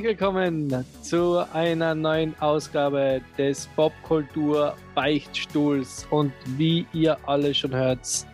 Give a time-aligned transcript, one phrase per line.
[0.00, 6.06] Herzlich willkommen zu einer neuen Ausgabe des Popkultur Beichtstuhls.
[6.08, 8.26] Und wie ihr alle schon hört,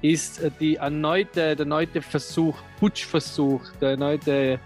[0.00, 4.58] ist die erneute, der erneute Versuch, Putschversuch, der erneute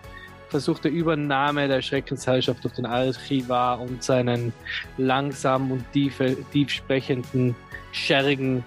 [0.49, 4.53] Versuch der Übernahme der Schreckensherrschaft durch den Archivar und seinen
[4.97, 7.57] langsam und tiefe, tief sprechenden,
[7.91, 8.63] scherrigen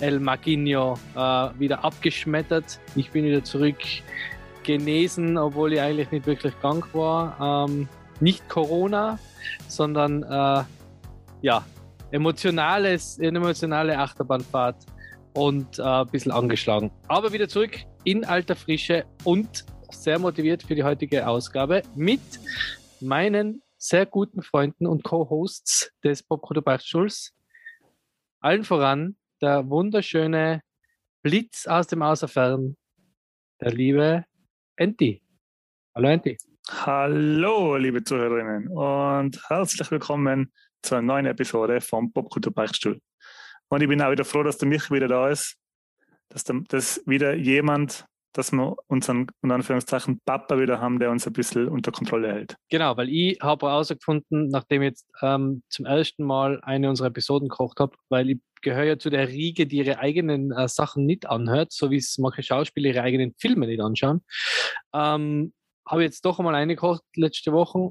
[0.00, 1.18] El Magino äh,
[1.56, 2.80] wieder abgeschmettert.
[2.96, 3.78] Ich bin wieder zurück
[4.62, 7.66] genesen, obwohl ich eigentlich nicht wirklich krank war.
[7.68, 7.88] Ähm,
[8.20, 9.18] nicht Corona,
[9.68, 10.64] sondern äh,
[11.42, 11.64] ja,
[12.10, 14.86] emotionales, emotionale Achterbahnfahrt
[15.34, 16.90] und äh, ein bisschen angeschlagen.
[17.08, 22.20] Aber wieder zurück in alter Frische und sehr motiviert für die heutige Ausgabe mit
[23.00, 27.34] meinen sehr guten Freunden und Co-Hosts des Popkultur Beichtstuhls.
[28.40, 30.62] Allen voran der wunderschöne
[31.22, 32.76] Blitz aus dem Außerfern,
[33.60, 34.24] der liebe
[34.76, 35.22] Enti.
[35.94, 36.38] Hallo Enti.
[36.70, 42.98] Hallo, liebe Zuhörerinnen und herzlich willkommen zu einer neuen Episode vom Popkultur Beichtstuhl.
[43.68, 45.58] Und ich bin auch wieder froh, dass der Mich wieder da ist,
[46.30, 51.26] dass, der, dass wieder jemand dass wir unseren, in Anführungszeichen, Papa wieder haben, der uns
[51.26, 52.56] ein bisschen unter Kontrolle hält.
[52.70, 57.48] Genau, weil ich habe herausgefunden, nachdem ich jetzt ähm, zum ersten Mal eine unserer Episoden
[57.48, 61.26] gekocht habe, weil ich gehöre ja zu der Riege, die ihre eigenen äh, Sachen nicht
[61.26, 64.22] anhört, so wie es manche Schauspieler ihre eigenen Filme nicht anschauen,
[64.94, 65.52] ähm,
[65.86, 67.90] habe jetzt doch einmal eine gekocht letzte Woche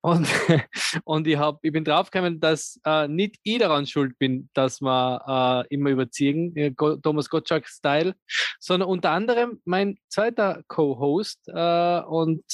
[0.00, 0.28] und,
[1.04, 5.66] und ich, hab, ich bin draufgekommen, dass äh, nicht ich daran schuld bin, dass wir
[5.68, 6.72] äh, immer überziehen, äh,
[7.02, 8.14] Thomas Gottschalk-Style,
[8.60, 12.44] sondern unter anderem mein zweiter Co-Host äh, und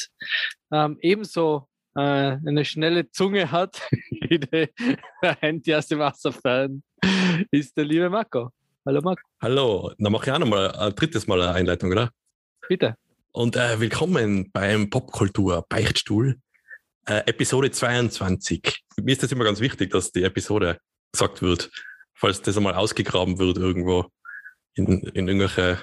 [0.72, 3.80] ähm, ebenso äh, eine schnelle Zunge hat,
[4.10, 4.68] wie der
[5.40, 6.82] Handy aus dem Wasserfern,
[7.50, 8.50] ist der liebe Marco.
[8.86, 9.22] Hallo Marco.
[9.40, 12.10] Hallo, dann mache ich auch nochmal ein drittes Mal eine Einleitung, oder?
[12.68, 12.96] Bitte.
[13.32, 16.38] Und äh, willkommen beim Popkultur Beichtstuhl
[17.06, 18.84] äh, Episode 22.
[19.02, 20.78] Mir ist das immer ganz wichtig, dass die Episode
[21.12, 21.70] gesagt wird,
[22.14, 24.06] falls das einmal ausgegraben wird irgendwo
[24.74, 25.78] in, in irgendwelche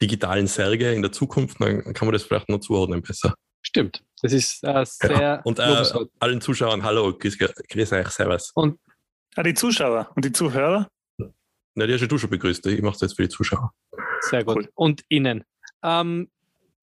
[0.00, 3.34] digitalen Särge in der Zukunft, dann kann man das vielleicht noch zuordnen besser.
[3.62, 4.02] Stimmt.
[4.22, 5.20] Das ist äh, sehr.
[5.20, 5.40] Ja.
[5.42, 5.84] Und äh,
[6.20, 8.52] allen Zuschauern, hallo, grüß, grüß euch, servus.
[8.54, 8.78] Und
[9.36, 10.88] ja, die Zuschauer und die Zuhörer?
[11.74, 12.64] Na, die hast du schon begrüßt.
[12.66, 13.72] Ich mache das jetzt für die Zuschauer.
[14.20, 14.56] Sehr gut.
[14.56, 14.68] Cool.
[14.74, 15.44] Und Ihnen.
[15.82, 16.30] Ähm,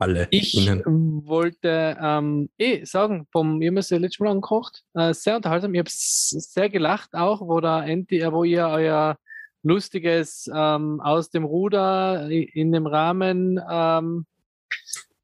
[0.03, 0.27] alle.
[0.29, 0.83] Ich Ihnen.
[1.25, 5.73] wollte ähm, eh sagen, vom, ihr habt ja letztes Mal angekocht, äh, sehr unterhaltsam.
[5.73, 9.17] Ich habe sehr gelacht auch, wo, da äh, wo ihr euer
[9.63, 14.25] lustiges ähm, aus dem Ruder in dem Rahmen ähm,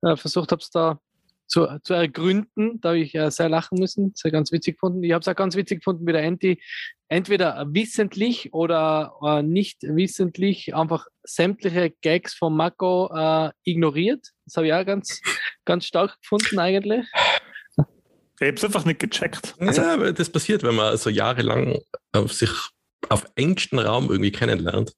[0.01, 0.99] äh, versucht habt, da
[1.49, 2.79] zu, zu ergründen.
[2.79, 5.03] Da habe ich äh, sehr lachen müssen, sehr ganz witzig gefunden.
[5.03, 6.61] Ich habe es auch ganz witzig gefunden, wie der Enti
[7.09, 14.27] entweder wissentlich oder äh, nicht wissentlich einfach sämtliche Gags von Mako äh, ignoriert.
[14.45, 15.19] Das habe ich auch ganz,
[15.65, 17.05] ganz stark gefunden eigentlich.
[18.41, 19.55] Ich habe es einfach nicht gecheckt.
[19.59, 21.79] Ja, das passiert, wenn man so jahrelang
[22.13, 22.51] auf sich
[23.09, 24.93] auf engstem Raum irgendwie kennenlernt.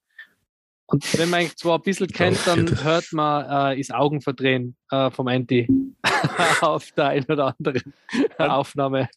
[0.92, 5.10] Und wenn man eigentlich zwar ein bisschen kennt, dann hört man äh, das Augenverdrehen äh,
[5.10, 5.66] vom Anti
[6.60, 7.94] auf der einen oder anderen
[8.36, 9.08] Aufnahme.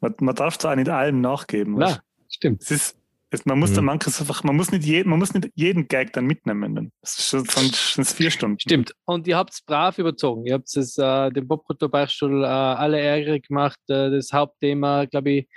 [0.00, 1.78] man, man darf zwar nicht allem nachgeben.
[1.78, 1.98] Ja,
[2.30, 2.62] stimmt.
[2.62, 2.98] Es ist,
[3.28, 3.74] es, man muss mhm.
[3.74, 6.74] dann manches einfach, man muss nicht jeden, man muss nicht jeden Gag dann mitnehmen.
[6.74, 6.92] Dann.
[7.02, 8.58] Das ist schon, sonst sind es vier Stunden.
[8.58, 8.94] Stimmt.
[9.04, 10.46] Und ihr habt es brav überzogen.
[10.46, 13.78] Ihr habt es äh, dem Popkulturbeichtstuhl äh, alle Ärger gemacht.
[13.88, 15.48] Äh, das Hauptthema, glaube ich,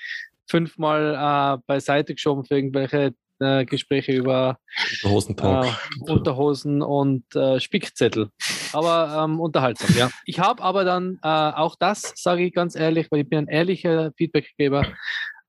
[0.50, 4.59] fünfmal äh, beiseite geschoben für irgendwelche äh, Gespräche über
[5.03, 5.66] Unterhosentalk.
[5.66, 8.30] Äh, Unterhosen und äh, Spickzettel.
[8.74, 10.09] Aber ähm, unterhaltsam, ja.
[10.25, 13.48] Ich habe aber dann äh, auch das, sage ich ganz ehrlich, weil ich bin ein
[13.48, 14.86] ehrlicher Feedbackgeber,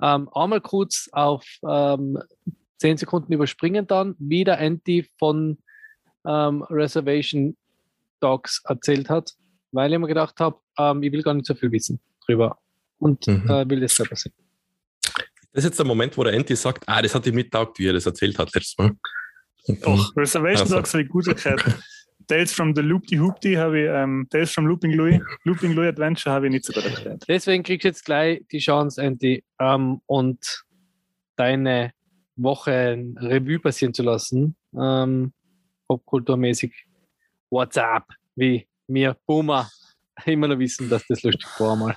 [0.02, 2.19] ähm, einmal kurz auf ähm,
[2.79, 5.58] 10 Sekunden überspringen dann, wie der Anti von
[6.26, 7.56] ähm, Reservation
[8.20, 9.32] Dogs erzählt hat,
[9.73, 12.58] weil ich mir gedacht habe, ähm, ich will gar nicht so viel wissen drüber
[12.99, 13.49] und mhm.
[13.49, 14.32] äh, will das selber sehen.
[15.53, 17.79] Das ist jetzt der Moment, wo der Anti sagt, ah, das hat ihm nicht taugt,
[17.79, 18.93] wie er das erzählt hat letztes Mal.
[19.83, 20.77] Doch, Reservation also.
[20.77, 21.65] Dogs habe ich gut erklärt.
[22.27, 25.89] Tales from the Loop die Hoopty habe ich, ähm, Tales from Looping Louis, Looping Louis
[25.89, 27.25] Adventure habe ich nicht so gut erklärt.
[27.27, 30.65] Deswegen kriegst du jetzt gleich die Chance, Andy, ähm, und
[31.37, 31.93] deine
[32.37, 34.56] Woche Revue passieren zu lassen.
[34.79, 35.33] Ähm,
[35.89, 36.75] Popkulturmäßig
[37.50, 38.05] WhatsApp,
[38.37, 39.71] wie mir Boomer
[40.27, 41.97] immer noch wissen, dass das lustig war mal.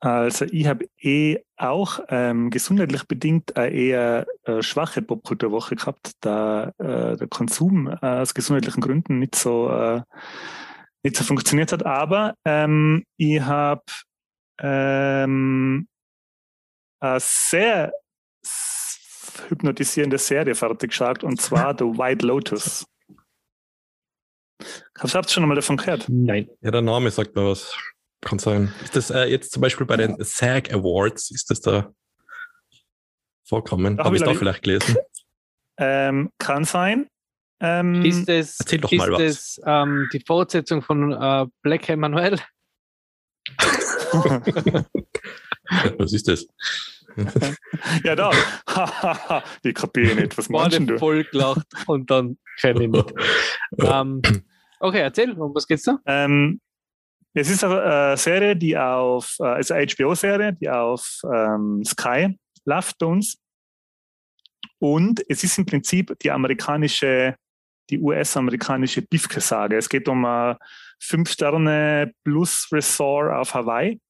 [0.00, 6.72] Also ich habe eh auch ähm, gesundheitlich bedingt eine eher äh, schwache Popkulturwoche gehabt, da
[6.78, 10.00] äh, der Konsum äh, aus gesundheitlichen Gründen nicht so äh,
[11.02, 11.84] nicht so funktioniert hat.
[11.84, 13.82] Aber ähm, ich habe
[14.58, 15.86] ähm,
[17.00, 17.92] eine sehr
[19.48, 22.86] hypnotisierende Serie fertig geschaut und zwar The White Lotus.
[24.98, 26.06] Habt ihr schon mal davon gehört?
[26.08, 26.48] Nein.
[26.62, 27.74] Ja, der Name sagt mir was.
[28.22, 28.72] Kann sein.
[28.84, 31.92] Ist das äh, jetzt zum Beispiel bei den SAG Awards, ist das da
[33.44, 33.98] vorkommen?
[33.98, 34.96] Habe ich wie da vielleicht gelesen?
[35.78, 37.08] Ähm, kann sein.
[37.60, 39.20] Ähm, Ist es, Erzähl doch ist mal was.
[39.20, 42.38] es ähm, die Fortsetzung von äh, Black Emanuel?
[45.98, 46.46] Was ist das?
[48.04, 48.30] ja, da.
[48.66, 50.36] Hahaha, ich kapiere nicht.
[50.38, 50.98] Was meinst du?
[50.98, 53.12] voll gelacht und dann kenne ich nicht.
[53.78, 54.22] ähm,
[54.80, 55.98] okay, erzähl, um was geht's da?
[56.06, 56.60] Ähm,
[57.34, 61.84] es ist eine äh, Serie, die auf, äh, es ist eine HBO-Serie, die auf ähm,
[61.84, 63.38] Sky läuft bei uns.
[64.78, 67.36] Und es ist im Prinzip die amerikanische,
[67.90, 69.76] die US-amerikanische Bifke-Sage.
[69.76, 70.56] Es geht um ein
[71.00, 74.00] Fünf-Sterne-Plus-Resort auf Hawaii,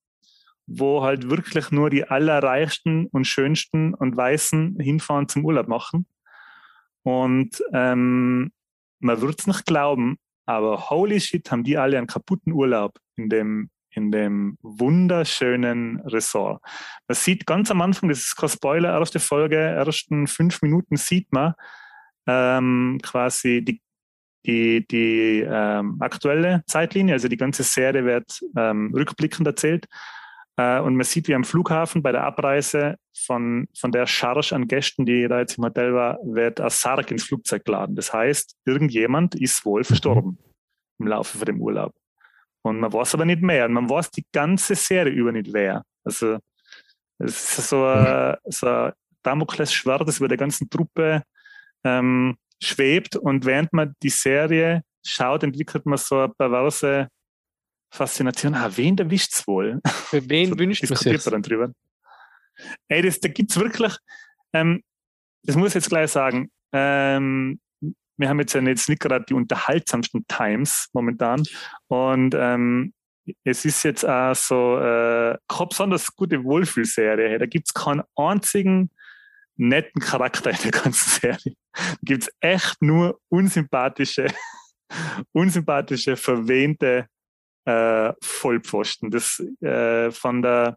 [0.67, 6.07] wo halt wirklich nur die allerreichsten und schönsten und Weißen hinfahren zum Urlaub machen.
[7.03, 8.53] Und ähm,
[9.01, 13.29] man wird es nicht glauben, aber holy shit, haben die alle einen kaputten Urlaub in
[13.29, 16.63] dem, in dem wunderschönen Ressort.
[17.09, 21.33] Man sieht ganz am Anfang, das ist kein Spoiler, erste Folge, ersten fünf Minuten sieht
[21.33, 21.55] man
[22.27, 23.83] ähm, quasi die,
[24.47, 29.87] die, die ähm, aktuelle Zeitlinie, also die ganze Serie wird ähm, rückblickend erzählt.
[30.57, 34.69] Äh, und man sieht, wie am Flughafen bei der Abreise von, von der Charge an
[34.69, 37.97] Gästen, die da jetzt im Hotel war, wird ein Sarg ins Flugzeug geladen.
[37.97, 40.39] Das heißt, irgendjemand ist wohl verstorben
[40.99, 41.95] im Laufe von dem Urlaub.
[42.63, 43.67] Und man weiß aber nicht mehr.
[43.67, 45.83] Und man weiß die ganze Serie über nicht wer.
[46.05, 46.39] Also
[47.19, 48.93] es ist so ein, so ein
[49.23, 51.23] Damoklesschwert, das über der ganzen Truppe
[51.85, 53.17] ähm, schwebt.
[53.17, 57.09] Und während man die Serie schaut, entwickelt man so eine perverse
[57.93, 58.55] Faszination.
[58.55, 59.81] Ah, wen erwischt's wohl?
[59.87, 61.23] Für wen So wünscht man sich?
[61.25, 61.73] dann drüber.
[62.89, 63.97] Ey, das, da gibt's wirklich,
[64.53, 64.83] ähm,
[65.43, 67.59] das muss ich jetzt gleich sagen, ähm,
[68.21, 71.43] wir haben jetzt ja jetzt nicht gerade die unterhaltsamsten Times momentan
[71.89, 72.93] und ähm,
[73.45, 77.39] es ist jetzt auch so äh, keine besonders gute Wohlfühlserie.
[77.39, 78.91] Da gibt's keinen einzigen
[79.57, 81.57] netten Charakter in der ganzen Serie.
[81.73, 84.27] Da gibt's echt nur unsympathische,
[85.33, 87.07] unsympathische, verwähnte
[87.65, 89.11] äh, Vollpfosten.
[89.11, 90.77] Das äh, von der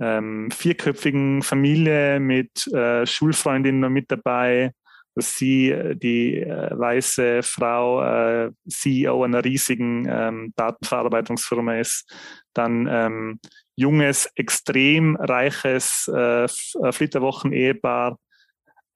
[0.00, 4.72] ähm, vierköpfigen Familie mit äh, Schulfreundinnen noch mit dabei,
[5.18, 12.08] dass sie äh, die äh, weiße Frau äh, CEO einer riesigen ähm, Datenverarbeitungsfirma ist,
[12.54, 13.40] dann ähm,
[13.74, 18.16] junges, extrem reiches äh, Flitterwochen-Ehepaar.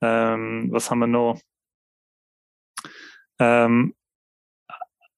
[0.00, 1.40] Ähm, was haben wir noch?
[3.40, 3.94] Ähm,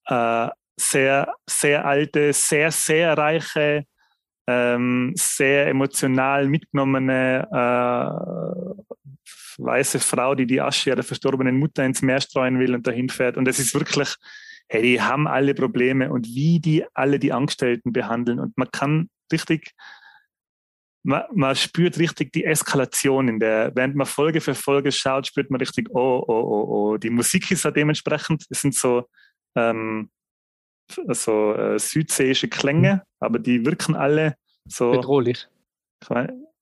[0.06, 0.48] äh,
[0.80, 3.84] sehr, sehr alte, sehr, sehr reiche,
[4.46, 8.84] ähm, sehr emotional mitgenommene äh,
[9.58, 13.36] weiße Frau, die die Asche ihrer verstorbenen Mutter ins Meer streuen will und dahin fährt.
[13.36, 14.14] Und es ist wirklich,
[14.68, 18.40] hey, die haben alle Probleme und wie die alle die Angestellten behandeln.
[18.40, 19.72] Und man kann richtig,
[21.02, 25.50] man, man spürt richtig die Eskalation in der, während man Folge für Folge schaut, spürt
[25.50, 26.96] man richtig, oh, oh, oh, oh.
[26.96, 29.08] Die Musik ist ja dementsprechend, es sind so,
[29.56, 30.10] ähm,
[30.90, 34.36] so äh, südseeische Klänge, aber die wirken alle
[34.66, 35.48] so Bedrohlich.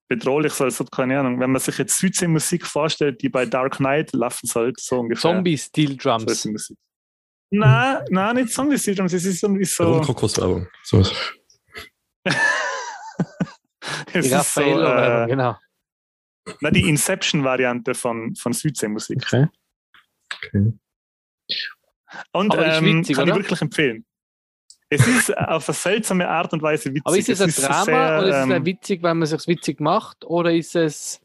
[0.08, 3.76] bedrohlich, so als ob, keine Ahnung, wenn man sich jetzt Südseemusik vorstellt, die bei Dark
[3.76, 5.32] Knight laufen sollte, so ungefähr.
[5.32, 6.74] Zombie-Steel So.
[7.54, 10.00] Nein, nein, nicht Zombie Steel Drums, es ist irgendwie so.
[10.00, 10.66] Krokuswerbung.
[10.84, 11.12] So was.
[14.12, 15.56] es Die ist so äh, genau.
[16.60, 19.18] na, die Inception-Variante von, von Südseemusik.
[19.22, 19.46] Okay.
[20.34, 20.72] Okay.
[22.32, 23.32] Und Aber ähm, witzig, kann oder?
[23.32, 24.06] ich wirklich empfehlen.
[24.94, 27.02] Es ist auf eine seltsame Art und Weise witzig.
[27.06, 29.22] Aber ist es ein so Drama sehr, oder ist es ähm, ein witzig, weil man
[29.22, 30.24] es witzig macht?
[30.24, 31.20] Oder ist es,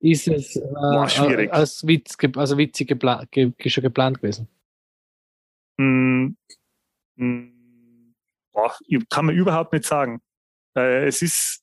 [0.00, 1.52] ist es äh, Boah, schwierig.
[1.52, 4.48] als Witz, also witzig gepla ge schon geplant gewesen?
[5.76, 6.36] Mm,
[7.16, 8.14] mm,
[8.52, 10.20] boah, ich- kann man überhaupt nicht sagen.
[10.76, 11.62] Äh, es ist,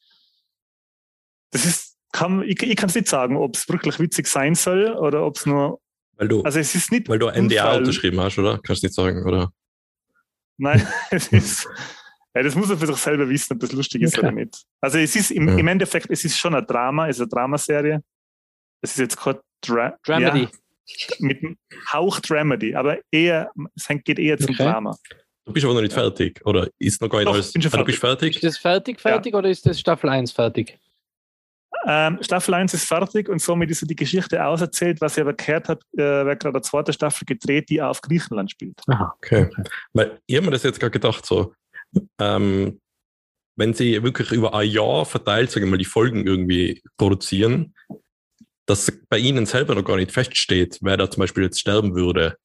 [1.51, 4.93] das ist, kann, ich, ich kann es nicht sagen, ob es wirklich witzig sein soll
[4.93, 5.79] oder ob es nur,
[6.15, 8.59] Weil du, also es ist nicht, weil du ein NDA unterschrieben hast, oder?
[8.63, 9.51] Kannst du nicht sagen, oder?
[10.57, 11.67] Nein, es ist,
[12.35, 14.27] ja, das muss man für sich selber wissen, ob das lustig ist Okay.
[14.27, 14.63] oder nicht.
[14.81, 15.55] Also es ist im, Ja.
[15.57, 18.01] im Endeffekt, es ist schon ein Drama, es ist eine Dramaserie.
[18.81, 20.43] Es ist jetzt kein Dra Dramedy.
[20.43, 21.57] Ja, mit einem
[21.93, 24.63] Hauch Dramedy, aber eher, es geht eher zum Okay.
[24.63, 24.97] Drama.
[25.45, 27.51] Du bist aber noch nicht fertig, oder ist noch gar nicht Doch, alles?
[27.53, 28.39] bin schon Ah, du bist Ist fertig?
[28.41, 30.79] das fertig, fertig oder ist das Staffel 1 fertig?
[31.87, 35.01] Ähm, Staffel 1 ist fertig und somit ist so die Geschichte auserzählt.
[35.01, 38.51] Was ich aber gehört habe, äh, wird gerade eine zweite Staffel gedreht, die auf Griechenland
[38.51, 38.81] spielt.
[38.87, 39.13] Aha.
[39.17, 39.49] Okay.
[39.93, 41.53] Weil ich habe mir das jetzt gerade gedacht, so,
[42.19, 42.79] ähm,
[43.55, 47.73] wenn sie wirklich über ein Jahr verteilt, sagen wir mal, die Folgen irgendwie produzieren,
[48.65, 52.37] dass bei ihnen selber noch gar nicht feststeht, wer da zum Beispiel jetzt sterben würde.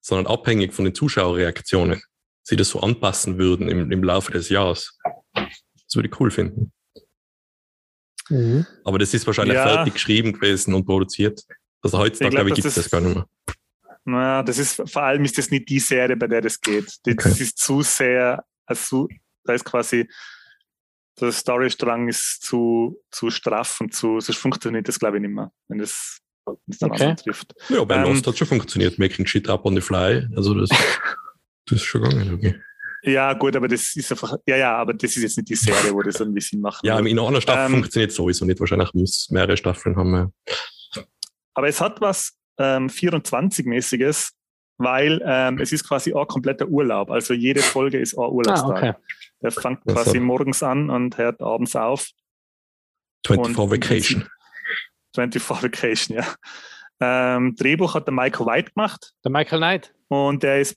[0.00, 2.00] sondern abhängig von den Zuschauerreaktionen,
[2.44, 4.96] sie das so anpassen würden im, im Laufe des Jahres.
[5.34, 6.72] Das würde ich cool finden.
[8.28, 8.66] Mhm.
[8.84, 9.66] Aber das ist wahrscheinlich Ja.
[9.66, 11.42] fertig geschrieben gewesen und produziert.
[11.82, 13.26] Also heutzutage, Ich glaub, glaube ich, gibt es das gar nicht mehr.
[14.04, 16.86] Naja, das ist, vor allem ist das nicht die Serie, bei der das geht.
[17.04, 17.42] Das Okay.
[17.42, 19.08] ist zu sehr, also,
[19.44, 20.08] da ist quasi,
[21.20, 25.50] der Storystrang ist zu, zu straff und zu, sonst funktioniert das, glaube ich, nicht mehr,
[25.68, 27.14] wenn das, wenn das dann okay.
[27.16, 27.54] trifft.
[27.68, 30.26] Ja, bei Ähm, Lost hat schon funktioniert, making shit up on the fly.
[30.36, 30.68] Also das,
[31.66, 32.34] das ist schon gegangen.
[32.34, 32.60] Okay.
[33.02, 35.92] Ja, gut, aber das ist einfach, ja, ja, aber das ist jetzt nicht die Serie,
[35.92, 36.84] wo das irgendwie Sinn macht.
[36.84, 38.58] Ja, in einer Staffel Ähm, funktioniert sowieso nicht.
[38.58, 40.10] Wahrscheinlich muss es mehrere Staffeln haben.
[40.10, 40.32] wir.
[41.54, 44.30] Aber es hat was ähm, 24-mäßiges,
[44.78, 47.10] weil ähm, es ist quasi ein kompletter Urlaub.
[47.10, 48.76] Also jede Folge ist ein Ah, Urlaubstag.
[48.76, 48.92] okay.
[49.42, 52.08] Der fängt quasi morgens an und hört abends auf.
[53.26, 54.28] 24 Und Vacation.
[55.14, 56.34] 24 Vacation, ja.
[57.00, 59.94] Ähm, Drehbuch hat der Michael White gemacht Der Michael Knight.
[60.08, 60.76] und der ist,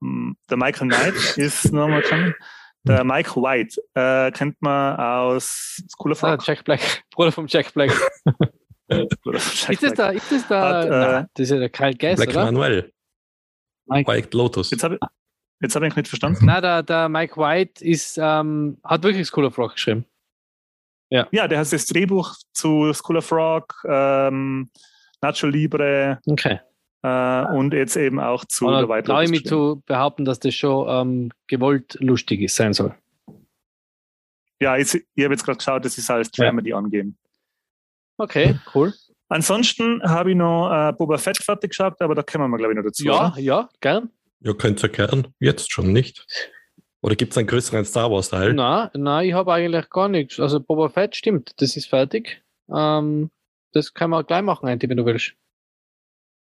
[0.00, 2.34] der Michael Knight ist nochmal kennen.
[2.84, 6.46] Der Michael White äh, kennt man aus School of Ah, Rock.
[6.46, 6.80] Jack Black.
[7.10, 7.90] Bruder vom Jack Black.
[8.90, 10.10] Oder Ist das da?
[10.10, 10.60] Ist das da?
[10.78, 12.44] Hat, äh, Nein, das ist ja der Kyle Gass, Black oder?
[12.46, 12.92] Manuel.
[13.86, 14.10] Mike.
[14.10, 14.70] White Lotus.
[14.70, 15.00] Jetzt habe ich,
[15.60, 16.46] jetzt hab ich nicht verstanden.
[16.46, 20.06] Nein, der, der Mike White ist, ähm, hat wirklich School of Rock geschrieben.
[21.10, 24.70] Ja, der hat das Drehbuch zu School of Rock, ähm,
[25.22, 26.60] Nacho Libre Okay.
[27.02, 30.40] Äh, und jetzt eben auch zu Und der White traue ich mich zu behaupten, dass
[30.40, 32.94] das schon ähm, gewollt lustig ist, sein soll.
[34.60, 36.46] Ja, jetzt, ich habe jetzt gerade geschaut, das ist als Ja.
[36.46, 37.16] Dramedy angeben.
[38.16, 38.92] Okay, cool.
[39.28, 42.76] Ansonsten habe ich noch äh, Boba Fett fertig geschaut, aber da kommen wir, glaube ich,
[42.76, 43.04] noch dazu.
[43.04, 43.38] Ja, oder?
[43.38, 44.10] ja, gern.
[44.40, 45.28] Ja, könnt ihr erklären.
[45.38, 46.26] Jetzt schon nicht.
[47.00, 48.54] Oder gibt es einen größeren Star Wars-Teil?
[48.54, 50.40] Nein, nein, ich habe eigentlich gar nichts.
[50.40, 52.42] Also Boba Fett stimmt, das ist fertig.
[52.74, 53.30] Ähm,
[53.72, 55.34] das kann man gleich machen, Andy, wenn du willst.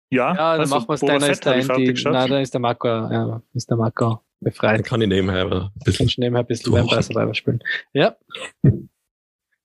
[0.09, 1.85] Ja, Ja, dann also machen wir es deiner ist Andy.
[1.93, 2.13] geschaut.
[2.13, 4.83] Nein, dann ist der Marco, ja, ist der Marco Dann befreit.
[4.85, 6.09] kann ich nebenher ein bisschen.
[6.17, 6.71] Nebenher ein bisschen.
[6.73, 7.59] Vampire Survivor spielen.
[7.93, 8.15] Ja,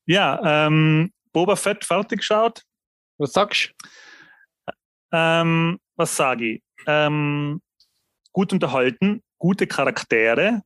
[0.06, 2.62] Ja, ähm, Boba Fett fertig geschaut.
[3.18, 3.72] was sagst
[4.66, 4.72] du?
[5.12, 6.62] Ähm, was sage ich?
[6.86, 7.60] Ähm,
[8.32, 10.62] gut unterhalten, gute Charaktere.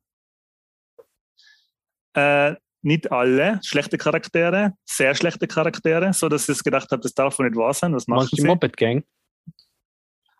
[2.14, 7.38] Äh, nicht alle schlechte Charaktere, sehr schlechte Charaktere, so dass ich gedacht habe, das darf
[7.38, 7.92] wohl nicht wahr sein.
[7.94, 8.46] Was machen Machst du die sie?
[8.48, 9.04] Moped Gang?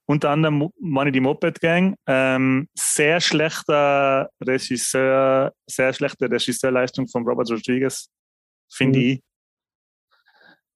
[0.09, 1.97] Unter anderem Mo- meine die Moped Gang.
[2.07, 8.09] Ähm, sehr schlechter Regisseur, sehr schlechte Regisseurleistung von Robert Rodriguez,
[8.73, 9.05] finde Mhm.
[9.05, 9.23] ich.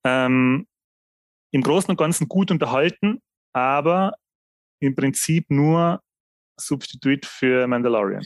[0.05, 0.67] Ähm,
[1.53, 3.21] Im Großen und Ganzen gut unterhalten,
[3.53, 4.15] aber
[4.81, 6.01] im Prinzip nur
[6.59, 8.25] Substitut für Mandalorian.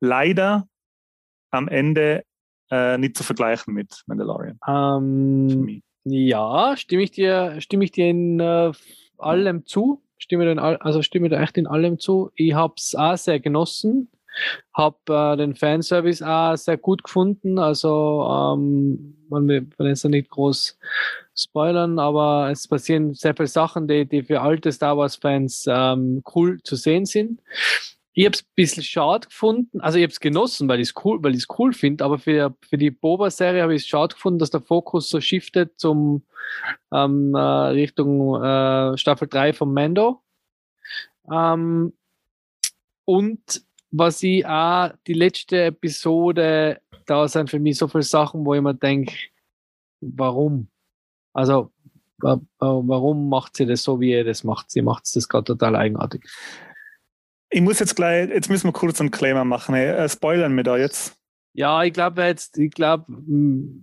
[0.00, 0.66] Leider
[1.52, 2.24] am Ende
[2.70, 4.58] äh, nicht zu vergleichen mit Mandalorian.
[4.66, 8.72] Ähm, ja, stimme ich dir, stimme ich dir in äh,
[9.18, 10.02] allem zu.
[10.18, 12.30] Stimme all, also stimme dir echt in allem zu.
[12.36, 14.08] Ich habe es auch sehr genossen.
[14.72, 17.58] Habe äh, den Fanservice auch sehr gut gefunden.
[17.58, 20.78] Also, ähm, man will jetzt nicht groß
[21.34, 26.62] spoilern, aber es passieren sehr viele Sachen, die, die für alte Star Wars-Fans ähm, cool
[26.62, 27.40] zu sehen sind.
[28.14, 30.94] Ich habe es ein bisschen schade gefunden, also ich habe es genossen, weil ich es
[31.04, 34.14] cool, weil ich es cool finde, aber für, für die Boba-Serie habe ich es schade
[34.14, 36.22] gefunden, dass der Fokus so shiftet zum
[36.92, 40.22] ähm, äh, Richtung äh, Staffel 3 von Mando.
[41.30, 41.92] Ähm,
[43.04, 48.54] und was ich auch die letzte Episode, da sind für mich so viele Sachen, wo
[48.54, 49.14] ich mir denke,
[50.00, 50.68] warum?
[51.34, 51.72] Also,
[52.18, 54.70] wa- wa- warum macht sie das so, wie ihr das macht?
[54.70, 56.24] Sie macht das gerade total eigenartig.
[57.52, 59.74] Ich muss jetzt gleich, jetzt müssen wir kurz einen Claimer machen.
[59.74, 59.86] Ey.
[59.90, 61.16] Äh, spoilern wir da jetzt.
[61.54, 63.04] Ja, ich glaube jetzt, ich glaube,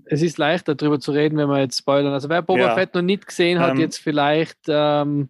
[0.05, 2.11] es ist leichter darüber zu reden, wenn wir jetzt spoilern.
[2.13, 2.73] Also wer Boba Ja.
[2.75, 5.29] Fett noch nicht gesehen hat, Ähm, jetzt vielleicht, ähm,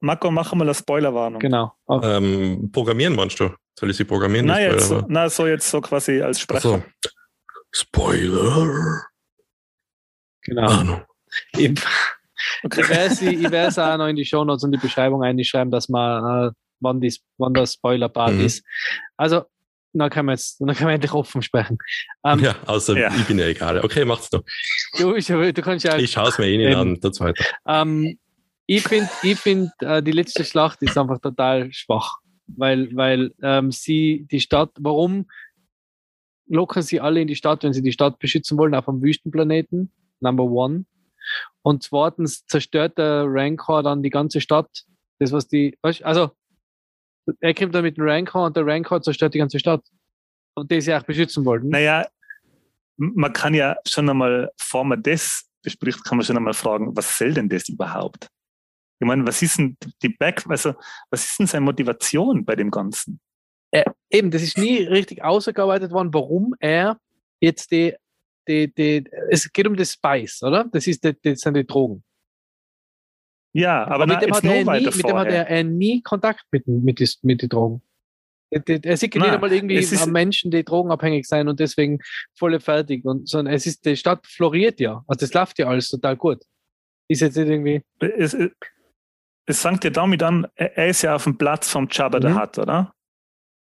[0.00, 1.38] Marco, machen wir eine Spoilerwarnung.
[1.38, 1.72] genau.
[1.86, 3.50] Auf- Ähm, programmieren meinst du?
[3.78, 4.46] Soll ich sie programmieren?
[4.46, 5.04] Nein, jetzt, Spoiler?
[5.08, 6.60] na, so jetzt so quasi als Sprecher.
[6.60, 6.82] so.
[7.70, 9.02] Spoiler.
[10.42, 10.66] genau.
[10.68, 11.00] Ah, no.
[11.52, 11.72] Ich,
[12.64, 12.80] Okay.
[12.82, 15.70] ich werde sie, ich werde es auch noch in die Shownotes und die Beschreibung einschreiben,
[15.70, 18.40] dass man, äh, wann, die, wann der Spoiler-Part Mhm.
[18.40, 18.64] ist.
[19.16, 19.44] Also,
[19.92, 21.78] dann können wir jetzt, dann können wir endlich offen sprechen.
[22.24, 23.14] Ähm, Ja, außer Ja.
[23.14, 23.82] ich bin ja egal.
[23.82, 24.42] Okay, macht's doch.
[24.98, 27.42] du, ich, du kannst ja Ich schaue es mir eh nicht Ähm, an, der zweite.
[27.66, 28.18] Ähm,
[28.66, 32.16] ich finde, ich find, äh, die letzte Schlacht ist einfach total schwach,
[32.48, 35.26] weil, weil ähm, sie die Stadt, warum
[36.48, 39.92] locken sie alle in die Stadt, wenn sie die Stadt beschützen wollen, auf einem Wüstenplaneten,
[40.20, 40.84] number one.
[41.62, 44.68] Und zweitens zerstört der Rancor dann die ganze Stadt.
[45.18, 46.30] Das, was die, also,
[47.40, 49.82] er kommt dann mit dem Rancor und der Rancor zerstört die ganze Stadt.
[50.54, 51.68] Und die sie auch beschützen wollten.
[51.68, 52.06] Naja,
[52.96, 57.18] man kann ja schon einmal, bevor man das bespricht, kann man schon einmal fragen, was
[57.18, 58.28] soll denn das überhaupt?
[58.98, 60.74] Ich meine, was ist denn die Back, also
[61.10, 63.20] was ist denn seine Motivation bei dem Ganzen?
[63.70, 66.98] Äh, eben, das ist nie richtig ausgearbeitet worden, warum er
[67.40, 67.94] jetzt die,
[68.48, 70.64] die, die, es geht um das Spice, oder?
[70.72, 72.02] Das, ist das sind die Drogen.
[73.58, 76.02] Ja, aber, Aber na, mit, dem hat er nie, mit dem hat er, äh, nie
[76.02, 77.82] Kontakt mit, mit, dis- mit den Drogen.
[78.50, 81.98] Er- sieht nicht einmal irgendwie es ist- am Menschen, die drogenabhängig sein und deswegen
[82.38, 83.04] voll fertig.
[83.04, 85.02] Und, sondern es ist, die Stadt floriert ja.
[85.06, 86.42] Also das läuft ja alles total gut.
[87.08, 87.82] Ist jetzt nicht irgendwie.
[88.00, 92.40] es, es- fängt ja damit an, er ist ja auf dem Platz vom Jabba Mhm.
[92.40, 92.92] Hutt, oder?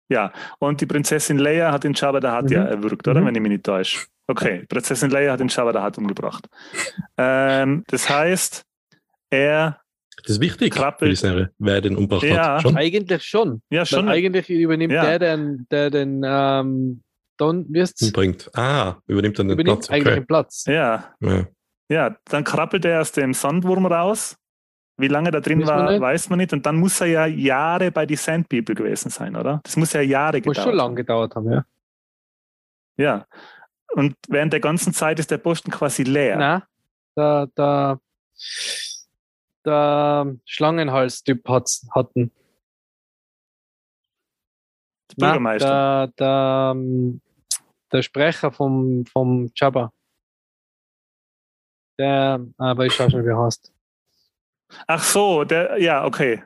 [0.09, 2.55] Ja, und die Prinzessin Leia hat den Jabba the Hutt Mhm.
[2.55, 3.21] ja erwürgt, oder?
[3.21, 3.25] Mhm.
[3.27, 4.05] Wenn ich mich nicht täusche.
[4.27, 6.47] Okay, Prinzessin Leia hat den Jabba the Hutt umgebracht.
[7.17, 8.63] ähm, das heißt,
[9.29, 9.79] er,
[10.23, 12.55] Das ist wichtig Krabbel- für die Serie, wer den umgebracht Ja.
[12.55, 12.61] hat.
[12.63, 12.77] Schon?
[12.77, 13.61] Eigentlich schon.
[13.69, 15.05] ja Weil schon, eigentlich übernimmt Ja.
[15.05, 17.03] der den, der den ähm,
[17.37, 17.85] Don, wie?
[18.01, 18.49] Umbringt.
[18.57, 19.89] Ah, übernimmt dann den übernimmt Platz.
[19.91, 20.15] eigentlich Okay.
[20.21, 20.65] den Platz.
[20.65, 21.45] ja, Ja.
[21.89, 24.35] ja, dann krabbelt er aus dem Sandwurm raus.
[24.99, 26.01] Wie lange da drin war, nicht.
[26.01, 26.51] weiß man nicht.
[26.53, 29.59] Und dann muss er ja Jahre bei die Sand People gewesen sein, oder?
[29.63, 30.77] Das muss ja Jahre Muss gedauert schon haben.
[30.77, 31.65] lange gedauert haben, ja.
[32.97, 33.25] Ja.
[33.93, 36.37] Und während der ganzen Zeit ist der Posten quasi leer.
[36.37, 36.63] Na,
[37.15, 37.99] der, der,
[39.67, 42.31] der Schlangenhals-Typ hat's, hatten.
[45.11, 46.07] Der Bürgermeister.
[46.07, 47.21] Der, der, ähm,
[47.91, 49.91] der Sprecher vom, vom Jabba.
[51.99, 53.73] Der, aber ich schau schon, wie er heißt.
[54.87, 56.43] Ach so, der, ja, okay.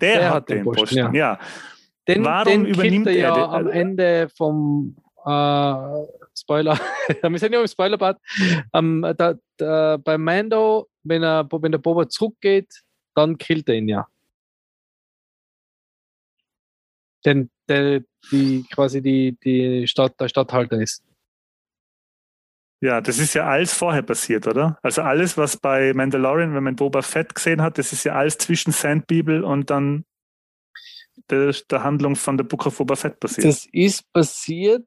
[0.00, 1.12] Der, Der hat, hat den den Posten, Posten, ja.
[1.12, 1.38] ja.
[2.08, 3.66] Den, Warum den übernimmt er ja den?
[3.66, 6.78] am Ende vom äh, Spoiler.
[7.22, 8.18] Wir sind ja im Spoilerbad.
[8.72, 12.82] Ähm, da, da, bei Mando, wenn, er, wenn der Boba zurückgeht,
[13.14, 14.06] dann killt er ihn ja.
[17.24, 21.02] Denn der, die quasi die, die Stadt, der Stadthalter ist.
[22.80, 24.78] Ja, das ist ja alles vorher passiert, oder?
[24.82, 28.36] Also alles, was bei Mandalorian, wenn man Boba Fett gesehen hat, das ist ja alles
[28.36, 30.04] zwischen Sand People und dann
[31.30, 33.46] der, der Handlung von der Book of Boba Fett passiert.
[33.46, 34.86] Das ist passiert.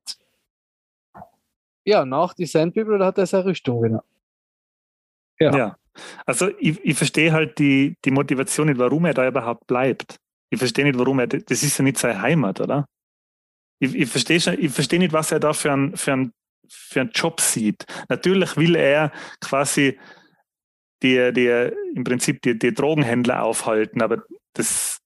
[1.83, 4.03] Ja, nach die Sand People, da hat er seine Rüstung wieder.
[5.39, 5.57] ja.
[5.57, 5.78] ja.
[6.25, 10.17] Also ich, ich verstehe halt die, die Motivation nicht, warum er da überhaupt bleibt.
[10.49, 12.85] Ich verstehe nicht, warum er, das ist ja nicht seine Heimat, oder?
[13.79, 16.33] Ich, ich verstehe schon, ich verstehe nicht, was er da für einen für einen
[16.67, 17.85] für einen Job sieht.
[18.09, 19.97] Natürlich will er quasi
[21.01, 24.99] die, die, im Prinzip die, die Drogenhändler aufhalten, aber das,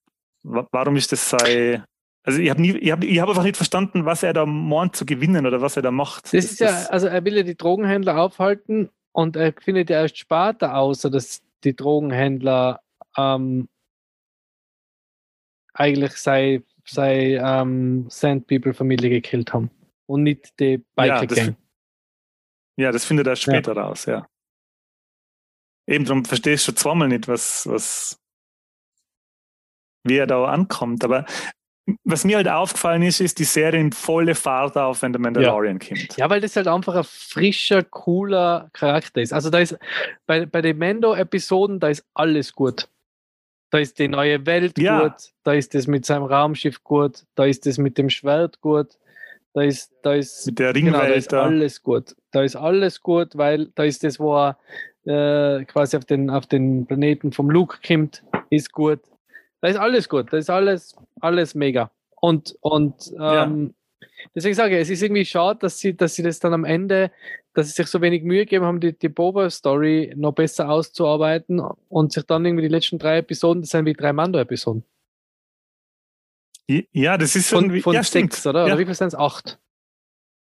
[0.44, 1.84] wa- warum ist das sei,
[2.24, 4.96] also ich habe nie, ich habe ich hab einfach nicht verstanden, was er da meint
[4.96, 6.26] zu gewinnen oder was er da macht.
[6.26, 10.18] Das ist ja, also er will ja die Drogenhändler aufhalten und er findet ja erst
[10.18, 12.82] später außer dass die Drogenhändler
[13.18, 13.70] ähm,
[15.74, 19.72] eigentlich sei, sei ähm, Sand People Familie gekillt haben
[20.06, 21.56] und nicht die Biker Ja.
[22.76, 24.28] Ja, das findet er später raus, ja.
[25.88, 28.20] Eben darum verstehst du schon zweimal nicht, was, was,
[30.04, 31.04] wie er da ankommt.
[31.04, 31.26] Aber
[32.06, 35.80] was mir halt aufgefallen ist, ist die Serie nimmt volle Fahrt auf, wenn der Mandalorian
[35.80, 36.16] kommt.
[36.18, 39.34] Ja, weil das halt einfach ein frischer, cooler Charakter ist.
[39.34, 39.78] Also da ist
[40.26, 42.88] bei, bei den Mando-Episoden, da ist alles gut.
[43.70, 45.02] Da ist die neue Welt Ja.
[45.04, 48.98] gut, da ist das mit seinem Raumschiff gut, da ist das mit dem Schwert gut,
[49.54, 51.44] da ist, da ist Mit der Genau, da Ringwelt ist da.
[51.44, 52.16] alles gut.
[52.32, 54.58] Da ist alles gut, weil da ist das, wo er
[55.06, 59.00] äh, quasi auf den, auf den Planeten vom Luke kommt, ist gut.
[59.64, 60.34] Da ist alles gut.
[60.34, 61.90] Da ist alles, alles mega.
[62.20, 63.46] Und, und Ja.
[63.46, 63.74] ähm,
[64.36, 67.12] deswegen sage ich, es ist irgendwie schade, dass sie, dass sie das dann am Ende,
[67.54, 72.12] dass sie sich so wenig Mühe gegeben haben, die, die Boba-Story noch besser auszuarbeiten und
[72.12, 74.84] sich dann irgendwie die letzten drei Episoden, das sind wie drei Mando-Episoden.
[76.92, 78.46] Ja, das ist Von, irgendwie, von ja, sechs, stimmt.
[78.56, 78.68] oder?
[78.68, 78.74] Ja.
[78.74, 79.16] Oder wie viel sind es?
[79.16, 79.60] Acht.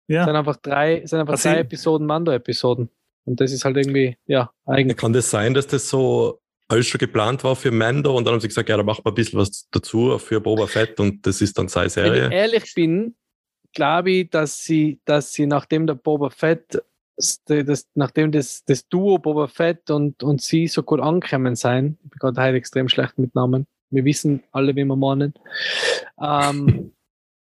[0.08, 0.24] Ja.
[0.26, 2.90] sind einfach drei, sind einfach Also drei Episoden, Mando-Episoden.
[3.24, 4.98] Und das ist halt irgendwie, ja, eigentlich.
[4.98, 8.40] Kann das sein, dass das so alles schon geplant war für Mando und dann haben
[8.40, 11.40] sie gesagt, ja, da machen wir ein bisschen was dazu für Boba Fett und das
[11.40, 12.32] ist dann seine Wenn ich Serie?
[12.32, 13.14] ehrlich bin,
[13.72, 16.82] glaube ich, dass sie, dass sie, nachdem der Boba Fett,
[17.16, 21.98] das, das, nachdem das, das Duo Boba Fett und, und sie so gut angekommen sein,
[22.04, 25.34] ich bin gerade heute extrem schlecht mit Namen, wir wissen alle, wie wir meinen,
[26.20, 26.92] ähm,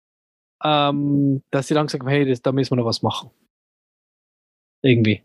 [0.64, 3.32] ähm, dass sie dann gesagt haben, hey, das, da müssen wir noch was machen.
[4.82, 5.22] Irgendwie.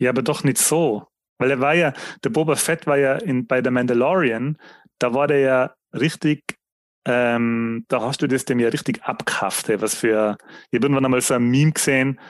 [0.00, 1.06] Ja, aber doch nicht so.
[1.38, 1.92] Weil er war ja,
[2.22, 4.58] der Boba Fett war ja in, bei der Mandalorian,
[4.98, 6.58] da war der ja richtig,
[7.06, 10.36] ähm, da hast du das dem ja richtig abgehafft, ey, was für,
[10.70, 12.20] ich habe irgendwann einmal so ein Meme gesehen,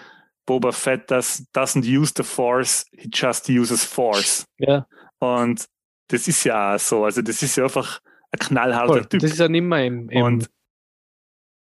[0.47, 4.47] Boba Fett does, doesn't use the Force, he just uses Force.
[4.59, 4.87] Ja,
[5.19, 5.67] Und
[6.09, 9.07] das ist ja auch so, also das ist ja einfach ein knallharter voll.
[9.07, 9.21] Typ.
[9.21, 10.51] Das ist ja nicht mehr im, im Und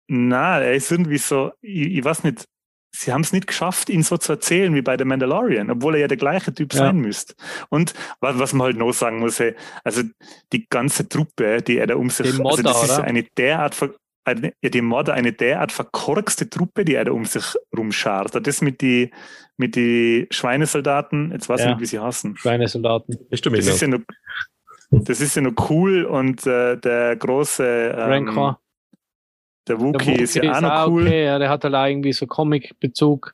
[0.08, 2.46] na, er ist irgendwie so, ich, ich weiß nicht,
[2.92, 6.02] sie haben es nicht geschafft, ihn so zu erzählen wie bei The Mandalorian, obwohl er
[6.02, 6.80] ja der gleiche Typ ja.
[6.80, 7.36] sein müsste.
[7.70, 10.04] Und was, was man halt noch sagen muss, ey, also
[10.52, 13.04] die ganze Truppe, die er da um sich, Modder, also das ist oder?
[13.06, 13.78] eine derart,
[14.26, 18.46] eine, ja, die Modder, eine derart verkorkste Truppe, die er da um sich rumschart.
[18.46, 19.12] Das mit die,
[19.58, 21.72] mit die Schweinesoldaten, jetzt weiß ich Ja.
[21.72, 22.38] nicht, wie sie heißen.
[22.38, 23.18] Schweinesoldaten.
[23.30, 24.02] Bist du Das ist ja noch,
[24.92, 28.60] das ist ja noch cool und äh, der große ähm, Rancor.
[29.72, 31.04] Der Der Wookie ist ja auch noch cool.
[31.04, 33.34] Okay, ja, der hat halt auch irgendwie so Comic-Bezug.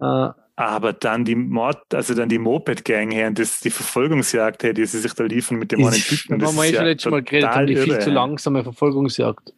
[0.00, 4.72] Äh, Aber dann die Mord, also dann die Moped-Gang her und das, die Verfolgungsjagd her,
[4.72, 6.38] die sie sich da liefern mit dem einen ist, Typen.
[6.38, 8.62] da haben wir eh ist schon ja letztes Mal geredet, haben die viel zu langsame
[8.62, 9.52] Verfolgungsjagd.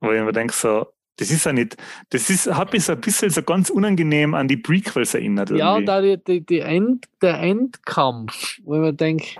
[0.00, 1.76] Wo ich mir denke, so, das ist ja nicht,
[2.10, 5.50] das ist, hat mich so ein bisschen so ganz unangenehm an die Prequels erinnert.
[5.50, 5.84] Ja, irgendwie.
[5.84, 9.36] da die, die, die End, der Endkampf, wo man denkt,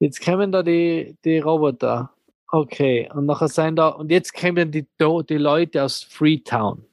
[0.00, 2.12] jetzt kommen da die, die Roboter.
[2.50, 6.84] Okay, und nachher sind da, und jetzt kommen die, die Leute aus Freetown.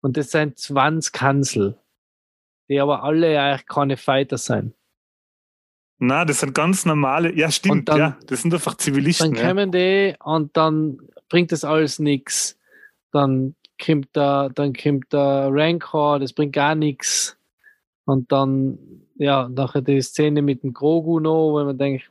[0.00, 1.78] Und das sind 20 Kansel,
[2.68, 4.74] die aber alle eigentlich keine Fighter sind.
[5.98, 9.34] Na, das sind ganz normale, ja, stimmt, dann- ja, das sind einfach Zivilisten.
[9.34, 9.48] Dann Ja.
[9.48, 12.58] kommen die und dann bringt das alles nichts.
[13.12, 13.54] Dann
[13.84, 17.36] kommt da, dann kommt der Rancor, das bringt gar nichts.
[18.06, 18.78] Und dann,
[19.16, 22.10] ja, nachher die Szene mit dem Grogu noch, wo man denkt,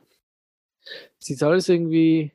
[1.18, 2.32] es ist alles irgendwie,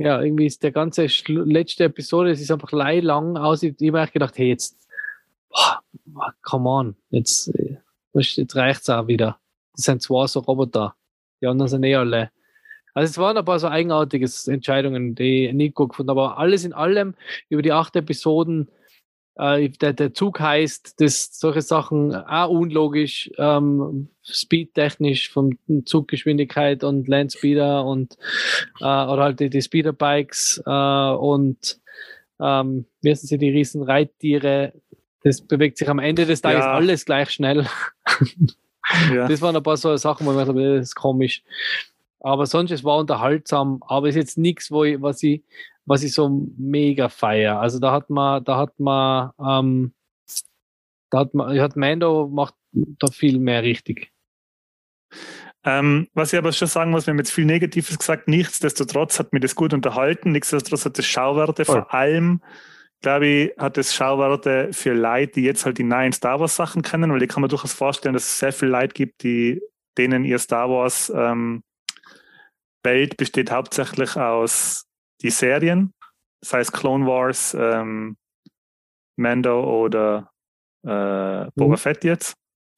[0.00, 3.62] ja, irgendwie ist der ganze Schlu- letzte Episode, es ist einfach lang aus.
[3.62, 4.88] Ich habe mir gedacht, hey, jetzt,
[6.06, 7.76] boah, come on, jetzt, äh,
[8.14, 9.38] jetzt reicht's auch wieder.
[9.76, 10.94] Das sind zwei so Roboter.
[11.42, 12.30] Die anderen sind eh alle.
[12.94, 16.10] Also es waren ein paar so eigenartige Entscheidungen, die ich nicht gut gefunden.
[16.10, 17.14] Aber alles in allem
[17.48, 18.68] über die acht Episoden,
[19.36, 27.08] äh, der, der Zug heißt, dass solche Sachen auch unlogisch, ähm, speedtechnisch von Zuggeschwindigkeit und
[27.08, 28.16] Landspeeder und
[28.80, 31.80] äh, oder halt die, die Speederbikes äh, und
[32.40, 34.72] ähm, heißen sie, die riesen Reittiere.
[35.22, 36.72] Das bewegt sich am Ende des Tages Ja.
[36.72, 37.66] alles gleich schnell.
[39.14, 39.28] Ja.
[39.28, 41.44] Das waren ein paar so Sachen, wo ich mir dachte, das ist komisch.
[42.18, 45.42] Aber sonst, es war unterhaltsam, aber es ist jetzt nichts, wo ich, was ich,
[45.86, 47.60] was ich so mega feier.
[47.60, 49.94] Also da hat man, da hat man, ähm,
[51.10, 54.12] da hat man, hat Mando macht da viel mehr richtig.
[55.64, 59.32] Ähm, was ich aber schon sagen muss, wir haben jetzt viel Negatives gesagt, nichtsdestotrotz hat
[59.32, 61.82] mir das gut unterhalten, nichtsdestotrotz hat das Schauwerte, Voll.
[61.82, 62.40] vor allem,
[63.02, 66.80] glaube ich, hat das Schauwerte für Leute, die jetzt halt die neuen Star Wars Sachen
[66.80, 69.60] kennen, weil ich kann mir durchaus vorstellen, dass es sehr viele Leute gibt, die
[69.98, 71.62] denen ihr Star Wars ähm,
[72.82, 74.86] Welt besteht hauptsächlich aus
[75.22, 75.92] die Serien,
[76.40, 78.16] das heißt Clone Wars, ähm,
[79.16, 80.30] Mando oder
[80.82, 81.76] äh, Boba Mhm.
[81.76, 82.34] Fett jetzt.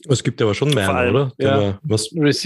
[0.09, 1.33] Es gibt aber schon mehr, Vor allem, oder?
[1.39, 1.79] ja.
[1.85, 2.43] Was, Es,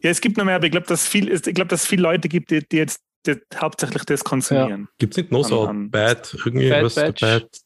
[0.00, 2.02] ja, es gibt noch mehr, aber ich glaube, dass viel, ich glaube, dass es viele
[2.02, 4.88] Leute gibt, die, die jetzt die hauptsächlich das konsumieren.
[4.98, 7.20] gibt es nicht noch so An- Bad, irgendwie Bad was Batch.
[7.20, 7.60] Bad?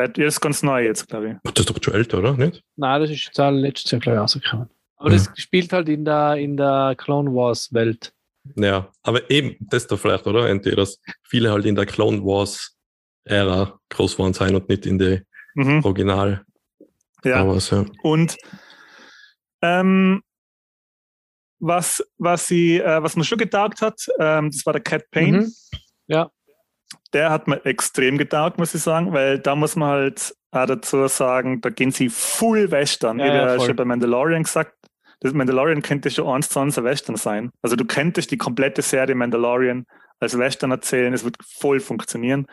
[0.00, 1.36] Ja, das ist ganz neu jetzt, glaube ich.
[1.54, 2.34] Das ist doch schon älter, oder?
[2.36, 2.62] Nicht?
[2.76, 4.70] Nein, das ist jetzt letztes Jahr, glaube ich, rausgekommen.
[4.96, 5.14] Aber Mhm.
[5.14, 8.12] das spielt halt in der, in der Clone Wars Welt.
[8.56, 10.48] Ja, aber eben, das da vielleicht, oder?
[10.48, 12.76] Entweder, dass viele halt in der Clone Wars
[13.24, 15.22] Ära groß geworden sein und nicht in der
[15.54, 15.84] Mhm.
[15.84, 16.44] Original
[17.24, 17.46] Ja.
[17.46, 17.84] Wars, ja.
[18.02, 18.36] Und
[19.60, 20.22] ähm,
[21.58, 25.38] was, was, sie, äh, was mir schon getaugt hat, ähm, das war der Cat Payne.
[25.40, 25.52] Mhm.
[26.06, 26.30] Ja.
[27.12, 31.06] Der hat mir extrem getaugt, muss ich sagen, weil da muss man halt auch dazu
[31.08, 33.18] sagen, da gehen sie full Western.
[33.18, 33.66] Ja, habe ja, voll.
[33.66, 34.74] schon bei Mandalorian gesagt,
[35.20, 37.50] das Mandalorian könnte schon eins zu eins ein Western sein.
[37.62, 39.86] Also du könntest die komplette Serie Mandalorian
[40.20, 42.46] als Western erzählen, es wird voll funktionieren.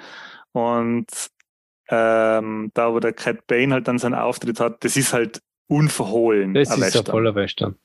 [0.52, 1.08] Und
[1.90, 6.54] ähm, da, wo der Cat Bane halt dann seinen Auftritt hat, das ist halt unverhohlen.
[6.54, 7.06] Das ein ist ein Western.
[7.06, 7.76] voller Western.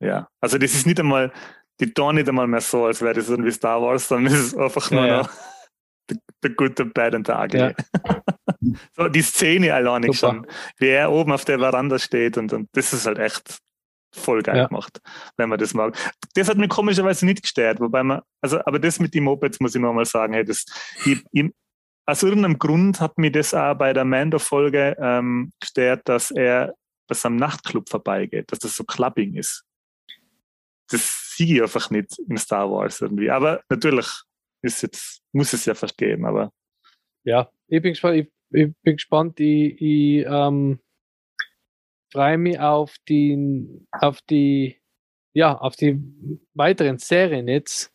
[0.00, 1.32] Ja, also das ist nicht einmal,
[1.80, 4.56] die tun nicht einmal mehr so, als wäre das irgendwie Star Wars, sondern es ist
[4.56, 5.18] einfach nur Ja, ja.
[5.18, 5.30] noch
[6.08, 7.60] the, the good, the bad and the ugly.
[7.60, 7.72] Ja.
[8.96, 10.16] so die Szene alleine Super.
[10.34, 10.46] schon,
[10.78, 13.58] wie er oben auf der Veranda steht und, und das ist halt echt
[14.16, 14.66] voll geil Ja.
[14.66, 15.00] gemacht,
[15.36, 15.96] wenn man das mag.
[16.34, 19.74] Das hat mir komischerweise nicht gestört, wobei man, also, aber das mit den Mopeds muss
[19.74, 20.64] ich noch mal sagen, hey, das,
[21.04, 21.50] ich, ich,
[22.06, 26.74] aus irgendeinem Grund hat mir das auch bei der Mando-Folge ähm, gestört, dass er
[27.08, 29.64] dass er am Nachtclub vorbeigeht, dass das so Clubbing ist
[30.88, 33.30] das sehe ich einfach nicht in Star Wars irgendwie.
[33.30, 34.06] Aber natürlich
[34.62, 36.52] ist jetzt, muss es ja verstehen, aber
[37.24, 38.16] Ja, ich bin gespannt.
[38.18, 39.40] Ich, ich bin gespannt.
[39.40, 40.78] Ich, ich ähm,
[42.16, 44.80] freue mich auf die, auf die,
[45.34, 46.02] ja, auf die
[46.54, 47.92] weiteren Serien jetzt.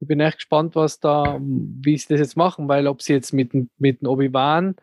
[0.00, 3.32] Ich bin echt gespannt, was da, wie sie das jetzt machen, weil ob sie jetzt
[3.32, 4.74] mit, mit Obi-Wan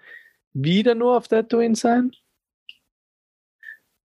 [0.54, 2.12] wieder nur auf Tatooine sein?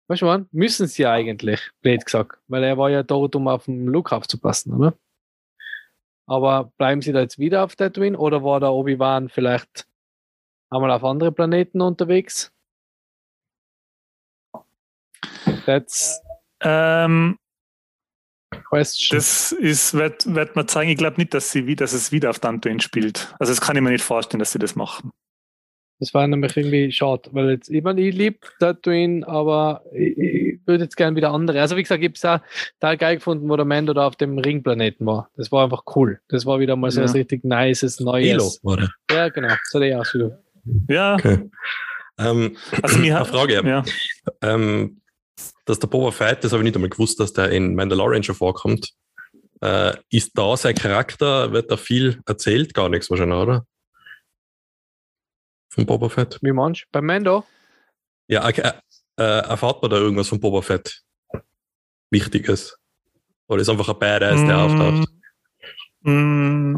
[0.08, 3.64] Weißt du, man, müssen sie eigentlich, blöd gesagt, weil er war ja dort, um auf
[3.66, 4.94] den Luke aufzupassen, oder?
[6.26, 9.88] Aber bleiben sie da jetzt wieder auf Tatooine oder war der Obi-Wan vielleicht
[10.70, 12.52] einmal auf andere Planeten unterwegs.
[15.70, 16.20] That's
[16.62, 17.38] Ähm,
[18.70, 19.18] question.
[19.18, 20.90] das ist, wird, wird man zeigen.
[20.90, 23.34] Ich glaube nicht, dass, sie, wie- dass es wieder auf Dantooine spielt.
[23.40, 25.12] Also das kann ich mir nicht vorstellen, dass sie das machen.
[26.02, 30.60] Das war nämlich irgendwie schade, weil jetzt, ich meine, ich liebe Tatooine, aber ich, ich
[30.66, 31.60] würde jetzt gerne wieder andere.
[31.62, 32.40] Also wie gesagt, ich habe es auch
[32.80, 35.30] total geil gefunden, wo der Mando da auf dem Ringplaneten war.
[35.36, 36.20] Das war einfach cool.
[36.30, 37.04] Das war wieder mal so Ja.
[37.06, 38.60] was richtig nices, Elo neues.
[38.64, 38.90] war der.
[39.12, 39.54] Ja, genau.
[39.66, 40.32] So der auch so.
[40.88, 41.50] Ja, Okay.
[42.18, 43.62] Ähm, also mir eine hat, Frage.
[43.66, 43.84] ja.
[44.42, 45.00] Ähm,
[45.66, 48.36] dass der Boba Fett, das habe ich nicht einmal gewusst, dass der in Mandalorian schon
[48.36, 48.92] vorkommt.
[49.62, 52.74] Äh, ist da sein Charakter, wird da viel erzählt?
[52.74, 53.66] Gar nichts wahrscheinlich, oder?
[55.72, 56.40] Von Boba Fett?
[56.42, 56.86] Wie manch?
[56.92, 57.44] Bei Mando?
[58.28, 58.72] Ja, okay,
[59.18, 61.02] äh, erfahrt man da irgendwas von Boba Fett?
[62.10, 62.78] Wichtiges?
[63.48, 65.10] Oder ist einfach ein Badass, der auftaucht?
[66.02, 66.78] Mm,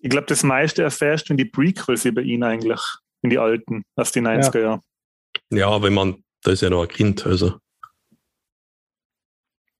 [0.00, 2.80] Ich glaube, das meiste erfährst du in die Prequels über ihn eigentlich,
[3.22, 4.80] in die alten, aus den 90er Jahren.
[5.50, 7.58] Ja, wenn man, da ist ja noch ein Kind, also.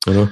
[0.07, 0.31] Oder?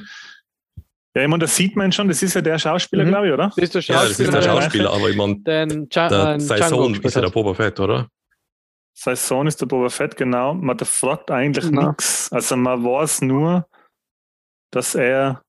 [1.15, 3.09] Ja, ich meine, das sieht man schon, das ist ja der Schauspieler, Mhm.
[3.09, 3.49] glaube ich, oder?
[3.57, 6.35] Das ist der Ja, das ist der Schauspieler, Schauspieler, aber ich meine, den Cha der,
[6.35, 7.31] äh, sein Sohn ist ja der.
[7.31, 8.09] Boba Fett, oder?
[8.95, 10.55] Sein Sohn ist der Boba Fett, genau.
[10.55, 11.89] Man der fragt eigentlich Genau.
[11.89, 12.31] nichts.
[12.33, 13.67] Also man weiß nur,
[14.71, 15.43] dass er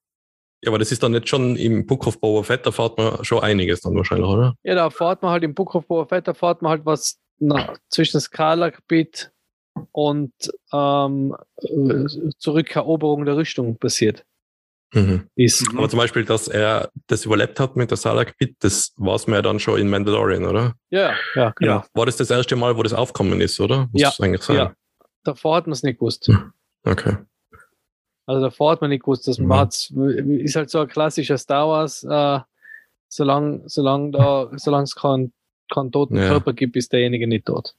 [0.63, 3.23] Ja, aber das ist dann nicht schon im Book of Boba Fett, da fährt man
[3.25, 4.55] schon einiges dann wahrscheinlich, oder?
[4.63, 7.19] Ja, da fährt man halt im Book of Boba Fett, da fährt man halt was
[7.39, 9.31] na, zwischen Skala-Gebiet
[9.91, 10.33] und
[10.73, 12.05] ähm, äh,
[12.37, 14.25] Zurückeroberung der Rüstung passiert
[14.93, 15.27] Mhm.
[15.35, 15.71] ist.
[15.71, 15.77] Mhm.
[15.79, 19.25] Aber zum Beispiel, dass er das überlebt hat mit der Salak Pit, das war es
[19.27, 20.75] mir ja dann schon in Mandalorian, oder?
[20.89, 21.71] Ja, ja, genau.
[21.71, 21.85] Ja.
[21.93, 23.87] War das das erste Mal, wo das aufkommen ist, oder?
[23.93, 24.55] Muss Ja, eigentlich sein.
[24.57, 24.73] ja.
[25.23, 26.29] Davor hat man es nicht gewusst.
[26.83, 27.17] Okay.
[28.25, 30.39] Also davor hat man nicht gewusst, dass man Mhm.
[30.39, 32.39] ist halt so ein klassischer Star Wars, äh,
[33.07, 35.33] solange solang da, solange es keinen
[35.73, 36.27] keinen toten Ja.
[36.27, 37.75] Körper gibt, ist derjenige nicht tot.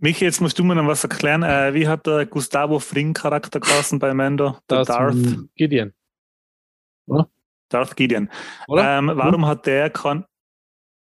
[0.00, 1.42] Michi, jetzt musst du mir noch was erklären.
[1.42, 4.58] Äh, wie hat der Gustavo Fring Charakter geheißen bei Mando?
[4.68, 5.16] Der Das Darth,
[5.54, 5.92] Gideon,
[7.68, 8.28] Darth Gideon.
[8.68, 8.98] oder?
[8.98, 10.24] Ähm, warum hat der kein,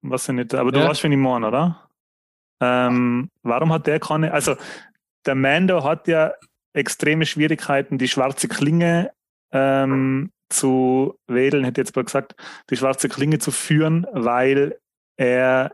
[0.01, 0.89] was ich nicht, aber du Ja.
[0.89, 1.89] weißt, wen ich meine, oder?
[2.61, 4.55] Ähm, warum hat der keine, also
[5.25, 6.33] der Mando hat ja
[6.73, 9.11] extreme Schwierigkeiten, die schwarze Klinge
[9.51, 12.35] ähm, zu wählen, hätte ich jetzt mal gesagt,
[12.69, 14.79] die schwarze Klinge zu führen, weil
[15.17, 15.73] er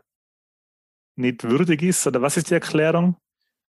[1.16, 3.16] nicht würdig ist, oder was ist die Erklärung?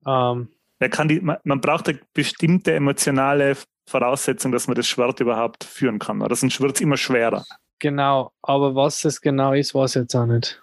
[0.06, 0.48] ähm,
[0.78, 3.56] Er kann die, man, man braucht eine bestimmte emotionale
[3.88, 6.22] Voraussetzung, dass man das Schwert überhaupt führen kann.
[6.22, 7.44] Oder sonst wird es immer schwerer.
[7.78, 10.62] genau, aber was es genau ist, weiß ich jetzt auch nicht.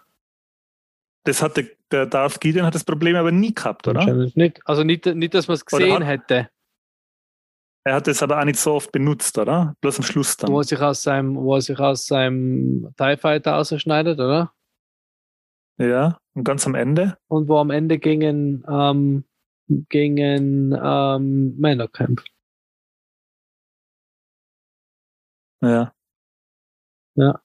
[1.24, 1.58] Das hat
[1.92, 4.06] der, Darth Gideon hat das Problem aber nie gehabt, oder?
[4.36, 4.60] Nicht.
[4.66, 6.50] Also nicht, nicht dass man es gesehen hat- hätte,
[7.84, 9.76] Er hat es aber auch nicht so oft benutzt, oder?
[9.82, 10.52] Bloß am Schluss dann.
[10.52, 14.52] wo er sich aus seinem, wo er sich aus seinem TIE Fighter ausschneidet, oder?
[15.78, 17.18] Ja, und ganz am Ende.
[17.28, 19.26] Und wo am Ende gegen, ähm,
[19.68, 20.18] gegen
[20.74, 22.32] ähm, Männer kämpft.
[25.62, 25.94] Ja.
[27.16, 27.42] Ja.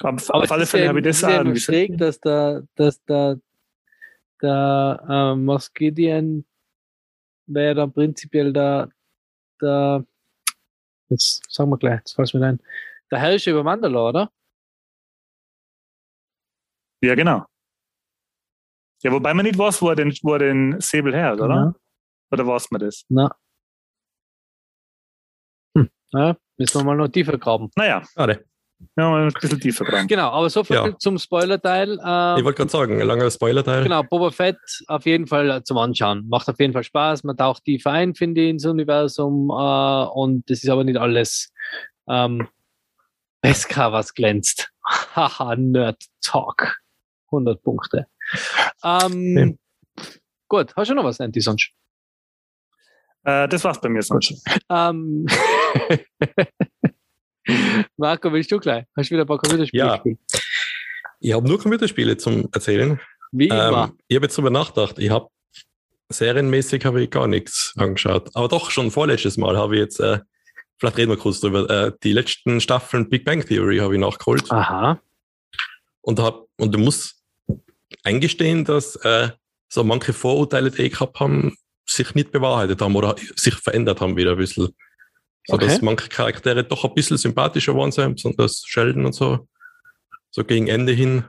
[0.00, 3.40] Auf, auf alle Fälle habe ich das es irgendwie eben schräg, dass der, dass der,
[4.40, 6.44] der Moss Gideon
[7.46, 8.90] wäre dann prinzipiell der,
[9.60, 10.04] der,
[11.08, 12.60] jetzt sagen wir gleich, jetzt fällt mir ein,
[13.10, 14.30] der Herrscher über Mandalore, oder?
[17.02, 17.44] Ja, genau.
[19.02, 21.54] Ja, wobei man nicht weiß, wo er den, wo er den Säbel her hat, oder?
[21.54, 21.74] Ja.
[22.32, 23.04] Oder weiß man das?
[23.08, 23.30] Na.
[25.76, 25.88] Hm.
[26.12, 27.70] Ja, müssen wir mal noch tiefer graben.
[27.76, 28.44] Naja, Schade.
[28.96, 30.08] ja, mal ein bisschen tiefer dran.
[30.08, 30.98] Genau, aber so viel Ja.
[30.98, 31.92] zum Spoiler-Teil.
[31.92, 33.84] Ich Ähm, wollte gerade sagen, ein langer Spoiler-Teil.
[33.84, 36.26] Genau, Boba Fett auf jeden Fall äh, zum Anschauen.
[36.28, 37.22] Macht auf jeden Fall Spaß.
[37.22, 39.50] Man taucht tiefer ein, finde ich, ins Universum.
[39.50, 41.52] Äh, und das ist aber nicht alles
[42.08, 42.48] ähm,
[43.40, 44.70] Beskar, was glänzt.
[45.14, 46.76] Haha, Nerd Talk.
[47.26, 48.06] 100 Punkte.
[48.82, 49.58] Ähm,
[50.48, 51.70] Gut, hast du noch was, Anti, sonst?
[53.24, 54.42] Äh, das war's bei mir sonst.
[54.70, 55.26] Ähm,
[57.96, 58.84] Marco, willst du gleich?
[58.96, 59.94] Hast du wieder ein paar Computerspiele Ja.
[59.96, 60.18] gespielt?
[61.20, 63.00] Ich habe nur Computerspiele zum Erzählen.
[63.32, 63.88] Wie immer.
[63.90, 64.98] Ähm, ich habe jetzt drüber nachgedacht.
[64.98, 65.28] Ich habe
[66.08, 68.30] serienmäßig habe ich gar nichts angeschaut.
[68.34, 70.20] Aber doch schon vorletztes Mal habe ich jetzt, äh,
[70.78, 74.50] vielleicht reden wir kurz drüber, äh, die letzten Staffeln Big Bang Theory habe ich nachgeholt.
[74.50, 75.00] Aha.
[76.00, 77.22] Und, hab, und du musst
[78.04, 79.30] eingestehen, dass äh,
[79.68, 84.16] so manche Vorurteile, die ich gehabt haben, sich nicht bewahrheitet haben oder sich verändert haben
[84.16, 84.74] wieder ein bisschen.
[85.46, 85.66] So Okay.
[85.66, 89.48] dass manche Charaktere doch ein bisschen sympathischer waren sind, besonders Sheldon und so.
[90.30, 91.24] So gegen Ende hin.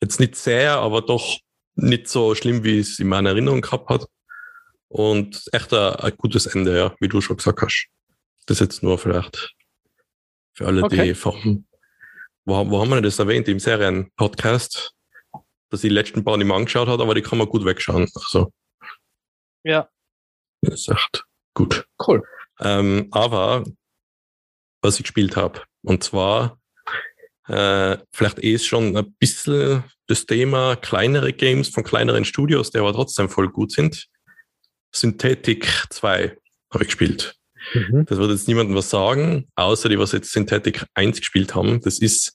[0.00, 1.36] Jetzt nicht sehr, aber doch
[1.74, 4.06] nicht so schlimm, wie es in meiner Erinnerung gehabt hat.
[4.88, 7.88] Und echt ein, ein gutes Ende, ja, wie du schon gesagt hast.
[8.46, 9.54] Das jetzt nur vielleicht
[10.54, 11.04] für alle, Okay.
[11.08, 11.66] die vom
[12.46, 13.46] wo, wo haben wir das erwähnt?
[13.48, 14.92] Im Serien-Podcast,
[15.68, 18.08] dass ich die letzten paar nicht mehr angeschaut habe, aber die kann man gut wegschauen.
[18.14, 18.52] Also,
[19.62, 19.88] Ja,
[20.62, 21.24] das ist echt
[21.54, 21.86] gut.
[22.08, 22.22] cool.
[22.60, 23.64] Ähm, aber
[24.82, 26.58] was ich gespielt habe, und zwar
[27.46, 32.78] äh, vielleicht eh ist schon ein bisschen das Thema kleinere Games von kleineren Studios, die
[32.78, 34.08] aber trotzdem voll gut sind.
[34.92, 36.36] Synthetic 2
[36.72, 37.36] habe ich gespielt.
[37.74, 38.04] Mhm.
[38.06, 41.80] Das wird jetzt niemandem was sagen, außer die, was jetzt Synthetic 1 gespielt haben.
[41.80, 42.32] Das ist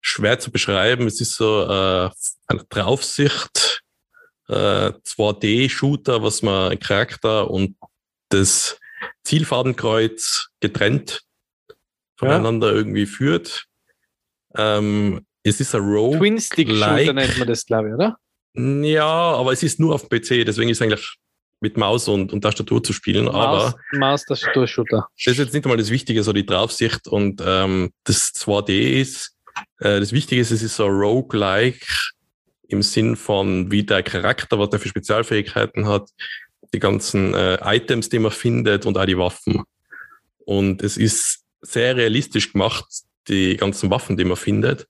[0.00, 1.06] schwer zu beschreiben.
[1.06, 2.10] Es ist so äh,
[2.46, 3.82] eine Draufsicht,
[4.48, 7.76] äh, 2D-Shooter, was man Charakter und
[8.30, 8.78] das
[9.24, 11.22] Zielfadenkreuz getrennt
[12.18, 13.66] voneinander irgendwie führt.
[14.56, 16.18] Ähm, es ist ein Rogue.
[16.18, 18.18] Twin Stick Shooter like- nennt man das, glaube ich, oder?
[18.54, 21.16] Ja, aber es ist nur auf dem PC, deswegen ist es eigentlich
[21.60, 23.28] mit Maus und, und Tastatur zu spielen.
[23.28, 25.08] Aber Maus, Maus Tastatur Shooter.
[25.16, 29.36] das ist jetzt nicht einmal das Wichtige, so die Draufsicht und ähm, das 2D ist.
[29.78, 31.86] Äh, das Wichtige ist, es ist so roguelike
[32.68, 36.10] im Sinn von, wie der Charakter, was der für Spezialfähigkeiten hat,
[36.74, 39.62] die ganzen äh, Items, die man findet und auch die Waffen.
[40.44, 42.84] Und es ist sehr realistisch gemacht,
[43.28, 44.86] die ganzen Waffen, die man findet,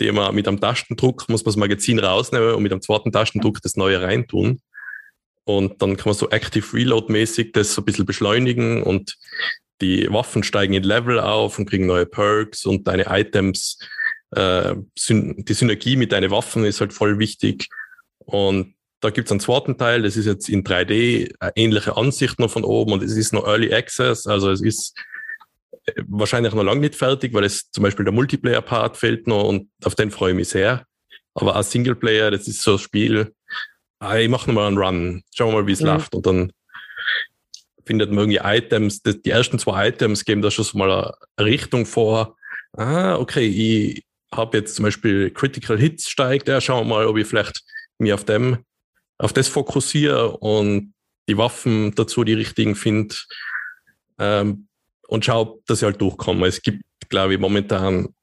[0.00, 3.60] die man mit einem Tastendruck muss man das Magazin rausnehmen und mit einem zweiten Tastendruck
[3.62, 4.60] das neue reintun.
[5.44, 9.16] Und dann kann man so Active Reload-mäßig das so ein bisschen beschleunigen und
[9.80, 13.78] die Waffen steigen in Level auf und kriegen neue Perks und deine Items,
[14.32, 14.74] äh,
[15.08, 17.68] die Synergie mit deinen Waffen ist halt voll wichtig.
[18.18, 22.38] Und da gibt es einen zweiten Teil, das ist jetzt in 3D, eine ähnliche Ansicht
[22.38, 24.94] noch von oben und es ist noch Early Access, also es ist
[25.86, 29.70] äh, wahrscheinlich noch lange nicht fertig, weil es zum Beispiel der Multiplayer-Part fehlt noch und
[29.84, 30.84] auf den freue ich mich sehr.
[31.32, 33.32] Aber als Singleplayer, das ist so ein Spiel,
[34.00, 35.86] ah, ich mache nochmal einen Run, schauen wir mal, wie es Mhm.
[35.86, 36.52] läuft und dann
[37.86, 41.46] findet man irgendwie Items, das, die ersten zwei Items geben da schon so mal eine
[41.46, 42.36] Richtung vor.
[42.72, 47.16] Ah, okay, ich habe jetzt zum Beispiel Critical Hits steigt, ja, schauen wir mal, ob
[47.16, 47.62] ich vielleicht
[47.98, 48.58] mir auf dem,
[49.18, 50.94] auf das fokussiere und
[51.28, 53.14] die Waffen dazu die richtigen finde
[54.18, 54.68] ähm,
[55.08, 56.46] und schau, dass ich halt durchkomme.
[56.46, 58.14] Es gibt, glaube ich, momentan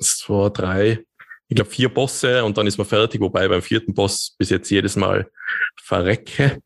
[0.00, 1.04] zwei, drei,
[1.52, 4.70] ich glaube vier Bosse und dann ist man fertig, wobei beim vierten Boss bis jetzt
[4.70, 5.30] jedes Mal
[5.82, 6.58] verrecke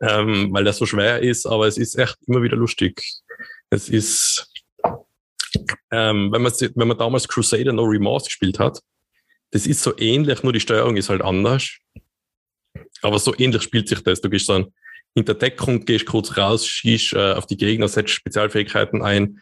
[0.00, 3.02] ähm, weil das so schwer ist, aber es ist echt immer wieder lustig.
[3.70, 4.50] Es ist,
[5.90, 8.80] ähm, wenn, man, wenn man damals Crusader No Remorse gespielt hat,
[9.50, 11.70] das ist so ähnlich, nur die Steuerung ist halt anders.
[13.02, 14.20] Aber so ähnlich spielt sich das.
[14.20, 14.72] Du gehst dann
[15.14, 19.40] in der Deckung, gehst kurz raus, schießt äh, auf die Gegner, setzt Spezialfähigkeiten ein,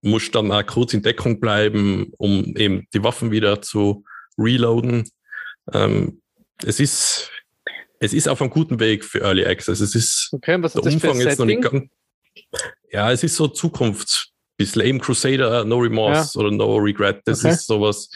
[0.00, 4.04] musst dann auch kurz in Deckung bleiben, um eben die Waffen wieder zu
[4.38, 5.08] reloaden.
[5.72, 6.20] Ähm,
[6.64, 7.30] es ist,
[7.98, 9.80] es ist auf einem guten Weg für Early Access.
[9.80, 11.84] Es ist Okay, der ist Umfang jetzt noch nicht ganz.
[12.90, 14.28] Ja, es ist so Zukunft.
[14.56, 17.22] Bisschen eben Crusader, No Remorse oder No Regret.
[17.24, 17.54] Das Okay.
[17.54, 18.10] ist sowas,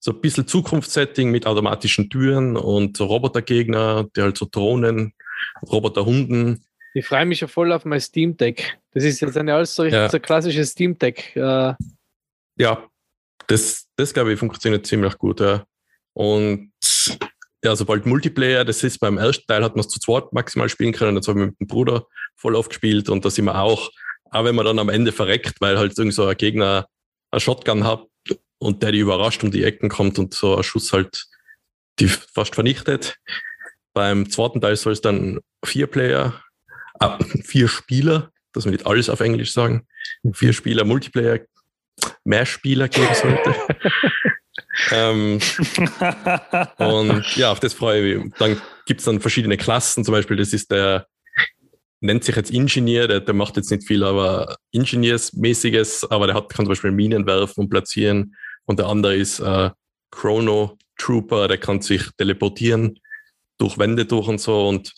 [0.00, 5.14] so ein bisschen Zukunftssetting mit automatischen Türen und so Robotergegner, die halt so Drohnen,
[5.70, 6.64] Roboterhunden.
[6.94, 8.78] Ich freue mich schon voll auf mein Steam Deck.
[8.92, 10.08] Das ist jetzt eine alles so richtig Ja.
[10.08, 11.34] so klassisches Steam Deck.
[11.36, 11.74] Äh,
[12.56, 12.88] Ja,
[13.48, 15.40] das, das glaube ich funktioniert ziemlich gut.
[15.40, 15.66] Ja.
[16.12, 16.72] Und
[17.64, 20.92] ja, sobald Multiplayer, das ist beim ersten Teil hat man es zu zweit maximal spielen
[20.92, 21.16] können.
[21.16, 23.90] Das habe ich mit dem Bruder voll aufgespielt und da sind wir auch,
[24.30, 26.86] auch wenn man dann am Ende verreckt, weil halt irgend so ein Gegner
[27.30, 28.06] eine Shotgun hat
[28.58, 31.24] und der die überrascht um die Ecken kommt und so ein Schuss halt
[31.98, 33.16] die fast vernichtet.
[33.94, 36.42] Beim zweiten Teil soll es dann vier Player,
[36.98, 39.86] ah, vier Spieler, dass wir nicht alles auf Englisch sagen,
[40.32, 41.40] vier Spieler Multiplayer,
[42.24, 43.54] mehr Spieler geben sollte.
[44.90, 45.38] ähm,
[46.78, 48.34] und ja, auf das freue ich mich.
[48.38, 51.06] Dann gibt es dann verschiedene Klassen, zum Beispiel, das ist der,
[52.00, 56.48] nennt sich jetzt Ingenieur, der, der macht jetzt nicht viel, aber Ingenieursmäßiges, aber der hat,
[56.48, 58.34] kann zum Beispiel Minen werfen und platzieren.
[58.64, 59.70] Und der andere ist äh,
[60.10, 62.98] Chrono Trooper, der kann sich teleportieren
[63.58, 64.68] durch Wände durch und so.
[64.68, 64.92] Und,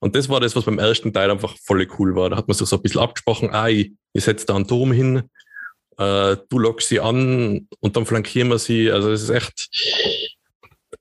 [0.00, 2.30] und das war das, was beim ersten Teil einfach voll cool war.
[2.30, 4.92] Da hat man sich so ein bisschen abgesprochen, ah, ich, ich setze da einen Turm
[4.92, 5.30] hin,
[5.96, 8.90] äh, du lockst sie an und dann flankieren wir sie.
[8.90, 9.68] Also es ist echt,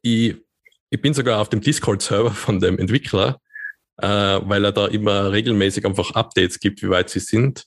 [0.01, 0.35] ich,
[0.89, 3.39] ich bin sogar auf dem Discord-Server von dem Entwickler,
[3.97, 7.65] äh, weil er da immer regelmäßig einfach Updates gibt, wie weit sie sind.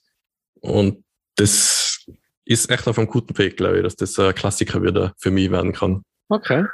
[0.61, 1.05] Und
[1.37, 2.07] das
[2.45, 5.51] ist echt auf einem guten Weg, glaube ich, dass das ein Klassiker wieder für mich
[5.51, 6.03] werden kann.
[6.29, 6.65] okay.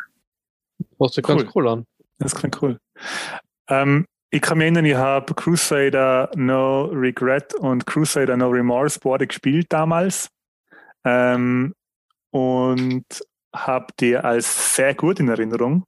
[0.98, 1.50] Hört sich ganz Cool.
[1.54, 1.86] cool an.
[2.23, 2.79] Das klingt cool.
[3.68, 9.27] Ähm, ich kann mich erinnern, ich habe Crusader No Regret und Crusader No Remorse beide
[9.27, 10.29] gespielt damals.
[11.05, 11.75] Ähm,
[12.31, 13.05] und
[13.55, 15.85] habe die als sehr gut in Erinnerung.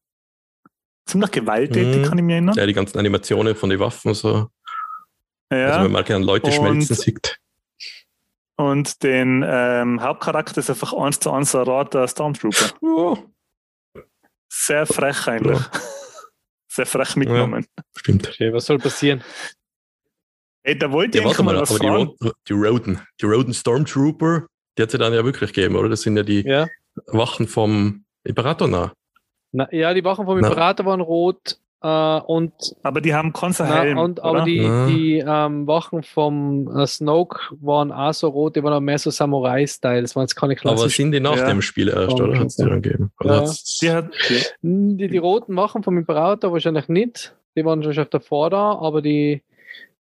[1.07, 2.09] Ziemlich gewalttätig, Mhm.
[2.09, 2.55] kann ich mich erinnern.
[2.57, 4.49] Ja, die ganzen Animationen von den Waffen so.
[5.53, 5.69] Ja.
[5.69, 7.39] Also wenn man gerne Leute Und- schmelzen sieht.
[8.57, 12.73] und den ähm, Hauptcharakter ist einfach eins zu eins ein roter Stormtrooper.
[12.83, 14.03] Ja,
[14.51, 15.61] Sehr frech eigentlich.
[16.75, 17.65] Sehr frech mitgenommen.
[17.97, 18.29] stimmt.
[18.29, 19.23] Okay, was soll passieren?
[20.65, 21.87] Ey, da wollte Ja, ich mal mal, was aber die.
[21.87, 24.47] Ro die Roden, die Roden Stormtrooper,
[24.77, 25.89] die hat sie dann ja wirklich gegeben, oder?
[25.89, 26.67] Das sind ja die Ja.
[27.07, 28.93] Wachen vom Imperator nah.
[29.53, 30.49] Na, ja, die Wachen vom Na.
[30.49, 34.45] Imperator waren rot äh, und, Aber die haben keinen na, Helm, und aber oder?
[34.45, 34.87] die, Ja.
[34.87, 39.11] die ähm, Wachen vom äh, Snoke waren auch so rot, die waren auch mehr so
[39.11, 40.01] Samurai-Style.
[40.01, 41.03] Das waren jetzt keine Aber klassischen.
[41.05, 41.47] sind die nach Ja.
[41.47, 42.39] dem Spiel erst, oder?
[42.39, 42.69] Hat es die ja.
[42.71, 43.13] dann gegeben?
[43.21, 43.53] Oder Ja.
[43.83, 44.11] Die hat,
[44.63, 47.37] die, Die, roten Wachen vom Imperator wahrscheinlich nicht.
[47.57, 49.43] Die waren schon davor da, aber die,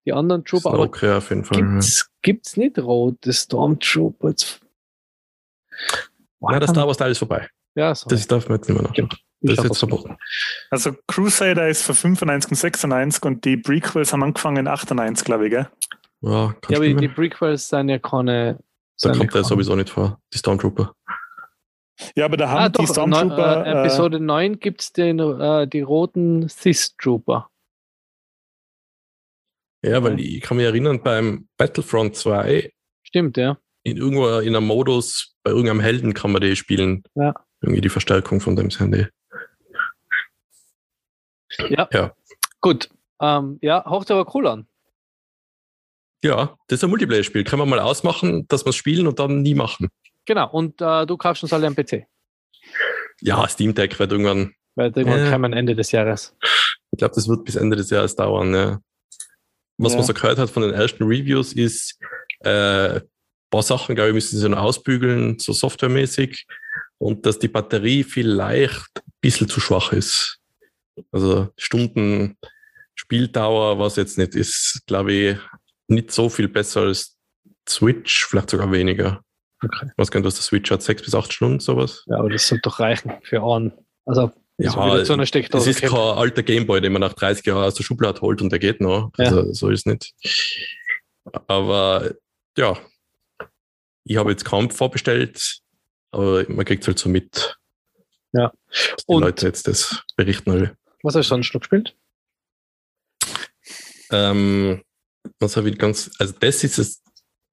[0.06, 0.70] die anderen Trooper.
[0.70, 1.58] Aber Snoke, ja, auf jeden Fall.
[1.58, 1.66] Ja.
[1.66, 4.30] gibt's, gibt's nicht rote Stormtrooper?
[4.30, 4.60] Jetzt-
[6.40, 7.46] Nein, das Star Wars Teil ist vorbei.
[7.74, 8.08] Ja, so.
[8.08, 9.08] Das darf man jetzt nicht mehr nachschauen.
[9.40, 10.16] Ich Das ist jetzt verboten.
[10.70, 15.46] also Crusader ist von 95 und 96 und die Prequels haben angefangen in 98, glaube
[15.46, 15.68] ich, gell?
[16.22, 18.58] Ja, kann Ja, aber die, Prequels sind ja keine.
[19.02, 20.94] da kommt ja der keine- sowieso nicht vor, die Stormtrooper.
[22.16, 23.56] Ja, aber da haben Ah, die doch, Stormtrooper.
[23.64, 27.50] neu, äh, Episode 9 gibt es äh, die roten Sith-Trooper.
[29.84, 32.72] Ja, weil ich kann mich erinnern, beim Battlefront 2,
[33.02, 33.58] Stimmt, ja.
[33.82, 37.02] in irgendwo in einem Modus, bei irgendeinem Helden kann man die spielen.
[37.14, 37.34] Ja.
[37.64, 39.06] Irgendwie die Verstärkung von dem Handy.
[41.70, 41.88] Ja.
[41.92, 42.14] Ja.
[42.60, 42.90] Gut.
[43.20, 44.66] Ähm, ja, haucht aber cool an.
[46.22, 47.44] Ja, das ist ein Multiplayer-Spiel.
[47.44, 49.88] Kann man mal ausmachen, dass wir es spielen und dann nie machen.
[50.26, 50.50] Genau.
[50.50, 52.06] Und äh, du kaufst uns alle am PC.
[53.20, 55.30] Ja, Steam Deck wird irgendwann, Weil irgendwann Ja.
[55.30, 56.36] kommen Ende des Jahres.
[56.90, 58.54] ich glaube, das wird bis Ende des Jahres dauern.
[58.54, 58.80] Ja.
[59.78, 59.98] Was Ja.
[59.98, 61.98] man so gehört hat von den ersten Reviews ist,
[62.40, 63.02] äh, ein
[63.50, 66.46] paar Sachen, glaube ich, müssen sie noch ausbügeln, so softwaremäßig.
[66.98, 70.38] Und dass die Batterie vielleicht ein bisschen zu schwach ist.
[71.10, 72.36] Also Stunden
[72.94, 75.38] Spieldauer, was jetzt nicht ist, glaube ich,
[75.88, 77.16] nicht so viel besser als
[77.68, 79.22] Switch, vielleicht sogar weniger.
[79.62, 79.90] Okay.
[79.96, 80.82] Was könnte das der Switch hat?
[80.82, 82.04] Sechs bis acht Stunden, sowas?
[82.06, 83.72] Ja, aber das sollte doch reichen für einen.
[84.06, 85.70] Also, Ja, Steckdose.
[85.70, 88.60] ist kein alter Gameboy, den man nach 30 Jahren aus der Schublade holt und der
[88.60, 89.10] geht noch.
[89.18, 89.24] Ja.
[89.26, 90.14] Also so ist es nicht.
[91.48, 92.12] Aber
[92.56, 92.78] ja,
[94.04, 95.58] ich habe jetzt kaum vorbestellt,
[96.14, 97.58] aber man kriegt es halt so mit.
[98.32, 98.52] Ja.
[99.06, 100.76] Und- Leute jetzt das berichten alle.
[101.02, 101.96] Was hast du sonst noch gespielt?
[104.10, 104.82] Ähm,
[105.38, 107.02] was habe ich ganz, also das ist es,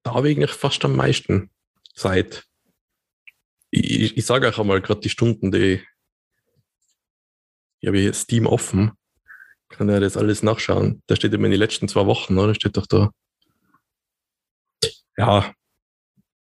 [0.03, 1.49] da habe ich eigentlich fast am meisten
[1.95, 2.45] Zeit.
[3.71, 5.81] Ich, ich, ich sage euch einmal gerade die Stunden, die
[7.79, 8.91] ich habe hier Steam offen.
[9.69, 11.01] Kann ja das alles nachschauen.
[11.07, 12.53] Da steht immer in den letzten zwei Wochen, oder?
[12.53, 13.11] Steht doch da.
[15.17, 15.53] Ja,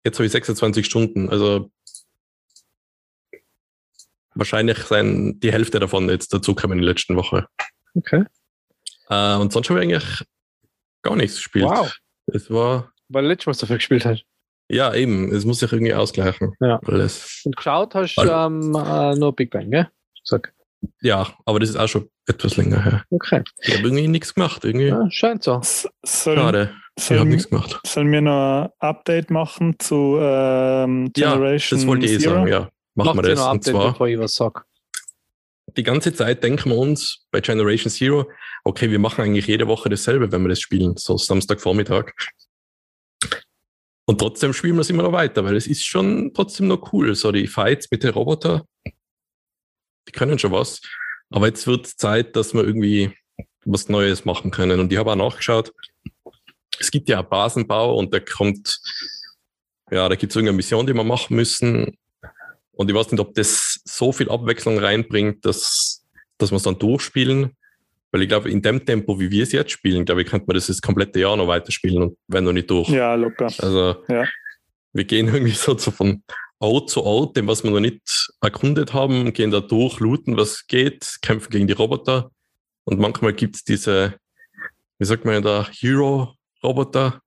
[0.03, 1.29] jetzt habe ich 26 Stunden.
[1.29, 1.71] Also
[4.35, 7.47] wahrscheinlich sein die Hälfte davon jetzt dazukommen in der letzten Woche.
[7.95, 8.23] Okay.
[9.09, 10.23] Äh, und sonst habe ich eigentlich
[11.01, 11.65] gar nichts gespielt.
[11.65, 11.93] Wow.
[12.27, 14.23] Es war, Weil letztes Mal so viel gespielt hast.
[14.69, 16.53] ja eben, es muss sich irgendwie ausgleichen.
[16.61, 16.79] Ja.
[16.85, 17.41] Alles.
[17.43, 19.89] Und geschaut hast du All- ähm, äh, nur Big Bang, gell?
[20.23, 20.53] Sag.
[21.01, 23.03] Ja, aber das ist auch schon etwas länger her.
[23.11, 23.43] Okay.
[23.61, 24.63] Ich habe irgendwie nichts gemacht.
[24.65, 25.59] Irgendwie Ja, scheint so.
[25.59, 26.73] S- schade.
[26.97, 27.79] Ich habe sollen, nichts gemacht.
[27.85, 32.33] sollen wir noch ein Update machen zu ähm, Ja, Generation das wollte ich eh Zero?
[32.35, 32.69] sagen, ja.
[32.95, 33.39] Machen Macht wir das.
[33.39, 34.65] noch Und zwar, bevor ich was sag.
[35.77, 38.29] die ganze Zeit denken wir uns bei Generation Zero,
[38.63, 42.11] okay, wir machen eigentlich jede Woche dasselbe, wenn wir das spielen, so Samstagvormittag.
[44.05, 47.15] Und trotzdem spielen wir es immer noch weiter, weil es ist schon trotzdem noch cool.
[47.15, 50.81] So die Fights mit den Robotern, die können schon was.
[51.29, 53.15] Aber jetzt wird Zeit, dass wir irgendwie
[53.63, 54.79] was Neues machen können.
[54.79, 55.71] Und ich habe auch nachgeschaut,
[56.79, 58.81] es gibt ja einen Basenbau und der kommt,
[59.91, 61.97] ja, da gibt es irgendeine Mission, die wir machen müssen.
[62.81, 66.03] Und ich weiß nicht, ob das so viel Abwechslung reinbringt, dass,
[66.37, 67.51] dass wir es dann durchspielen.
[68.11, 70.55] Weil ich glaube, in dem Tempo, wie wir es jetzt spielen, glaube ich, könnte man
[70.55, 72.89] das das komplette Jahr noch weiterspielen und wenn noch nicht durch.
[72.89, 73.45] Ja, locker.
[73.59, 74.25] Also Ja.
[74.93, 76.23] wir gehen irgendwie so von
[76.59, 80.67] Ort zu Ort, dem was wir noch nicht erkundet haben, gehen da durch, looten, was
[80.67, 82.31] geht, kämpfen gegen die Roboter.
[82.83, 84.15] Und manchmal gibt es diese,
[84.99, 87.21] wie sagt man da, Hero-Roboter,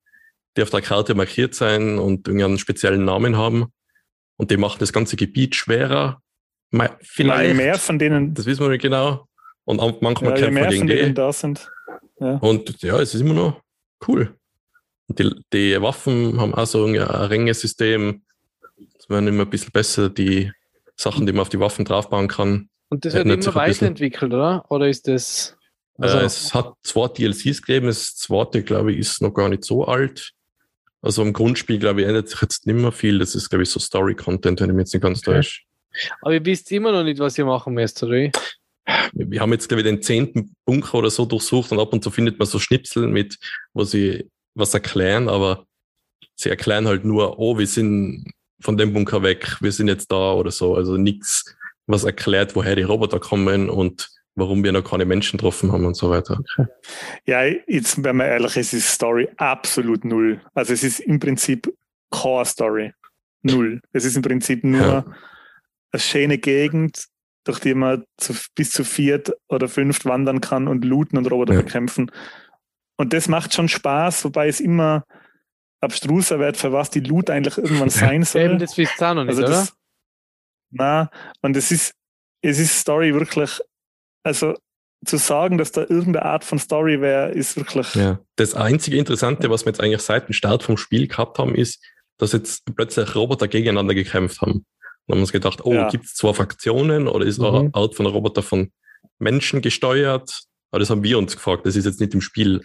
[0.57, 3.73] die auf der Karte markiert sein und irgendeinen speziellen Namen haben.
[4.37, 6.21] Und die machen das ganze Gebiet schwerer.
[7.01, 7.57] Vielleicht.
[7.57, 9.29] mehr von denen, Das wissen wir nicht genau.
[9.65, 10.97] Und manchmal ja, kämpfen wir mehr gegen von die.
[10.97, 11.71] denen da sind.
[12.17, 13.61] Und ja, es ist immer noch
[14.09, 14.35] cool.
[15.07, 18.23] Und die, die Waffen haben auch so ein Rängesystem.
[18.99, 20.51] Es werden immer ein bisschen besser, die
[20.97, 22.69] Sachen, die man auf die Waffen draufbauen kann.
[22.89, 24.65] Und das Ja, wird immer ein weiterentwickelt, oder?
[24.71, 25.57] Oder ist das.
[25.99, 27.87] Also, äh, es hat zwei DLCs gegeben.
[27.87, 30.33] Das zweite, glaube ich, ist noch gar nicht so alt.
[31.05, 33.19] Also im Grundspiel, glaube ich, ändert sich jetzt nicht mehr viel.
[33.19, 35.37] Das ist, glaube ich, so Story-Content, wenn ich mich jetzt nicht ganz Okay.
[35.37, 35.61] täusche.
[36.23, 38.31] aber ihr wisst immer noch nicht, was ihr machen müsst, oder?
[39.13, 42.11] wir haben jetzt, glaube ich, den zehnten Bunker oder so durchsucht und ab und zu
[42.11, 43.37] findet man so Schnipsel mit,
[43.75, 45.67] wo sie was erklären, aber
[46.37, 48.31] sie erklären halt nur, oh, wir sind
[48.61, 50.75] von dem Bunker weg, wir sind jetzt da oder so.
[50.75, 51.55] Also nichts,
[51.87, 55.95] was erklärt, woher die Roboter kommen und warum wir noch keine Menschen getroffen haben und
[55.97, 56.41] so weiter.
[57.27, 60.41] Ja, jetzt, wenn man ehrlich ist, ist Story absolut null.
[60.55, 61.73] Also es ist im Prinzip
[62.11, 62.93] Core Story.
[63.43, 63.81] Null.
[63.93, 65.05] Es ist im Prinzip nur Ja.
[65.93, 67.07] eine schöne Gegend,
[67.45, 71.55] durch die man zu, bis zu viert oder fünft wandern kann und looten und Roboter
[71.55, 71.61] Ja.
[71.63, 72.11] bekämpfen.
[72.97, 75.05] Und das macht schon Spaß, wobei es immer
[75.81, 78.43] abstruser wird, für was die Loot eigentlich irgendwann sein soll.
[78.43, 79.51] Eben, das wisst ihr auch noch nicht, Also oder?
[79.51, 79.77] das,
[80.71, 81.11] na,
[81.43, 81.93] und es ist,
[82.41, 83.61] es ist Story wirklich,
[84.25, 84.55] also
[85.05, 88.21] zu sagen, dass da irgendeine Art von Story wäre, ist wirklich, Ja.
[88.37, 91.83] Das einzige Interessante, was wir jetzt eigentlich seit dem Start vom Spiel gehabt haben, ist,
[92.19, 94.65] dass jetzt plötzlich Roboter gegeneinander gekämpft haben.
[95.07, 95.89] Dann haben wir uns gedacht, oh, Ja.
[95.91, 97.45] gibt es zwei Fraktionen oder ist Mhm.
[97.45, 98.73] eine Art von Roboter von
[99.19, 100.45] Menschen gesteuert?
[100.71, 101.67] Aber das haben wir uns gefragt.
[101.67, 102.63] Das ist jetzt nicht im Spiel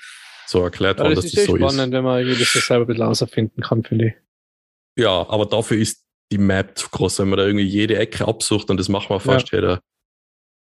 [0.47, 2.60] so erklärt worden, das dass ist das sehr so spannend, wenn man irgendwie das so
[2.60, 4.14] selber ein bisschen herausfinden kann, finde ich.
[4.14, 5.03] ist.
[5.03, 8.70] Ja, aber dafür ist die Map zu groß, wenn man da irgendwie jede Ecke absucht
[8.70, 9.82] und das machen wir fast jeder.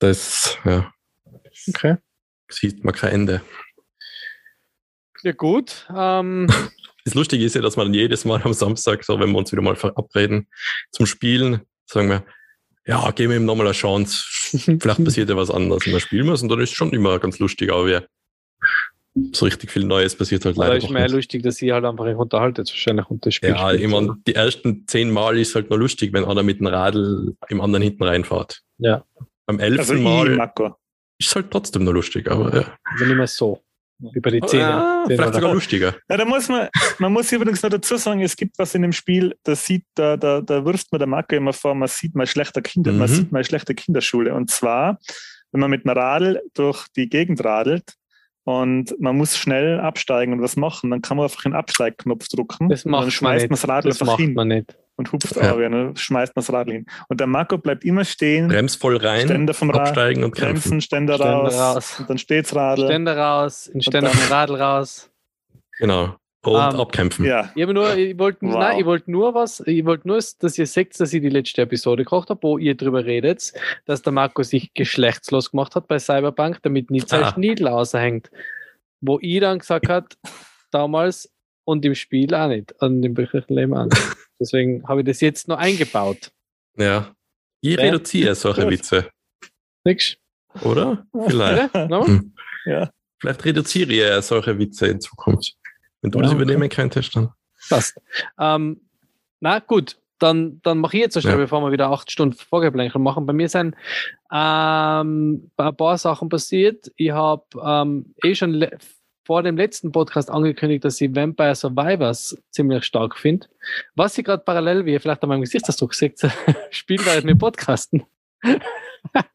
[0.03, 0.93] Das, ja,
[1.69, 1.97] Okay.
[2.51, 3.41] sieht man kein Ende.
[5.23, 5.87] Ja, gut.
[5.97, 6.49] Ähm,
[7.05, 9.61] Das Lustige ist ja, dass man jedes Mal am Samstag, so wenn wir uns wieder
[9.61, 10.47] mal verabreden
[10.93, 12.25] zum Spielen, sagen wir,
[12.87, 14.25] ja, geben wir ihm nochmal eine Chance.
[14.81, 16.93] Vielleicht passiert ja was anderes und dann spielen wir es und dann ist es schon
[16.93, 18.07] immer ganz lustig, aber wir,
[19.33, 21.13] so richtig viel Neues passiert halt leider ist doch mehr nicht.
[21.15, 24.05] lustig, dass ihr halt einfach euch unterhaltet, wahrscheinlich und das Spiel Ja, spielt, ich mein,
[24.11, 24.17] oder?
[24.29, 27.83] die ersten zehn Mal ist halt nur lustig, wenn einer mit dem Radl im anderen
[27.83, 28.63] hinten reinfährt.
[28.79, 29.05] Ja.
[29.57, 30.77] Beim elften also ich, Mal Marco.
[31.19, 32.79] ist halt trotzdem nur lustig, aber ja.
[32.85, 33.63] Also nicht mehr so.
[33.99, 34.65] Wie bei den Zähnen.
[34.65, 35.95] Ah, vielleicht oder- sogar lustiger.
[36.09, 38.91] Ja, da muss man, man muss übrigens noch dazu sagen, es gibt was in dem
[38.93, 42.27] Spiel, da sieht, da, da, da wirft man der Marco immer vor, man sieht mal
[42.27, 43.15] schlechter Kinder, man Mhm.
[43.15, 44.35] sieht mal schlechte Kinderschule.
[44.35, 44.99] Und zwar,
[45.53, 47.95] wenn man mit dem Radl durch die Gegend radelt
[48.45, 52.69] und man muss schnell absteigen und was machen, dann kann man einfach den Absteigknopf drücken.
[52.69, 53.51] Das und macht dann man schmeißt nicht.
[53.51, 54.77] man das Radl Das einfach hin man nicht.
[54.97, 55.53] und hupft Ja.
[55.53, 56.87] auf, ja, dann schmeißt man das Radl hin.
[57.09, 60.81] Und der Marco bleibt immer stehen, Brems voll rein, Ständer vom Rad, absteigen und bremsen,
[60.81, 62.01] Ständer, Ständer raus, raus.
[62.01, 62.85] und dann steht's Radl.
[62.87, 65.11] Ständer raus, in Ständer dann- vom Radl raus.
[65.79, 66.17] Genau.
[66.45, 67.25] Und Ähm, abkämpfen.
[67.25, 68.57] Ja, Ich nur, ich wollte, Wow.
[68.59, 71.63] nein, ich wollte nur was, ich wollte nur, dass ihr seht, dass ich die letzte
[71.63, 73.53] Episode gekocht habe, wo ihr drüber redet,
[73.85, 77.33] dass der Marco sich geschlechtslos gemacht hat bei Cyberpunk, damit nicht sein Ah.
[77.33, 78.31] Schniedel aushängt.
[79.01, 80.17] Wo ich dann gesagt hat,
[80.73, 81.33] damals
[81.65, 83.93] und im Spiel auch nicht, und im wirklichen Leben auch nicht.
[84.41, 86.33] Deswegen habe ich das jetzt noch eingebaut.
[86.77, 87.15] Ja.
[87.61, 87.83] Ich Ja.
[87.85, 88.69] reduziere solche.
[88.69, 89.09] Witze,
[89.85, 90.17] Nix?
[90.63, 91.07] oder?
[91.29, 91.73] Vielleicht.
[91.89, 92.05] No?
[92.05, 92.35] Hm.
[92.67, 92.91] ja.
[93.21, 95.55] Vielleicht reduziere ich solche Witze in Zukunft.
[96.03, 96.43] Wenn du Ja, das okay.
[96.43, 97.31] übernehmen könntest, dann.
[97.69, 97.99] Passt.
[98.39, 98.81] Ähm,
[99.41, 101.41] na gut, dann, dann mache ich jetzt so schnell, Ja.
[101.41, 103.27] bevor wir wieder acht Stunden Vorgeplänkel machen.
[103.27, 103.75] Bei mir sind
[104.33, 106.91] ähm, ein paar Sachen passiert.
[106.97, 108.65] Ich habe ähm, eh schon
[109.25, 113.47] vor dem letzten Podcast angekündigt, dass ich Vampire Survivors ziemlich stark finde.
[113.95, 116.21] Was ich gerade parallel, wie ihr vielleicht an meinem Gesichtsausdruck seht,
[116.71, 118.05] spielt während wir podcasten.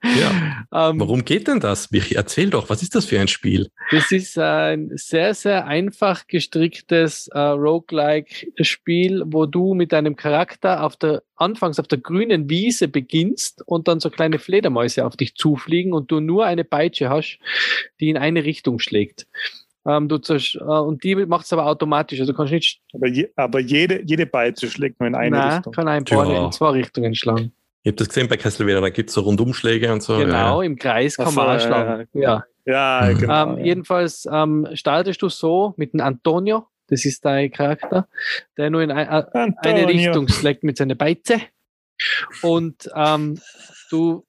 [0.04, 0.32] Ja.
[0.74, 1.92] Ähm, Warum geht denn das?
[1.92, 3.70] Michi, erzähl doch, was ist das für ein Spiel?
[3.90, 10.98] Das ist ein sehr, sehr einfach gestricktes äh, Roguelike-Spiel, wo du mit deinem Charakter auf
[10.98, 15.94] der, anfangs auf der grünen Wiese beginnst und dann so kleine Fledermäuse auf dich zufliegen
[15.94, 17.40] und du nur eine Peitsche hast,
[18.00, 19.26] die in eine Richtung schlägt.
[19.86, 22.20] Ähm, du zersch- äh, und die macht es aber automatisch.
[22.20, 25.74] Also du kannst nicht, Aber, je, aber jede, jede schlägt nur in eine nein, Richtung.
[25.74, 26.46] kann ein paar Ja.
[26.46, 27.54] in zwei Richtungen schlagen.
[27.84, 30.18] Ich habe das gesehen bei Castlevania, da gibt es so Rundumschläge und so.
[30.18, 30.66] genau, Ja.
[30.66, 32.08] im Kreis kann man auch ja, schlagen.
[32.14, 33.10] ja, Ja.
[33.14, 33.18] Mhm.
[33.20, 33.44] genau.
[33.52, 33.66] Ähm, ja.
[33.66, 38.08] Jedenfalls ähm, startest du so mit dem Antonio, das ist dein Charakter,
[38.58, 39.88] der nur in ein, äh, eine.
[39.88, 41.42] Richtung schlägt mit seiner Beize.
[42.42, 43.40] Und ähm,
[43.90, 44.26] du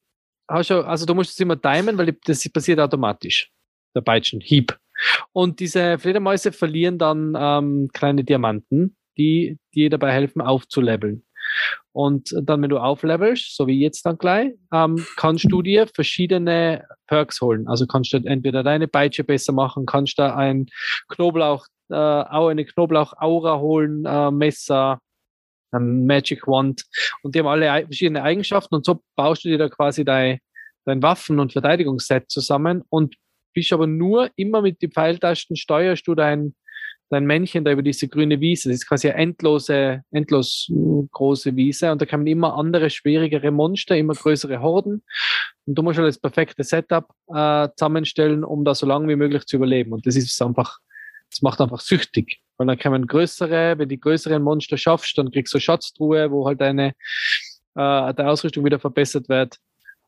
[0.49, 3.51] hast ja, also du musst es immer timen, weil das passiert automatisch.
[3.94, 4.76] Der Peitschenhieb.
[5.32, 11.24] Und diese Fledermäuse verlieren dann ähm, kleine Diamanten, die dir dabei helfen, aufzuleveln.
[11.99, 16.86] Und dann, wenn du auflevelst, so wie jetzt dann gleich, ähm, kannst du dir verschiedene
[17.09, 17.66] Perks holen.
[17.66, 20.66] Also kannst du entweder deine Peitsche besser machen, kannst da ein
[21.09, 25.01] Knoblauch, äh, eine Knoblauch-Aura holen, äh, Messer,
[25.72, 26.84] ein Magic Wand.
[27.24, 30.38] Und die haben alle verschiedene Eigenschaften und so baust du dir da quasi dein,
[30.84, 33.16] dein Waffen- und Verteidigungsset zusammen und
[33.55, 36.55] bist aber nur immer mit den Pfeiltasten steuerst du dein,
[37.11, 38.69] dein Männchen da über diese grüne Wiese.
[38.69, 43.51] Das ist quasi eine endlose, endlos äh, große Wiese und da kommen immer andere, schwierigere
[43.51, 45.03] Monster, immer größere Horden.
[45.67, 49.45] Und du musst halt das perfekte Setup äh, zusammenstellen, um da so lange wie möglich
[49.47, 49.93] zu überleben.
[49.93, 50.79] Und das ist einfach,
[51.31, 52.41] das macht einfach süchtig.
[52.57, 56.61] Und dann kommen größere, wenn die größeren Monster schaffst, dann kriegst du Schatztruhe, wo halt
[56.61, 56.93] deine, äh,
[58.15, 59.59] deine Ausrüstung wieder verbessert wird.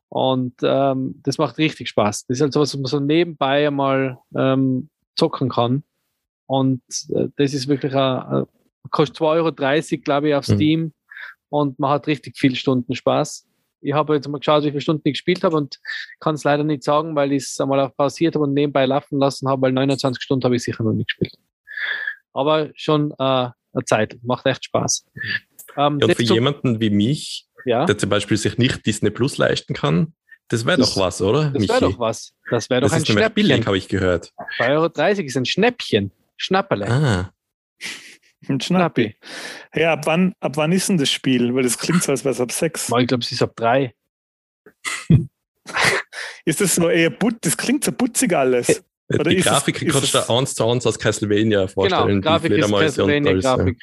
[0.09, 2.25] Und ähm, das macht richtig Spaß.
[2.25, 5.83] Das ist halt so was, was man so nebenbei einmal ähm, zocken kann.
[6.51, 6.81] Und
[7.15, 8.45] äh, das ist wirklich eine
[8.89, 9.21] kostet 2,30
[9.93, 10.55] Euro, glaube ich, auf Mhm.
[10.55, 10.93] Steam
[11.49, 13.47] und man hat richtig viele Stunden Spaß.
[13.79, 15.79] Ich habe jetzt mal geschaut, wie viele Stunden ich gespielt habe und
[16.19, 19.47] kann es leider nicht sagen, weil ich es einmal pausiert habe und nebenbei laufen lassen
[19.47, 21.33] habe, weil 29 Stunden habe ich sicher noch nicht gespielt.
[22.33, 25.05] Aber schon äh, eine Zeit, macht echt Spaß.
[25.77, 29.37] Ähm, Ja, und für jemanden wie mich, ja, der zum Beispiel sich nicht Disney Plus
[29.37, 30.13] leisten kann,
[30.49, 31.51] das wäre doch was, oder?
[31.51, 32.33] das wäre doch was.
[32.49, 33.67] Das wäre doch das ein ist nämlich billig, Schnäppchen.
[33.67, 34.33] habe ich gehört.
[34.59, 36.11] 2,30 Euro ist ein Schnäppchen.
[36.41, 36.87] Schnapperle.
[36.89, 37.33] Ah,
[38.49, 39.15] Ein Schnappi.
[39.71, 41.53] Hey, ab wann, ab wann ist denn das Spiel?
[41.53, 42.89] Weil das klingt so, als wäre es ab sechs.
[42.89, 43.93] Ich glaube, es ist ab drei.
[46.43, 48.83] Ist das so eher put das klingt so putzig alles.
[49.13, 51.67] Oder die ist es- Grafik ist kannst du es- dir eins zu eins aus Castlevania
[51.67, 52.07] vorstellen.
[52.21, 53.03] Genau, die Grafik ist alles, ja.
[53.05, 53.77] Castlevania-Grafik.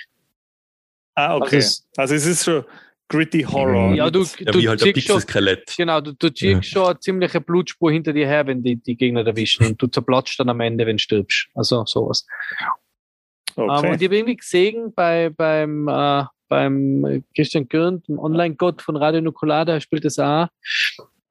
[1.15, 1.57] Ah, okay.
[1.57, 2.65] Also Also, es- es ist schon
[3.09, 3.95] gritty Horror.
[3.95, 5.75] Ja, du, Ja, du wie halt ein Pixel-Skelett.
[5.77, 9.27] genau, du, du siehst schon eine ziemliche Blutspur hinter dir her, wenn die, die Gegner
[9.27, 11.49] erwischen und du zerplatzt dann am Ende, wenn du stirbst.
[11.55, 12.27] Also sowas.
[12.61, 12.67] Ähm,
[13.57, 13.89] Okay.
[13.91, 19.21] und ich habe irgendwie gesehen bei, beim, äh, beim Christian Gürnt, dem Online-Gott von Radio
[19.21, 20.47] Nukular, der spielt das auch.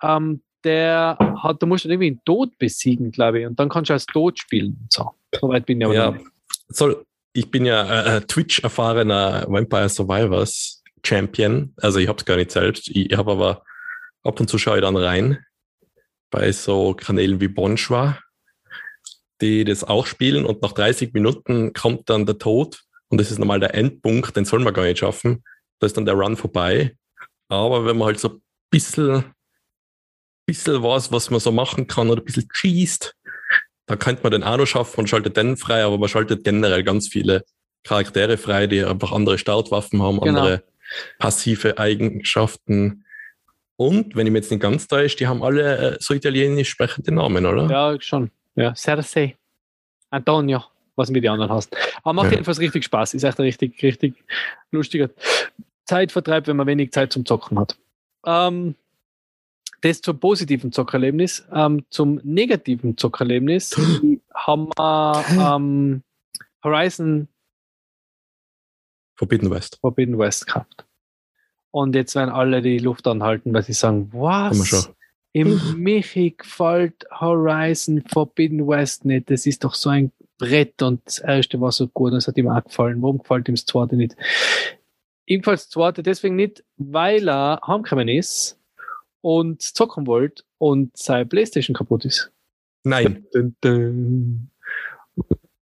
[0.04, 3.48] Ähm, der hat, da musst du irgendwie einen Tod besiegen, glaube ich.
[3.48, 4.78] Und dann kannst du als Tod spielen.
[4.82, 6.18] und So, soweit bin ich aber Ja.
[6.68, 11.74] Soll, ich bin ja äh, Twitch-erfahrener Vampire Survivors Champion.
[11.78, 12.90] Also ich habe es gar nicht selbst.
[12.90, 13.64] Ich habe aber
[14.24, 15.44] ab und zu schaue ich dann rein
[16.30, 18.20] bei so Kanälen wie Bonschwa,
[19.42, 23.40] die das auch spielen und nach 30 Minuten kommt dann der Tod und das ist
[23.40, 25.44] normal der Endpunkt, den soll man gar nicht schaffen.
[25.80, 26.96] Da ist dann der Run vorbei.
[27.48, 29.24] Aber wenn man halt so ein bisschen,
[30.46, 33.16] bisschen was, was man so machen kann oder ein bisschen cheest,
[33.86, 36.84] da könnte man den auch noch schaffen und schaltet den frei, aber man schaltet generell
[36.84, 37.46] ganz viele
[37.84, 40.40] Charaktere frei, die einfach andere Startwaffen haben, Genau.
[40.40, 40.64] andere
[41.20, 43.04] passive Eigenschaften.
[43.76, 47.14] Und, wenn ich mich jetzt nicht ganz täusche, die haben alle äh, so italienisch sprechende
[47.14, 47.70] Namen, oder?
[47.70, 48.32] Ja, schon.
[48.56, 49.36] Ja, Cersei.
[50.10, 50.64] Antonio,
[50.96, 51.76] was mit den anderen hast.
[52.02, 52.32] Aber macht Ja.
[52.32, 53.14] jedenfalls richtig Spaß.
[53.14, 54.16] Ist echt ein richtig, richtig
[54.72, 55.10] lustiger
[55.86, 57.78] Zeitvertreib, wenn man wenig Zeit zum Zocken hat.
[58.26, 58.76] Ähm,
[59.82, 61.46] das zum positiven Zockerlebnis.
[61.54, 63.78] Ähm, zum negativen Zockerlebnis
[64.34, 66.02] haben wir ähm,
[66.64, 67.28] Horizon
[69.18, 69.80] Forbidden West.
[69.82, 70.86] Forbidden West gehabt.
[71.72, 74.92] Und jetzt werden alle die Luft anhalten, weil sie sagen, was?
[75.34, 79.30] Im Michi gefällt Horizon Forbidden West nicht.
[79.30, 82.48] Das ist doch so ein Brett und das erste war so gut, das hat ihm
[82.48, 83.02] auch gefallen.
[83.02, 84.16] Warum gefällt ihm das zweite nicht?
[85.26, 88.60] Ihm gefällt das zweite deswegen nicht, weil er heimgekommen ist
[89.22, 92.32] und zocken wollte und seine Playstation kaputt ist.
[92.84, 93.26] Nein.
[93.34, 94.52] Dun, dun.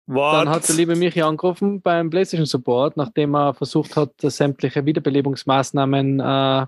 [0.07, 6.21] Dann hat der liebe Michi angerufen beim PlayStation Support, nachdem er versucht hat, sämtliche Wiederbelebungsmaßnahmen,
[6.21, 6.67] äh,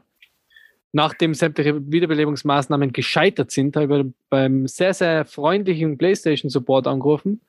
[0.93, 7.43] nachdem sämtliche Wiederbelebungsmaßnahmen gescheitert sind, habe ich beim sehr, sehr freundlichen PlayStation Support angerufen,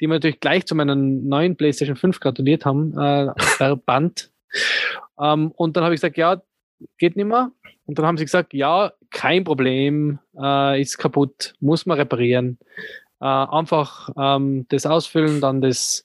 [0.00, 4.30] die mir natürlich gleich zu meiner neuen PlayStation 5 gratuliert haben, äh, per Band.
[5.20, 6.42] Ähm, und dann habe ich gesagt, ja,
[6.98, 7.52] geht nicht mehr.
[7.86, 12.58] Und dann haben sie gesagt, ja, kein Problem, äh, ist kaputt, muss man reparieren.
[13.22, 16.04] Äh, einfach ähm, das ausfüllen, dann das,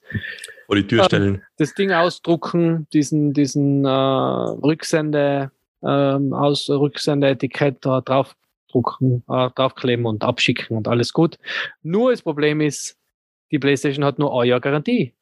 [0.66, 1.42] Vor die Tür Ähm, stellen.
[1.56, 5.50] das Ding ausdrucken, diesen, diesen äh, Rücksende,
[5.82, 11.38] ähm, aus Rücksendeetikett da draufdrucken, äh, draufkleben und abschicken und alles gut.
[11.82, 12.96] Nur das Problem ist,
[13.50, 15.12] die PlayStation hat nur ein Jahr Garantie.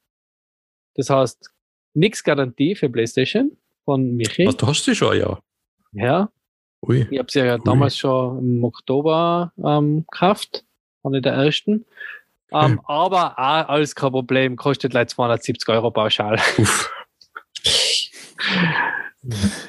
[0.97, 1.51] Das heißt,
[1.94, 4.47] nichts Garantie für PlayStation von Michi.
[4.47, 5.38] Was, du hast sie schon, ja.
[5.92, 6.30] Ja,
[6.86, 7.07] Ui.
[7.11, 10.64] ich habe sie ja damals schon im Oktober ähm, gekauft,
[11.07, 11.84] eine der ersten.
[12.52, 12.80] Ähm, Hm.
[12.84, 16.38] Aber auch alles kein Problem, kostet leider 270 Euro pauschal.
[16.59, 16.90] Uff.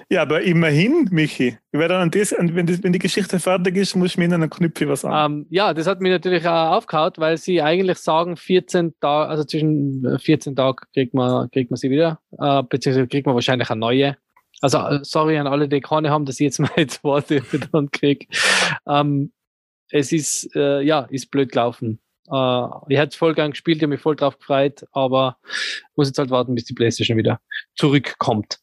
[0.09, 1.57] Ja, aber immerhin, Michi.
[1.71, 4.25] Ich werde dann an das, wenn, das, wenn die Geschichte fertig ist, muss ich mir
[4.25, 5.31] in einen Knüpfi was an.
[5.31, 9.43] Ähm, ja, das hat mich natürlich auch aufgehauen, weil sie eigentlich sagen, 14 Tage, also
[9.43, 13.69] zwischen äh, 14 Tagen kriegt man, kriegt man sie wieder, äh, beziehungsweise kriegt man wahrscheinlich
[13.71, 14.17] eine neue.
[14.61, 18.27] Also, äh, sorry an alle, die keine haben, dass ich jetzt meine zweite dann kriege.
[18.87, 19.31] Ähm,
[19.91, 21.99] es ist, äh, ja, ist blöd gelaufen.
[22.29, 25.37] Äh, ich hätte es voll gern gespielt, ich habe mich voll drauf gefreut, aber
[25.95, 27.39] muss jetzt halt warten, bis die Playstation wieder
[27.75, 28.59] zurückkommt.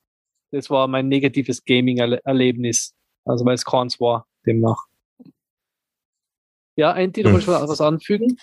[0.50, 2.94] Das war mein negatives Gaming-Erlebnis.
[3.24, 4.84] Also, weil es keins war, demnach.
[6.76, 7.34] Ja, Anti, du Hm.
[7.34, 8.36] wolltest was was anfügen?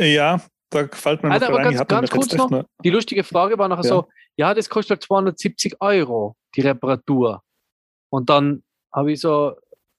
[0.00, 0.40] ja,
[0.70, 1.64] da gefällt mir Alter, aber ein.
[1.64, 2.64] ganz- Ich ganz kurz noch.
[2.82, 3.88] Die lustige Frage war nachher Ja.
[3.88, 7.42] so, ja, das kostet halt 270 Euro, die Reparatur.
[8.10, 9.54] Und dann habe ich so,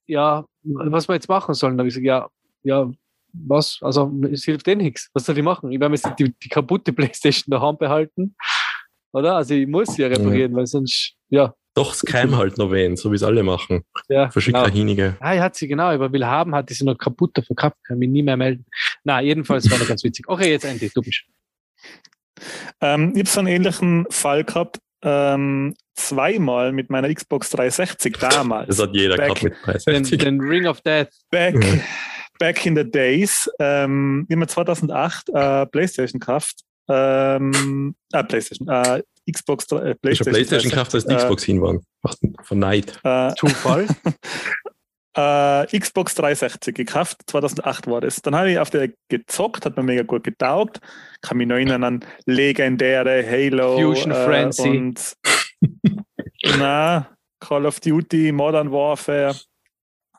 [0.07, 1.77] ja, was wir jetzt machen sollen.
[1.77, 2.29] Da habe ich gesagt, ja,
[2.63, 2.91] ja,
[3.33, 3.79] was?
[3.81, 5.09] Also es hilft eh nichts.
[5.13, 5.71] Was soll ich machen?
[5.71, 8.35] Ich werde jetzt die, die kaputte Playstation daheim behalten.
[9.11, 9.35] Oder?
[9.35, 12.95] Also ich muss sie ja reparieren, weil sonst, ja, Doch, es käme halt noch wen,
[12.95, 13.83] so wie es alle machen.
[14.09, 14.29] ja.
[14.29, 14.69] Verschickt genau.
[14.69, 15.17] hinige.
[15.19, 18.09] Ah, ich hat sie genau, aber will haben, hat sie noch kaputt verkauft, kann mich
[18.09, 18.65] nie mehr melden.
[19.03, 20.27] Na, jedenfalls war das ganz witzig.
[20.27, 21.23] Okay, jetzt endlich, du bist.
[22.81, 28.67] Ähm, ich habe so einen ähnlichen Fall gehabt, ähm, zweimal mit meiner Xbox 360 damals.
[28.67, 30.17] Das hat jeder Back- gehabt mit Den, 360.
[30.19, 31.09] den Ring of Death.
[31.29, 31.81] Back, Mhm.
[32.39, 33.49] back in the days.
[33.59, 36.61] Ähm, ich habe mir 2008 äh, PlayStation gekauft.
[36.89, 38.67] Ähm, äh, PlayStation.
[38.67, 39.65] Äh, Xbox.
[39.71, 41.81] Äh, PlayStation, Playstation gekauft, als die äh, Xbox hin waren.
[42.43, 42.99] Von Neid.
[43.03, 43.87] Äh, Zufall.
[45.15, 48.21] äh, Xbox 360 gekauft, 2008 war das.
[48.21, 50.79] Dann habe ich auf der gezockt, hat mir mega gut getaugt.
[51.21, 54.67] Kann mich noch erinnern an legendäre Halo Fusion äh, Frenzy.
[54.69, 55.13] und
[56.57, 57.09] na,
[57.39, 59.35] Call of Duty, Modern Warfare.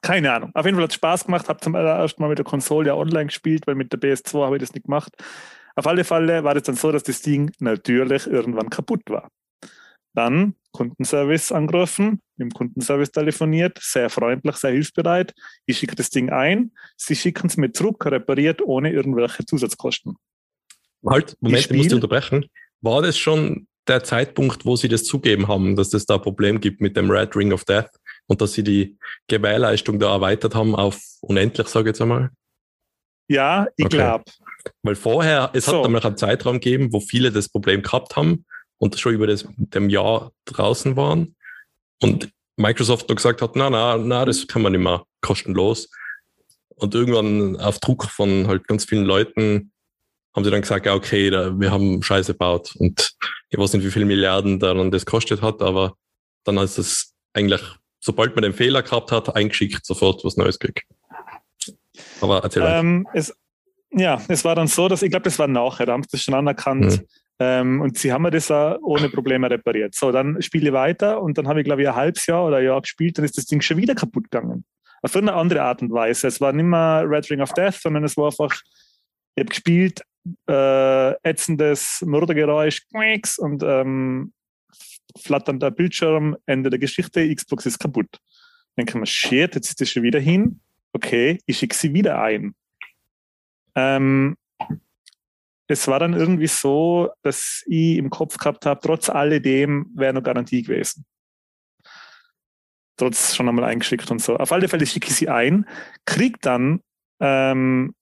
[0.03, 0.51] Keine Ahnung.
[0.55, 1.49] Auf jeden Fall hat es Spaß gemacht.
[1.49, 4.57] Habe zum allerersten Mal mit der Konsole ja online gespielt, weil mit der PS2 habe
[4.57, 5.12] ich das nicht gemacht.
[5.76, 9.30] Auf alle Fälle war es dann so, dass das Ding natürlich irgendwann kaputt war.
[10.12, 15.34] Dann Kundenservice angerufen, mit dem Kundenservice telefoniert, sehr freundlich, sehr hilfsbereit.
[15.66, 20.16] Ich schicke das Ding ein, sie schicken es mir zurück, repariert, ohne irgendwelche Zusatzkosten.
[21.05, 22.47] Halt, Moment, ich muss dich unterbrechen.
[22.80, 26.61] War das schon der Zeitpunkt, wo Sie das zugeben haben, dass es da ein Problem
[26.61, 27.91] gibt mit dem Red Ring of Death
[28.26, 28.97] und dass Sie die
[29.28, 32.30] Gewährleistung da erweitert haben auf unendlich, sage ich jetzt einmal?
[33.28, 33.97] Ja, ich Okay.
[33.97, 34.24] glaube.
[34.82, 35.76] Weil vorher, es So.
[35.78, 38.45] hat nämlich einen Zeitraum gegeben, wo viele das Problem gehabt haben
[38.78, 41.37] und schon über das dem Jahr draußen waren
[42.01, 45.91] und Microsoft da gesagt hat, na, na, na, das kann man nicht mehr kostenlos.
[46.76, 49.72] Und irgendwann auf Druck von halt ganz vielen Leuten
[50.35, 53.14] haben sie dann gesagt, ja, okay, da, wir haben Scheiße gebaut und
[53.51, 55.95] ich weiß nicht, wie viele Milliarden da dann das kostet hat, aber
[56.45, 57.62] dann ist es eigentlich,
[58.01, 60.89] sobald man den Fehler gehabt hat, eingeschickt, sofort was Neues gekriegt.
[62.20, 62.62] Aber erzähl.
[62.66, 63.32] Ähm, es,
[63.91, 66.22] ja, es war dann so, dass ich glaube, das war nachher, da haben sie das
[66.22, 67.01] schon anerkannt.
[67.01, 67.07] Mhm.
[67.41, 69.95] Ähm, und sie haben mir das auch ohne Probleme repariert.
[69.95, 72.59] So, dann spiele ich weiter und dann habe ich, glaube ich, ein halbes Jahr oder
[72.59, 74.64] ein Jahr gespielt, dann ist das Ding schon wieder kaputt gegangen.
[75.03, 76.28] Auf eine andere Art und Weise.
[76.28, 78.55] Es war nicht mehr Red Ring of Death, sondern es war einfach,
[79.35, 80.03] ich habe gespielt,
[80.49, 82.83] äh, ätzendes Mördergeräusch,
[83.39, 84.33] und ähm,
[85.18, 88.18] flatternder Bildschirm, Ende der Geschichte, Xbox ist kaputt.
[88.77, 90.61] Dann kann man, shit, jetzt ist das schon wieder hin.
[90.93, 92.55] Okay, ich schicke sie wieder ein.
[93.75, 94.37] Ähm,
[95.66, 100.22] es war dann irgendwie so, dass ich im Kopf gehabt habe, trotz alledem wäre noch
[100.22, 101.07] Garantie gewesen.
[102.97, 104.37] Trotz schon einmal eingeschickt und so.
[104.37, 105.66] Auf alle Fälle schicke ich sie ein,
[106.05, 106.81] krieg dann
[107.20, 107.95] ähm,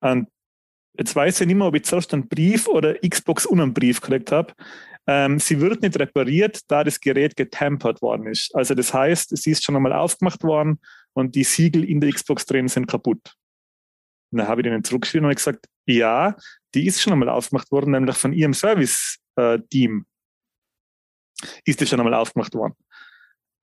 [0.00, 0.26] an,
[0.98, 4.00] jetzt weiß ich nicht mehr, ob ich zuerst einen Brief oder Xbox und einen Brief
[4.00, 4.52] gekriegt habe.
[5.06, 8.54] Ähm, sie wird nicht repariert, da das Gerät getampert worden ist.
[8.54, 10.78] Also das heißt, sie ist schon einmal aufgemacht worden
[11.12, 13.34] und die Siegel in der Xbox drin sind kaputt.
[14.30, 16.36] Und dann habe ich denen zurückgeschrieben und gesagt, ja,
[16.74, 20.06] die ist schon einmal aufgemacht worden, nämlich von ihrem Service-Team
[21.64, 22.74] ist die schon einmal aufgemacht worden.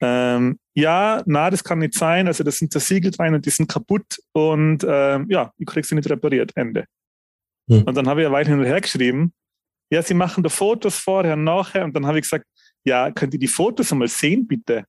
[0.02, 2.28] Ähm, ja, na, das kann nicht sein.
[2.28, 5.86] Also das sind da Siegel drin und die sind kaputt und ähm, ja, ich krieg
[5.86, 6.52] sie nicht repariert.
[6.56, 6.86] Ende.
[7.70, 7.84] Hm.
[7.84, 9.34] Und dann habe ich eine Weile hin und her geschrieben,
[9.92, 12.46] ja, sie machen da Fotos vorher und nachher und dann habe ich gesagt,
[12.84, 14.86] ja, könnt ihr die Fotos einmal sehen, bitte?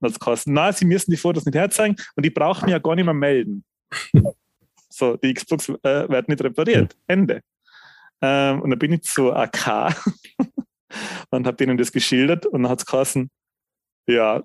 [0.00, 2.94] Und das kostet, na, sie müssen die Fotos nicht herzeigen und die brauchen ja gar
[2.94, 3.64] nicht mehr melden.
[4.88, 6.96] so, die Xbox äh, wird nicht repariert.
[7.06, 7.40] Ende.
[8.20, 9.94] Ähm, und dann bin ich zu AK
[11.30, 13.30] und habe denen das geschildert und dann hat es geheißen,
[14.06, 14.42] ja,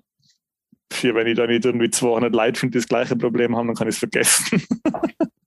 [0.92, 3.88] für wenn ich da nicht irgendwie 200 Leute finde, das gleiche Problem haben, dann kann
[3.88, 4.62] ich es vergessen.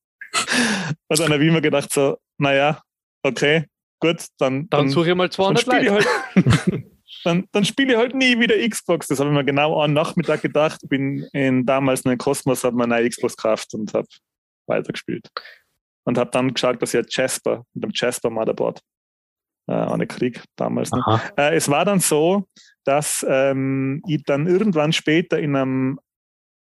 [1.08, 2.82] und dann habe ich mir gedacht so, naja,
[3.24, 3.66] okay,
[4.00, 6.08] gut, dann, Dann suche ich mal dann 200 spiele ich Leute.
[6.36, 6.84] halt,
[7.24, 9.08] dann, dann spiele ich halt nie wieder Xbox.
[9.08, 10.82] Das habe ich mir genau am Nachmittag gedacht.
[10.90, 14.08] Bin in damals in den Kosmos, habe mir eine Xbox gekauft und habe
[14.68, 15.30] weitergespielt.
[16.06, 18.82] Und habe dann geschaut, dass ich ein Jasper mit dem Jasper Motherboard
[19.68, 20.92] äh, eine Krieg damals.
[21.38, 22.46] Äh, es war dann so,
[22.84, 26.00] dass ähm, ich dann irgendwann später in einem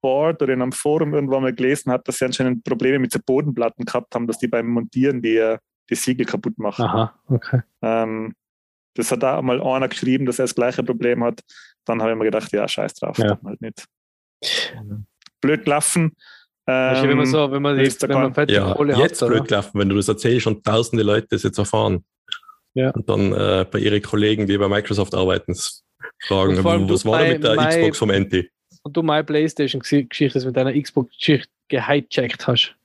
[0.03, 3.23] Board oder in einem Forum irgendwann mal gelesen habe, dass sie anscheinend Probleme mit den
[3.25, 5.57] Bodenplatten gehabt haben, dass die beim Montieren die, äh,
[5.89, 6.85] die Siegel kaputt machen.
[6.85, 7.61] Aha, okay.
[7.81, 8.35] Ähm,
[8.95, 11.39] das hat da mal einer geschrieben, dass er das gleiche Problem hat.
[11.85, 13.39] Dann habe ich mir gedacht, ja, scheiß drauf, Ja.
[13.43, 13.85] halt nicht.
[15.41, 15.65] Blöd
[16.65, 19.21] ist ja, wenn man Ähm, so, wenn man, die, wenn man fette Ja, Kohle jetzt
[19.21, 19.47] hat, blöd oder?
[19.47, 22.05] gelaufen, wenn du das erzählst und tausende Leute das jetzt erfahren.
[22.73, 22.91] Ja.
[22.91, 25.55] Und dann äh, bei ihren Kollegen, die bei Microsoft arbeiten,
[26.25, 26.57] fragen,
[26.89, 28.49] was war denn bei mit der Xbox vom Enti?
[28.83, 32.75] Und du meine Playstation-Geschichte das mit deiner Xbox-Geschichte gehijackt hast.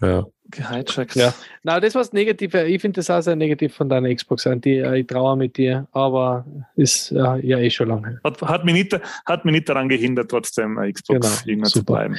[0.00, 0.26] Ja.
[0.50, 1.14] gehijackt.
[1.14, 1.32] Ja.
[1.62, 2.54] Na, das was negativ.
[2.54, 4.48] Ich finde das auch sehr negativ von deiner Xbox.
[4.56, 6.44] Die, äh, ich traue mit dir, aber
[6.74, 8.18] ist ja, ja eh schon lange.
[8.24, 12.16] Hat, hat, mich nicht, hat mich nicht daran gehindert, trotzdem eine Xbox Genau, zu bleiben.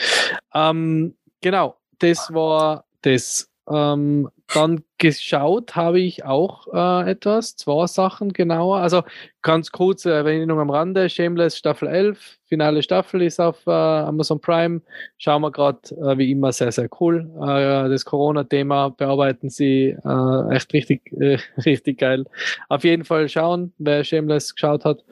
[0.53, 3.49] Ähm, genau, das war das.
[3.69, 8.77] Ähm, dann geschaut habe ich auch äh, etwas, zwei Sachen genauer.
[8.77, 9.03] Also
[9.41, 14.39] ganz kurz, äh, Erinnerung am Rande, Shameless Staffel 11, finale Staffel ist auf äh, Amazon
[14.39, 14.81] Prime.
[15.17, 17.29] Schauen wir gerade, äh, wie immer, sehr, sehr cool.
[17.41, 22.25] Äh, das Corona-Thema bearbeiten sie äh, echt richtig, äh, richtig geil.
[22.69, 25.03] Auf jeden Fall schauen, wer Shameless geschaut hat.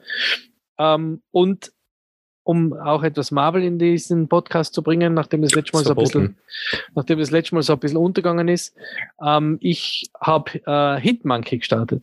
[0.78, 1.72] Ähm, und
[2.44, 5.96] um auch etwas Marvel in diesen Podcast zu bringen, nachdem das letzte Mal so ein
[5.96, 6.36] bisschen,
[6.94, 8.74] nachdem das letzte Mal so ein bisschen untergegangen ist.
[9.24, 12.02] Ähm, ich habe äh, Hitmonkey gestartet.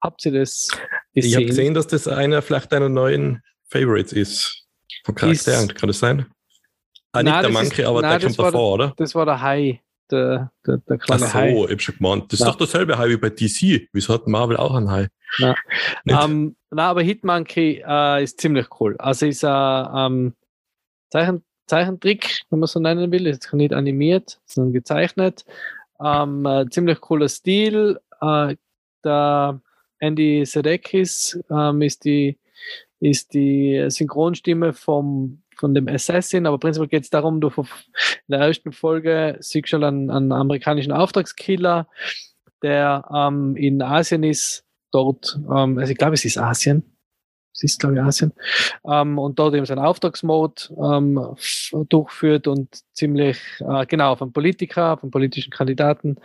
[0.00, 0.68] Habt ihr das
[1.14, 1.30] gesehen?
[1.30, 4.66] Ich habe gesehen, dass das einer vielleicht einer neuen Favorites ist.
[5.04, 6.26] Von Charakteren, kann das sein?
[7.12, 8.94] Ah, nicht der Monkey, ist, aber nein, der kommt davor, der, oder?
[8.96, 9.80] Das war der Hai.
[10.10, 11.64] Der, der, der kleine Ach so, Hai.
[11.64, 12.32] ich hab schon gemeint.
[12.32, 12.46] Das ja.
[12.46, 13.88] ist doch dasselbe Hai wie bei DC.
[13.92, 15.08] Wieso hat Marvel auch einen Hai?
[15.38, 15.54] Ja.
[16.06, 18.96] Ähm, na, aber Hitmonkey äh, ist ziemlich cool.
[18.98, 20.34] Also ist ein ähm,
[21.10, 23.26] Zeichen, Zeichentrick, wenn man so nennen will.
[23.26, 25.44] Ist nicht animiert, sondern gezeichnet.
[26.00, 27.98] Ähm, äh, ziemlich cooler Stil.
[28.20, 28.56] Äh,
[29.04, 29.60] der
[29.98, 32.38] Andy Sedekis ähm, ist die
[33.00, 37.64] ist die Synchronstimme vom, von dem Assassin, aber prinzipiell geht es darum, du in
[38.28, 41.88] der ersten Folge siehst schon einen, einen amerikanischen Auftragskiller,
[42.62, 46.94] der ähm, in Asien ist dort, ähm, also ich glaube, es ist Asien.
[47.54, 48.32] Es ist, glaube ich, Asien.
[48.84, 51.36] Ähm, und dort eben seinen Auftragsmord ähm,
[51.88, 56.16] durchführt und ziemlich, äh, genau, von Politiker, von politischen Kandidaten.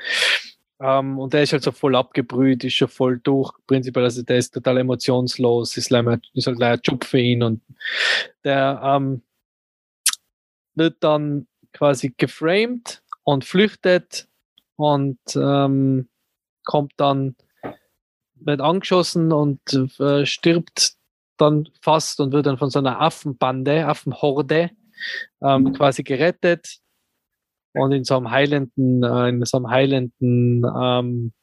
[0.81, 4.37] Ähm, und der ist halt so voll abgebrüht, ist schon voll durch, prinzipiell, also der
[4.37, 7.61] ist total emotionslos, ist, halt ist halt gleich ein Job für ihn und
[8.43, 9.21] der ähm,
[10.75, 14.27] wird dann quasi geframed und flüchtet
[14.77, 16.07] und ähm,
[16.63, 17.35] kommt dann
[18.35, 19.59] wird angeschossen und
[19.99, 20.93] äh, stirbt
[21.35, 24.71] dann fast und wird dann von so einer Affenbande, Affenhorde
[25.39, 26.79] quasi gerettet
[27.73, 31.33] und in so einem heilenden, äh, in so einem heilenden ähm,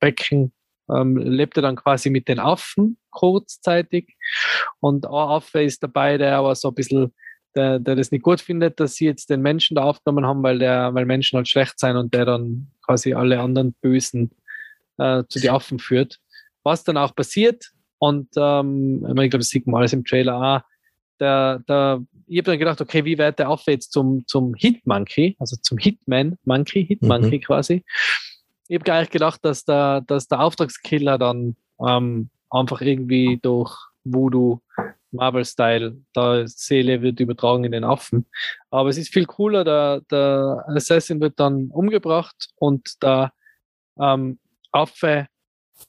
[0.00, 0.52] Becken
[0.90, 4.16] ähm, lebt er dann quasi mit den Affen kurzzeitig
[4.80, 7.14] und ein Affe ist dabei, der aber so ein bisschen
[7.54, 10.58] der, der das nicht gut findet, dass sie jetzt den Menschen da aufgenommen haben, weil
[10.58, 14.32] der, weil Menschen halt schlecht sein und der dann quasi alle anderen Bösen
[14.98, 16.18] äh, zu den Affen führt
[16.64, 17.70] was dann auch passiert.
[17.98, 20.60] Und ähm, ich glaube, das sieht man alles im Trailer auch.
[21.20, 25.36] Der, der, ich habe dann gedacht, okay, wie wird der Affe jetzt zum, zum Hitmonkey,
[25.38, 27.42] also zum Hitman Monkey, Hitmonkey mhm.
[27.42, 27.84] quasi.
[28.68, 33.76] Ich habe gar nicht gedacht, dass der, dass der Auftragskiller dann ähm, einfach irgendwie durch
[34.04, 34.60] Voodoo
[35.14, 38.26] Marvel-Style, da Seele wird übertragen in den Affen.
[38.70, 43.32] Aber es ist viel cooler, der, der Assassin wird dann umgebracht und der
[43.98, 44.38] ähm,
[44.72, 45.28] Affe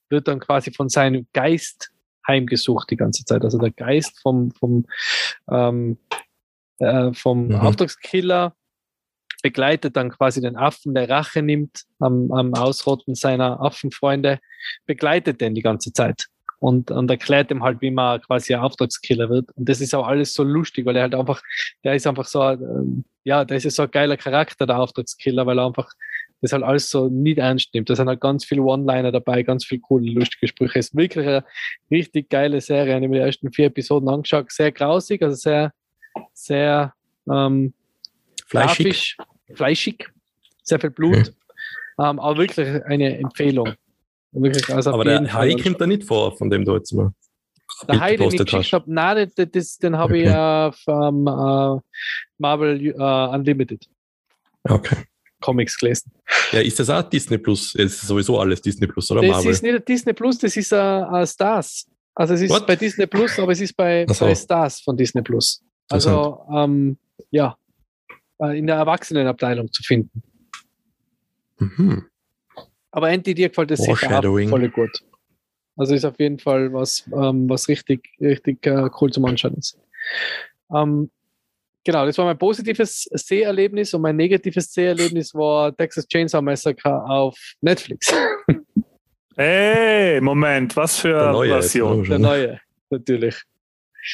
[0.09, 1.91] wird dann quasi von seinem Geist
[2.27, 3.43] heimgesucht die ganze Zeit.
[3.43, 4.85] Also der Geist vom, vom,
[5.49, 5.97] ähm,
[6.79, 7.55] äh, vom mhm.
[7.55, 8.55] Auftragskiller
[9.41, 14.39] begleitet dann quasi den Affen, der Rache nimmt am, am Ausrotten seiner Affenfreunde,
[14.85, 16.25] begleitet den die ganze Zeit
[16.59, 19.51] und, und erklärt ihm halt, wie man quasi ein Auftragskiller wird.
[19.55, 21.43] Und das ist auch alles so lustig, weil er halt einfach,
[21.83, 25.45] der ist einfach so, ähm, ja, der ist ja so ein geiler Charakter, der Auftragskiller,
[25.45, 25.91] weil er einfach
[26.45, 27.89] das halt alles so nicht ernst nimmt.
[27.89, 30.79] Da sind halt ganz viele One-Liner dabei, ganz viele coole, lustige Sprüche.
[30.79, 31.43] Es ist wirklich eine
[31.89, 32.89] richtig geile Serie.
[32.89, 34.51] Ich habe mir die ersten vier Episoden angeschaut.
[34.51, 35.73] Sehr grausig, also sehr,
[36.33, 36.93] sehr
[37.29, 37.73] ähm,
[38.47, 38.85] fleischig.
[38.85, 39.17] Grafisch,
[39.55, 40.09] fleischig,
[40.61, 41.17] sehr viel Blut.
[41.17, 42.03] Mhm.
[42.05, 43.73] Ähm, aber wirklich eine Empfehlung.
[44.31, 47.13] Wirklich, also aber der Hai kommt da nicht vor, von dem du jetzt mal.
[47.87, 50.23] Der Hai, den ich geschickt habe, nein, das, das, den habe okay.
[50.23, 51.81] ich auf ähm, uh,
[52.37, 53.87] Marvel uh, Unlimited.
[54.63, 55.05] Okay.
[55.45, 56.11] Comics gelesen.
[56.51, 57.75] Ja, ist das auch Disney Plus?
[57.75, 59.21] Es ist sowieso alles Disney Plus, oder?
[59.21, 59.51] Das Marvel?
[59.51, 61.87] ist nicht Disney Plus, das ist uh, Stars.
[62.15, 62.65] Also es ist What?
[62.65, 64.25] bei Disney Plus, aber es ist bei, so.
[64.25, 65.61] bei Stars von Disney Plus.
[65.89, 66.97] Also ähm,
[67.29, 67.57] ja,
[68.39, 70.23] äh, in der Erwachsenenabteilung zu finden.
[71.59, 72.05] Mhm.
[72.91, 75.03] Aber Andy, dir gefällt das sicher voll gut.
[75.77, 79.77] Also ist auf jeden Fall was, ähm, was richtig, richtig äh, cool zum Anschauen ist.
[80.73, 81.11] Ähm,
[81.85, 87.37] genau, das war mein positives Seherlebnis und mein negatives Seherlebnis war Texas Chainsaw Massacre auf
[87.61, 88.13] Netflix.
[89.37, 92.05] Hey, Moment, was für eine Version?
[92.05, 93.35] Der neue, natürlich.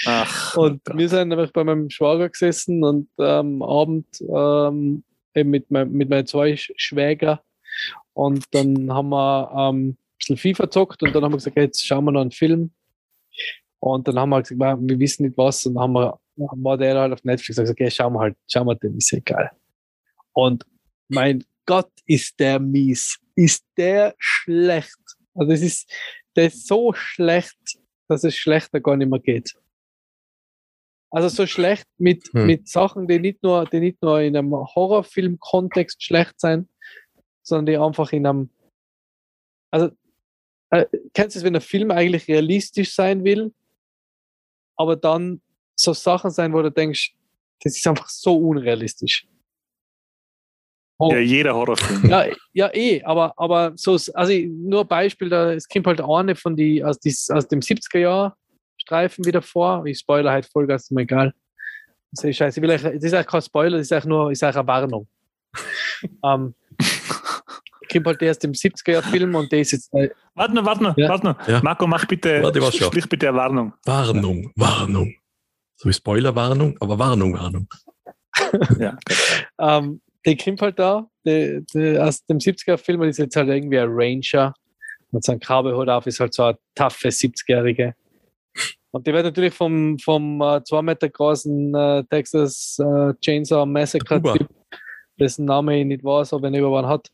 [0.08, 5.04] Ach, und wir sind nämlich bei meinem Schwager gesessen und am ähm, Abend ähm,
[5.36, 7.44] eben mit, mein, mit meinen zwei Schwäger
[8.14, 11.86] und dann haben wir ähm, ein bisschen FIFA gezockt und dann haben wir gesagt, jetzt
[11.86, 12.72] schauen wir noch einen Film.
[13.80, 15.66] Und dann haben wir gesagt, wir wissen nicht was.
[15.66, 18.68] Und dann haben wir, war der halt auf Netflix gesagt, okay, schauen wir halt, schauen
[18.68, 19.52] wir den, ist egal.
[20.34, 20.66] Und
[21.08, 23.20] mein Gott, ist der mies.
[23.36, 25.00] Ist der schlecht.
[25.34, 25.92] Also es ist,
[26.36, 27.58] der ist so schlecht,
[28.08, 29.54] dass es schlechter gar nicht mehr geht.
[31.12, 32.46] Also so schlecht mit, hm.
[32.46, 36.70] mit Sachen, die nicht nur, die nicht nur in einem Horrorfilm-Kontext schlecht sein,
[37.44, 38.50] sondern die einfach in einem.
[39.72, 39.92] Also,
[40.70, 43.54] äh, kennst du es, wenn ein Film eigentlich realistisch sein will,
[44.78, 45.42] aber dann
[45.82, 47.14] so Sachen sein, wo du denkst,
[47.64, 49.28] das ist einfach so unrealistisch.
[50.98, 51.12] Oh.
[51.12, 52.10] Ja, jeder Horrorfilm.
[52.10, 56.36] Ja, ja, eh, aber, aber so, also nur ein Beispiel, da, es kommt halt eine
[56.36, 58.38] von die aus, die, aus dem 70er Jahr
[58.78, 59.86] Streifen wieder vor.
[59.86, 61.34] Ich spoiler halt Vollgas, ist mir egal.
[62.12, 62.62] Das ist scheiße.
[62.62, 65.08] Das ist eigentlich kein Spoiler, das ist eigentlich nur ist eigentlich eine Warnung.
[66.24, 66.56] ähm,
[67.92, 69.94] kommt halt erst im 70er-Jahr-Film und der ist jetzt.
[69.94, 71.10] Äh, warte noch, warte noch, ja.
[71.10, 71.48] warte noch.
[71.48, 71.62] Ja.
[71.62, 73.74] Marco, mach bitte, warte, sprich bitte eine Warnung.
[73.86, 75.14] Warnung, Warnung.
[75.82, 77.68] So wie Spoiler-Warnung, aber Warnung, Warnung.
[78.80, 78.96] ja.
[79.58, 83.90] ähm, der kommt halt da, der, der, aus dem 70er-Film, ist jetzt halt irgendwie ein
[83.90, 84.54] Ranger
[85.10, 87.96] mit seinem Kabelhut auf, ist halt so ein taffe 70-Jährige.
[88.92, 94.50] Und die wird natürlich vom, vom äh, zwei Meter großen äh, Texas äh, Chainsaw Massacre-Typ,
[95.20, 97.10] dessen Name ich nicht weiß, ob er überwann hat,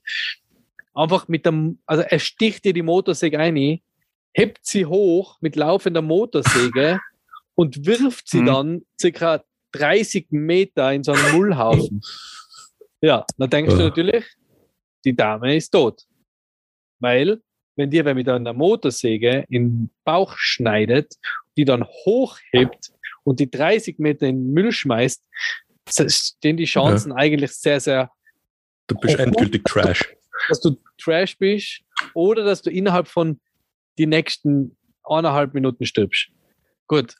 [0.94, 3.80] einfach mit dem, also er sticht dir die Motorsäge ein,
[4.34, 7.00] hebt sie hoch mit laufender Motorsäge
[7.58, 8.46] und wirft sie mhm.
[8.46, 12.02] dann circa 30 Meter in so einen Müllhaufen.
[13.02, 13.78] Ja, dann denkst ja.
[13.78, 14.26] du natürlich,
[15.04, 16.04] die Dame ist tot.
[17.00, 17.42] Weil,
[17.76, 21.16] wenn dir wer mit einer Motorsäge in den Bauch schneidet,
[21.58, 22.92] die dann hochhebt
[23.24, 25.24] und die 30 Meter in den Müll schmeißt,
[25.90, 27.18] stehen die Chancen ja.
[27.18, 28.12] eigentlich sehr, sehr.
[28.88, 30.16] Du bist endgültig Trash.
[30.48, 31.82] Dass du Trash bist
[32.14, 33.40] oder dass du innerhalb von
[33.98, 36.30] die nächsten eineinhalb Minuten stirbst.
[36.88, 37.16] Gut.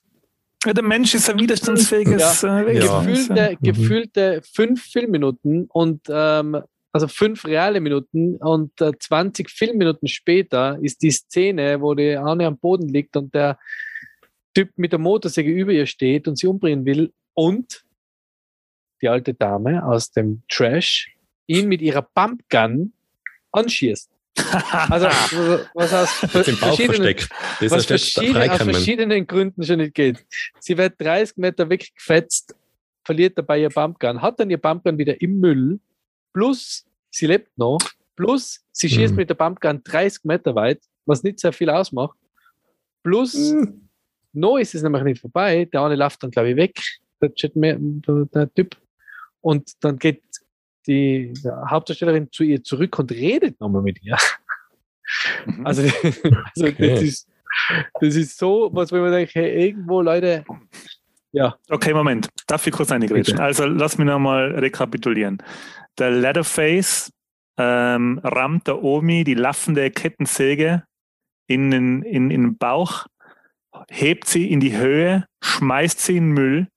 [0.66, 2.62] Ja, der Mensch ist ein widerstandsfähiges ja.
[2.62, 3.00] Äh, ja.
[3.02, 10.80] Gefühlte, gefühlte fünf Filmminuten und ähm, also fünf reale Minuten und äh, 20 Filmminuten später
[10.82, 13.60] ist die Szene, wo die Arne am Boden liegt und der
[14.56, 17.86] Typ mit der Motorsäge über ihr steht und sie umbringen will und
[19.02, 22.94] die alte Dame aus dem Trash ihn mit ihrer Pumpgun
[23.52, 24.10] anschießt.
[24.90, 25.08] Also,
[25.74, 27.16] was aus verschiedenen,
[27.62, 30.26] was verschiedene, aus verschiedenen Gründen schon nicht geht.
[30.60, 32.56] Sie wird 30 Meter weggefetzt,
[33.04, 35.80] verliert dabei ihr Pumpgun, hat dann ihr Pumpgun wieder im Müll,
[36.34, 37.80] plus sie lebt noch,
[38.16, 39.18] plus sie schießt mhm.
[39.18, 42.18] mit der Pumpgun 30 Meter weit, was nicht sehr viel ausmacht,
[43.04, 43.90] plus mhm.
[44.34, 46.80] noch ist es nämlich nicht vorbei, der eine läuft dann, glaube ich, weg,
[47.22, 48.76] der, der, der Typ,
[49.42, 50.24] und dann geht
[50.88, 51.34] die
[51.70, 54.18] Hauptdarstellerin zu ihr zurück und redet nochmal mit ihr.
[55.46, 55.66] Mhm.
[55.66, 56.90] Also, also okay.
[56.90, 57.30] das, ist,
[58.00, 60.46] das ist so, was wenn man denkt, hey, irgendwo Leute,
[61.32, 61.56] ja.
[61.70, 62.30] Okay, Moment.
[62.48, 63.40] Darf ich kurz eingreifen?
[63.40, 65.44] Also lass mich nochmal rekapitulieren.
[65.98, 67.12] Der Leatherface
[67.58, 70.84] ähm, rammt der Omi die laffende Kettensäge
[71.48, 73.08] in den, in, in den Bauch,
[73.90, 76.68] hebt sie in die Höhe, schmeißt sie in den Müll.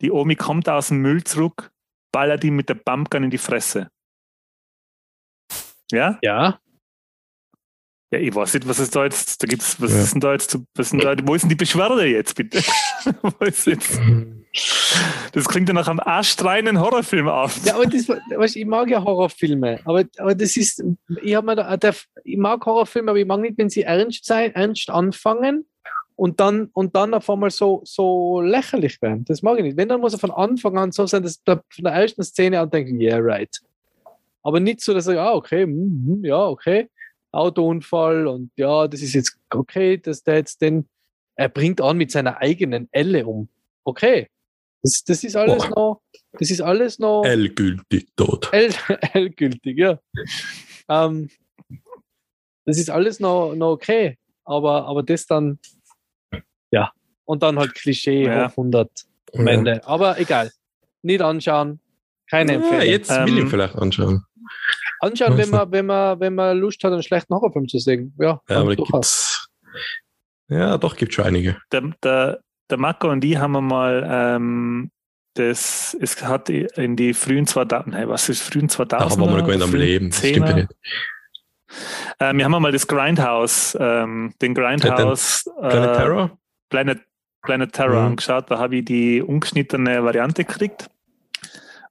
[0.00, 1.70] Die Omi kommt aus dem Müll zurück,
[2.12, 3.90] ballert ihm mit der Pumpgun in die Fresse.
[5.90, 6.18] Ja?
[6.22, 6.60] Ja.
[8.10, 10.00] Ja, ich weiß nicht, was ist da jetzt, da gibt's, was ja.
[10.00, 12.62] ist denn da jetzt, was ist denn da, wo ist denn die Beschwerde jetzt, bitte?
[13.22, 14.00] wo ist jetzt?
[15.32, 17.62] Das klingt ja nach einem astreinen Horrorfilm auf.
[17.66, 20.82] Ja, aber das, weißt, ich mag ja Horrorfilme, aber, aber das ist,
[21.22, 21.78] ich, hab mir da,
[22.24, 25.66] ich mag Horrorfilme, aber ich mag nicht, wenn sie ernst sein, ernst anfangen
[26.18, 29.24] und dann, und dann auf einmal so, so lächerlich werden.
[29.24, 29.76] Das mag ich nicht.
[29.76, 32.58] Wenn, dann muss er von Anfang an so sein, dass der, von der ersten Szene
[32.58, 33.60] an denken, yeah, right.
[34.42, 36.90] Aber nicht so, dass er, ah, okay, mm, ja, okay,
[37.30, 40.88] Autounfall und ja, das ist jetzt okay, dass der jetzt den,
[41.36, 43.48] er bringt an mit seiner eigenen Elle um.
[43.84, 44.28] Okay.
[44.82, 45.74] Das, das ist alles oh.
[45.76, 46.00] noch,
[46.32, 47.22] das ist alles noch.
[47.22, 48.48] L-gültig tot.
[48.52, 50.00] L-gültig, ja.
[50.88, 51.30] ähm,
[52.64, 54.18] das ist alles noch, noch okay.
[54.44, 55.60] Aber, aber das dann,
[56.70, 56.92] ja.
[57.24, 58.46] Und dann halt Klischee ja.
[58.46, 58.90] auf 100
[59.34, 59.52] am ja.
[59.52, 59.86] Ende.
[59.86, 60.50] Aber egal.
[61.02, 61.80] Nicht anschauen.
[62.30, 62.86] Keine ja, Empfehlung.
[62.86, 64.24] Jetzt will ähm, ich vielleicht anschauen.
[65.00, 68.14] Anschauen, wenn man, wenn, man, wenn man Lust hat, einen schlechten Horrorfilm zu sehen.
[68.18, 69.48] Ja, ja aber gibt's,
[70.48, 71.56] ja doch, gibt schon einige.
[71.70, 74.90] Der, der, der Marco und die haben wir mal ähm,
[75.34, 79.30] das, es hat in die frühen 2000, nein, was ist frühen 2000 Da haben wir
[79.30, 80.72] mal gewinnt am Leben, das stimmt ja nicht.
[82.18, 86.38] Ähm, wir haben mal das Grindhouse, ähm, den Grindhouse Planet äh, Terror?
[86.68, 87.00] Planet,
[87.42, 88.06] Planet Terror mhm.
[88.08, 88.50] angeschaut.
[88.50, 90.88] Da habe ich die ungeschnittene Variante gekriegt.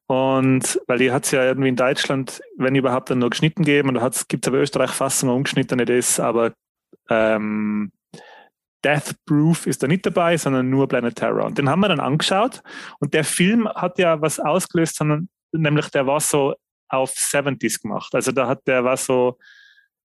[0.08, 3.90] Und weil die hat es ja irgendwie in Deutschland, wenn überhaupt, dann nur geschnitten gegeben.
[3.90, 6.54] Und da gibt es aber Österreich Fassung ungeschnittene das, aber
[7.10, 7.92] ähm,
[8.86, 11.46] Death Proof ist da nicht dabei, sondern nur Planet Terror.
[11.46, 12.62] Und den haben wir dann angeschaut.
[13.00, 16.56] Und der Film hat ja was ausgelöst, sondern nämlich der war so
[16.88, 18.16] auf 70s gemacht.
[18.16, 19.38] Also da hat der war so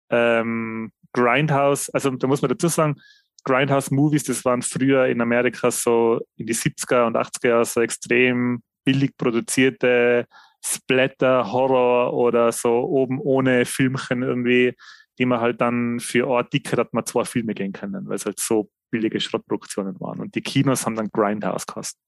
[0.09, 2.95] ähm, Grindhouse, also da muss man dazu sagen,
[3.43, 8.63] Grindhouse-Movies, das waren früher in Amerika so in die 70er und 80er Jahre so extrem
[8.83, 10.25] billig produzierte
[10.63, 14.75] Splatter, Horror oder so oben ohne Filmchen irgendwie,
[15.17, 18.25] die man halt dann für Ort dicker hat man zwei Filme gehen können, weil es
[18.25, 20.19] halt so billige Schrottproduktionen waren.
[20.19, 21.99] Und die Kinos haben dann Grindhouse gekostet.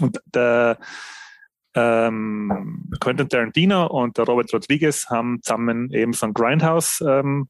[0.00, 0.78] Und der
[1.74, 7.48] ähm, Quentin Tarantino und der Robert Rodriguez haben zusammen eben so ein Grindhouse ähm,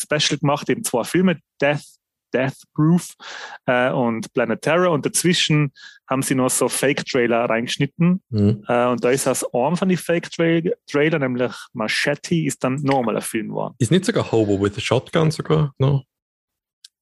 [0.00, 1.84] Special gemacht, eben zwei Filme, Death,
[2.32, 3.14] Death Proof
[3.66, 4.92] äh, und Planet Terror.
[4.92, 5.72] Und dazwischen
[6.08, 8.22] haben sie noch so Fake-Trailer reingeschnitten.
[8.30, 8.64] Mhm.
[8.68, 13.22] Äh, und da ist das Arm von den Fake-Trailer, nämlich Machete, ist dann nochmal ein
[13.22, 13.74] Film geworden.
[13.78, 16.04] Ist nicht sogar Hobo with a Shotgun sogar noch?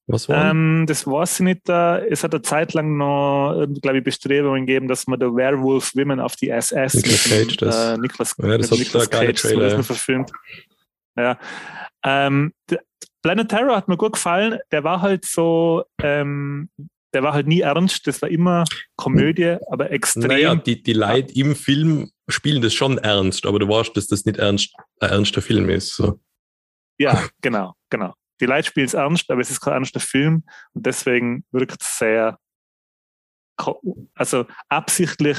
[0.09, 0.49] Was war?
[0.49, 1.69] Ähm, das weiß ich nicht.
[1.69, 5.95] Äh, es hat eine Zeit lang noch, glaube ich, Bestrebungen gegeben, dass man The Werewolf
[5.95, 7.75] Women auf die SS Nicolas Cage, das.
[7.75, 9.83] Äh, Nicolas, ja, das hat Nicolas Cage Trailer, ja.
[9.83, 10.31] verfilmt.
[11.15, 11.37] Ja.
[12.03, 12.53] Ähm,
[13.21, 14.59] Planet Terror hat mir gut gefallen.
[14.71, 16.69] Der war halt so, ähm,
[17.13, 18.07] der war halt nie ernst.
[18.07, 18.63] Das war immer
[18.95, 20.27] Komödie, aber extrem.
[20.27, 24.25] Naja, die, die Leute im Film spielen das schon ernst, aber du weißt, dass das
[24.25, 25.95] nicht ernst, ein ernster Film ist.
[25.95, 26.19] So.
[26.97, 30.43] Ja, genau, genau die Leute spielen es ernst, aber es ist kein ernster Film
[30.73, 32.39] und deswegen wirkt es sehr,
[34.15, 35.37] also absichtlich,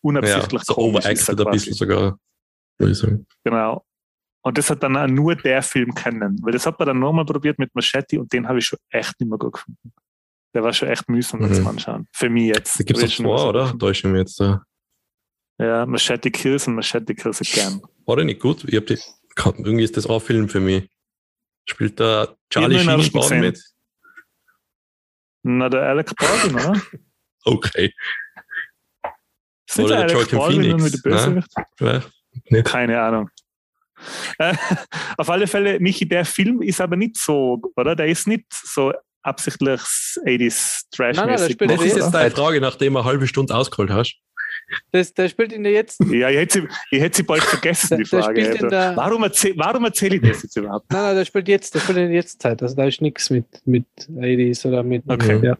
[0.00, 1.04] unabsichtlich ja, so komisch.
[1.04, 2.18] Overacted ein bisschen sogar,
[2.78, 3.26] würde ich sagen.
[3.44, 3.84] Genau.
[4.44, 7.24] Und das hat dann auch nur der Film kennen, weil das hat man dann nochmal
[7.24, 9.92] probiert mit Machete und den habe ich schon echt nicht mehr gut gefunden.
[10.52, 11.54] Der war schon echt mühsam mhm.
[11.54, 12.06] zum Anschauen.
[12.12, 12.78] Für mich jetzt.
[12.78, 13.74] Da gibt es zwei, oder?
[13.90, 14.62] Ist mir jetzt da.
[15.58, 17.80] Ja, Machete Kills und Machete Kills Again.
[18.04, 18.64] War der nicht gut?
[18.64, 18.98] Ich hab die,
[19.36, 20.90] irgendwie ist das auch Film für mich.
[21.66, 23.58] Spielt da Charlie Sheen mit?
[25.42, 26.82] Na, der Alec Baldwin, oder?
[27.44, 27.94] okay.
[29.70, 31.02] Sind oder der Joaquin Phoenix?
[31.02, 31.04] Mit
[31.80, 32.04] der
[32.50, 32.62] nee.
[32.62, 33.30] Keine Ahnung.
[34.38, 34.54] Äh,
[35.16, 37.96] auf alle Fälle, Michi, der Film ist aber nicht so, oder?
[37.96, 38.92] Der ist nicht so
[39.22, 43.26] absichtlich 80s trash Nein, nein, das, das ist jetzt deine Frage, nachdem du eine halbe
[43.26, 44.20] Stunde ausgeholt hast.
[44.92, 46.00] Das, der spielt in der jetzt.
[46.10, 48.50] Ja, ich hätte sie, ich hätte sie bald vergessen, die Frage.
[48.50, 50.90] Also, der, warum, erzähl, warum erzähle ich das jetzt überhaupt?
[50.90, 52.62] Nein, nein, der spielt jetzt, der spielt in der Jetztzeit.
[52.62, 55.02] Also da ist nichts mit, mit 80s oder mit.
[55.06, 55.40] Okay.
[55.42, 55.58] Ja.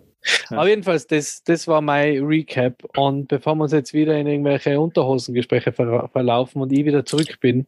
[0.50, 0.58] Ja.
[0.58, 2.82] Aber jedenfalls, das, das war mein Recap.
[2.96, 7.38] Und bevor wir uns jetzt wieder in irgendwelche Unterhosengespräche ver verlaufen und ich wieder zurück
[7.40, 7.66] bin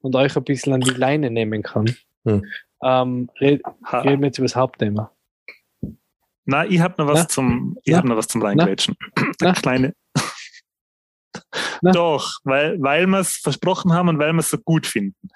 [0.00, 1.94] und euch ein bisschen an die Leine nehmen kann,
[2.24, 2.44] hm.
[2.82, 5.10] ähm, red, reden wir jetzt über das Hauptthema.
[6.44, 7.28] Na, ich habe noch was Na?
[7.28, 8.96] zum, ich habe noch was zum Reingrätschen.
[9.40, 9.92] Eine kleine,
[11.82, 11.92] na?
[11.92, 15.28] Doch, weil, weil wir es versprochen haben und weil wir es so gut finden.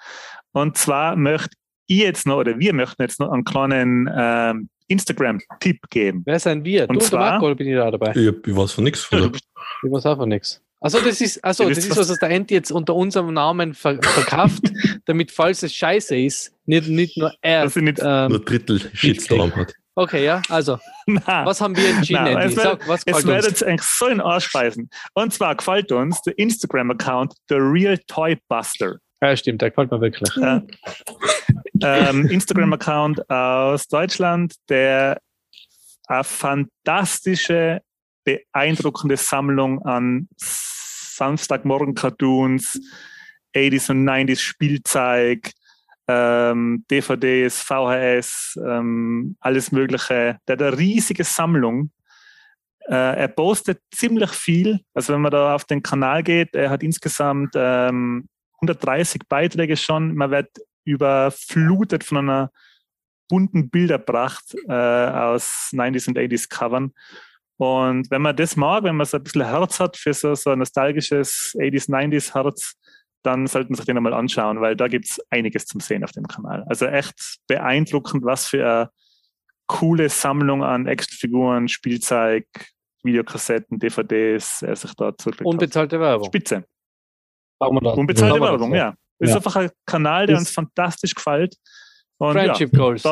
[0.52, 1.56] Und zwar möchte
[1.86, 6.22] ich jetzt noch, oder wir möchten jetzt noch einen kleinen ähm, Instagram-Tipp geben.
[6.24, 6.88] Wer sind wir?
[6.88, 8.12] Und du zwar, und der Marco bin ich da dabei.
[8.14, 9.08] Ich, ich weiß von nichts.
[9.10, 10.60] Ich weiß auch von nichts.
[10.82, 14.02] Also das ist, also das ist was, was der Ent jetzt unter unserem Namen ver
[14.02, 14.62] verkauft,
[15.04, 19.74] damit falls es scheiße ist, nicht, nicht nur er nicht ähm, nur Drittel Shitstorm hat.
[19.94, 20.78] Okay, ja, also.
[21.06, 22.24] Na, was haben wir entschieden?
[22.24, 24.90] Na, es Sag, was es wird jetzt eigentlich so in Arsch speisen.
[25.14, 28.96] Und zwar gefällt uns der Instagram-Account The Real Toy Buster.
[29.20, 30.36] Ja, stimmt, der gefällt mir wirklich.
[30.38, 30.60] Äh,
[31.84, 35.18] ähm, Instagram-Account aus Deutschland, der
[36.06, 37.80] eine fantastische,
[38.24, 42.80] beeindruckende Sammlung an Samstagmorgen-Cartoons,
[43.54, 45.50] 80s und 90s Spielzeug,
[46.08, 50.38] ähm, DVDs, VHS, ähm, alles Mögliche.
[50.46, 51.90] Der hat eine riesige Sammlung.
[52.88, 54.80] Äh, er postet ziemlich viel.
[54.94, 58.26] Also wenn man da auf den Kanal geht, er hat insgesamt ähm,
[58.56, 60.14] 130 Beiträge schon.
[60.14, 60.48] Man wird
[60.84, 62.50] überflutet von einer
[63.28, 66.92] bunten Bilderpracht äh, aus 90s und 80s Covern.
[67.56, 70.50] Und wenn man das mag, wenn man so ein bisschen Herz hat für so, so
[70.50, 72.74] ein nostalgisches 80s, 90s Herz,
[73.22, 76.10] dann sollten Sie sich den einmal anschauen, weil da gibt es einiges zum Sehen auf
[76.10, 76.64] dem Kanal.
[76.68, 78.90] Also echt beeindruckend, was für eine
[79.66, 82.46] coole Sammlung an Actionfiguren, Spielzeug,
[83.02, 85.46] Videokassetten, DVDs er sich da zurücklegt.
[85.46, 86.26] Unbezahlte Werbung.
[86.26, 86.64] Spitze.
[87.58, 88.94] Unbezahlte Werbung, ja.
[89.22, 89.36] Ist ja.
[89.36, 91.56] einfach ein Kanal, der uns fantastisch gefällt.
[92.18, 93.04] Und Friendship ja, Goals.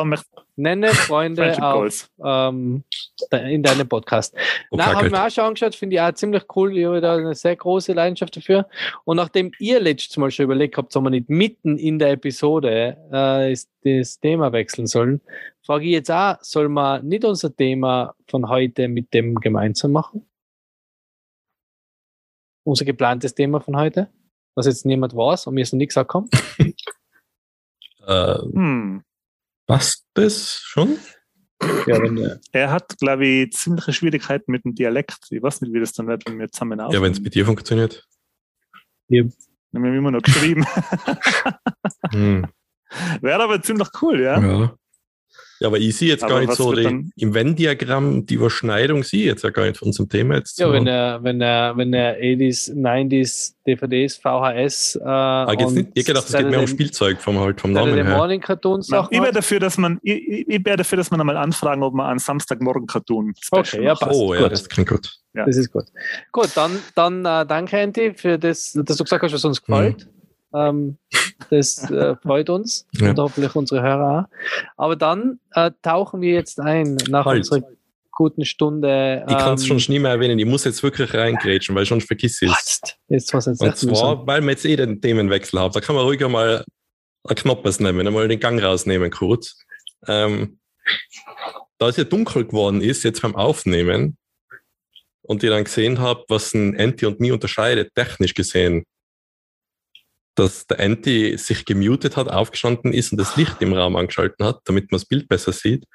[0.55, 2.83] Nenne Freunde auf, ähm,
[3.31, 4.33] in deinem Podcast.
[4.35, 6.77] Okay, Na, habe ich mir auch schon angeschaut, finde ich auch ziemlich cool.
[6.77, 8.67] Ich habe da eine sehr große Leidenschaft dafür.
[9.03, 12.97] Und nachdem ihr letztes Mal schon überlegt habt, ob wir nicht mitten in der Episode
[13.11, 13.55] äh,
[13.99, 15.21] das Thema wechseln sollen,
[15.65, 20.25] frage ich jetzt auch, soll man nicht unser Thema von heute mit dem gemeinsam machen?
[22.63, 24.09] Unser geplantes Thema von heute?
[24.55, 26.29] Was jetzt niemand weiß und mir ist noch nichts angekommen?
[28.07, 29.03] Äh, hm.
[29.67, 30.97] Passt das schon?
[31.85, 35.27] Ja, wenn, äh, er hat, glaube ich, ziemliche Schwierigkeiten mit dem Dialekt.
[35.29, 36.95] Ich weiß nicht, wie das dann wird, wenn wir zusammen aufnehmen.
[36.95, 38.07] Ja, wenn es mit dir funktioniert.
[39.07, 39.23] Ja.
[39.71, 40.65] Wir haben immer noch geschrieben.
[42.11, 42.47] hm.
[43.21, 44.41] Wäre aber ziemlich cool, ja?
[44.41, 44.75] Ja.
[45.61, 49.03] Ja, aber ich sehe jetzt Aber gar nicht so die, dann- im Venn-Diagramm die Überschneidung,
[49.03, 50.57] sehe ich jetzt ja gar nicht von unserem Thema jetzt.
[50.57, 55.89] Ja, wenn er, wenn er, wenn er 80s, 90s, DVDs, VHS, äh, ah, geht's nicht,
[55.93, 58.17] ich gedacht, es geht mehr um Spielzeug vom, halt, vom Namen her.
[58.17, 61.19] Morning Cartoons Na, Sachen ich wäre dafür, dass man, ich, ich, wäre dafür, dass man
[61.19, 64.19] einmal anfragen, ob man einen Samstagmorgen-Cartoon Okay, ja, passt.
[64.19, 64.51] Oh, ja, Gut.
[64.53, 65.13] das klingt gut.
[65.35, 65.45] Ja.
[65.45, 65.85] Das ist gut.
[66.31, 70.07] Gut, dann, dann äh, danke, Andy, für das, dass du gesagt hast, was uns gefällt.
[70.53, 70.97] Ähm,
[71.49, 73.11] das äh, freut uns Ja.
[73.11, 74.37] und hoffentlich unsere Hörer auch.
[74.77, 77.39] Aber dann äh, tauchen wir jetzt ein nach Halt.
[77.39, 77.61] unserer
[78.11, 79.25] guten Stunde.
[79.27, 82.05] Ich kann es ähm, schon nie mehr erwähnen, ich muss jetzt wirklich reingrätschen, weil sonst
[82.05, 82.81] vergiss ich es.
[83.07, 86.05] Jetzt was jetzt Und zwar, weil wir jetzt eh den Themenwechsel haben, da kann man
[86.05, 86.63] ruhig mal
[87.23, 89.57] einen Knoppes nehmen, einmal den Gang rausnehmen kurz.
[90.07, 90.59] Ähm,
[91.77, 94.17] da es ja dunkel geworden ist, jetzt beim Aufnehmen,
[95.23, 98.83] und ich dann gesehen habe, was ein Anti und mich unterscheidet, technisch gesehen,
[100.35, 104.61] dass der Anti sich gemutet hat, aufgestanden ist und das Licht im Raum angeschalten hat,
[104.65, 105.85] damit man das Bild besser sieht.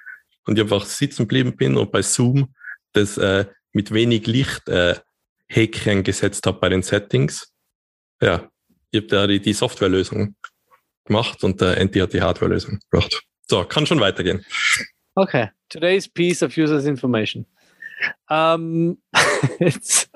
[0.47, 2.55] Und ich einfach sitzen geblieben bin und bei Zoom
[2.93, 4.97] das äh, mit wenig Licht äh,
[5.49, 7.53] Häkchen gesetzt habe bei den Settings.
[8.21, 8.51] Ja,
[8.91, 10.37] ich habe da die, die Softwarelösung
[11.05, 13.23] gemacht und der Anti hat die Hardwarelösung gemacht.
[13.49, 14.45] So, kann schon weitergehen.
[15.15, 17.47] Okay, today's piece of users information.
[18.29, 18.99] Ähm,
[19.59, 20.11] jetzt,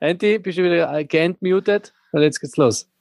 [0.00, 1.92] Andy, bist du wieder äh, geentmutet?
[2.12, 2.91] Weil jetzt geht's los.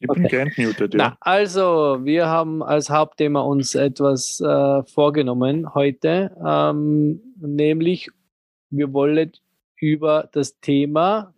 [0.00, 0.28] Ich bin Okay.
[0.28, 0.98] geentmutet, ja.
[1.10, 8.08] Na, also, wir haben als Hauptthema uns etwas äh, vorgenommen heute, ähm, nämlich
[8.70, 9.32] wir wollen
[9.80, 11.34] über das Thema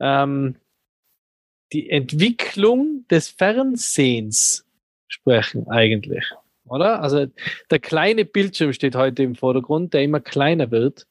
[0.00, 0.56] ähm,
[1.72, 4.64] die Entwicklung des Fernsehens
[5.08, 6.24] sprechen eigentlich,
[6.66, 7.02] oder?
[7.02, 7.26] Also
[7.70, 11.06] der kleine Bildschirm steht heute im Vordergrund, der immer kleiner wird.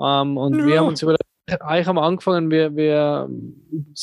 [0.00, 0.80] Ähm, und wir Ja.
[0.80, 3.28] haben uns überlegt, eigentlich haben wir angefangen, wir, wir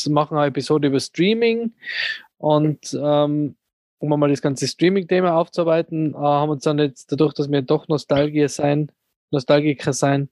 [0.10, 1.74] machen eine Episode über Streaming
[2.38, 3.56] und ähm,
[4.00, 7.88] um mal das ganze Streaming-Thema aufzuarbeiten, äh, haben uns dann jetzt dadurch, dass wir doch
[7.88, 8.92] Nostalgier sein,
[9.32, 10.30] Nostalgiker sein,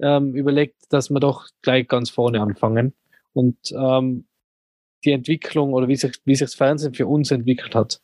[0.00, 2.94] ähm, überlegt, dass wir doch gleich ganz vorne anfangen
[3.32, 4.26] und ähm,
[5.04, 8.00] die Entwicklung oder wie sich, wie sich das Fernsehen für uns entwickelt hat,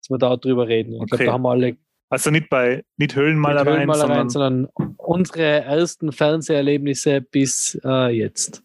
[0.00, 0.92] dass wir da drüber reden.
[0.92, 1.26] Ich glaube, Okay.
[1.26, 1.76] da haben wir alle
[2.08, 8.62] Also nicht bei nicht mit Höhlenmalereien, Höhlenmalereien, sondern sondern unsere ersten Fernseherlebnisse bis äh, jetzt,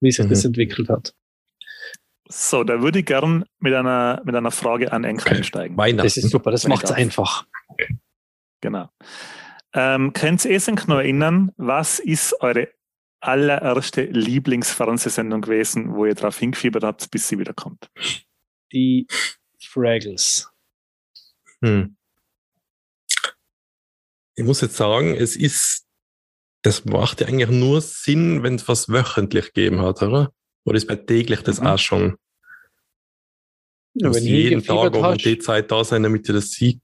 [0.00, 0.48] wie sich das Mhm.
[0.48, 1.14] entwickelt hat.
[2.28, 5.36] so, da würde ich gern mit einer, mit einer Frage an Enk Okay.
[5.36, 5.76] einsteigen.
[5.76, 6.06] Weihnachten.
[6.06, 7.46] Das ist super, das macht es einfach.
[8.60, 8.88] Genau.
[9.74, 12.68] Ähm, könnt ihr euch noch erinnern, was ist eure
[13.20, 17.90] allererste Lieblingsfernsehsendung gewesen, wo ihr darauf hingefiebert habt, bis sie wiederkommt?
[18.72, 19.06] Die
[19.60, 20.48] Fraggles.
[21.62, 21.96] Hm.
[24.38, 25.84] Ich muss jetzt sagen, es ist,
[26.62, 30.32] das macht ja eigentlich nur Sinn, wenn es was wöchentlich gegeben hat, oder?
[30.64, 31.66] Oder ist bei täglich das Mhm.
[31.66, 32.16] auch schon?
[33.94, 36.78] Ja, wenn jeden Tag um die Zeit da sein, damit du das siehst.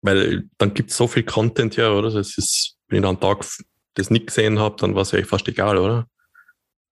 [0.00, 2.10] Weil dann gibt es so viel Content ja, oder?
[2.10, 3.46] Das ist, wenn ich dann einen Tag
[3.94, 6.08] das nicht gesehen habe, dann war es ja echt fast egal, oder?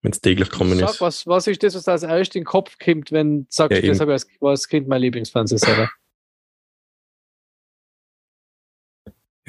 [0.03, 1.01] Wenn es täglich kommen ist.
[1.01, 3.83] was, was ist das, was da als erstes in den Kopf kommt, wenn du sagst,
[3.83, 5.91] Ja, das habe ich als, als Kind mein Lieblingsfernsehsender?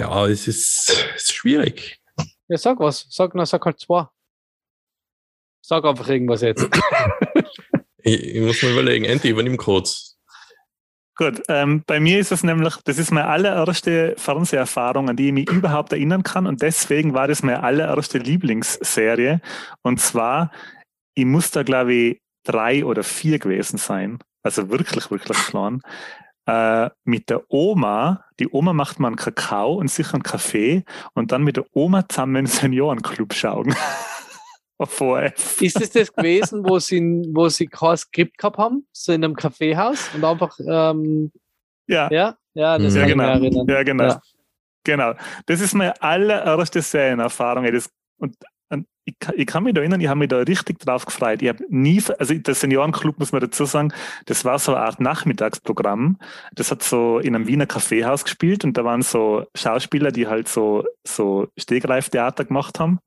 [0.01, 1.99] Ja, es ist, es ist schwierig.
[2.47, 3.05] Ja, sag was.
[3.11, 4.07] Sag, na, sag halt zwei.
[5.63, 6.67] Sag einfach irgendwas jetzt.
[8.03, 10.17] Ich, ich muss mir überlegen, Andy, übernimm kurz.
[11.15, 15.33] Gut, ähm, bei mir ist es nämlich, das ist meine allererste Fernseherfahrung, an die ich
[15.33, 19.39] mich überhaupt erinnern kann und deswegen war das meine allererste Lieblingsserie
[19.83, 20.51] und zwar,
[21.13, 25.83] ich muss da glaube ich drei oder vier gewesen sein, also wirklich, wirklich klein,
[26.51, 30.83] äh, mit der Oma, die Oma macht mal einen Kakao und sicher einen Kaffee
[31.13, 33.73] und dann mit der Oma zusammen einen Seniorenclub schauen.
[34.77, 35.61] Auf ORF.
[35.61, 36.99] Ist es das gewesen, wo sie,
[37.33, 38.87] wo sie kein Skript gehabt haben?
[38.91, 41.31] So in einem Kaffeehaus und einfach, ähm,
[41.87, 42.35] Ja, ja?
[42.53, 42.99] Ja, das Mhm.
[42.99, 43.65] ja kann ich genau.
[43.67, 44.03] Ja, genau.
[44.05, 44.21] Ja.
[44.83, 45.13] Genau.
[45.45, 47.71] Das ist meine allererste Serienerfahrung.
[47.71, 48.35] Das, und
[49.05, 51.41] ich, kann- ich kann mich da erinnern, ich habe mich da richtig drauf gefreut.
[51.41, 53.93] Ich habe nie, also der Seniorenclub muss man dazu sagen,
[54.25, 56.17] das war so eine Art Nachmittagsprogramm.
[56.53, 60.47] Das hat so in einem Wiener Kaffeehaus gespielt und da waren so Schauspieler, die halt
[60.47, 62.99] so, so Stegreiftheater gemacht haben.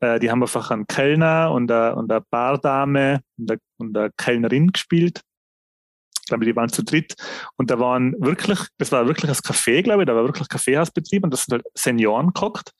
[0.00, 4.10] Äh, die haben einfach einen Kellner und eine, und eine Bardame und eine, und eine
[4.16, 5.22] Kellnerin gespielt.
[6.20, 7.14] Ich glaube, die waren zu dritt.
[7.56, 11.24] Und da waren wirklich, das war wirklich das Café, glaube ich, da war wirklich Kaffeehausbetrieb
[11.24, 12.70] und das sind halt Senioren gehockt.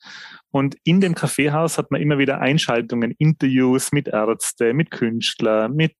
[0.51, 5.95] Und in dem Kaffeehaus hat man immer wieder Einschaltungen, Interviews mit Ärzten, mit Künstlern, mit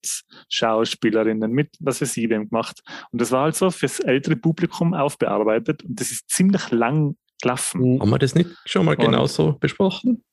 [0.49, 2.81] Schauspielerinnen, mit was weiß ich wem gemacht.
[3.11, 7.95] Und das war halt so fürs ältere Publikum aufbearbeitet und das ist ziemlich lang gelaufen.
[7.95, 8.01] Mhm.
[8.01, 10.23] Haben wir das nicht schon mal Und- genauso besprochen?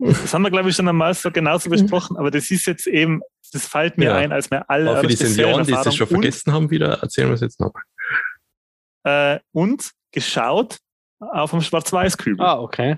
[0.00, 3.20] Das haben wir, glaube ich, schon einmal so genauso besprochen, aber das ist jetzt eben,
[3.52, 4.14] das fällt mir Ja.
[4.16, 4.90] ein, als wir alle.
[4.90, 7.58] Aber für die Senioren, die es schon und, vergessen haben, wieder erzählen wir es jetzt
[7.60, 7.74] noch.
[9.04, 10.78] Äh, und geschaut
[11.18, 12.44] auf dem Schwarz-Weiß-Kübel.
[12.46, 12.96] Ah, okay.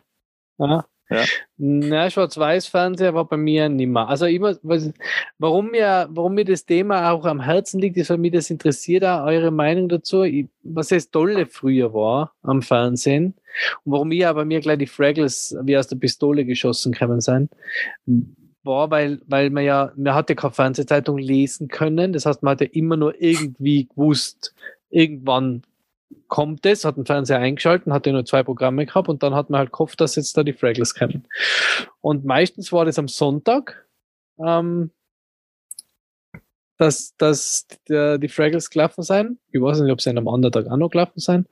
[0.60, 0.84] Ja.
[1.10, 1.24] Ja.
[1.56, 4.08] Na, Schwarz-Weiß-Fernseher war bei mir nimmer.
[4.08, 4.92] Also immer, was,
[5.38, 9.04] warum mir, warum mir das Thema auch am Herzen liegt, ist, weil mich das interessiert,
[9.04, 13.34] auch eure Meinung dazu, ich, was das Tolle früher war am Fernsehen
[13.84, 17.48] und warum mir aber mir gleich die Fraggles wie aus der Pistole geschossen können sein,
[18.62, 22.12] war, weil, weil man ja, man hat ja keine Fernsehzeitung lesen können.
[22.12, 24.54] Das heißt, man hat ja immer nur irgendwie gewusst,
[24.90, 25.62] irgendwann
[26.28, 29.58] kommt es, hat den Fernseher eingeschalten, hatte nur zwei Programme gehabt und dann hat man
[29.58, 31.26] halt gehofft, dass jetzt da die Fraggles kommen.
[32.00, 33.86] Und meistens war das am Sonntag,
[34.38, 34.90] ähm,
[36.78, 39.38] dass, dass die, die Fraggles gelaufen sein.
[39.52, 41.46] Ich weiß nicht, ob sie am anderen Tag auch noch gelaufen sein.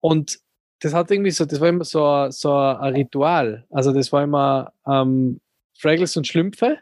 [0.00, 0.38] Und
[0.80, 3.66] das hat irgendwie so, das war immer so, ein- so ein Ritual.
[3.70, 5.40] Also das war immer ähm,
[5.76, 6.78] Fraggles und Schlümpfe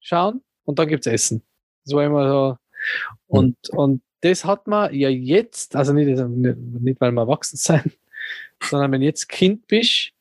[0.00, 1.42] schauen und dann gibt's Essen.
[1.84, 2.56] Das war immer so.
[3.28, 7.92] Und, und das hat man ja jetzt, also nicht, nicht, nicht weil wir erwachsen sein,
[8.62, 10.12] sondern wenn jetzt Kind bist,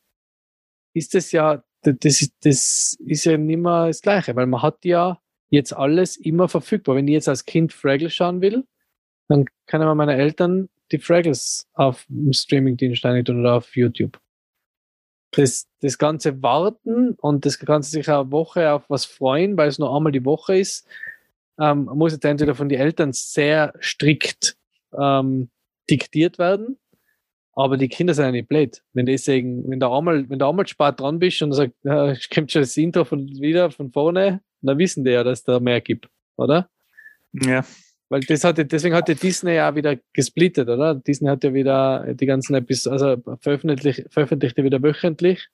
[0.93, 4.83] ist das ja, das ist, das ist ja nicht mehr das Gleiche, weil man hat
[4.85, 5.19] ja
[5.49, 6.95] jetzt alles immer verfügbar.
[6.95, 8.65] Wenn ich jetzt als Kind Fraggles schauen will,
[9.27, 14.19] dann kann man meine Eltern die Fraggles auf dem Streamingdienst eintun oder auf YouTube.
[15.31, 19.77] Das, das ganze Warten und das ganze sich eine Woche auf was freuen, weil es
[19.77, 20.87] nur einmal die Woche ist,
[21.59, 24.55] ähm, muss jetzt entweder von den Eltern sehr strikt
[24.97, 25.49] ähm,
[25.89, 26.77] diktiert werden,
[27.53, 28.81] aber die Kinder sind ja nicht blöd.
[28.93, 32.29] Wenn die sagen, wenn du einmal, wenn du einmal spät dran bist und sagst, es
[32.29, 35.81] kommt schon das Intro von, wieder von vorne, dann wissen die ja, dass da mehr
[35.81, 36.69] gibt, oder?
[37.33, 37.65] Ja.
[38.09, 40.95] Weil das hatte, deswegen hat ja Disney ja wieder gesplittet, oder?
[40.95, 45.47] Disney hat ja wieder die ganzen Episoden, also veröffentlicht, veröffentlicht ja wieder wöchentlich.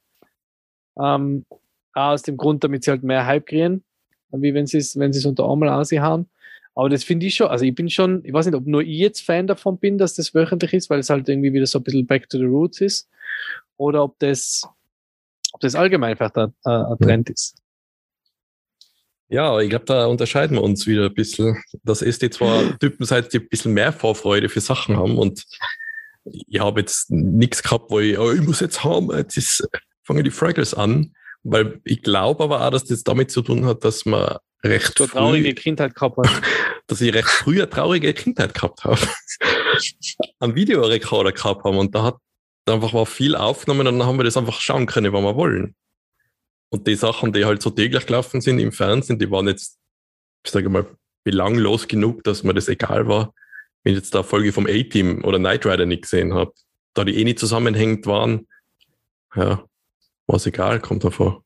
[0.98, 1.46] Ähm,
[1.94, 3.84] aus dem Grund, damit sie halt mehr Hype kriegen,
[4.32, 6.28] wie wenn sie es, wenn sie es unter einmal aushauen.
[6.76, 8.98] Aber das finde ich schon, also ich bin schon, ich weiß nicht, ob nur ich
[8.98, 11.84] jetzt Fan davon bin, dass das wöchentlich ist, weil es halt irgendwie wieder so ein
[11.84, 13.10] bisschen back to the roots ist.
[13.78, 14.68] Oder ob das,
[15.54, 17.56] ob das allgemein vielleicht ein, ein ein Trend ist.
[19.30, 21.58] Ja, ich glaube, da unterscheiden wir uns wieder ein bisschen.
[21.84, 25.46] Dass es die zwar Typen seid, die ein bisschen mehr Vorfreude für Sachen haben und
[26.26, 29.68] ich habe jetzt nichts gehabt, wo ich, oh, ich muss jetzt haben, jetzt ist,
[30.04, 31.14] fangen die Fraggles an,
[31.46, 35.06] weil ich glaube aber auch, dass das damit zu tun hat, dass man recht So
[35.06, 36.42] früh, traurige Kindheit gehabt hat.
[36.88, 39.00] dass ich recht früh eine traurige Kindheit gehabt habe.
[40.40, 42.18] Einen Videorekorder gehabt haben und da hat
[42.68, 45.76] einfach war viel aufgenommen und dann haben wir das einfach schauen können, wann wir wollen.
[46.70, 49.78] Und die Sachen, die halt so täglich gelaufen sind im Fernsehen, die waren jetzt,
[50.44, 50.88] ich sage mal,
[51.24, 53.34] belanglos genug, dass mir das egal war,
[53.84, 56.54] wenn ich jetzt da Folge vom A-Team oder Knight Rider nicht gesehen habe.
[56.96, 58.48] Da die eh nicht zusammenhängend waren,
[59.36, 59.64] ja,
[60.28, 61.44] war es egal, kommt davor.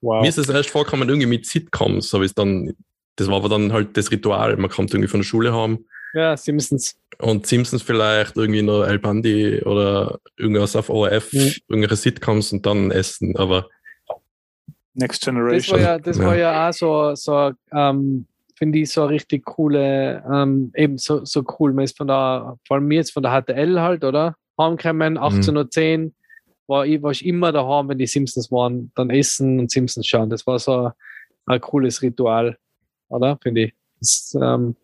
[0.00, 0.22] Wow.
[0.22, 2.74] Mir ist es erst vorgekommen, irgendwie mit Sitcoms, habe ich dann,
[3.16, 5.84] das war aber dann halt das Ritual, man kommt irgendwie von der Schule heim
[6.14, 6.96] Ja, Simpsons.
[7.18, 11.52] und Simpsons vielleicht, irgendwie noch El Bandi oder irgendwas auf ORF, Mhm.
[11.68, 13.68] irgendwelche Sitcoms und dann essen, aber
[14.94, 15.76] Next Das Generation.
[15.78, 16.24] war ja, das Ja.
[16.26, 18.26] war ja auch so, so ähm,
[18.56, 21.72] finde ich, so eine richtig coole, ähm, eben so, so cool.
[21.72, 24.34] Man ist von der, vor allem jetzt von der HTL halt, oder?
[24.60, 26.10] Heimgekommen, 18.10 Uhr,
[26.72, 30.30] war ich, war ich immer daheim, wenn die Simpsons waren, dann essen und Simpsons schauen.
[30.30, 30.90] Das war so
[31.46, 32.56] ein cooles Ritual,
[33.08, 33.38] oder?
[33.42, 33.74] Finde ich.
[34.00, 34.74] Das, ähm,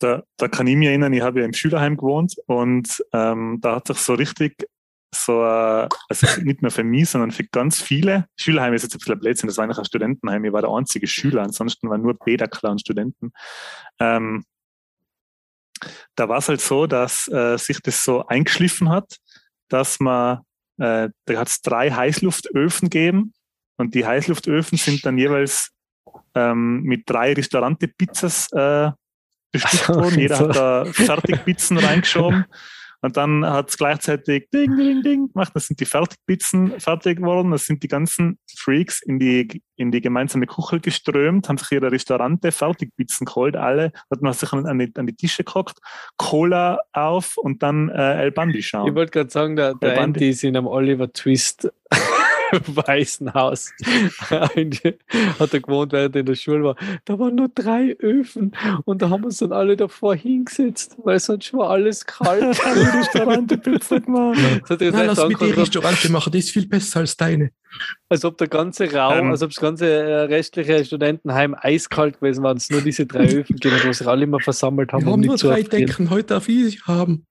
[0.00, 3.76] da, da kann ich mich erinnern, ich habe ja im Schülerheim gewohnt und ähm, da
[3.76, 4.66] hat sich so richtig
[5.14, 8.98] so, äh, also nicht nur für mich, sondern für ganz viele, Schülerheim ist jetzt ein
[8.98, 12.02] bisschen ein Blödsinn, das war eigentlich ein Studentenheim, ich war der einzige Schüler, ansonsten waren
[12.02, 13.32] nur Bäderkler und Studenten.
[13.98, 14.44] Ähm,
[16.14, 19.18] da war es halt so, dass äh, sich das so eingeschliffen hat,
[19.68, 20.38] dass man,
[20.78, 23.32] äh, da hat es drei Heißluftöfen gegeben
[23.76, 25.70] und die Heißluftöfen sind dann jeweils
[26.34, 28.90] ähm, mit drei Restaurante-Pizzas äh,
[29.52, 30.18] bestückt worden.
[30.18, 32.44] Jeder hat da Fertigpizzen reingeschoben.
[33.00, 35.52] Und dann hat es gleichzeitig Ding, Ding, Ding gemacht.
[35.54, 37.52] Das sind die Fertigpizzen fertig geworden.
[37.52, 41.92] Das sind die ganzen Freaks in die, in die gemeinsame Küche geströmt, haben sich ihre
[41.92, 43.92] Restaurante Fertigpizzen geholt, alle.
[44.10, 45.78] Hat man sich an die, an die Tische gehockt,
[46.16, 48.94] Cola auf und dann äh, El Bandi ich schauen.
[48.96, 51.72] wollte gerade sagen, der, der Der Bandi- in einem Oliver Twist
[52.52, 53.72] weißen Haus.
[54.30, 54.54] Hat
[55.54, 56.76] er gewohnt, während er in der Schule war.
[57.04, 58.54] Da waren nur drei Öfen
[58.84, 62.58] und da haben wir uns dann alle davor hingesetzt, weil sonst war alles kalt.
[62.74, 64.38] Die Restaurante-Pizza gemacht.
[64.62, 67.16] Das hat er Nein, gesagt, lass mich die Restaurante machen, die ist viel besser als
[67.16, 67.50] deine.
[68.08, 69.30] als ob der ganze Raum, Ähm.
[69.30, 73.24] als ob das ganze äh, restliche Studentenheim eiskalt gewesen war und es nur diese drei
[73.34, 75.04] Öfen hat, wo sich alle immer versammelt haben.
[75.04, 75.62] Wir haben um nur drei.
[75.62, 77.26] Decken, heute darf ich sie haben.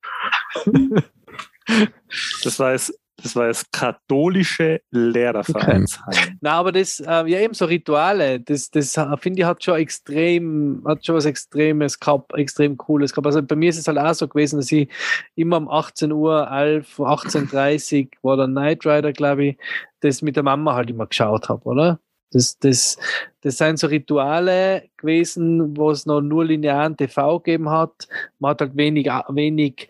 [2.44, 2.94] Das war es.
[3.22, 6.38] Das war das katholische Lehrervereinsheim.
[6.42, 10.84] Na, aber das, äh, ja, eben so Rituale, das, das finde ich hat schon extrem,
[10.86, 13.26] hat schon was Extremes gehabt, extrem Cooles gehabt.
[13.26, 14.88] Also bei mir ist es halt auch so gewesen, dass ich
[15.36, 19.58] immer um 18 Uhr, 11, 18.30 war der Night Rider, glaube ich,
[20.02, 22.00] das mit der Mama halt immer geschaut habe, oder?
[22.32, 22.98] Das, das,
[23.42, 28.08] das sind so Rituale gewesen, wo es noch nur linearen TV gegeben hat.
[28.40, 29.90] Man hat halt wenig, wenig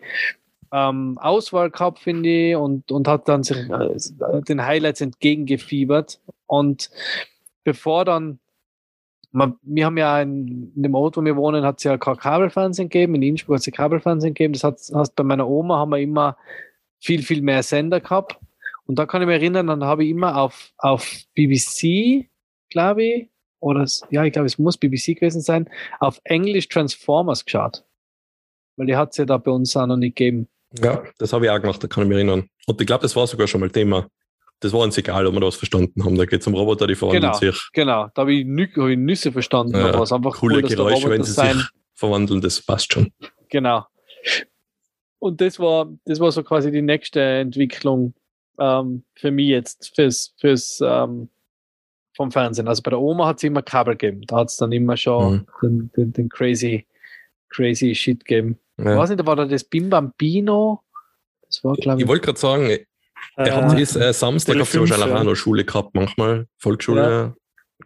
[0.72, 6.20] ähm, Auswahl gehabt, finde ich, und, und hat dann sich äh, den Highlights entgegengefiebert.
[6.46, 6.90] Und
[7.64, 8.38] bevor dann,
[9.30, 12.16] man, wir haben ja in, in, dem Ort, wo wir wohnen, hat es ja kein
[12.16, 14.54] Kabelfernsehen gegeben, in Innsbruck hat es ja Kabelfernsehen gegeben.
[14.54, 16.36] Das hat, heißt, bei meiner Oma haben wir immer
[17.00, 18.38] viel, viel mehr Sender gehabt.
[18.86, 22.28] Und da kann ich mich erinnern, dann habe ich immer auf, auf BBC,
[22.70, 23.28] glaube ich,
[23.60, 25.68] oder ja, ich glaube, es muss BBC gewesen sein,
[26.00, 27.84] auf Englisch Transformers geschaut.
[28.76, 30.48] Weil die hat es ja da bei uns auch noch nicht gegeben.
[30.72, 32.48] Ja, das habe ich auch gemacht, da kann ich mich erinnern.
[32.66, 34.06] Und ich glaube, das war sogar schon mal Thema.
[34.60, 36.16] Das war uns egal, ob wir das verstanden haben.
[36.16, 37.68] Da geht es um Roboter, die verwandeln genau, sich.
[37.72, 39.74] Genau, da habe ich, Nü hab ich Nüsse verstanden.
[39.76, 41.56] Ja, aber es einfach coole cool, dass Geräusche, der wenn sie sein.
[41.56, 43.12] sich verwandeln, das passt schon.
[43.48, 43.86] Genau.
[45.20, 48.14] Und das war, das war so quasi die nächste Entwicklung
[48.58, 51.28] ähm, für mich jetzt, fürs, fürs ähm,
[52.14, 52.66] vom Fernsehen.
[52.66, 54.22] Also bei der Oma hat es immer Kabel gegeben.
[54.26, 55.46] Da hat es dann immer schon Mhm.
[55.62, 56.86] den, den, den crazy,
[57.48, 58.58] crazy Shit gegeben.
[58.78, 58.96] Ich Ja.
[58.96, 60.82] weiß nicht, war da das Bim Bambino?
[61.46, 62.08] Das war, glaube Ich ich.
[62.08, 62.70] wollte gerade sagen,
[63.36, 65.24] er Äh, hat ist, äh, Samstag ihr wahrscheinlich fünf, auch ja.
[65.24, 66.46] noch Schule gehabt, manchmal.
[66.58, 67.34] Volksschule,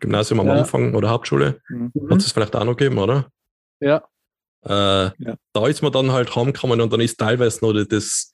[0.01, 0.55] Gymnasium am Ja.
[0.55, 1.60] Anfang oder Hauptschule.
[1.69, 1.93] mhm.
[2.10, 3.27] Hat es vielleicht auch noch gegeben, oder?
[3.81, 4.02] Ja,
[4.64, 4.70] Äh,
[5.19, 5.35] Ja.
[5.52, 8.32] Da ist man dann halt heimgekommen und dann ist teilweise noch das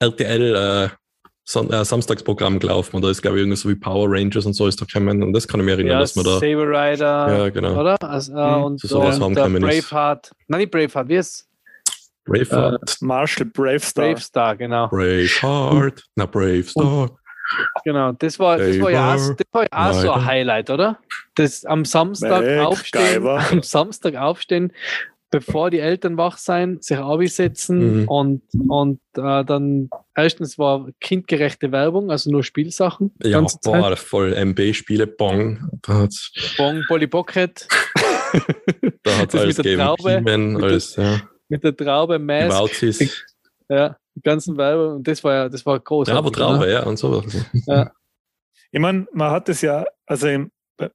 [0.00, 2.96] RTL äh, äh, Samstagsprogramm gelaufen.
[2.96, 5.22] Und da ist, glaube ich, irgendwie so wie Power Rangers und so ist da gekommen.
[5.22, 6.32] Und das kann ich mir erinnern, ja dass man da.
[6.40, 7.80] Saber Rider, Ja, genau.
[7.80, 7.96] oder?
[8.02, 8.64] Also, äh, Mhm.
[8.64, 9.60] und, sowas und der ist.
[9.60, 10.32] Braveheart.
[10.48, 11.48] Nein, nicht Braveheart, wie ist
[12.24, 12.96] Braveheart.
[13.00, 14.06] Marshall Bravestar.
[14.06, 14.88] Bravestar, genau.
[14.88, 16.02] Braveheart.
[16.16, 17.10] Na, Brave Star.
[17.84, 20.24] Genau, das war, das war ja auch, das war ja auch so ein.
[20.24, 20.98] Highlight, oder?
[21.34, 23.44] Das am Samstag Mac aufstehen, Guyver.
[23.50, 24.72] am Samstag aufstehen,
[25.30, 28.08] bevor die Eltern wach sein, sich absetzen Mhm.
[28.08, 33.12] und, und äh, dann erstens war kindgerechte Werbung, also nur Spielsachen.
[33.22, 33.60] Ja, Zeit.
[33.62, 35.68] boah, voll MB-Spiele, Bong.
[36.56, 37.66] Bong, Polly Pocket
[39.02, 40.54] da hat's Das alles mit der gegeben.
[40.54, 41.20] Traube, alles, ja.
[41.52, 43.24] Mit der Traube, Die Mask, Wauzis.
[43.68, 46.08] ja, die ganzen Werbung und das war ja, das war groß.
[46.08, 47.22] Traube, Traube, ja, und so.
[48.74, 50.50] Ich meine, man hat es ja, also im-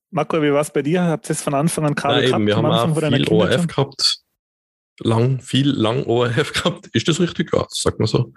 [0.09, 1.03] Marco, wie war es bei dir?
[1.03, 3.67] Habt ihr es von Anfang an Kabel Ja, eben, wir haben Anfang auch viel ORF
[3.67, 4.17] gehabt.
[4.99, 6.87] Lang, viel lang ORF gehabt.
[6.93, 7.51] Ist das richtig?
[7.53, 8.33] Ja, das sagt man so.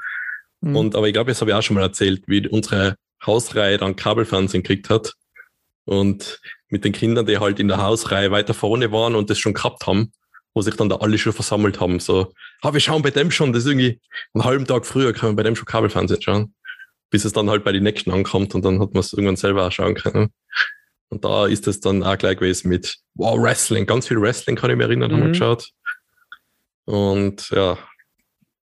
[0.60, 0.76] Mhm.
[0.76, 3.97] Und, aber ich glaube, das habe ich auch schon mal erzählt, wie unsere Hausreihe dann
[3.97, 5.14] Kabelfernsehen gekriegt hat.
[5.86, 9.55] Und mit den Kindern, die halt in der Hausreihe weiter vorne waren und das schon
[9.55, 10.12] gehabt haben,
[10.55, 12.01] wo sich dann da alle schon versammelt haben.
[12.01, 12.32] So,
[12.62, 14.01] ah, wir schauen bei dem schon, das ist irgendwie
[14.35, 16.55] einen halben Tag früher können wir bei dem schon Kabelfernsehen schauen.
[17.10, 19.66] Bis es dann halt bei den nächsten ankommt und dann hat man es irgendwann selber
[19.66, 20.31] auch schauen können.
[21.09, 24.70] Und da ist es dann auch gleich gewesen mit, wow, Wrestling, ganz viel Wrestling kann
[24.70, 25.32] ich mich erinnern, haben wir Mhm.
[25.32, 25.70] geschaut.
[26.85, 27.78] Und ja,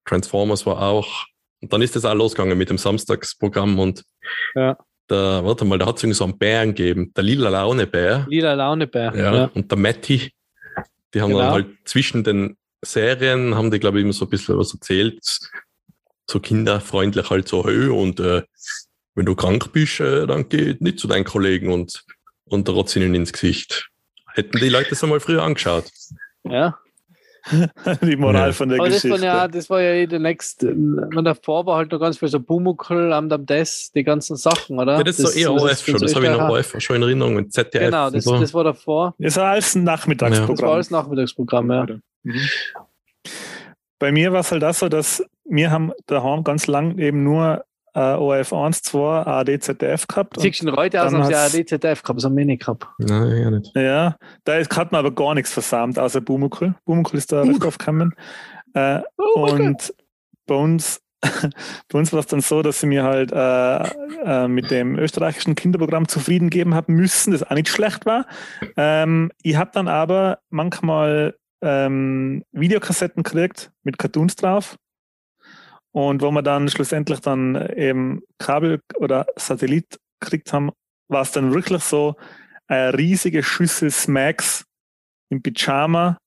[0.05, 1.25] Transformers war auch.
[1.61, 4.05] Und dann ist es auch losgegangen mit dem Samstagsprogramm und
[4.55, 4.77] Ja.
[5.11, 8.27] der, warte mal, da hat es irgendwie so einen Bären gegeben, der lila Laune-Bär.
[8.29, 9.13] Lila Launebär.
[9.17, 9.45] Ja, Ja.
[9.55, 10.31] und der Matti.
[11.15, 11.41] Die haben Genau.
[11.43, 15.19] dann halt zwischen den Serien, haben die, glaube ich, immer so ein bisschen was erzählt.
[16.31, 18.43] So kinderfreundlich halt so, hey, und äh,
[19.15, 22.05] wenn du krank bist, äh, dann geh nicht zu deinen Kollegen und,
[22.45, 23.89] und rotz ihnen ins Gesicht.
[24.35, 25.87] Hätten die Leute das einmal früher angeschaut.
[26.45, 26.79] ja.
[28.03, 28.53] Die Moral Ja.
[28.53, 29.21] von der Aber das, Geschichte.
[29.21, 30.73] war ja, das war ja eh der nächste.
[30.73, 34.97] Und davor war halt noch ganz viel so Bumuckel, am des, die ganzen Sachen, oder?
[34.99, 36.49] Ja, das ist so eher ORF schon, das habe ich noch.
[36.49, 38.39] ORF schon in Erinnerung und ZDF Genau, und das, so.
[38.39, 39.15] das war davor.
[39.19, 40.57] Das war alles ein Nachmittagsprogramm.
[40.57, 41.87] Das war alles Nachmittagsprogramm, ja.
[42.25, 42.41] Mhm.
[43.99, 47.65] Bei mir war es halt auch so, dass wir haben daheim ganz lang eben nur
[47.95, 50.41] äh, ORF 1, 2, ARD, ZDF gehabt.
[50.41, 52.87] Siehst du heute aus, dann haben sie ja hat's- DZF gehabt, wir nicht gehabt.
[52.99, 53.73] Nein, ja nicht.
[53.77, 56.75] ja, da ist- hat man aber gar nichts versammelt, außer Bumukel.
[56.85, 58.15] Bumukel ist da recht oft gekommen.
[58.75, 59.95] Äh, Oh und
[60.47, 63.83] bei uns, bei uns war es dann so, dass sie mir halt äh,
[64.25, 68.27] äh, mit dem österreichischen Kinderprogramm zufrieden geben haben müssen, das auch nicht schlecht war.
[68.77, 74.77] Ähm, ich habe dann aber manchmal ähm, Videokassetten gekriegt mit Cartoons drauf.
[75.93, 80.71] Und wo wir dann schlussendlich dann eben Kabel oder Satellit gekriegt haben,
[81.09, 82.17] war es dann wirklich so
[82.67, 84.65] eine riesige Schüssel Smacks
[85.31, 86.19] im Pyjama.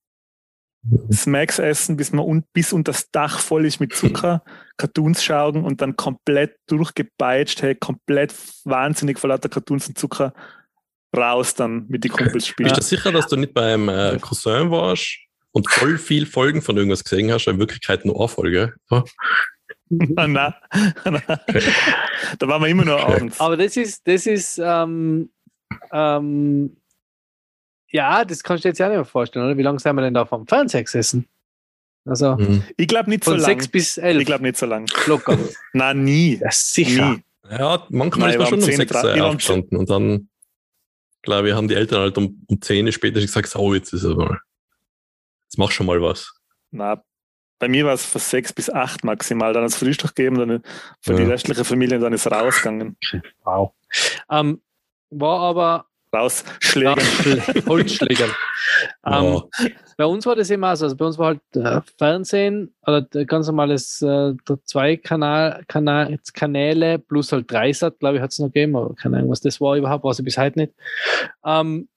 [1.11, 4.43] Smacks essen, bis man un bis unter das Dach voll ist mit Zucker,
[4.77, 8.33] Cartoons schauen und dann komplett durchgepeitscht, hey, komplett
[8.65, 10.33] wahnsinnig vor lauter Cartoons und Zucker.
[11.15, 12.69] Raus dann mit den Kumpels spielen.
[12.69, 15.19] Bist du sicher, dass du nicht beim äh, Cousin warst
[15.51, 18.73] und voll viel Folgen von irgendwas gesehen hast, in Wirklichkeit nur eine Folge?
[18.89, 19.03] So?
[19.89, 20.53] nein, nein.
[22.39, 23.39] Da waren wir immer nur abends.
[23.39, 25.29] Aber das ist, das ist, ähm,
[25.91, 26.77] ähm,
[27.89, 29.57] ja, das kannst du dir jetzt ja nicht mehr vorstellen, oder?
[29.57, 31.27] Wie lange sind wir denn da vom Fernseher gesessen?
[32.05, 32.63] Also Mhm.
[32.77, 33.45] Ich glaube nicht so von lang.
[33.49, 34.21] sechs bis elf.
[34.21, 34.89] Ich glaube nicht so lang.
[35.07, 35.37] locker.
[35.73, 36.39] Nein, nie.
[36.41, 37.11] Ja, sicher.
[37.11, 37.23] Nie.
[37.49, 40.29] Ja, manchmal Nein, ist man schon um 10, sechs ich war äh, aufgestanden und dann,
[41.21, 44.15] glaube ich, haben die Eltern halt um, um 10 später gesagt, so, jetzt ist es
[44.15, 44.39] mal.
[45.51, 46.31] Jetzt mach schon mal was.
[46.71, 47.03] Na,
[47.59, 49.51] bei mir war es von sechs bis acht maximal.
[49.51, 50.63] Dann hat es Frühstück gegeben, dann
[51.01, 51.27] für die Ja.
[51.27, 52.95] restliche Familie, dann ist rausgegangen.
[53.43, 53.73] Wow.
[54.29, 54.61] Ähm,
[55.09, 56.93] war aber Raus, Schläger.
[56.95, 58.29] Schl- Holzschlägern.
[59.05, 59.67] Ähm, Ja.
[59.97, 60.85] Bei uns war das immer so.
[60.85, 64.33] Also bei uns war halt äh, Fernsehen oder ganz normales äh,
[64.63, 69.17] zwei Kanal, Kanal, Kanäle plus halt Dreisat, glaube ich, hat es noch gegeben, aber keine
[69.17, 70.73] Ahnung, was das war überhaupt, weiß ich bis heute nicht.
[71.45, 71.89] Ähm,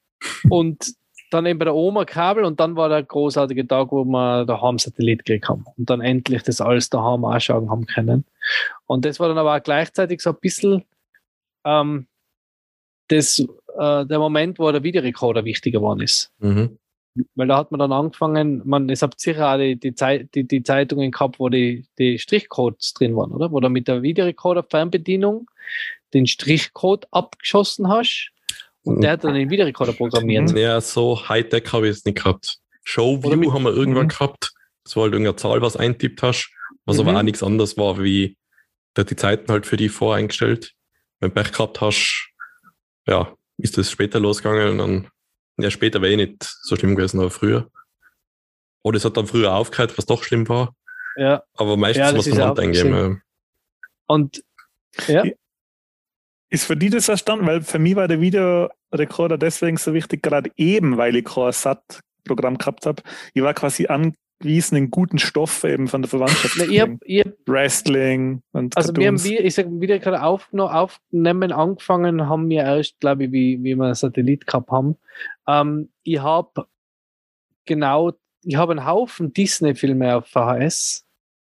[0.50, 0.94] und
[1.34, 4.78] dann eben bei der Oma Kabel und dann war der großartige Tag, wo wir daheim
[4.78, 8.24] Satellit gekriegt haben und dann endlich das alles daheim anschauen haben können.
[8.86, 10.84] Und das war dann aber auch gleichzeitig so ein bisschen
[11.64, 12.06] ähm,
[13.08, 13.40] das,
[13.76, 16.32] äh, der Moment, wo der Videorekorder wichtiger geworden ist.
[16.38, 16.78] Mhm.
[17.36, 20.48] Weil da hat man dann angefangen, man, es habt sicher auch die, die, Zei- die,
[20.48, 23.52] die Zeitungen gehabt, wo die, die Strichcodes drin waren, oder?
[23.52, 25.48] Wo du mit der Videorekorder Fernbedienung
[26.12, 28.32] den Strichcode abgeschossen hast
[28.84, 30.52] und der hat dann den Videorekorder programmiert.
[30.56, 32.58] Ja, so Hightech habe ich es nicht gehabt.
[32.84, 34.08] Showview haben wir irgendwann Mhm.
[34.10, 34.52] gehabt.
[34.84, 36.50] Das war halt irgendeine Zahl, was eintippt hast,
[36.84, 37.08] was Mhm.
[37.08, 38.36] aber auch nichts anderes war, wie
[38.96, 40.72] der die Zeiten halt für die voreingestellt.
[41.20, 42.30] Wenn du Pech gehabt hast,
[43.06, 45.08] ja, ist das später losgegangen und dann,
[45.56, 47.70] ja, später wäre eh nicht so schlimm gewesen, aber früher.
[48.82, 50.74] Oder es hat dann früher aufgehört, was doch schlimm war.
[51.16, 51.42] Ja.
[51.54, 52.92] Aber meistens Ja, muss man Hand eingeben.
[52.94, 53.16] ja.
[54.06, 54.42] Und
[55.08, 55.24] ja,
[56.54, 57.46] Ist für die das verstanden?
[57.46, 62.58] Weil für mich war der Videorekorder deswegen so wichtig, gerade eben, weil ich kein SAT-Programm
[62.58, 63.02] gehabt habe.
[63.32, 67.00] Ich war quasi angewiesen, den guten Stoff eben von der Verwandtschaft zu kriegen.
[67.04, 69.24] ich hab, Wrestling und also wir haben, Cartoons.
[69.24, 73.86] wie, ich sag, Videorekorder aufno- aufnehmen angefangen, haben wir erst, glaube ich, wie, wie wir
[73.86, 74.96] einen Satellit gehabt haben.
[75.48, 76.68] Ähm, ich habe
[77.64, 78.12] genau,
[78.44, 81.04] ich habe einen Haufen Disney-Filme auf VHS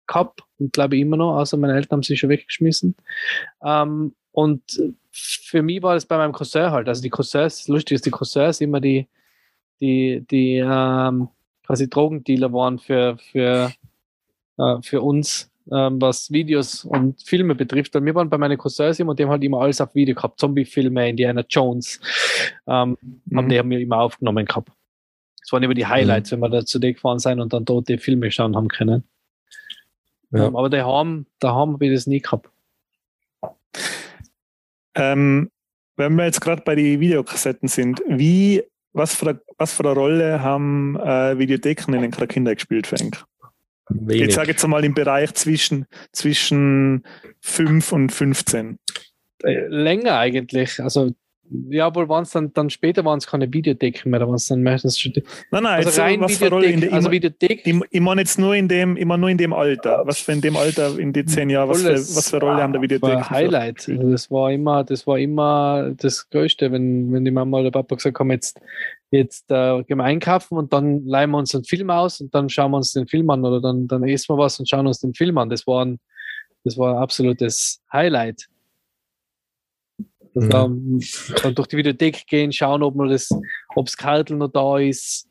[0.08, 2.96] gehabt und glaube ich immer noch, außer meine Eltern haben sie schon weggeschmissen.
[3.64, 4.62] Ähm, und
[5.10, 6.88] für mich war das bei meinem Cousin halt.
[6.88, 9.08] Also die Cousins, lustig ist, die Cousins immer die,
[9.82, 11.30] die, die ähm,
[11.66, 13.72] quasi Drogendealer waren für, für,
[14.60, 17.96] äh, für uns, ähm, was Videos und Filme betrifft.
[17.96, 20.14] Weil wir waren bei meinen Cousins immer und die haben halt immer alles auf Video
[20.14, 20.40] gehabt.
[20.40, 22.00] Zombie-Filme, Indiana Jones.
[22.68, 22.96] Ähm,
[23.34, 23.50] haben Mhm.
[23.50, 24.70] die haben wir immer aufgenommen gehabt.
[25.42, 27.88] Das waren immer die Highlights, wenn wir da zu dir gefahren sind und dann dort
[27.88, 29.04] die Filme schauen haben können.
[30.30, 30.46] Ja.
[30.46, 32.52] Ähm, aber daheim, daheim habe ich das nie gehabt.
[34.98, 35.50] Ähm,
[35.96, 38.64] wenn wir jetzt gerade bei den Videokassetten sind, wie,
[38.94, 43.24] was für eine, was für eine Rolle haben äh, Videotheken in den Kinder gespielt, Frank?
[43.90, 44.22] Wenig.
[44.22, 47.04] Jetzt sage ich jetzt mal im Bereich zwischen, zwischen
[47.42, 48.80] 5 und 15.
[49.44, 50.80] Äh, länger eigentlich.
[50.82, 51.12] Also,
[51.70, 54.48] ja, wohl waren es dann, dann später waren es keine Videotheken mehr, da waren es
[54.48, 55.14] dann meistens schon.
[55.52, 56.90] Nein, nein, also jetzt, rein was für eine Rolle in Videothek.
[56.90, 57.66] der, Also Videothek.
[57.66, 60.02] ich, ich meine jetzt nur in dem, immer nur in dem Alter.
[60.06, 62.64] Was für in dem Alter, in die zehn Jahren, was für, was für eine Rolle
[62.64, 63.18] haben der war Videotheken?
[63.18, 63.90] ein Highlight.
[63.90, 67.96] Also das war immer, das war immer das Größte, wenn, wenn die Mama oder Papa
[67.96, 68.60] gesagt haben, jetzt,
[69.12, 72.50] jetzt äh, gehen wir einkaufen und dann leihen wir uns einen Film aus und dann
[72.50, 75.00] schauen wir uns den Film an oder dann, dann essen wir was und schauen uns
[75.00, 75.50] den Film an.
[75.50, 76.00] Das war ein,
[76.64, 78.48] das war ein absolutes Highlight.
[80.46, 80.54] Mhm.
[80.54, 83.30] war, dann durch die Videothek gehen, schauen, ob man das,
[83.76, 85.28] ob das Kartel noch da ist,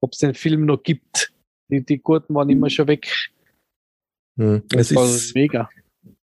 [0.00, 1.32] ob es den Film noch gibt.
[1.70, 3.08] Die, die Gurten waren immer schon weg.
[4.38, 4.62] Hm.
[4.68, 5.68] Das Es war ist mega.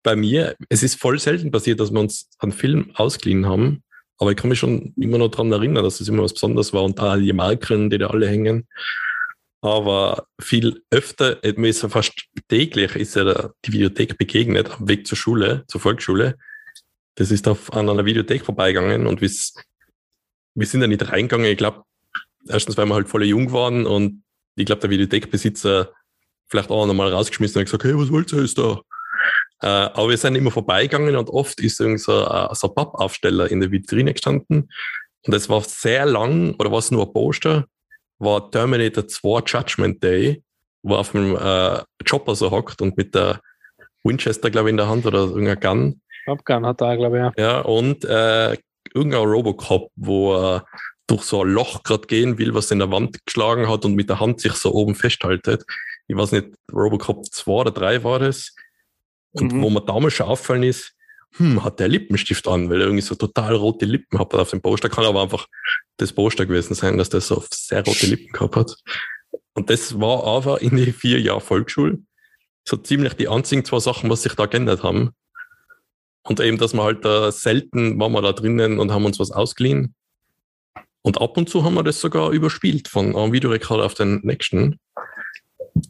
[0.03, 3.83] bei mir, es ist voll selten passiert, dass wir uns einen Film ausgeliehen haben.
[4.19, 6.85] Aber ich kann mich schon immer noch daran erinnern, dass es immer was Besonderes war
[6.85, 8.69] und da die Marken, die da alle hängen.
[9.63, 12.13] Aber viel öfter, mir ist ja fast
[12.49, 16.37] täglich, ist ja die Videothek begegnet, am Weg zur Schule, zur Volksschule.
[17.21, 21.45] Das ist auf, an einer Videothek vorbeigegangen und wir sind da nicht reingegangen.
[21.45, 21.85] Ich glaube,
[22.49, 24.23] erstens, weil wir halt voll jung waren und
[24.57, 25.93] ich glaube, der Videothekbesitzer
[26.49, 28.81] vielleicht auch nochmal rausgeschmissen und gesagt, hey, was wollt ihr jetzt da?
[29.61, 33.51] Äh, aber wir sind immer vorbeigegangen und oft ist irgend so, äh, so ein Pappaufsteller
[33.51, 34.73] in der Vitrine gestanden.
[35.27, 37.67] Und es war sehr lang, oder war es nur ein Poster,
[38.19, 40.43] war Terminator 2 Judgment Day,
[40.81, 43.43] wo auf dem äh, Chopper so hockt und mit der
[44.05, 46.01] Winchester, glaube ich, in der Hand oder irgendein Gun.
[46.27, 47.33] Abgang hat er, glaube ich, ja.
[47.57, 48.57] Ja, und äh,
[48.95, 50.67] irgendein Robocop, wo er
[51.07, 54.09] durch so ein Loch gerade gehen will, was in der Wand geschlagen hat und mit
[54.09, 55.65] der Hand sich so oben festhaltet.
[56.07, 58.55] Ich weiß nicht, Robocop 2 oder 3 war das.
[59.33, 59.63] Und Mhm.
[59.63, 60.93] wo mir damals schon auffallen ist,
[61.37, 64.61] hm, hat der Lippenstift an, weil er irgendwie so total rote Lippen hat auf dem
[64.61, 64.89] Poster.
[64.89, 65.47] Kann aber einfach
[65.97, 68.77] das Poster gewesen sein, dass der so sehr rote Lippen gehabt hat.
[69.55, 71.99] Und das war aber in die vier Jahre Volksschule.
[72.69, 75.11] so ziemlich die einzigen zwei Sachen, was sich da geändert haben.
[76.23, 79.31] Und eben, dass wir halt da selten waren wir da drinnen und haben uns was
[79.31, 79.95] ausgeliehen.
[81.03, 84.79] Und ab und zu haben wir das sogar überspielt von einem Videorekorder auf den nächsten.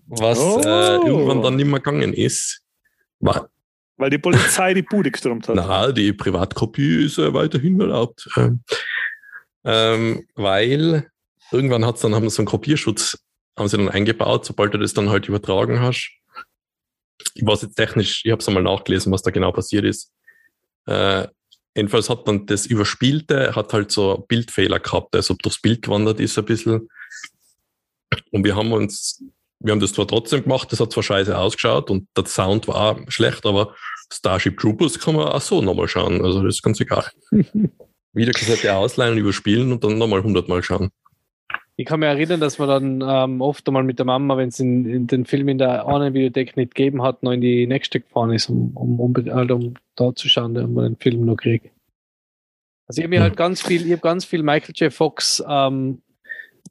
[0.06, 0.60] Was Oh.
[0.60, 2.62] äh, irgendwann dann nicht mehr gegangen ist.
[3.18, 3.48] War,
[3.96, 5.56] Weil die Polizei die Bude gestürmt hat.
[5.56, 8.28] na, die Privatkopie ist äh, weiterhin erlaubt.
[8.36, 8.62] Ähm,
[9.64, 11.10] ähm, weil
[11.50, 13.18] irgendwann hat's dann, haben sie so einen Kopierschutz
[13.60, 16.10] haben sie dann eingebaut, sobald du das dann halt übertragen hast.
[17.34, 20.12] Ich weiß jetzt technisch, ich habe es einmal nachgelesen, was da genau passiert ist.
[20.90, 21.28] Äh,
[21.76, 26.36] jedenfalls hat dann das Überspielte, hat halt so Bildfehler gehabt, also durchs Bild gewandert ist
[26.36, 26.88] ein bisschen.
[28.32, 29.22] Und wir haben uns,
[29.60, 32.76] wir haben das zwar trotzdem gemacht, das hat zwar scheiße ausgeschaut und der Sound war
[32.76, 33.74] auch schlecht, aber
[34.12, 37.08] Starship Troopers kann man auch so nochmal schauen, also das ist ganz egal.
[38.12, 40.90] Videokassette ausleihen und überspielen und dann nochmal hundertmal schauen.
[41.80, 44.60] Ich kann mich erinnern, dass man dann ähm, oft einmal mit der Mama, wenn es
[44.60, 48.00] in, in den Film in der einen Videothek nicht gegeben hat, noch in die nächste
[48.00, 51.36] gefahren ist, um, um, um, halt, um da zu schauen, dass man den Film noch
[51.36, 51.70] kriegt.
[52.86, 54.92] Also ich habe mir halt ganz viel, ich habe ganz viel Michael J.
[54.92, 56.02] Fox ähm,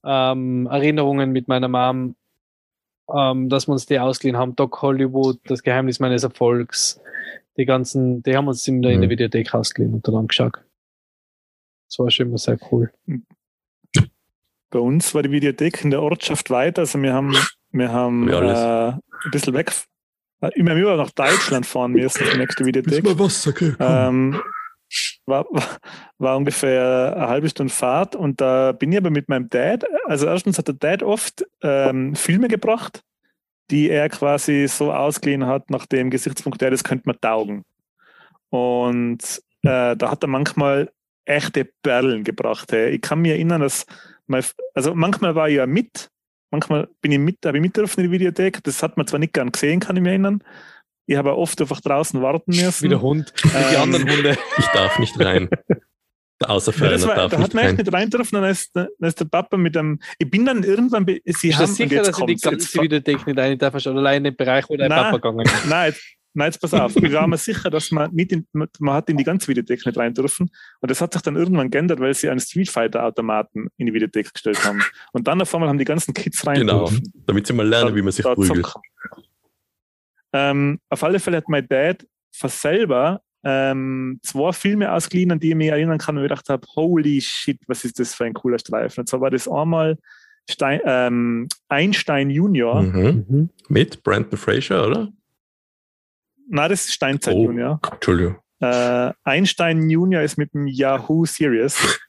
[0.03, 2.15] ähm, Erinnerungen mit meiner Mom,
[3.11, 4.55] ähm, dass wir uns die ausgeliehen haben.
[4.55, 7.01] Doc Hollywood, das Geheimnis meines Erfolgs,
[7.57, 9.09] die ganzen, die haben uns in der, in der.
[9.09, 10.63] Videothek ausgeliehen und dann angeschaut.
[11.89, 12.91] Das war schon immer sehr cool.
[14.69, 16.81] Bei uns war die Videothek in der Ortschaft weiter.
[16.81, 17.35] Also wir haben,
[17.71, 19.01] wir haben äh, ein
[19.31, 19.71] bisschen weg,
[20.41, 23.03] äh, immer über nach Deutschland fahren müssen, die nächste Videothek.
[23.19, 24.39] Wasser, okay, Ähm,
[25.25, 25.45] war,
[26.17, 30.25] war, ungefähr eine halbe Stunde Fahrt und da bin ich aber mit meinem Dad, also
[30.25, 33.03] erstens hat der Dad oft ähm, Filme gebracht,
[33.69, 37.63] die er quasi so ausgeliehen hat, nach dem Gesichtspunkt, ja, das könnte man taugen.
[38.49, 40.91] Und äh, da hat er manchmal
[41.25, 42.71] echte Perlen gebracht.
[42.71, 42.89] Hey.
[42.95, 43.85] Ich kann mich erinnern, dass
[44.29, 44.43] mein,
[44.73, 46.09] also manchmal war ich ja mit,
[46.51, 48.63] manchmal bin ich mit, habe ich mitgerufen in die Videothek.
[48.63, 50.43] Das hat man zwar nicht gern gesehen, kann ich mich erinnern.
[51.07, 52.83] Ich habe auch oft einfach draußen warten müssen.
[52.83, 54.37] Wie der Hund, wie die Ähm, anderen Hunde.
[54.57, 55.49] Ich darf nicht rein.
[56.41, 58.73] Der Außerferner Ja, das war, darf da hat man echt nicht rein dürfen, dann ist,
[58.73, 59.99] der- dann ist der Papa mit dem.
[60.19, 61.05] Ich bin dann irgendwann.
[61.05, 63.97] Sie Ist haben das sicher, jetzt dass ich die ganze Videothek nicht rein darf, schon
[63.97, 65.03] allein in den Bereich, wo der Nein.
[65.03, 65.65] Papa gegangen ist?
[65.67, 65.93] Nein,
[66.33, 66.95] nein, jetzt pass auf.
[66.95, 69.97] Ich war mir sicher, dass man nicht in, man hat in die ganze Videothek nicht
[69.97, 70.49] rein dürfen.
[70.79, 73.93] Und das hat sich dann irgendwann geändert, weil sie einen Street Fighter Automaten in die
[73.93, 74.81] Videothek gestellt haben.
[75.13, 77.11] Und dann auf einmal haben die ganzen Kids rein Genau, dürfen.
[77.25, 78.73] damit sie mal lernen, wie man sich Da prügelt.
[80.33, 85.49] Ähm, auf alle Fälle hat mein Dad von selber ähm, zwei Filme ausgeliehen, an die
[85.49, 88.33] ich mich erinnern kann, und ich gedacht habe, holy shit, was ist das für ein
[88.33, 89.01] cooler Streifen.
[89.01, 89.97] Und zwar war das einmal
[90.49, 92.81] Stein, ähm, Einstein Junior.
[92.81, 93.25] Mhm.
[93.27, 93.49] Mhm.
[93.69, 95.09] Mit Brandon Fraser, oder?
[96.49, 97.45] Nein, das ist Steinzeit Oh.
[97.45, 97.79] Junior.
[97.91, 98.37] Entschuldigung.
[98.61, 101.99] Äh, Einstein Junior ist mit dem Yahoo Serious.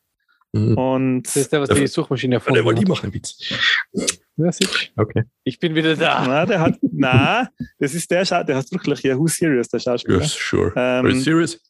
[0.52, 0.76] Mhm.
[0.76, 3.04] Und Das ist der, was die Suchmaschine Ja, der wollte erfunden ich hat.
[3.04, 4.18] machen, Witz.
[4.36, 4.88] Ja, sicher.
[4.96, 5.22] Okay.
[5.44, 6.24] Ich bin wieder da.
[6.26, 7.48] na, der hat, na,
[7.78, 10.20] das ist der, Schau- der hat wirklich Yahoo Serious, der Schauspieler.
[10.22, 10.72] Yes, sure.
[10.74, 11.60] Ähm, serious?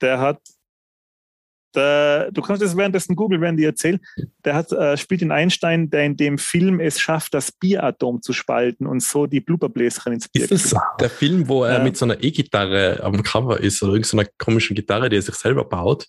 [0.00, 0.38] der hat,
[1.74, 4.00] der, du kannst das währenddessen googeln, während ich erzähle.
[4.44, 8.32] Der hat, äh, spielt in Einstein, der in dem Film es schafft, das Bieratom zu
[8.32, 11.84] spalten und so die Blubberbläschen ins Bier Ist das der Film, wo er Ja.
[11.84, 15.64] mit so einer E-Gitarre am Cover ist oder irgendeiner komischen Gitarre, die er sich selber
[15.64, 16.06] baut?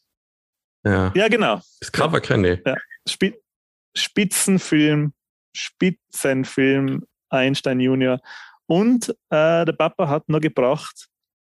[0.84, 1.12] Ja.
[1.16, 1.62] Ja, genau.
[1.80, 3.12] Das Cover kenne ich.
[3.12, 3.34] Spi
[3.98, 5.14] Spitzenfilm,
[5.56, 8.20] Spitzenfilm, Einstein Junior.
[8.68, 11.08] Und äh, der Papa hat noch gebracht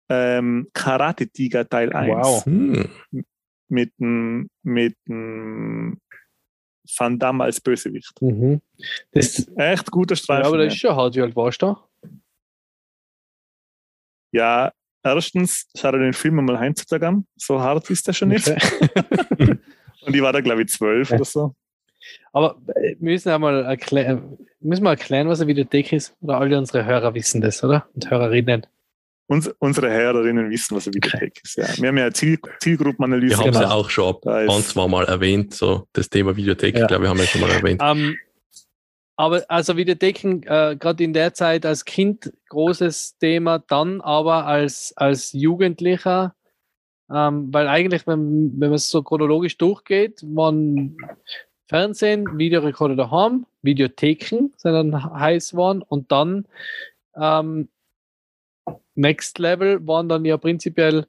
[0.10, 2.46] ähm, Karate Tiger Teil 1 Wow.
[2.46, 2.90] Hm.
[3.70, 6.00] Mit dem mit dem
[6.98, 8.20] Van Damme als Bösewicht.
[8.22, 8.62] Mhm.
[9.12, 10.46] Das, Echt guter ja, Streifen.
[10.46, 10.72] aber das ja.
[10.74, 11.16] ist schon hart.
[11.16, 11.88] Wie alt warst du da?
[14.32, 14.72] Ja,
[15.04, 17.26] erstens, schau dir den Film mal heutzutage an.
[17.36, 18.48] So hart ist der schon nicht.
[18.48, 18.60] Okay.
[20.06, 21.16] Und ich war da, glaube ich, zwölf Ja.
[21.18, 21.56] oder so.
[22.32, 26.16] Aber äh, wir müssen einmal erklären, müssen wir erklären, was eine Videothek ist?
[26.22, 27.88] Oder alle unsere Hörer wissen das, oder?
[27.94, 28.66] Und Hörerinnen.
[29.30, 31.56] Uns, unsere Hörerinnen wissen, was eine Videothek ist.
[31.56, 31.68] Ja.
[31.78, 35.54] Wir haben ja Ziel, Zielgruppenanalyse Wir haben es ja auch schon ein, zwei Mal erwähnt,
[35.54, 36.82] so das Thema Videothek, Ja.
[36.82, 37.80] ich glaube, wir haben ja schon mal erwähnt.
[37.84, 38.18] Ähm,
[39.18, 44.94] aber also Videotheken, äh, gerade in der Zeit als Kind großes Thema, dann aber als,
[44.96, 46.34] als Jugendlicher,
[47.14, 50.98] ähm, weil eigentlich, wenn, wenn man es so chronologisch durchgeht, waren
[51.68, 56.48] Fernsehen, Videorekorder daheim, Videotheken sind dann heiß geworden und dann
[57.16, 57.70] ähm,
[59.00, 61.06] Next Level waren dann ja prinzipiell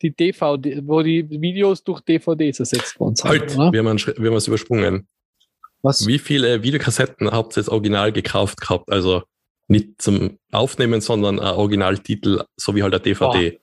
[0.00, 3.28] die DVD, wo die Videos durch DVDs ersetzt worden sind.
[3.28, 3.72] Halt, oder?
[3.72, 5.06] wir haben, wir es übersprungen.
[5.82, 6.06] Was?
[6.06, 8.90] Wie viele Videokassetten habt ihr jetzt original gekauft gehabt?
[8.90, 9.22] Also
[9.68, 13.60] nicht zum Aufnehmen, sondern ein Originaltitel, so wie halt der DVD.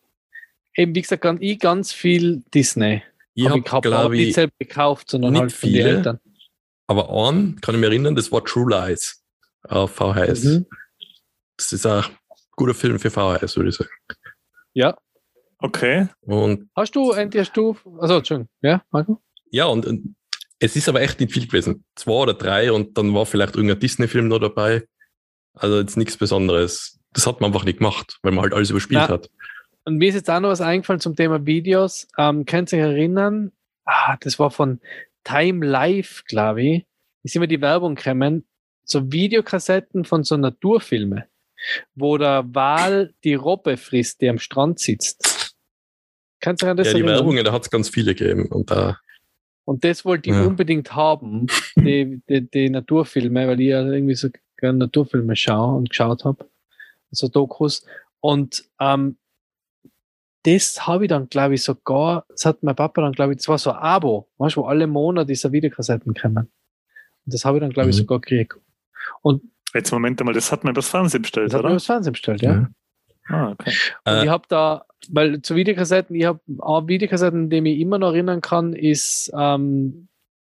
[0.76, 3.02] eben, wie gesagt, kann ich ganz viel Disney.
[3.34, 5.98] ich hab habe, aber glaube nicht ich, selber gekauft, sondern nicht halt viele.
[5.98, 6.20] Eltern.
[6.88, 9.24] aber an, kann ich mich erinnern, das war True Lies
[9.64, 10.44] auf VHS.
[10.44, 10.66] Mhm.
[11.58, 12.10] Das ist auch
[12.56, 13.90] guter Film für VHS, würde ich sagen.
[14.74, 14.98] Ja.
[15.60, 16.08] Okay.
[16.22, 17.78] Und Hast du endlich hast du.
[18.00, 18.50] Also, Entschuldigung.
[18.62, 19.22] Ja, Marco?
[19.52, 20.16] ja, und, und
[20.60, 21.86] es ist aber echt nicht viel gewesen.
[21.96, 24.86] Zwei oder drei und dann war vielleicht irgendein Disney-Film noch dabei.
[25.54, 27.00] Also jetzt nichts Besonderes.
[27.14, 29.14] Das hat man einfach nicht gemacht, weil man halt alles überspielt Na.
[29.14, 29.30] hat.
[29.86, 32.08] Und mir ist jetzt auch noch was eingefallen zum Thema Videos.
[32.18, 33.52] Ähm, könnt ihr euch erinnern?
[33.86, 34.82] Ah, das war von
[35.24, 36.86] Time Life, glaube ich.
[37.24, 38.46] Ist immer die Werbung gekommen.
[38.84, 41.24] So Videokassetten von so Naturfilmen,
[41.96, 45.56] wo der Wal die Robbe frisst, die am Strand sitzt.
[46.40, 47.06] Kannst du an das ja, die?
[47.06, 48.48] Werbungen, da hat es ganz viele gegeben.
[48.48, 49.00] Und da,
[49.66, 50.46] Und das wollte ich Ja.
[50.46, 55.90] unbedingt haben, die, die, die Naturfilme, weil ich ja irgendwie so gerne Naturfilme schaue und
[55.90, 56.46] geschaut habe.
[57.12, 57.86] So Dokus.
[58.20, 59.18] Und ähm,
[60.44, 63.48] das habe ich dann, glaube ich, sogar, das hat mein Papa dann, glaube ich, das
[63.48, 66.48] war so ein Abo, weißt, wo alle Monate diese Videokassetten kommen.
[67.26, 68.00] Und das habe ich dann, glaube ich, Mhm.
[68.02, 68.56] sogar gekriegt.
[69.24, 69.42] Und
[69.76, 71.76] Jetzt Moment einmal, das hat man übers Fernsehen bestellt, das hat mir oder?
[71.76, 72.54] das Fernsehen bestellt, ja.
[72.54, 72.70] Ja.
[73.28, 73.74] Ah, okay.
[74.06, 77.98] Und Äh, ich habe da, weil zu Videokassetten, ich habe auch Videokassetten, die mich immer
[77.98, 80.08] noch erinnern kann, ist ähm,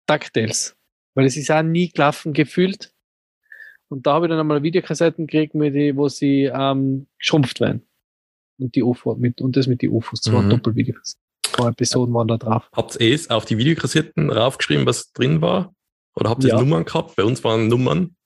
[0.07, 0.77] DuckTales.
[1.15, 2.93] Weil es ist auch nie gelaufen gefühlt.
[3.89, 7.87] Und da habe ich dann einmal Videokassetten gekriegt, mit die, wo sie ähm, geschrumpft werden.
[8.59, 10.51] Und die UFO mit, und das mit die UFOs, zwei Mhm.
[10.51, 11.19] Doppelvideos.
[11.45, 12.71] Zwei Episoden waren da drauf.
[12.75, 15.75] habt ihr es auf die Videokassetten raufgeschrieben, was drin war?
[16.17, 16.59] Oder habt ihr Ja.
[16.59, 17.15] Nummern gehabt?
[17.17, 18.17] Bei uns waren Nummern.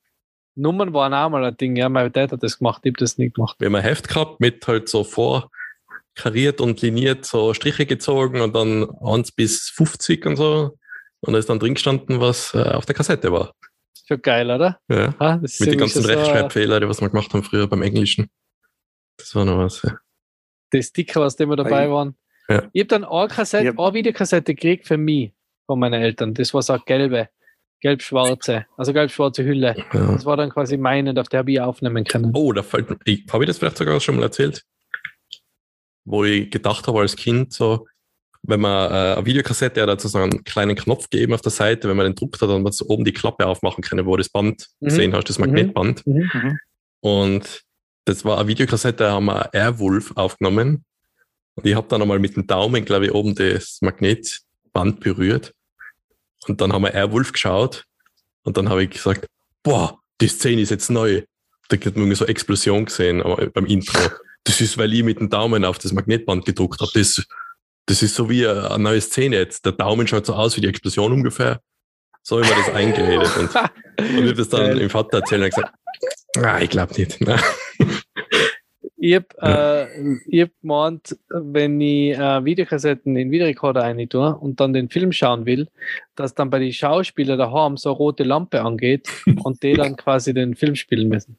[0.57, 3.19] Nummern waren auch mal ein Ding, ja, mein Dad hat das gemacht, ich habe das
[3.19, 3.57] nicht gemacht.
[3.59, 8.55] Wir haben ein Heft gehabt mit halt so vorkariert und liniert so Striche gezogen und
[8.55, 10.77] dann 1 bis 50 und so.
[11.21, 13.53] Und da ist dann drin gestanden, was äh, auf der Kassette war.
[14.07, 14.79] Schon geil, oder?
[14.89, 15.15] Ja.
[15.19, 17.83] Ah, das ist Mit den ganzen so, Rechtschreibfehler, die was wir gemacht haben früher beim
[17.83, 18.29] Englischen.
[19.19, 19.83] Das war noch was.
[19.83, 19.99] Ja.
[20.73, 21.91] die Sticker, was immer dabei Ei.
[21.91, 22.17] waren.
[22.49, 22.69] Ja.
[22.73, 23.73] Ich habe dann eine, Kassette, Ja.
[23.77, 25.33] eine Videokassette gekriegt für mich
[25.67, 26.33] von meinen Eltern.
[26.35, 27.29] Das war so eine gelbe,
[27.81, 29.77] gelb-schwarze, also gelb-schwarze Hülle.
[29.93, 30.13] Ja.
[30.13, 32.31] Das war dann quasi meine, auf der habe ich aufnehmen können.
[32.35, 34.63] Oh, da fällt mir, ich- habe ich das vielleicht sogar schon mal erzählt?
[36.05, 37.87] Wo ich gedacht habe als Kind, so,
[38.43, 41.89] wenn man äh, eine Videokassette hat, dazu so einen kleinen Knopf gegeben auf der Seite,
[41.89, 44.29] wenn man den druckt hat, dann man so oben die Klappe aufmachen können, wo das
[44.29, 44.87] Band Mhm.
[44.87, 45.47] gesehen hast, das Mhm.
[45.47, 46.07] Magnetband.
[46.07, 46.31] Mhm.
[46.33, 46.59] Mhm.
[47.01, 47.63] Und
[48.05, 50.85] das war eine Videokassette, da haben wir Airwolf aufgenommen.
[51.57, 55.53] Und ich habe dann einmal mit dem Daumen, glaube ich, oben das Magnetband berührt.
[56.49, 57.85] Und dann haben wir Airwolf geschaut.
[58.43, 59.27] Und dann habe ich gesagt,
[59.63, 61.23] boah, die Szene ist jetzt neu.
[61.69, 63.99] Da hat man irgendwie so eine Explosion gesehen aber beim Intro.
[64.45, 66.91] Das ist, weil ich mit dem Daumen auf das Magnetband gedruckt habe.
[66.95, 67.27] Das,
[67.87, 69.65] das ist so wie eine, neue Szene jetzt.
[69.65, 71.61] Der Daumen schaut so aus wie die Explosion ungefähr.
[72.23, 73.37] So habe ich mir das eingeredet.
[73.37, 73.55] Und,
[73.99, 75.75] und ich habe das dann dem Vater erzählt und gesagt,
[76.37, 77.19] ah, ich glaube nicht.
[79.07, 79.89] Ich habe
[80.31, 84.89] äh, hab gemeint, wenn ich äh, Videokassetten in den Videorekorder rein tue und dann den
[84.91, 85.69] Film schauen will,
[86.17, 89.09] dass dann bei den Schauspielern daheim so eine rote Lampe angeht
[89.45, 91.39] und die dann quasi den Film spielen müssen.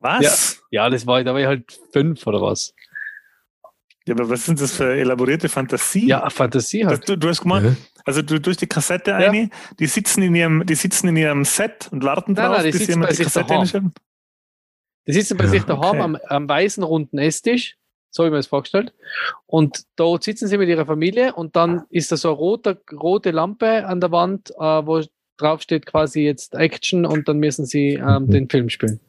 [0.00, 0.62] Was?
[0.70, 2.72] Ja, das war, da war ich halt fünf oder was.
[4.06, 4.14] Ja.
[4.14, 6.06] aber was sind das für elaborierte Fantasie?
[6.08, 7.08] Ja, Fantasie Das, halt.
[7.10, 7.76] du, du hast gemeint, Ja.
[8.06, 9.16] also du durch die Kassette Ja.
[9.18, 12.72] eine, die sitzen in ihrem, die sitzen in ihrem Set und warten Nein, drauf, nein,
[12.72, 13.92] die bis jemand die Kassette daheim.
[15.08, 16.00] Die sitzen bei Ja, sich daheim okay.
[16.00, 17.76] am, am weißen runden Esstisch,
[18.10, 18.92] so habe ich mir das vorgestellt.
[19.46, 23.30] Und dort sitzen sie mit ihrer Familie und dann ist da so eine rote, rote
[23.30, 25.02] Lampe an der Wand, äh, wo
[25.38, 28.30] drauf steht quasi jetzt Action und dann müssen sie ähm, Mhm.
[28.30, 29.00] den Film spielen.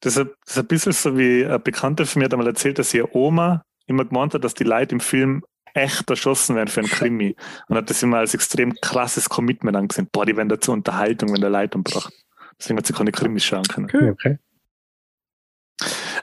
[0.00, 2.78] Das ist, das ist ein bisschen so wie ein Bekannter von mir hat einmal erzählt,
[2.78, 5.44] dass ihre Oma immer gemeint hat, dass die Leute im Film
[5.74, 7.36] echt erschossen werden für einen Krimi.
[7.68, 10.08] Und hat das immer als extrem krasses Commitment angesehen.
[10.10, 12.12] Boah, die werden dazu Unterhaltung, wenn der Leitung braucht.
[12.58, 13.86] Deswegen hat sie keine Krimis schauen können.
[14.12, 14.38] Okay.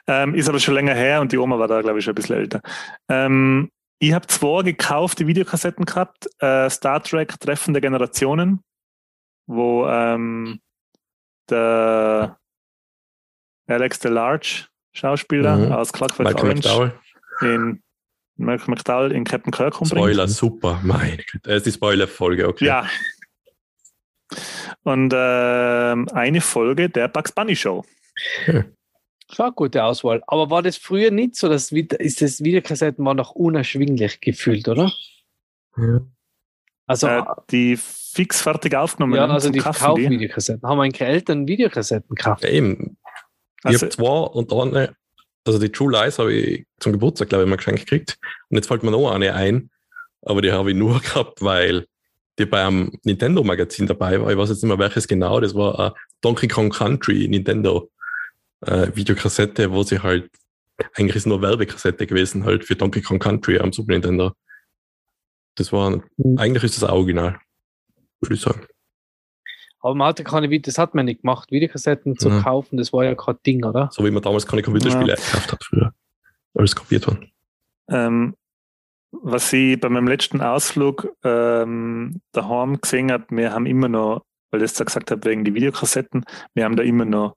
[0.07, 2.15] Ähm, ist aber schon länger her und die Oma war da, glaube ich, schon ein
[2.15, 2.61] bisschen älter.
[3.09, 3.69] Ähm,
[3.99, 6.27] ich habe zwei gekaufte Videokassetten gehabt.
[6.39, 8.61] Äh, Star Trek Treffen der Generationen,
[9.47, 10.59] wo ähm,
[11.49, 12.37] der
[13.67, 15.71] Alex DeLarge, Schauspieler Mhm.
[15.71, 16.91] aus Clockwork Malcolm Orange, McDowell.
[17.41, 17.83] in
[18.35, 20.03] Malcolm McDowell in Captain Kirk umbringt.
[20.05, 20.79] Spoiler, super.
[20.83, 21.39] Meine Güte.
[21.43, 22.65] Das ist die Spoiler-Folge, okay.
[22.65, 22.87] Ja.
[24.83, 27.85] Und ähm, eine Folge der Bugs Bunny Show.
[28.47, 28.65] Das
[29.37, 30.21] war eine gute Auswahl.
[30.27, 34.91] Aber war das früher nicht so, dass ist das Videokassetten waren noch unerschwinglich gefühlt, oder?
[35.77, 36.01] Ja.
[36.85, 39.59] Also, äh, die fix fertig aufgenommen ja, also die.
[39.59, 40.67] Kaufvideokassetten.
[40.67, 42.43] Haben meine Eltern Videokassetten gekauft?
[42.43, 42.97] Ja, eben.
[43.59, 44.95] Ich Also, habe zwei und eine,
[45.45, 48.17] also die True Lies habe ich zum Geburtstag, glaube ich, mal geschenkt gekriegt.
[48.49, 49.69] Und jetzt fällt mir noch eine ein,
[50.21, 51.85] aber die habe ich nur gehabt, weil
[52.39, 54.31] die bei einem Nintendo-Magazin dabei war.
[54.31, 55.39] Ich weiß jetzt nicht mehr welches genau.
[55.39, 57.89] Das war eine Donkey Kong Country Nintendo
[58.67, 60.29] äh, Videokassette, wo sie halt,
[60.95, 64.31] eigentlich ist nur Werbekassette gewesen, halt für Donkey Kong Country am Super Nintendo.
[65.55, 66.37] Das war, Mhm.
[66.37, 67.39] eigentlich ist das Original,
[68.21, 68.65] würde ich sagen.
[69.81, 71.51] Aber man hatte keine Videos, das hat man nicht gemacht.
[71.51, 72.41] Videokassetten zu Mhm.
[72.41, 73.89] kaufen, das war ja kein Ding, oder?
[73.91, 75.15] So wie man damals keine Computerspiele Ja.
[75.15, 75.93] gekauft hat früher.
[76.55, 77.31] Alles kopiert worden.
[77.89, 78.35] Ähm,
[79.11, 84.61] was ich bei meinem letzten Ausflug ähm, daheim gesehen habe, wir haben immer noch, weil
[84.63, 86.23] ich das ja gesagt habe, wegen die Videokassetten,
[86.53, 87.35] wir haben da immer noch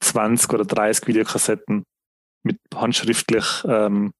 [0.00, 1.84] 20 oder 30 Videokassetten
[2.42, 4.12] mit handschriftlich, ähm,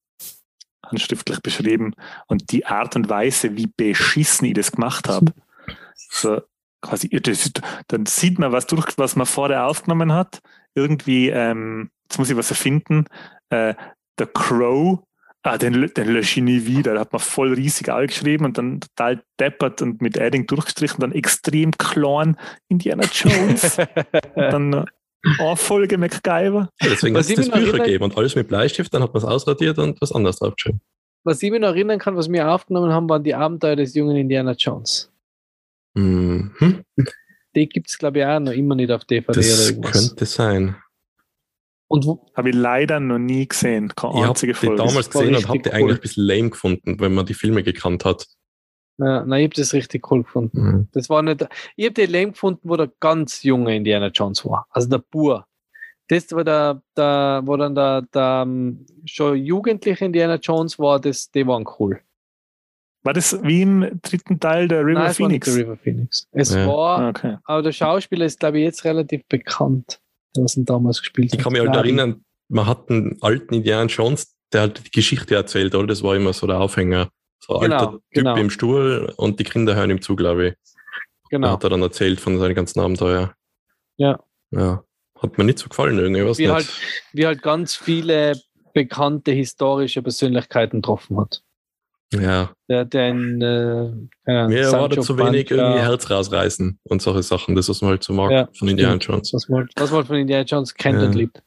[0.85, 1.93] handschriftlich beschrieben
[2.27, 5.33] und die Art und Weise, wie beschissen ich das gemacht habe.
[5.95, 6.41] So,
[6.81, 7.51] quasi, das,
[7.87, 10.39] dann sieht man was durch, was man vorher aufgenommen hat.
[10.75, 13.05] Irgendwie, ähm, jetzt muss ich was erfinden,
[13.49, 13.73] äh,
[14.17, 14.99] der Crow,
[15.43, 16.93] ah, den, den lösche ich nie wieder.
[16.93, 21.11] Da hat man voll riesig geschrieben und dann total deppert und mit Adding durchgestrichen, dann
[21.11, 22.37] extrem klein
[22.67, 23.77] Indiana Jones.
[24.35, 24.85] und dann
[25.23, 26.69] äh, eine Folge MacGyver.
[26.81, 29.13] Ja, deswegen Was hat es das mich Bücher gegeben und alles mit Bleistift, dann hat
[29.13, 30.81] man es ausradiert und was anderes draufgeschrieben.
[31.23, 34.15] Was ich mir noch erinnern kann, was wir aufgenommen haben, waren die Abenteuer des jungen
[34.15, 35.11] Indiana Jones.
[35.95, 36.83] Mhm.
[37.55, 40.07] Die gibt es, glaube ich, auch noch immer nicht auf DVD oder Das irgendwas.
[40.07, 40.75] könnte sein.
[41.87, 42.05] Und
[42.35, 43.91] Habe ich leider noch nie gesehen.
[43.95, 45.75] Keine Ich habe die damals gesehen und habe die cool.
[45.75, 48.27] eigentlich ein bisschen lame gefunden, wenn man die Filme gekannt hat.
[48.99, 50.61] Ja, nein, ich habe das richtig cool gefunden.
[50.61, 50.87] Mhm.
[50.91, 51.47] Das war nicht.
[51.75, 54.67] Ich habe den lame gefunden, wo der ganz junge Indiana Jones war.
[54.71, 55.45] Also der Bur.
[56.09, 61.29] Das, wo, der, der, wo dann der, der ähm, schon jugendliche Indiana Jones war, das,
[61.31, 62.01] die waren cool.
[63.03, 65.55] War das wie im dritten Teil der River Nein, es war nicht Phoenix?
[65.55, 66.27] der River Phoenix.
[66.31, 66.67] Es Ja.
[66.67, 67.37] war, Ah, okay.
[67.45, 70.01] aber der Schauspieler ist, glaube ich, jetzt relativ bekannt,
[70.35, 71.43] der was ihn damals gespielt Ich hat.
[71.43, 75.35] kann mich halt Ja, erinnern, man hat einen alten Indiana Jones, der halt die Geschichte
[75.35, 75.87] erzählt, oder?
[75.87, 77.09] Das war immer so der Aufhänger.
[77.39, 78.35] So ein Genau, alter Typ genau.
[78.37, 80.53] im Stuhl und die Kinder hören ihm zu, glaube ich.
[80.53, 81.51] Da Genau.
[81.51, 83.33] hat er dann erzählt von seinen ganzen Abenteuer.
[83.97, 84.19] Ja.
[84.51, 84.83] Ja.
[85.21, 86.53] Hat mir nicht so gefallen, irgendwie, was Wie nicht.
[86.53, 86.67] halt,
[87.13, 88.33] wie halt ganz viele
[88.73, 91.41] bekannte historische Persönlichkeiten getroffen hat.
[92.13, 92.51] ja.
[92.67, 97.01] Der, der in, äh, ja, Mir war da zu wenig Panza, irgendwie Herz rausreißen und
[97.01, 97.55] solche Sachen.
[97.55, 99.05] Das, was man halt so mag Ja, von Indiana stimmt.
[99.15, 99.33] Jones.
[99.33, 101.05] Was man, was man von Indiana Jones kennt Ja.
[101.07, 101.41] und liebt.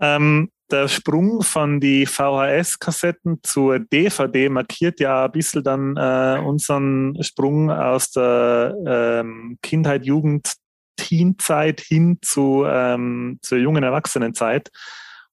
[0.00, 7.16] Ähm, der Sprung von die VHS-Kassetten zur DVD markiert ja ein bisschen dann äh, unseren
[7.22, 10.54] Sprung aus der ähm, Kindheit, Jugend,
[10.96, 14.70] Teenzeit hin zu, ähm, zur jungen Erwachsenenzeit.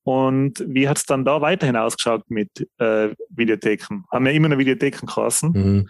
[0.04, 4.04] Und wie hat es dann da weiterhin ausgeschaut mit äh, Videotheken?
[4.12, 5.90] Haben wir immer noch Videotheken geheißen, Mhm.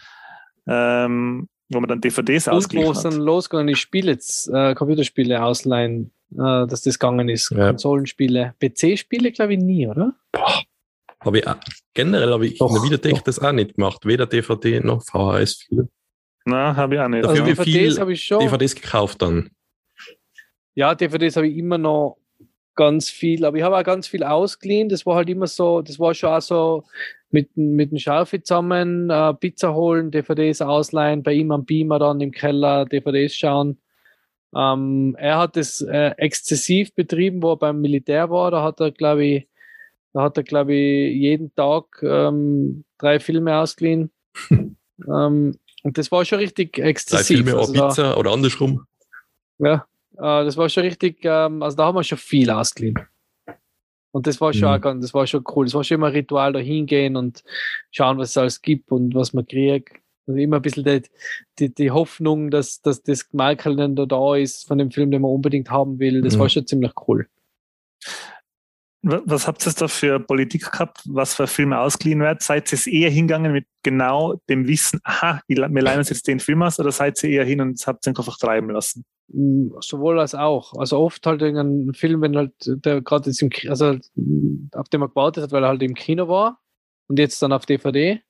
[0.67, 3.05] ähm, wo man dann DVDs Und wo ausgeliehen es hat.
[3.05, 4.11] dann losgegangen ist, Spiele,
[4.53, 7.51] äh, Computerspiele ausleihen, dass das gegangen ist.
[7.51, 7.69] Ja.
[7.69, 8.53] Konsolenspiele.
[8.59, 10.13] PC-Spiele, glaube ich, nie, oder?
[11.19, 11.55] Habe ich, auch-
[11.93, 13.21] generell habe ich in der Doch, Videothek doch.
[13.21, 14.05] das auch nicht gemacht.
[14.05, 15.63] Weder DVD noch VHS.
[15.67, 15.87] Viele
[16.45, 17.23] Na, habe ich auch nicht.
[17.23, 18.39] Dafür Also wie DVDs habe ich schon.
[18.39, 19.49] DVDs gekauft dann.
[20.75, 22.17] Ja, DVDs habe ich immer noch
[22.75, 24.89] ganz viel, aber ich habe auch ganz viel ausgeliehen.
[24.89, 26.83] Das war halt immer so, das war schon auch so
[27.29, 32.19] mit, mit dem Schaufi zusammen, äh, Pizza holen, DVDs ausleihen, bei ihm am Beamer dann
[32.21, 33.77] im Keller DVDs schauen.
[34.55, 38.51] Ähm, er hat das äh, exzessiv betrieben, wo er beim Militär war.
[38.51, 39.47] Da hat er, glaube ich,
[40.13, 44.11] da hat er, glaube ich, jeden Tag ähm, drei Filme ausgeliehen.
[44.49, 47.37] ähm, und das war schon richtig Drei exzessiv.
[47.37, 48.85] Filme oder Also da- Pizza oder andersrum.
[49.59, 49.85] ja,
[50.17, 52.99] äh, das war schon richtig, ähm, also da haben wir schon viel ausgeliehen.
[54.11, 54.83] Und das war schon, Mhm.
[54.85, 55.65] auch das war schon cool.
[55.65, 57.43] Das war schon immer ein Ritual, da hingehen und
[57.89, 60.02] schauen, was es alles gibt und was man kriegt.
[60.25, 61.01] Also immer ein bisschen die,
[61.59, 65.21] die, die Hoffnung, dass, dass das Michael dann da, da ist von dem Film, den
[65.21, 66.21] man unbedingt haben will.
[66.21, 66.39] Das Mhm.
[66.39, 67.27] war schon ziemlich cool.
[69.05, 72.37] Wa- Was habt ihr da für Politik gehabt, was für Filme ausgeliehen werden?
[72.41, 76.39] Seid ihr es eher hingegangen mit genau dem Wissen, aha, wir leihen uns jetzt den
[76.39, 79.03] Film aus, oder seid ihr eher hin und habt ihn einfach treiben lassen?
[79.27, 80.73] Mm, Sowohl als auch.
[80.75, 83.97] Also oft halt irgendein Film, wenn halt der gerade jetzt im also
[84.73, 86.61] auf den man gewartet hat, weil er halt im Kino war
[87.07, 88.21] und jetzt dann auf DVD.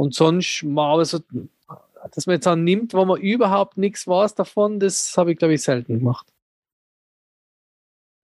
[0.00, 1.20] Und sonst mal aber so,
[2.14, 5.52] dass man jetzt auch nimmt, wo man überhaupt nichts weiß davon, das habe ich, glaube
[5.52, 6.26] ich, selten gemacht.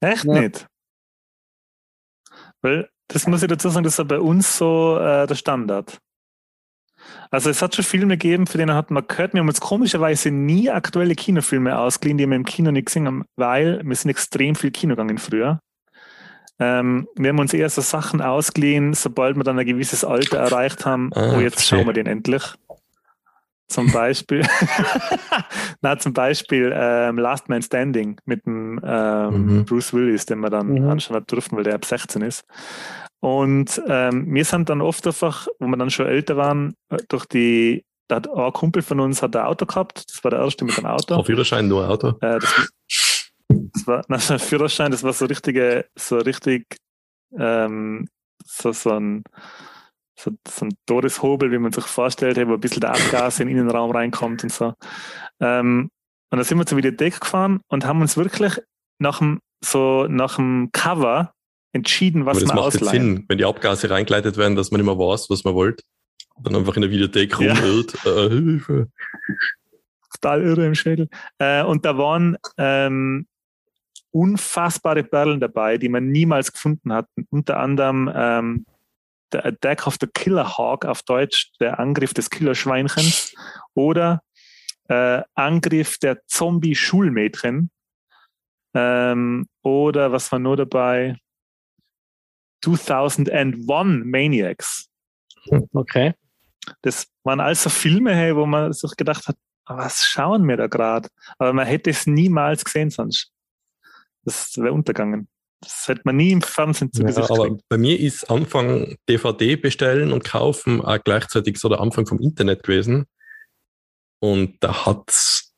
[0.00, 0.40] Echt Ja.
[0.40, 0.66] nicht?
[2.62, 5.98] Weil, das muss ich dazu sagen, das ist ja bei uns so äh, der Standard.
[7.30, 10.30] Also es hat schon Filme gegeben, für denen hat man gehört, wir haben uns komischerweise
[10.30, 14.54] nie aktuelle Kinofilme ausgeliehen, die wir im Kino nicht gesehen haben, weil wir sind extrem
[14.54, 15.60] viel Kino gegangen früher.
[16.58, 20.86] Ähm, wir haben uns eher so Sachen ausgeliehen, sobald wir dann ein gewisses Alter erreicht
[20.86, 21.78] haben, Ah, oh, jetzt verstehe.
[21.80, 22.42] schauen wir den endlich.
[23.68, 24.42] Zum Beispiel,
[25.80, 29.64] na, zum Beispiel ähm, Last Man Standing mit dem ähm, Mhm.
[29.64, 30.88] Bruce Willis, den wir dann Mhm.
[30.88, 32.44] anschauen hat durften, weil der ab 16 ist.
[33.20, 37.26] Und ähm, wir sind dann oft einfach, wo wir dann schon älter waren, äh, durch
[37.26, 40.64] die, da hat ein Kumpel von uns hat ein Auto gehabt, das war der erste
[40.64, 41.14] mit dem Auto.
[41.16, 42.10] Auf Führerschein nur Auto.
[42.20, 42.70] Äh, das,
[43.48, 46.76] das war na, ein Führerschein, das war so richtige, so richtig,
[47.38, 48.08] ähm,
[48.44, 49.22] so, so ein
[50.18, 53.58] so, so ein Todeshobel, wie man sich vorstellt, wo ein bisschen der Abgas in den
[53.58, 54.72] Innenraum reinkommt und so.
[55.40, 55.90] Ähm,
[56.30, 58.58] und dann sind wir zur Videothek gefahren und haben uns wirklich
[58.98, 61.34] nach dem, so nach dem Cover
[61.72, 63.16] entschieden, was Aber das man macht ausleihen.
[63.16, 65.84] Sinn, wenn die Abgase reingeleitet werden, dass man nicht mehr weiß, was man wollte.
[66.34, 67.54] Und dann einfach in der Videothek Ja.
[67.54, 67.94] rumirrt.
[68.06, 68.88] Äh, Hilfe.
[70.14, 71.08] Total irre im Schädel.
[71.38, 73.26] Äh, und da waren ähm,
[74.16, 77.06] unfassbare Perlen dabei, die man niemals gefunden hat.
[77.30, 78.66] Unter anderem ähm,
[79.30, 83.34] The Attack of the Killer Hawk auf Deutsch, der Angriff des Killerschweinchens
[83.74, 84.22] oder
[84.88, 87.70] äh, Angriff der Zombie-Schulmädchen
[88.74, 91.16] ähm, oder was war nur dabei?
[92.64, 94.88] 2001 Maniacs.
[95.72, 96.14] Okay.
[96.80, 99.36] Das waren also Filme, hey, wo man sich gedacht hat,
[99.66, 101.08] "Ah, was schauen wir da gerade?
[101.38, 103.30] Aber man hätte es niemals gesehen sonst.
[104.26, 105.28] Das wäre untergangen.
[105.60, 107.62] Das hätte man nie im Fernsehen zu Ja, Gesicht aber gekriegt.
[107.68, 112.62] bei mir ist Anfang DVD bestellen und kaufen auch gleichzeitig so der Anfang vom Internet
[112.62, 113.06] gewesen.
[114.20, 115.54] Und da hat's,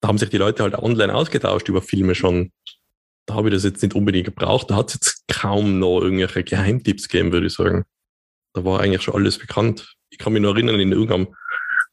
[0.00, 2.52] da haben sich die Leute halt online ausgetauscht über Filme schon.
[3.26, 4.70] Da habe ich das jetzt nicht unbedingt gebraucht.
[4.70, 7.84] Da hat es jetzt kaum noch irgendwelche Geheimtipps gegeben, würde ich sagen.
[8.54, 9.96] Da war eigentlich schon alles bekannt.
[10.10, 11.34] Ich kann mich nur erinnern, in irgendeinem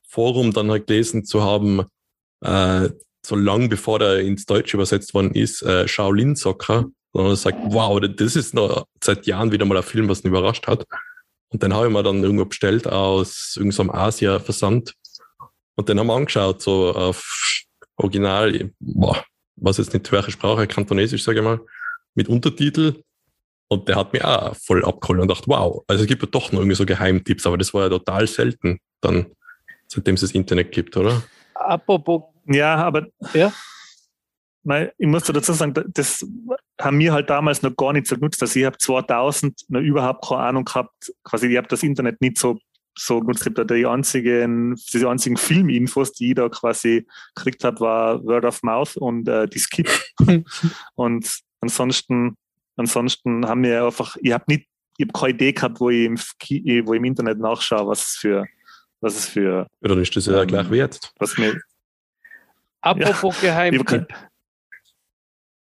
[0.08, 1.84] Forum dann halt gelesen zu haben,
[2.42, 2.90] äh,
[3.28, 6.86] so lang bevor der ins Deutsche übersetzt worden ist, äh, Shaolin Soccer.
[7.12, 10.30] Und er sagt, wow, das ist noch seit Jahren wieder mal ein Film, was ihn
[10.30, 10.86] überrascht hat.
[11.50, 14.94] Und den habe ich mir dann irgendwo bestellt aus irgendeinem Asia-Versand.
[15.76, 17.64] Und den haben wir angeschaut, so auf
[17.98, 19.24] Original, boah,
[19.56, 21.62] was jetzt nicht welche Sprache, Kantonesisch, sage ich mal,
[22.14, 23.02] mit Untertitel.
[23.68, 26.52] Und der hat mich auch voll abgeholt und dachte, wow, also es gibt ja doch
[26.52, 29.28] noch irgendwie so Geheimtipps, aber das war ja total selten dann,
[29.88, 31.24] seitdem es das Internet gibt, oder?
[31.56, 33.52] Apropos, Ja, aber Ja.
[34.68, 36.26] Nein, ich muss dazu sagen, das
[36.82, 38.42] haben wir halt damals noch gar nicht so genutzt.
[38.42, 42.40] Also ich habe 2000 noch überhaupt keine Ahnung gehabt, quasi ich habe das Internet nicht
[42.40, 42.58] so
[42.98, 43.42] so genutzt.
[43.42, 47.06] Ich hab da die einzigen, die einzigen Filminfos, die ich da quasi
[47.36, 49.90] gekriegt habe, war Word of Mouth und äh, die Skip.
[50.96, 52.36] und ansonsten,
[52.78, 54.68] ansonsten haben wir einfach, ich habe nicht,
[54.98, 58.12] ich habe keine Idee gehabt, wo ich im, wo ich im Internet nachschaue, was es
[58.14, 58.46] für,
[59.02, 61.14] was es für, Ja, dann ist das ja Ähm, gleich wert.
[61.20, 61.60] was mir,
[62.82, 64.08] apropos hab Geheimtipp.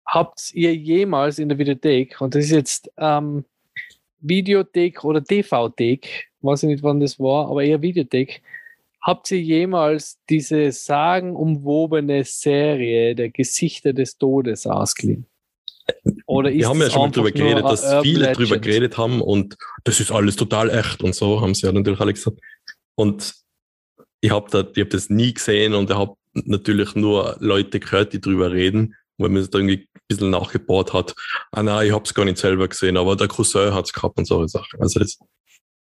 [0.06, 3.44] Habt ihr jemals in der Videothek, und das ist jetzt ähm,
[4.20, 8.40] Videothek oder TV-Thek, weiß ich nicht, wann das war, aber eher Videothek,
[9.00, 15.26] habt ihr jemals diese sagenumwobene Serie der Gesichter des Todes ausgeliehen?
[16.26, 18.62] Oder ist Wir haben ja schon mal drüber geredet, dass Urban viele drüber Legend?
[18.62, 22.12] geredet haben und das ist alles total echt und so, haben sie ja natürlich alle
[22.12, 22.38] gesagt.
[22.96, 23.34] Und
[24.20, 28.12] ich habe da, ich hab das nie gesehen und ich habe natürlich nur Leute gehört,
[28.12, 31.14] die drüber reden, weil man es da irgendwie ein bisschen nachgebohrt hat.
[31.52, 34.18] Ah nein, ich habe es gar nicht selber gesehen, aber der Cousin hat es gehabt
[34.18, 34.80] und solche Sachen.
[34.80, 35.18] Also das,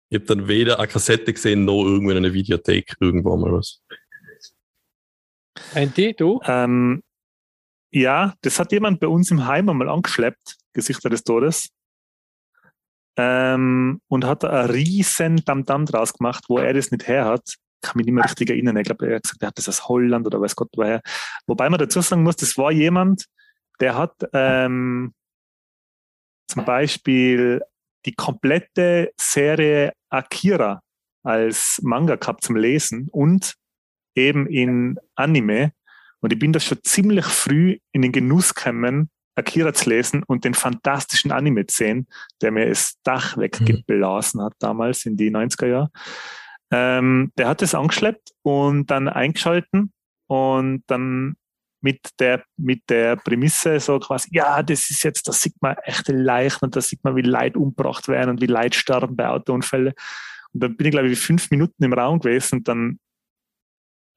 [0.09, 3.81] ich habe dann weder eine Kassette gesehen, noch irgendwo in einer Videothek irgendwo mal was.
[5.73, 6.39] Ein T, du?
[6.45, 7.03] Ähm,
[7.91, 11.69] ja, das hat jemand bei uns im Heim einmal angeschleppt, Gesichter des Todes.
[13.15, 17.55] Ähm, und hat da einen riesen Damm-Damm draus gemacht, wo er das nicht her hat.
[17.81, 18.77] Kann mich nicht mehr richtig erinnern.
[18.77, 21.01] Ich glaube, er hat gesagt, er hat das aus Holland oder weiß Gott woher.
[21.45, 23.25] Wobei man dazu sagen muss, das war jemand,
[23.79, 25.13] der hat ähm,
[26.47, 27.61] zum Beispiel
[28.05, 30.81] die komplette Serie Akira
[31.23, 33.55] als Manga gehabt zum Lesen und
[34.15, 35.71] eben in Anime.
[36.19, 40.45] Und ich bin da schon ziemlich früh in den Genuss gekommen, Akira zu lesen und
[40.45, 42.07] den fantastischen Anime zu sehen,
[42.41, 45.91] der mir das Dach weggeblasen hat damals in die 90er Jahre.
[46.71, 49.93] Ähm, der hat es angeschleppt und dann eingeschalten
[50.27, 51.35] und dann
[51.81, 56.13] mit der, mit der Prämisse so quasi, ja, das ist jetzt, das sieht man echte
[56.13, 59.93] Leichen und da sieht man, wie Leute umgebracht werden und wie Leute sterben bei Autounfällen.
[60.53, 62.99] Und dann bin ich, glaube ich, fünf Minuten im Raum gewesen und dann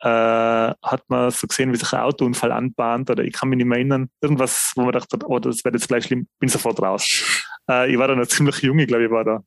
[0.01, 3.66] äh, hat man so gesehen, wie sich ein Autounfall anbahnt oder ich kann mich nicht
[3.66, 7.44] mehr erinnern, irgendwas, wo man dachte, oh, das wird jetzt gleich schlimm, bin sofort raus.
[7.70, 9.43] Äh, ich war da noch ziemlich jung, ich glaube, ich war da,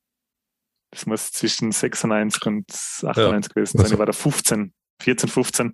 [0.92, 5.74] das muss zwischen 96 und 98 gewesen sein, also- ich war da 15, 14, 15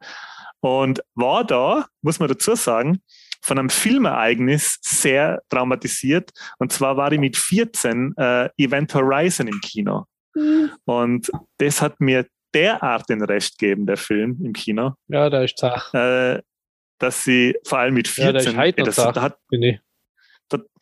[0.59, 2.99] und war da, muss man dazu sagen,
[3.41, 6.31] von einem Filmereignis sehr traumatisiert.
[6.57, 10.05] Und zwar war ich mit 14 äh, Event Horizon im Kino.
[10.85, 11.29] Und
[11.59, 12.25] das hat mir
[12.55, 16.41] derart den Rest gegeben, der Film im Kino, Ja, da ist Zach, äh,
[16.99, 19.13] dass sie vor allem mit Ja, da ist 14, heute noch das, Sache.
[19.13, 19.79] da hat finde ich.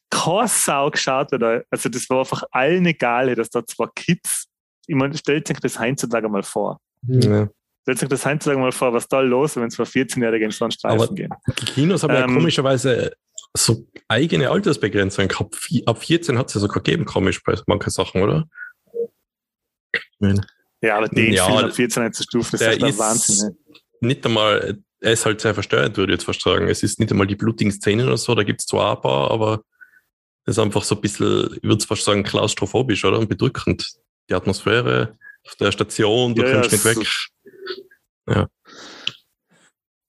[0.10, 4.46] keine Sau geschaut, oder, also das war einfach allen egal, dass da zwei Kids,
[4.86, 6.80] ich meine, stellt sich das heutzutage mal vor.
[7.08, 7.22] Hm.
[7.22, 7.50] Ja.
[7.82, 10.66] Stellt sich das heutzutage mal vor, was da los ist, wenn zwei 14-Jährige in so
[10.66, 11.34] einen Streifen Aber- gehen.
[11.60, 13.14] Die Kinos haben ja Ähm, komischerweise
[13.56, 15.56] so eigene Altersbegrenzungen gehabt.
[15.86, 18.48] Ab 14 hat es ja sogar gegeben, komisch bei manchen Sachen, oder?
[20.84, 23.58] Ja, aber den Ja, Film ab 14 zu stufen, das der ist ist- Wahnsinn.
[24.02, 26.68] Nicht einmal, er ist halt sehr verstörend, würde ich jetzt fast sagen.
[26.68, 29.32] Es ist nicht einmal die blutigen Szenen oder so, da gibt es zwar ein paar,
[29.32, 29.64] aber
[30.46, 33.18] das ist einfach so ein bisschen, ich würde fast sagen, klaustrophobisch, oder?
[33.18, 33.94] Und bedrückend.
[34.30, 36.98] Die Atmosphäre auf der Station, du Ja, ja, kommst nicht es
[38.28, 38.48] weg.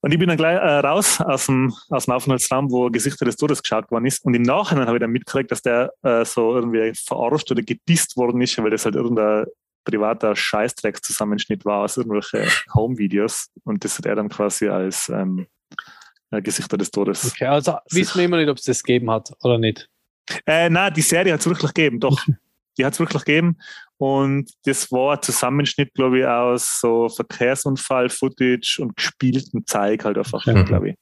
[0.01, 3.37] Und ich bin dann gleich äh, raus aus dem, aus dem Aufenthaltsraum, wo Gesichter des
[3.37, 4.23] Todes geschaut worden ist.
[4.25, 8.17] Und im Nachhinein habe ich dann mitgekriegt, dass der äh, so irgendwie verarscht oder gedisst
[8.17, 9.47] worden ist, weil das halt irgendein
[9.85, 13.51] privater Scheißdreck-Zusammenschnitt war aus irgendwelchen Home-Videos.
[13.65, 15.47] Und das hat er dann quasi als ähm,
[16.31, 17.33] äh, Gesichter des Todes.
[17.33, 19.89] Okay, also wissen wir immer nicht, ob es das gegeben hat oder nicht.
[20.47, 22.19] Äh, nein, die Serie hat es wirklich gegeben, doch.
[22.77, 23.59] Die hat es wirklich gegeben.
[23.99, 30.45] Und das war ein Zusammenschnitt, glaube ich, aus so Verkehrsunfall-Footage und gespielten Zeig halt einfach,
[30.47, 30.65] Mhm.
[30.65, 30.97] glaube ich.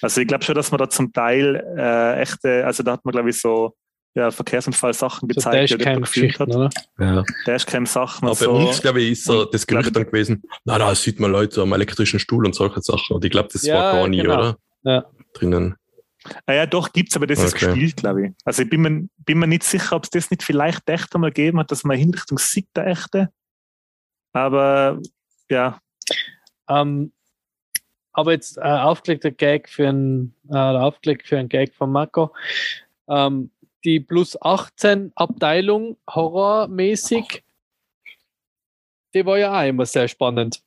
[0.00, 3.12] Also ich glaube schon, dass man da zum Teil äh, echte, also da hat man,
[3.12, 3.76] glaube ich, so
[4.18, 6.98] ja, Verkehrsunfall-Sachen So gezeigt, die jemand gefilmt Dashcam-Geschichten, hat.
[6.98, 7.16] oder?
[7.16, 7.24] Ja.
[7.46, 8.52] Dashcam-Sachen Aber und bei so.
[8.52, 11.72] uns, glaube ich, ist so das Gerücht dann gewesen, na, da sieht man Leute am
[11.72, 13.16] elektrischen Stuhl und solche Sachen.
[13.16, 14.34] Und ich glaube, das Ja, war gar nie, genau.
[14.34, 14.56] oder?
[14.82, 15.04] Ja.
[15.32, 15.76] Drinnen.
[16.46, 17.66] Ah ja, doch, gibt's, aber das ist Okay.
[17.66, 18.32] gespielt, glaube ich.
[18.44, 21.30] Also ich bin mir, bin mir nicht sicher, ob es das nicht vielleicht echt einmal
[21.30, 23.28] gegeben hat, dass man Hinrichtung sieht, der echte.
[24.32, 25.00] Aber
[25.48, 25.78] ja,
[26.68, 27.12] Ähm,
[28.12, 32.34] aber jetzt äh, aufgelegter Gag für ein äh, aufgelegt für einen Gag von Marco.
[33.08, 33.50] Ähm,
[33.88, 37.42] die plus 18 Abteilung horrormäßig,
[39.14, 40.60] die war ja auch immer sehr spannend.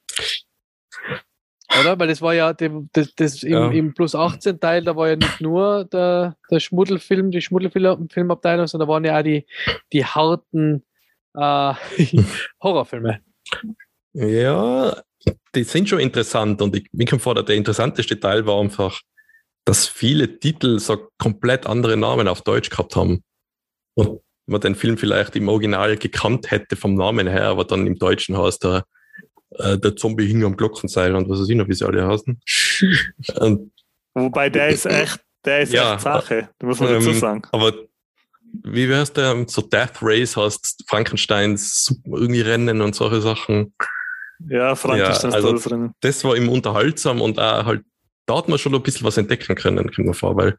[1.80, 2.00] Oder?
[2.00, 3.70] Weil das war ja das, das im, Ja.
[3.70, 8.88] im plus 18 Teil, da war ja nicht nur der, der Schmuddelfilm, die Schmuddelfilmabteilung, sondern
[8.88, 9.46] da waren ja auch die,
[9.94, 10.84] die harten
[11.36, 11.74] äh,
[12.64, 13.22] Horrorfilme.
[14.14, 15.00] Ja,
[15.54, 19.00] die sind schon interessant und ich, mir kommt vor, der interessanteste Teil war einfach,
[19.66, 23.24] dass viele Titel so komplett andere Namen auf Deutsch gehabt haben.
[23.96, 27.98] Und man den Film vielleicht im Original gekannt hätte vom Namen her, aber dann im
[27.98, 28.86] Deutschen heißt er
[29.58, 32.40] äh, der Zombie hing am Glockenseil und was weiß ich noch, wie sie alle heißen.
[33.36, 33.72] und,
[34.14, 37.42] wobei der ist echt, der ist Ja, echt Sache, da muss man dazu ähm, sagen.
[37.52, 37.74] aber
[38.64, 39.46] wie heißt der?
[39.48, 43.74] So Death Race heißt Frankensteins irgendwie Rennen und solche Sachen.
[44.50, 47.84] Ja, Frankenstein ja, also- das war immer unterhaltsam und auch halt,
[48.32, 50.58] da hat man schon ein bisschen was entdecken können, kommt mir vor, weil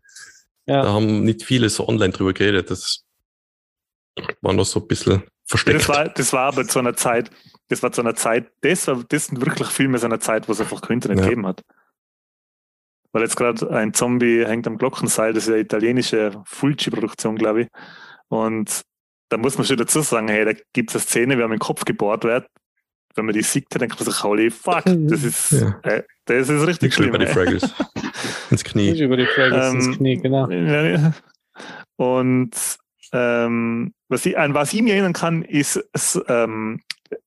[0.66, 0.82] Ja.
[0.82, 2.70] da haben nicht viele so online drüber geredet.
[2.70, 3.04] Das
[4.42, 5.80] war noch so ein bisschen versteckt.
[5.80, 7.30] das, war, das war aber zu einer Zeit,
[7.68, 10.52] das war zu einer Zeit, das, war, das sind wirklich Filme aus einer Zeit, wo
[10.52, 11.24] es einfach kein Internet Ja.
[11.24, 11.62] gegeben hat.
[13.12, 17.68] Weil jetzt gerade ein Zombie hängt am Glockenseil, das ist eine italienische Fulci-Produktion, glaube ich.
[18.28, 18.82] Und
[19.30, 21.56] da muss man schon dazu sagen, hey, da gibt es eine Szene, wie man in
[21.56, 22.46] den Kopf gebohrt wird.
[23.14, 25.78] Wenn man die sieht, dann denkt man sich, holy fuck, das ist, Ja.
[25.82, 27.26] äh, das ist richtig Nicht schlimm den ey.
[27.32, 27.62] Fraggles.
[28.50, 28.90] Ins Das Knie.
[28.90, 30.48] ist über die Frage, Ähm, ins Knie, genau.
[31.96, 32.50] Und
[33.12, 36.80] ähm, was, ich, an was ich mich erinnern kann, ist das, ähm,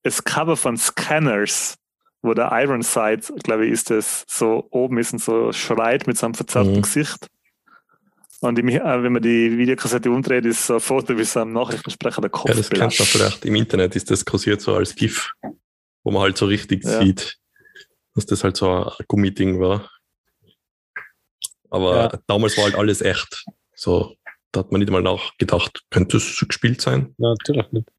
[0.04, 1.76] das Cover von Scanners,
[2.22, 6.34] wo der Ironside, glaube ich, ist das, so oben ist und so schreit mit seinem
[6.34, 6.82] verzerrten Mhm.
[6.82, 7.28] Gesicht.
[8.42, 11.54] Und im, äh, wenn man die Videokassette umdreht, ist so ein Foto, wie so am
[11.54, 13.46] Nachrichtensprecher der Kopf Ja, das kennst du vielleicht.
[13.46, 15.32] Im Internet ist das kursiert so als GIF,
[16.06, 17.02] wo man halt so richtig Ja.
[17.02, 17.38] sieht,
[18.14, 19.90] dass das halt so ein Gummiding war.
[21.70, 22.20] Aber Ja.
[22.28, 23.44] damals war halt alles echt.
[23.74, 24.16] So,
[24.54, 27.14] da hat man nicht mal nachgedacht, könnte es so gespielt sein?
[27.18, 27.90] Ja, natürlich nicht.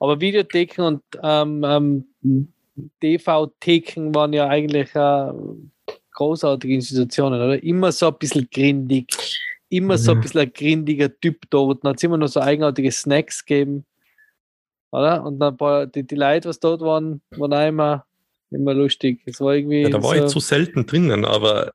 [0.00, 2.52] Aber Videotheken und ähm, ähm,
[3.00, 5.32] TV-Theken waren ja eigentlich äh,
[6.10, 7.62] großartige Institutionen, oder?
[7.62, 9.06] Immer so ein bisschen grindig,
[9.68, 10.20] immer so ein Mhm.
[10.22, 11.84] bisschen ein grindiger Typ dort.
[11.84, 13.86] Dann hat es immer noch so eigenartige Snacks gegeben,
[14.92, 15.24] oder?
[15.24, 18.06] Und dann ein paar, die, die Leute, was dort waren, waren auch immer,
[18.50, 19.20] immer lustig.
[19.26, 19.82] Es war irgendwie.
[19.82, 21.72] Ja, da war so, ich zu selten drinnen, aber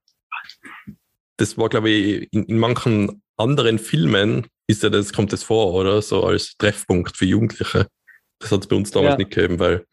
[1.38, 5.73] das war, glaube ich, in, in manchen anderen Filmen ist ja das, kommt das vor,
[5.73, 6.02] oder?
[6.02, 7.88] So als Treffpunkt für Jugendliche.
[8.39, 9.18] Das hat es bei uns damals Ja.
[9.18, 9.85] nicht gegeben, weil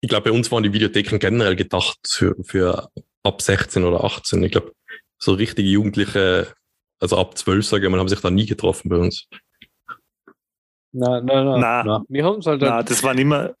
[0.00, 2.88] ich glaube, bei uns waren die Videotheken generell gedacht für, für
[3.22, 4.42] ab 16 oder 18.
[4.42, 4.72] Ich glaube,
[5.18, 6.52] so richtige Jugendliche,
[6.98, 9.28] also ab 12, sage ich mal, haben sich da nie getroffen bei uns.
[10.92, 11.60] Nein, nein, nein.
[11.60, 11.82] Na.
[11.82, 12.02] nein.
[12.08, 12.60] Wir haben es halt.
[12.60, 13.54] Na, das waren immer.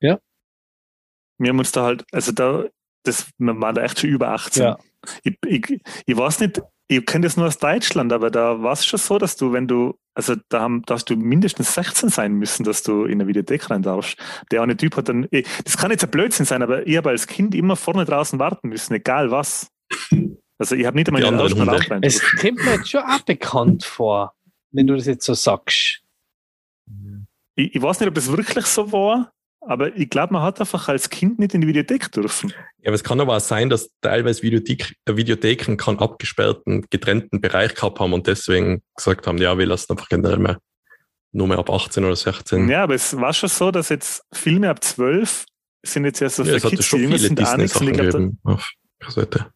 [0.00, 0.18] Ja.
[1.38, 2.64] Wir haben uns da halt, also da,
[3.04, 4.62] das, wir waren da echt schon über 18.
[4.62, 4.78] Ja.
[5.24, 8.84] Ich, ich, ich weiß nicht, ich kenne das nur aus Deutschland, aber da war es
[8.84, 12.34] schon so, dass du, wenn du, also da, haben, da hast du mindestens 16 sein
[12.34, 14.18] müssen, dass du in eine Videothek rein darfst.
[14.50, 17.10] Der eine Typ hat dann, eh, das kann jetzt ein Blödsinn sein, aber ich habe
[17.10, 19.70] als Kind immer vorne draußen warten müssen, egal was.
[20.58, 21.34] Also ich habe nicht einmal Die in.
[21.36, 24.34] Raum rein Es kommt mir jetzt schon auch bekannt vor,
[24.72, 26.02] wenn du das jetzt so sagst.
[27.54, 30.88] Ich, ich weiß nicht, ob das wirklich so war, aber ich glaube, man hat einfach
[30.88, 32.50] als Kind nicht in die Videothek dürfen.
[32.78, 37.74] Ja, aber es kann aber auch sein, dass teilweise Videothek, Videotheken keinen abgesperrten, getrennten Bereich
[37.74, 40.58] gehabt haben und deswegen gesagt haben, ja, wir lassen einfach generell mehr
[41.32, 42.68] nur mehr ab 18 oder 16.
[42.68, 45.46] Ja, aber es war schon so, dass jetzt Filme ab 12
[45.82, 47.80] sind jetzt erst so Ja, für Kids, schon die jünger sind, auch nichts.
[48.44, 49.46] Auf Kassette.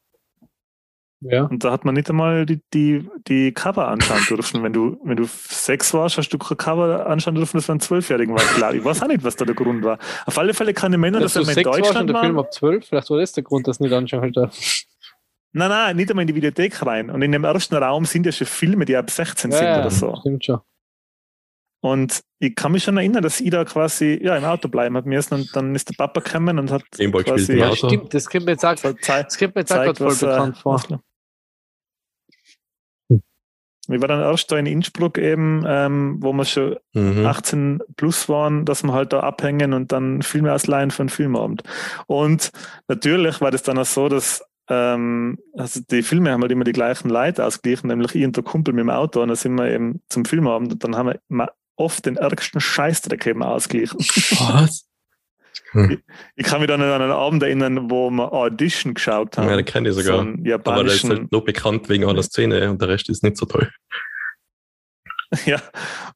[1.20, 1.44] Ja.
[1.44, 4.62] und da hat man nicht einmal die, die, die Cover anschauen dürfen.
[4.62, 8.34] Wenn du, wenn du sechs warst, hast du kein Cover anschauen dürfen, das einen Zwölfjährigen
[8.34, 8.42] war.
[8.42, 9.98] Klar, ich weiß auch nicht, was da der Grund war.
[10.26, 12.36] Auf alle Fälle kann ich erinnern, Dass dass wir in sechs warst Deutschland der Film
[12.36, 12.44] waren.
[12.44, 14.36] ab 12, vielleicht war das der Grund, dass du nicht anschauen halt.
[14.36, 17.10] Nein, nein, nicht einmal in die Videothek rein.
[17.10, 19.90] Und in dem ersten Raum sind ja schon Filme, die ab 16 sind Ja, oder
[19.90, 20.14] so.
[20.20, 20.60] Stimmt schon.
[21.84, 25.04] Und ich kann mich schon erinnern, dass ich da quasi ja, im Auto bleiben hat
[25.04, 27.88] müssen und dann ist der Papa gekommen und hat Gameboy gespielt quasi im Ja, Auto.
[27.88, 30.56] stimmt, das kommt mir jetzt auch, das kommt mir jetzt auch voll was, äh, bekannt
[30.56, 30.82] vor.
[33.10, 37.26] Ich war dann erst da in Innsbruck eben, ähm, wo wir schon Mhm.
[37.26, 41.64] 18 plus waren, dass wir halt da abhängen und dann Filme ausleihen für einen Filmabend.
[42.06, 42.50] Und
[42.88, 46.72] natürlich war das dann auch so, dass ähm, also die Filme haben halt immer die
[46.72, 49.70] gleichen Leute ausgeglichen, nämlich ich und der Kumpel mit dem Auto und dann sind wir
[49.70, 53.98] eben zum Filmabend und dann haben wir oft den ärgsten Scheißdreck eben ausgeglichen.
[53.98, 54.86] Was?
[56.36, 59.48] Ich kann mich dann an einen Abend erinnern, wo wir Audition geschaut haben.
[59.48, 60.20] Ja, den kenne ich so sogar.
[60.20, 63.36] einen Aber der ist halt nur bekannt wegen einer Szene und der Rest ist nicht
[63.36, 63.70] so toll.
[65.46, 65.60] ja,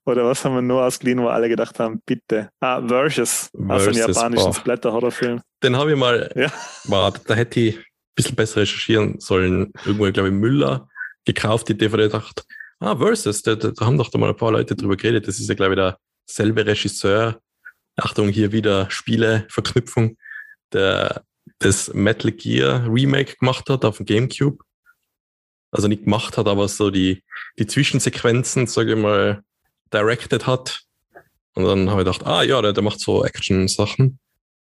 [0.04, 2.50] oder was haben wir nur ausgeliehen, wo alle gedacht haben, bitte.
[2.60, 4.54] Ah, Versus, also einen Versus, japanischen boah.
[4.54, 5.40] Splatter-Horrorfilm.
[5.62, 6.52] Den habe ich mal, Ja.
[6.84, 9.72] war, da hätte ich ein bisschen besser recherchieren sollen.
[9.84, 10.88] Irgendwo, glaube ich, Müller
[11.24, 12.44] gekauft, die DVD, dachte,
[12.80, 15.28] ah, Versus, da, da, haben doch da mal ein paar Leute drüber geredet.
[15.28, 15.94] Das ist ja, glaube ich,
[16.26, 17.40] derselbe Regisseur.
[17.96, 20.16] Achtung, hier wieder Spiele-Verknüpfung,
[20.72, 21.24] der
[21.58, 24.62] das Metal Gear Remake gemacht hat auf dem Gamecube.
[25.70, 27.22] Also nicht gemacht hat, aber so die,
[27.58, 29.42] die Zwischensequenzen, sage ich mal,
[29.92, 30.82] directed hat.
[31.54, 34.18] Und dann habe ich gedacht, ah ja, der, der macht so Action-Sachen.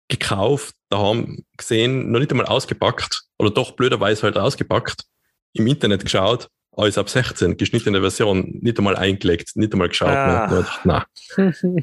[0.08, 5.04] Gekauft, da haben gesehen, noch nicht einmal ausgepackt, oder doch blöderweise halt ausgepackt,
[5.52, 10.10] im Internet geschaut, alles ab 16, geschnittene Version, nicht einmal eingelegt, nicht einmal geschaut.
[10.10, 10.46] Ah.
[10.46, 10.66] Ne?
[10.84, 11.06] Na,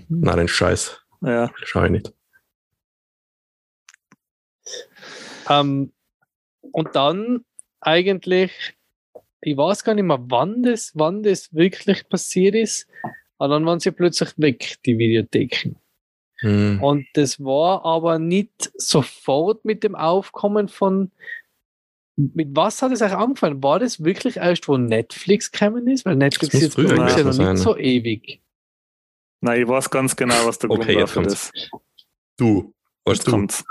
[0.10, 1.52] na, den Scheiß, Ja.
[1.64, 2.14] schau ich nicht.
[5.50, 5.92] ähm,
[6.72, 7.46] und dann
[7.80, 8.52] eigentlich,
[9.42, 12.88] ich weiß gar nicht mehr, wann das, wann das wirklich passiert ist,
[13.38, 15.76] aber dann waren sie plötzlich weg, die Videotheken.
[16.40, 16.84] Hm.
[16.84, 21.12] Und das war aber nicht sofort mit dem Aufkommen von.
[22.18, 23.62] Mit was hat es euch angefangen?
[23.62, 26.04] War das wirklich erst, wo Netflix gekommen ist?
[26.04, 27.58] Weil Netflix ist bei uns ja noch gewesen nicht sein.
[27.58, 28.42] so ewig.
[29.42, 31.52] Nein, ich weiß ganz genau, was der Okay, Grund war jetzt für kommt's.
[31.54, 31.70] das.
[32.38, 32.74] Du,
[33.06, 33.32] weißt du?
[33.32, 33.64] kommt's.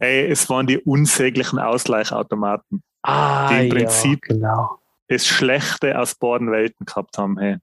[0.00, 2.82] Ey, es waren die unsäglichen Ausgleichautomaten.
[3.02, 4.78] Ah, Die im Prinzip- ja, genau.
[5.06, 7.38] Das Schlechte aus beiden Welten gehabt haben.
[7.38, 7.58] Hey.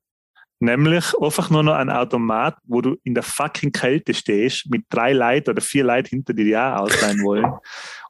[0.62, 5.12] Nämlich einfach nur noch ein Automat, wo du in der fucking Kälte stehst, mit drei
[5.12, 7.52] Leuten oder vier Leuten hinter dir, die auch ausleihen wollen.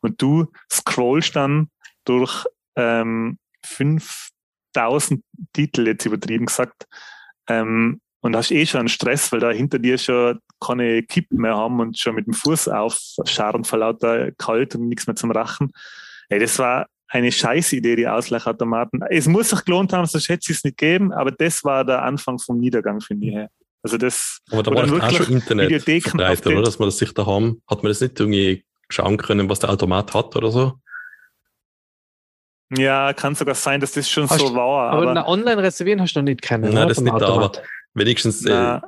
[0.01, 1.69] Und du scrollst dann
[2.03, 2.45] durch
[2.75, 5.23] ähm, 5000
[5.53, 6.87] Titel, jetzt übertrieben gesagt,
[7.47, 11.55] ähm, und hast eh schon einen Stress, weil da hinter dir schon keine Kippen mehr
[11.55, 15.71] haben und schon mit dem Fuß aufscharren vor lauter kalt und nichts mehr zum Rachen.
[16.27, 19.01] Ey, das war eine scheiß Idee, die Ausleichautomaten.
[19.09, 22.03] Es muss sich gelohnt haben, sonst hätte es es nicht gegeben, aber das war der
[22.03, 23.47] Anfang vom Niedergang, finde ich.
[23.83, 26.61] Also das, Aber da war doch auch wirklich schon Internet verbreitet, oder?
[26.61, 27.61] Dass man das sich da haben.
[27.67, 30.73] Hat man das nicht irgendwie schauen können, was der Automat hat oder so?
[32.77, 35.99] ja, kann sogar sein, dass das schon Hast- so war, Aber, aber, na, online reservieren
[36.01, 36.63] hast du noch nicht kennen.
[36.63, 36.85] Nein, oder?
[36.87, 37.51] das Vom nicht da, aber-.
[37.93, 38.79] Wenigstens äh,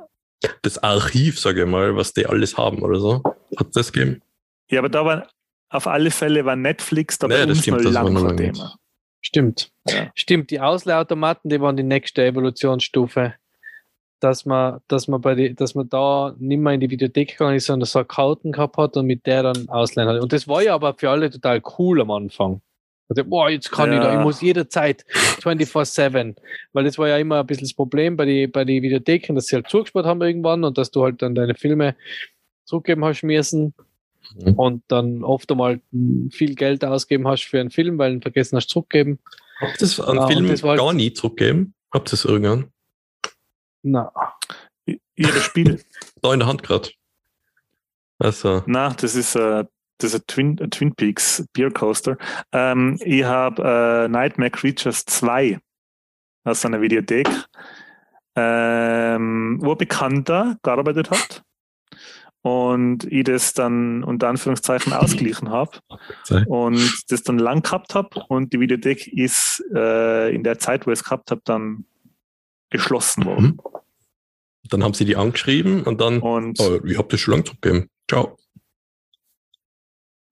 [0.62, 3.22] das Archiv, sage ich mal, was die alles haben oder so.
[3.58, 4.22] Hat das gegeben?
[4.70, 5.28] ja, aber da war
[5.74, 8.34] auf alle Fälle war Netflix da Nee, bei das uns stimmt, noch das war lang
[8.36, 8.54] nicht.
[8.54, 8.76] Thema.
[9.20, 9.72] Stimmt.
[9.88, 10.10] Ja.
[10.14, 13.34] Stimmt, die Ausleihautomaten, die waren die nächste Evolutionsstufe.
[14.20, 17.56] Dass man, dass man bei die, dass man da nicht mehr in die Videothek gegangen
[17.56, 20.20] ist, sondern so eine Karten gehabt hat und mit der dann ausleihen hat.
[20.20, 22.62] Und das war ja aber für alle total cool am Anfang.
[23.10, 24.18] Also, boah, jetzt kann ich da, Ja.
[24.18, 25.04] ich muss jederzeit
[25.42, 26.36] 24-7.
[26.72, 29.46] Weil das war ja immer ein bisschen das Problem bei den bei die Videotheken, dass
[29.48, 31.94] sie halt zugesperrt haben irgendwann und dass du halt dann deine Filme
[32.64, 33.74] zurückgeben hast müssen
[34.36, 34.52] Mhm.
[34.54, 35.80] und dann oft einmal
[36.30, 39.18] viel Geld ausgeben hast für einen Film, weil du ihn vergessen hast zurückgeben.
[39.60, 41.74] Habt ihr das an Ja, Filmen das halt- gar nie zurückgegeben?
[41.92, 42.70] Habt ihr das irgendwann?
[43.82, 44.10] Na,
[45.16, 45.80] Ihr Spiel.
[46.22, 46.90] Da in der Hand gerade.
[48.18, 49.64] Also, Na, das ist, äh,
[49.98, 52.16] das ist ein Twin, ein Twin Peaks Beer Coaster.
[52.52, 55.60] Ähm, ich habe äh, Nightmare Creatures 2
[56.44, 57.28] aus einer Videothek,
[58.36, 61.42] ähm, wo ein Bekannter gearbeitet hat.
[62.44, 65.78] Und ich das dann unter Anführungszeichen ausgeglichen habe
[66.46, 68.22] und das dann lang gehabt habe.
[68.28, 71.86] Und die Videothek ist äh, in der Zeit, wo ich es gehabt habe, dann
[72.68, 73.46] geschlossen worden.
[73.62, 74.68] mhm.
[74.68, 77.88] dann haben sie die angeschrieben und dann, Und oh, ich hab das schon lange zurückgegeben.
[78.10, 78.36] Ciao.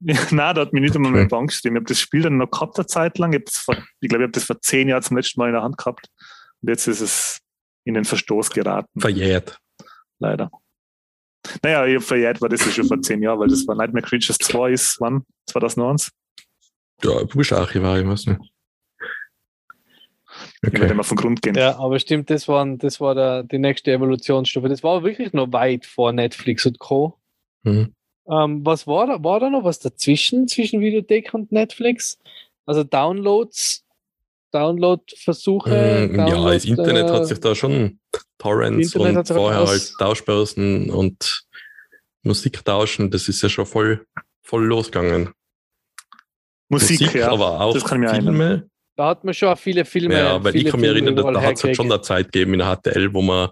[0.01, 1.19] Ja, nein, da hat mich nicht einmal Okay.
[1.19, 1.77] meine Bank gestimmt.
[1.77, 3.33] Ich habe das Spiel dann noch gehabt eine Zeit lang.
[3.33, 5.63] Ich, vor, ich glaube, ich habe das vor zehn Jahren zum letzten Mal in der
[5.63, 6.09] Hand gehabt.
[6.61, 7.41] Und jetzt ist es
[7.85, 9.01] in den Verstoß geraten.
[9.01, 9.59] Verjährt.
[10.19, 10.51] Leider.
[11.63, 14.39] Naja, ich verjährt war das ja schon vor zehn Jahren, weil das war Nightmare Creatures
[14.39, 15.25] 2 ist wann?
[15.47, 16.13] 2001?
[17.03, 18.41] Ja, du bist Archivar, ich weiß nicht.
[20.65, 20.89] Okay.
[20.89, 21.55] Wenn wir von Grund gehen.
[21.57, 24.69] Ja, aber stimmt, das, waren, das war der, die nächste Evolutionsstufe.
[24.69, 27.19] Das war wirklich noch weit vor Netflix und Co.
[27.65, 27.95] Mhm.
[28.29, 29.23] Ähm, was war da?
[29.25, 32.19] War da noch was dazwischen, zwischen Videothek und Netflix?
[32.65, 33.82] Also Downloads,
[34.53, 36.09] Download-Versuche?
[36.09, 38.01] Mm, Download, ja, das Internet äh, hat sich da schon
[38.39, 41.45] Torrents und vorher halt Tauschbörsen und
[42.23, 44.07] Musik tauschen, das ist ja schon voll,
[44.43, 45.31] voll losgegangen.
[46.69, 48.07] Musik, Musik ja, aber auch Filme.
[48.07, 48.71] Erinnern.
[48.97, 50.15] Da hat man schon viele Filme.
[50.15, 52.55] Ja, weil ich kann mich erinnern, da, da hat es halt schon eine Zeit gegeben
[52.55, 53.51] in der HTL, wo man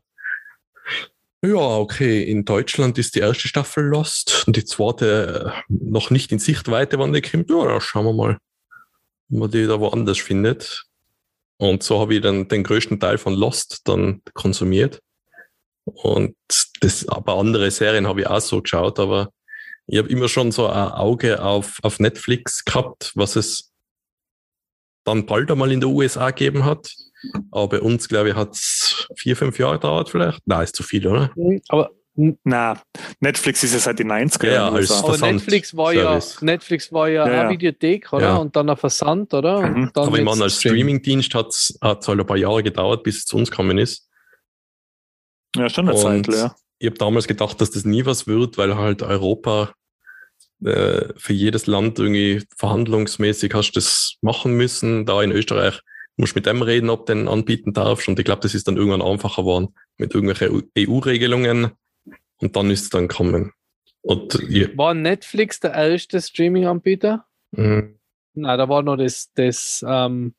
[1.43, 6.33] ja, okay, in Deutschland ist die erste Staffel Lost und die zweite äh, noch nicht
[6.33, 7.49] in Sichtweite, wann die kommt.
[7.49, 8.39] Ja, schauen wir mal,
[9.33, 10.85] ob man die da woanders findet.
[11.61, 15.03] Und so habe ich dann den größten Teil von Lost dann konsumiert.
[15.85, 16.35] Und
[16.81, 19.29] das, aber andere Serien habe ich auch so geschaut, aber
[19.87, 23.73] ich habe immer schon so ein Auge auf, auf Netflix gehabt, was es
[25.05, 26.95] dann bald einmal in den USA gegeben hat.
[27.51, 30.41] Aber bei uns, glaube ich, hat es vier, fünf Jahre gedauert vielleicht.
[30.47, 31.31] Nein, ist zu viel, oder?
[31.37, 32.81] Mhm, aber na,
[33.21, 37.27] Netflix ist ja seit den 90er ja, als Aber Netflix war ja, Netflix war ja,
[37.27, 38.27] ja, eine Videothek, oder?
[38.27, 38.37] Ja.
[38.37, 39.63] Und dann ein Versand, oder?
[39.63, 39.91] Mhm.
[39.95, 43.37] Aber ich meine, als Streamingdienst hat es halt ein paar Jahre gedauert, bis es zu
[43.37, 44.09] uns gekommen ist.
[45.57, 46.55] Ja, schon eine Zeit, ja.
[46.79, 49.75] Ich habe damals gedacht, dass das nie was wird, weil halt Europa
[50.65, 55.07] äh, für jedes Land irgendwie verhandlungsmäßig hast du das machen müssen.
[55.07, 55.81] Da in Österreich
[56.17, 58.09] musst du mit dem reden, ob du den anbieten darfst.
[58.09, 61.73] Und ich glaube, das ist dann irgendwann einfacher geworden mit irgendwelchen EU-Regelungen.
[62.41, 63.53] Und dann ist es dann kommen.
[64.03, 64.69] Und, ja.
[64.77, 67.27] War Netflix der erste Streaming-Anbieter?
[67.53, 67.97] Mhm.
[68.35, 70.35] Nein, da war noch das, das ähm,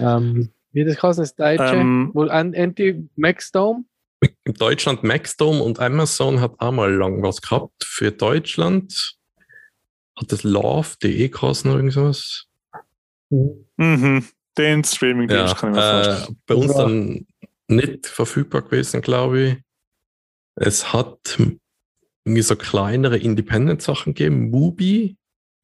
[0.00, 3.84] ähm, wie das heißt, das Deutsche, ähm, wohl Anti-Maxdome?
[4.44, 7.84] In Deutschland Maxdome und Amazon hat auch mal lang was gehabt.
[7.84, 9.16] Für Deutschland
[10.16, 12.46] hat das Love.de geheißen oder irgendwas?
[13.30, 14.24] Mhm.
[14.56, 16.40] Den Streaming-Dienst ja, kann ich mir äh, vorstellen.
[16.46, 16.82] Bei uns ja.
[16.82, 17.26] dann
[17.68, 19.56] nicht verfügbar gewesen, glaube ich.
[20.56, 21.38] Es hat
[22.24, 24.50] irgendwie so kleinere Independent-Sachen gegeben.
[24.50, 25.16] Mubi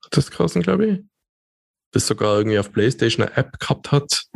[0.04, 1.00] hat das geheißen, glaube ich.
[1.92, 4.26] Das sogar irgendwie auf PlayStation eine App gehabt hat.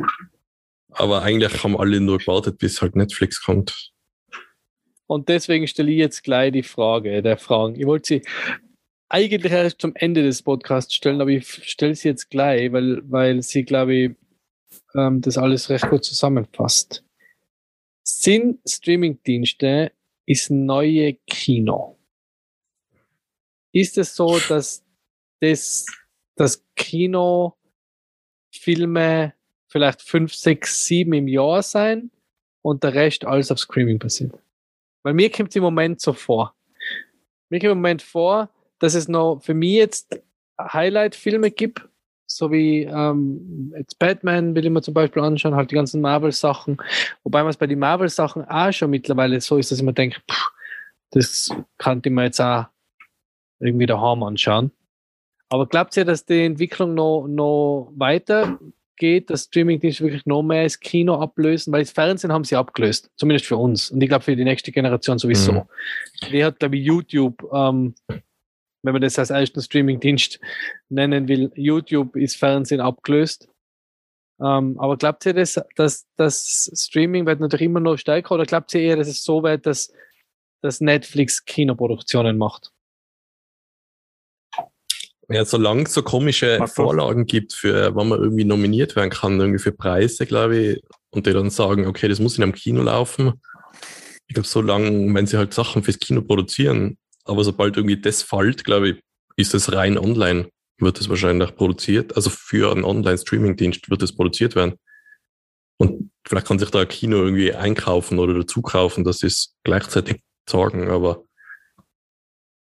[0.89, 3.91] Aber eigentlich haben alle nur gewartet, bis halt Netflix kommt.
[5.07, 7.79] Und deswegen stelle ich jetzt gleich die Frage der Fragen.
[7.79, 8.21] Ich wollte sie
[9.09, 13.43] eigentlich erst zum Ende des Podcasts stellen, aber ich stelle sie jetzt gleich, weil, weil
[13.43, 14.11] sie, glaube ich,
[14.95, 17.03] ähm, das alles recht gut zusammenfasst.
[18.03, 19.91] Sind Streamingdienste
[20.25, 21.97] ist neue Kino?
[23.71, 24.83] Ist es so, dass
[25.41, 25.85] das,
[26.35, 27.57] das Kino
[28.53, 29.33] Filme
[29.67, 32.11] vielleicht fünf, sechs, sieben im Jahr sein
[32.61, 34.33] und der Rest alles auf Streaming passiert?
[35.03, 36.55] Weil mir kommt es im Moment so vor.
[37.49, 38.49] Mir kommt im Moment vor,
[38.79, 40.21] dass es noch für mich jetzt
[40.59, 41.87] Highlight-Filme gibt,
[42.27, 46.77] so wie ähm, jetzt Batman will ich mir zum Beispiel anschauen, halt die ganzen Marvel-Sachen.
[47.23, 50.19] Wobei man es bei den Marvel-Sachen auch schon mittlerweile so ist, dass ich mir denke,
[50.29, 50.51] pff,
[51.11, 52.65] das könnte ich mir jetzt auch
[53.59, 54.71] irgendwie daheim anschauen.
[55.49, 58.59] Aber glaubt ihr, dass die Entwicklung noch, noch weiter
[58.97, 63.11] geht, dass Streamingdienste wirklich noch mehr das Kino ablösen, weil das Fernsehen haben sie abgelöst,
[63.15, 65.51] zumindest für uns und ich glaube für die nächste Generation sowieso.
[65.51, 65.63] Mhm.
[66.31, 67.93] Die hat, glaube ich, YouTube, ähm,
[68.85, 70.39] wenn man das als ersten Streamingdienst
[70.89, 73.49] nennen will, YouTube ist Fernsehen abgelöst.
[74.39, 78.73] Ähm, aber glaubt ihr, dass, dass das Streaming wird natürlich immer noch stärker oder glaubt
[78.73, 79.91] ihr eher, dass es so wird, dass,
[80.61, 82.71] dass Netflix Kinoproduktionen macht?
[85.29, 89.39] Ja, solange es so komische Ach, Vorlagen gibt, für wann man irgendwie nominiert werden kann,
[89.39, 92.83] irgendwie für Preise, glaube ich, und die dann sagen, okay, das muss in einem Kino
[92.83, 93.41] laufen.
[94.27, 98.63] Ich glaube, solange, wenn sie halt Sachen fürs Kino produzieren, aber sobald irgendwie das fällt,
[98.63, 99.01] glaube ich,
[99.35, 102.15] ist es rein online, wird es wahrscheinlich produziert.
[102.15, 104.75] Also für einen Online-Streaming-Dienst wird es produziert werden.
[105.77, 110.21] Und vielleicht kann sich da ein Kino irgendwie einkaufen oder dazu kaufen, sie es gleichzeitig
[110.49, 111.25] sagen, aber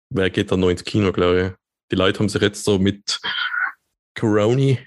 [0.10, 1.62] wer geht dann noch ins Kino, glaube ich?
[1.92, 3.20] die Leute haben sich jetzt so mit
[4.18, 4.78] Corona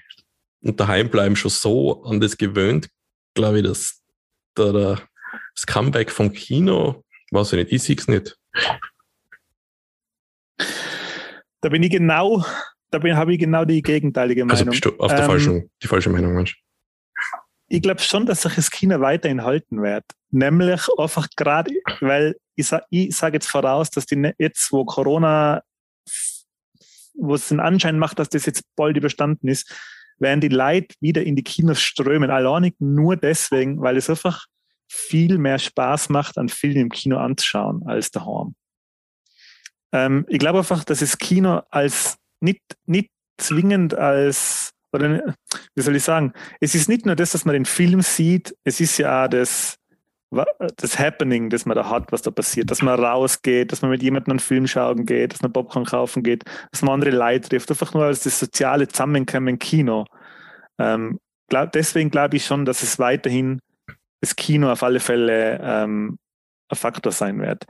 [0.61, 2.89] und daheim bleiben schon so an das gewöhnt,
[3.35, 4.01] glaube ich, dass
[4.55, 5.01] da, da
[5.53, 8.37] das Comeback vom Kino, weiß ich nicht, ich sehe es nicht.
[11.61, 12.45] Da bin ich genau,
[12.91, 14.51] da habe ich genau die gegenteilige Meinung.
[14.51, 16.61] Also bist du auf der ähm, falschen, die falsche Meinung, Mensch.
[17.67, 20.03] Ich glaube schon, dass sich das Kino weiterhin halten wird.
[20.29, 21.71] Nämlich einfach gerade,
[22.01, 25.63] weil ich sage ich sag jetzt voraus, dass die jetzt, wo Corona
[27.17, 29.73] wo es den Anschein macht, dass das jetzt bald überstanden ist,
[30.17, 32.29] werden die Leute wieder in die Kinos strömen.
[32.29, 34.45] Alleinig nur deswegen, weil es einfach
[34.87, 38.55] viel mehr Spaß macht, einen Film im Kino anzuschauen als daheim.
[39.91, 45.35] Ähm, ich glaube einfach, dass das Kino als nicht, nicht zwingend als, oder
[45.75, 48.79] wie soll ich sagen, es ist nicht nur das, dass man den Film sieht, es
[48.79, 49.77] ist ja auch das,
[50.77, 54.03] das Happening, das man da hat, was da passiert, dass man rausgeht, dass man mit
[54.03, 57.69] jemandem einen Film schauen geht, dass man Popcorn kaufen geht, dass man andere Leute trifft,
[57.69, 60.05] einfach nur als das soziale Zusammenkommen im Kino.
[60.77, 63.59] Ähm, glaub, deswegen glaube ich schon, dass es weiterhin
[64.21, 66.17] das Kino auf alle Fälle ähm,
[66.69, 67.65] ein Faktor sein wird.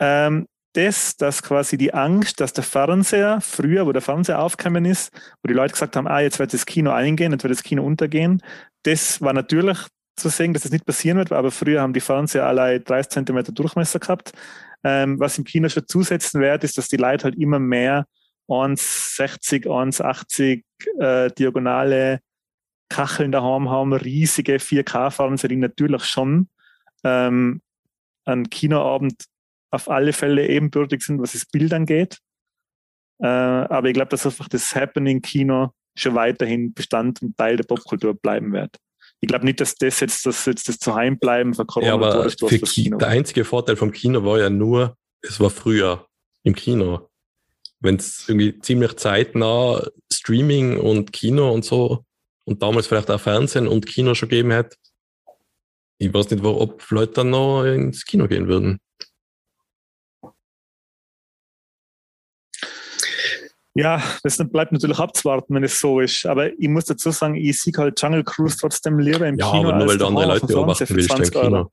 [0.00, 0.46] Ähm,
[0.76, 5.12] das, dass quasi die Angst, dass der Fernseher, früher, wo der Fernseher aufgekommen ist,
[5.42, 7.84] wo die Leute gesagt haben, ah, jetzt wird das Kino eingehen, jetzt wird das Kino
[7.84, 8.42] untergehen,
[8.82, 9.78] das war natürlich
[10.16, 13.52] zu sehen, dass das nicht passieren wird, aber früher haben die Fernseher alle 30 Zentimeter
[13.52, 14.32] Durchmesser gehabt.
[14.84, 18.06] Ähm, was im Kino schon zusetzen wird, ist, dass die Leute halt immer mehr
[18.48, 20.62] 1,60, 1,80
[21.00, 22.20] äh, diagonale
[22.88, 26.48] Kacheln daheim haben, riesige 4K-Fernseher, die natürlich schon
[27.04, 27.60] ähm,
[28.24, 29.24] ein Kinoabend
[29.70, 32.18] auf alle Fälle ebenbürtig sind, was das Bild angeht.
[33.18, 38.14] Äh, aber ich glaube, dass einfach das Happening-Kino schon weiterhin Bestand und Teil der Popkultur
[38.14, 38.76] bleiben wird.
[39.20, 42.58] Ich glaube nicht, dass das jetzt das, jetzt das Zuheimbleiben von Corona ja, aber für
[42.58, 42.98] Kino.
[42.98, 46.06] Der einzige Vorteil vom Kino war ja nur, es war früher
[46.42, 47.08] im Kino.
[47.80, 49.82] Wenn es irgendwie ziemlich zeitnah
[50.12, 52.04] Streaming und Kino und so
[52.44, 54.76] und damals vielleicht auch Fernsehen und Kino schon gegeben hätte,
[55.98, 58.78] ich weiß nicht, ob Leute dann noch ins Kino gehen würden.
[63.76, 66.24] Ja, das bleibt natürlich abzuwarten, wenn es so ist.
[66.24, 69.64] Aber ich muss dazu sagen, ich sehe halt Jungle Cruise trotzdem lieber im ja, Kino.
[69.64, 71.70] Ja, aber nur weil du andere Leute beobachten willst im Kino.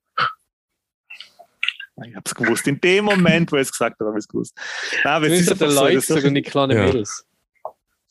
[2.05, 2.67] Ich habe es gewusst.
[2.67, 4.53] In dem Moment, wo ich es gesagt habe, habe ich es gewusst.
[5.05, 6.85] Nein, aber es ist der Leute, so, solche, die kleinen ja.
[6.87, 7.25] Mädels.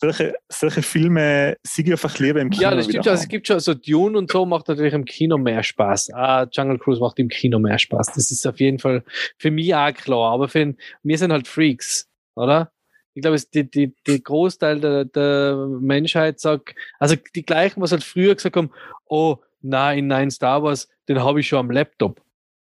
[0.00, 2.62] Solche, solche Filme sehe ich einfach lieber im Kino.
[2.62, 3.12] Ja, das stimmt ja.
[3.12, 6.12] Also, es gibt schon, so Dune und so macht natürlich im Kino mehr Spaß.
[6.14, 8.06] Ah, Jungle Cruise macht im Kino mehr Spaß.
[8.14, 9.04] Das ist auf jeden Fall
[9.36, 10.32] für mich auch klar.
[10.32, 12.72] Aber für, wir sind halt Freaks, oder?
[13.14, 18.04] Ich glaube, die, die, die Großteil der, der Menschheit sagt, also die gleichen, was halt
[18.04, 18.70] früher gesagt haben,
[19.06, 22.20] oh, nein, nein, Star Wars, den habe ich schon am Laptop.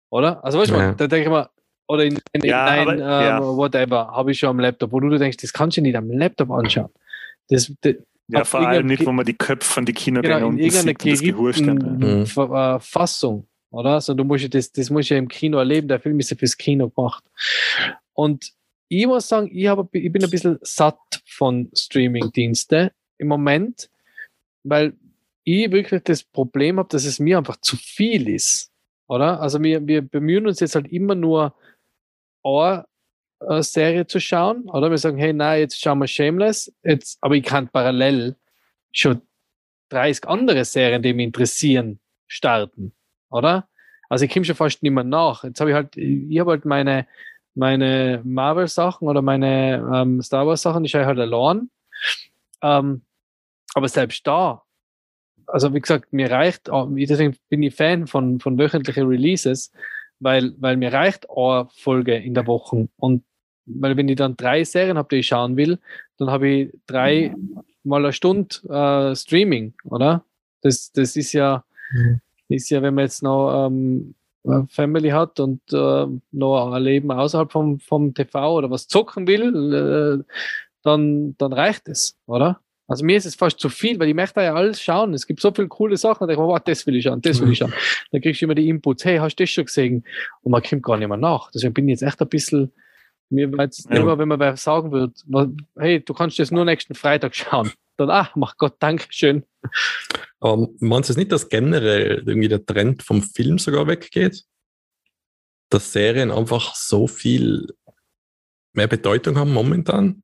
[0.09, 0.43] Oder?
[0.43, 0.93] Also weißt du, ja.
[0.93, 1.49] da denke ich mal,
[1.87, 3.41] oder in, in, ja, nein, aber, ähm, ja.
[3.41, 6.51] whatever, habe ich schon am Laptop, wo du denkst, das kannst du nicht am Laptop
[6.51, 6.89] anschauen.
[7.49, 7.95] Das, das
[8.27, 11.21] ja, vor allem nicht, wo man die Köpfe von den Kinogängern genau, unten sieht das
[11.21, 11.61] Gehirst.
[11.61, 12.23] Mhm.
[12.23, 13.95] Äh, Fassung, oder?
[13.95, 16.55] Also du musst das, das musst ja im Kino erleben, der Film ist ja fürs
[16.55, 17.23] Kino gemacht.
[18.13, 18.53] Und
[18.91, 23.89] ich muss sagen, ich, hab, ich bin ein bisschen satt von Streaming-Dienste im Moment,
[24.63, 24.97] weil
[25.45, 28.69] ich wirklich das Problem habe, dass es mir einfach zu viel ist.
[29.07, 29.39] Oder?
[29.39, 31.55] Also wir, wir bemühen uns jetzt halt immer nur
[32.43, 32.83] eine
[33.63, 34.91] Serie zu schauen, oder?
[34.91, 38.35] Wir sagen, hey, nein, jetzt schauen wir Shameless, jetzt, aber ich kann parallel
[38.91, 39.21] schon
[39.87, 42.91] 30 andere Serien, die mich interessieren, starten,
[43.29, 43.69] oder?
[44.09, 45.45] Also ich komme schon fast nicht mehr nach.
[45.45, 47.07] Jetzt habe ich halt, ich habe halt meine,
[47.55, 51.69] meine Marvel-Sachen oder meine ähm, Star Wars-Sachen, die schaue ich halt allein.
[52.61, 53.01] Ähm,
[53.73, 54.63] aber selbst da,
[55.47, 59.71] also wie gesagt, mir reicht, deswegen bin ich Fan von, von wöchentlichen Releases,
[60.19, 62.87] weil, weil mir reicht eine Folge in der Woche.
[62.97, 63.23] Und
[63.65, 65.79] weil wenn ich dann drei Serien habe, die ich schauen will,
[66.17, 67.35] dann habe ich drei
[67.83, 70.23] mal eine Stunde äh, Streaming, oder?
[70.61, 72.21] Das, das ist ja, mhm.
[72.49, 74.20] ist ja, wenn man jetzt noch ähm, äh,
[74.69, 80.23] Family hat und äh, noch ein Leben außerhalb vom, vom TV oder was zocken will,
[80.23, 80.33] äh,
[80.83, 82.59] dann, dann reicht es, oder?
[82.87, 85.13] Also mir ist es fast zu viel, weil ich möchte ja alles schauen.
[85.13, 87.21] Es gibt so viele coole Sachen, da denke ich mir, wow, das will ich schauen,
[87.21, 87.73] das will ich schauen.
[88.11, 90.03] Dann kriegst du immer die Inputs, hey, hast du das schon gesehen?
[90.41, 91.51] Und man kommt gar nicht mehr nach.
[91.51, 92.73] Deswegen bin ich jetzt echt ein bisschen,
[93.29, 93.97] mir war jetzt ja.
[93.97, 95.13] immer, wenn man sagen würde,
[95.77, 97.71] hey, du kannst das nur nächsten Freitag schauen.
[98.01, 99.43] Dann, ah, mach Gott, danke schön.
[100.39, 104.43] Aber meinst du es nicht, dass generell irgendwie der Trend vom Film sogar weggeht?
[105.69, 107.67] Dass Serien einfach so viel
[108.73, 110.23] mehr Bedeutung haben momentan?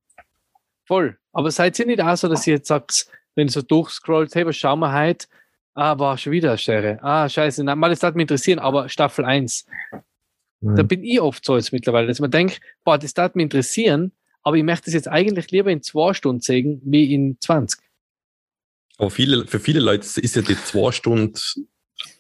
[0.86, 1.18] Voll.
[1.34, 4.46] Aber seid ihr nicht auch so, dass ihr jetzt sagt, wenn ihr so durchscrollt, hey,
[4.46, 5.28] was schauen wir heute?
[5.76, 6.98] Ah, war schon wieder eine Serie.
[7.04, 9.68] Ah, scheiße, nein, mal das darf mich interessieren, aber Staffel 1.
[10.62, 10.76] Mhm.
[10.76, 14.12] Da bin ich oft so jetzt mittlerweile, dass man denkt, boah, das darf mich interessieren,
[14.48, 17.82] aber ich möchte es jetzt eigentlich lieber in zwei Stunden sehen, wie in 20.
[18.98, 21.34] Aber viele, für viele Leute ist ja die zwei Stunden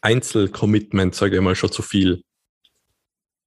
[0.01, 2.23] Einzelcommitment, sage ich mal, schon zu viel.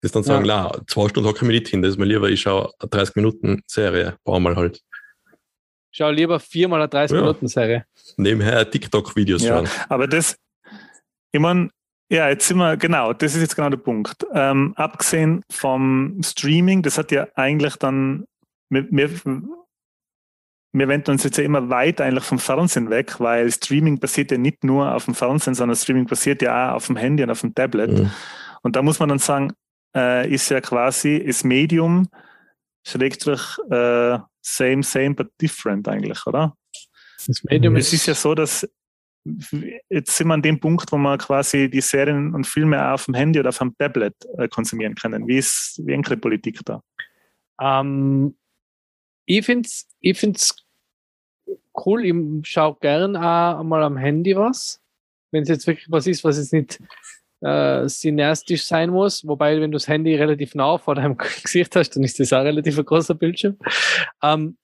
[0.01, 0.71] Das dann sagen, ja.
[0.73, 2.89] na, zwei Stunden hocke ich mir nicht hin, das ist mir lieber, ich schaue eine
[2.89, 4.81] 30 Minuten Serie, paar Mal halt.
[5.91, 7.21] Schau lieber viermal eine 30 ja.
[7.21, 7.85] Minuten Serie.
[8.17, 9.69] Nebenher TikTok-Videos ja, schauen.
[9.91, 10.37] Aber das,
[11.33, 11.69] ich meine,
[12.11, 14.27] ja, jetzt sind wir, genau, das ist jetzt genau der Punkt.
[14.33, 18.25] Ähm, abgesehen vom Streaming, das hat ja eigentlich dann,
[18.71, 19.11] wir, wir
[20.73, 24.39] wir wenden uns jetzt ja immer weiter eigentlich vom Fernsehen weg, weil Streaming passiert ja
[24.39, 27.41] nicht nur auf dem Fernsehen, sondern Streaming passiert ja auch auf dem Handy und auf
[27.41, 27.91] dem Tablet.
[27.91, 28.11] Mhm.
[28.63, 29.53] Und da muss man dann sagen,
[29.97, 32.09] äh, ist ja quasi das Medium
[32.87, 36.55] schrägstrich äh, same, same, but different eigentlich, oder?
[37.27, 38.67] Das Medium es ist ja so, dass
[39.91, 43.05] jetzt sind wir an dem Punkt, wo man quasi die Serien und Filme auch auf
[43.05, 45.27] dem Handy oder auf dem Tablet äh, konsumieren können.
[45.27, 46.83] Wie ist wie eure Politik da?
[47.61, 48.35] Ähm,
[49.39, 50.57] ich finde es ich find's
[51.87, 52.05] cool.
[52.05, 54.81] Ich schaue gern auch mal am Handy was.
[55.31, 56.81] Wenn es jetzt wirklich was ist, was jetzt nicht
[57.41, 59.27] äh, cineastisch sein muss.
[59.27, 62.43] Wobei, wenn du das Handy relativ nah vor deinem Gesicht hast, dann ist das auch
[62.43, 63.57] relativ ein großer Bildschirm.
[64.23, 64.57] Ähm,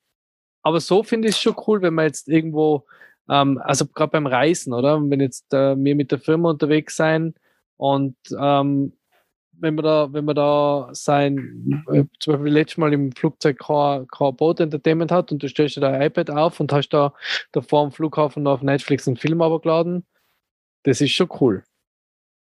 [0.63, 2.87] aber so finde ich es schon cool, wenn man jetzt irgendwo,
[3.31, 5.01] ähm, also gerade beim Reisen, oder?
[5.01, 7.35] Wenn jetzt äh, wir mit der Firma unterwegs sein
[7.77, 8.96] und ähm,
[9.59, 14.07] wenn man da, wenn man da sein, äh, zum Beispiel letztes Mal im Flugzeug kein,
[14.09, 17.15] kein Boot Entertainment hat und du stellst dir dein iPad auf und hast da,
[17.53, 20.07] da vor dem Flughafen auf Netflix einen Film abgeladen,
[20.83, 21.65] das ist schon cool.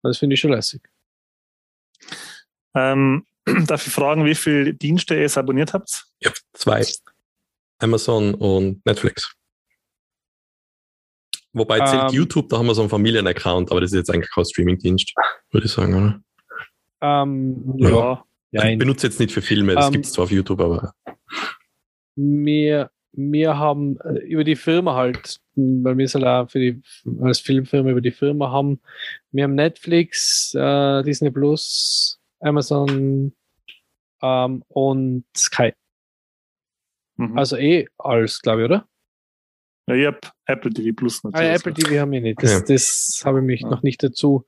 [0.03, 0.83] Das finde ich schon lässig.
[2.75, 3.27] Ähm,
[3.67, 6.07] darf ich fragen, wie viele Dienste ihr abonniert habt?
[6.21, 6.85] Ja, zwei.
[7.79, 9.35] Amazon und Netflix.
[11.53, 14.31] Wobei zählt ähm, YouTube, da haben wir so einen Familienaccount, aber das ist jetzt eigentlich
[14.35, 15.15] kein Streamingdienst,
[15.53, 16.21] würde ich sagen, oder?
[17.05, 18.25] Ähm, ja.
[18.53, 18.65] ja.
[18.65, 20.95] Ich benutze jetzt nicht für Filme, das ähm, gibt es zwar auf YouTube, aber.
[22.17, 26.83] Wir, wir haben äh, über die Firma halt, weil wir es halt auch für die,
[27.21, 28.81] als Filmfirma über die Firma haben,
[29.33, 33.33] wir haben Netflix, äh, Disney Plus, Amazon
[34.23, 35.73] ähm, und Sky.
[37.17, 37.37] Mhm.
[37.37, 38.89] Also eh alles, glaube ich, oder?
[39.89, 41.51] Ja, ich habe Apple TV Plus natürlich.
[41.51, 42.43] Ah, Apple TV haben wir nicht.
[42.43, 42.61] Das, ja.
[42.61, 43.69] das habe ich mich ja.
[43.69, 44.47] noch nicht dazu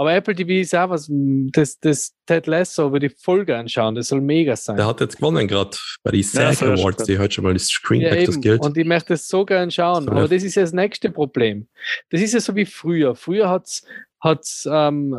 [0.00, 4.08] aber Apple TV ist auch was, das, das Ted Lasso über die Folge anschauen, das
[4.08, 4.78] soll mega sein.
[4.78, 7.66] Der hat jetzt gewonnen gerade bei den SAG ja, Awards, die heute schon mal das
[7.66, 8.62] Screen ja, das Geld.
[8.62, 11.68] Und ich möchte das so gern schauen, so, aber das ist ja das nächste Problem.
[12.08, 13.14] Das ist ja so wie früher.
[13.14, 13.84] Früher hat es
[14.20, 15.14] hat ähm,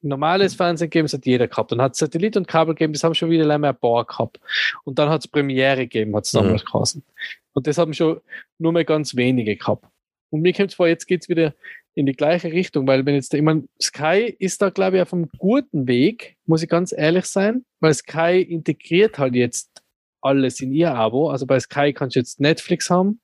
[0.00, 1.70] normales Fernsehen gegeben, das hat jeder gehabt.
[1.70, 4.40] Dann hat es Satellit und Kabel gegeben, das haben schon wieder länger ein paar gehabt.
[4.82, 6.66] Und dann hat es Premiere gegeben, hat es damals mhm.
[6.72, 7.04] geheißen.
[7.52, 8.20] Und das haben schon
[8.58, 9.84] nur mehr ganz wenige gehabt.
[10.30, 11.54] Und mir kommt vor, jetzt geht es wieder
[11.94, 15.12] in die gleiche Richtung, weil wenn jetzt, ich meine, Sky ist da, glaube ich, auf
[15.12, 19.82] einem guten Weg, muss ich ganz ehrlich sein, weil Sky integriert halt jetzt
[20.20, 21.30] alles in ihr Abo.
[21.30, 23.20] Also bei Sky kannst du jetzt Netflix haben,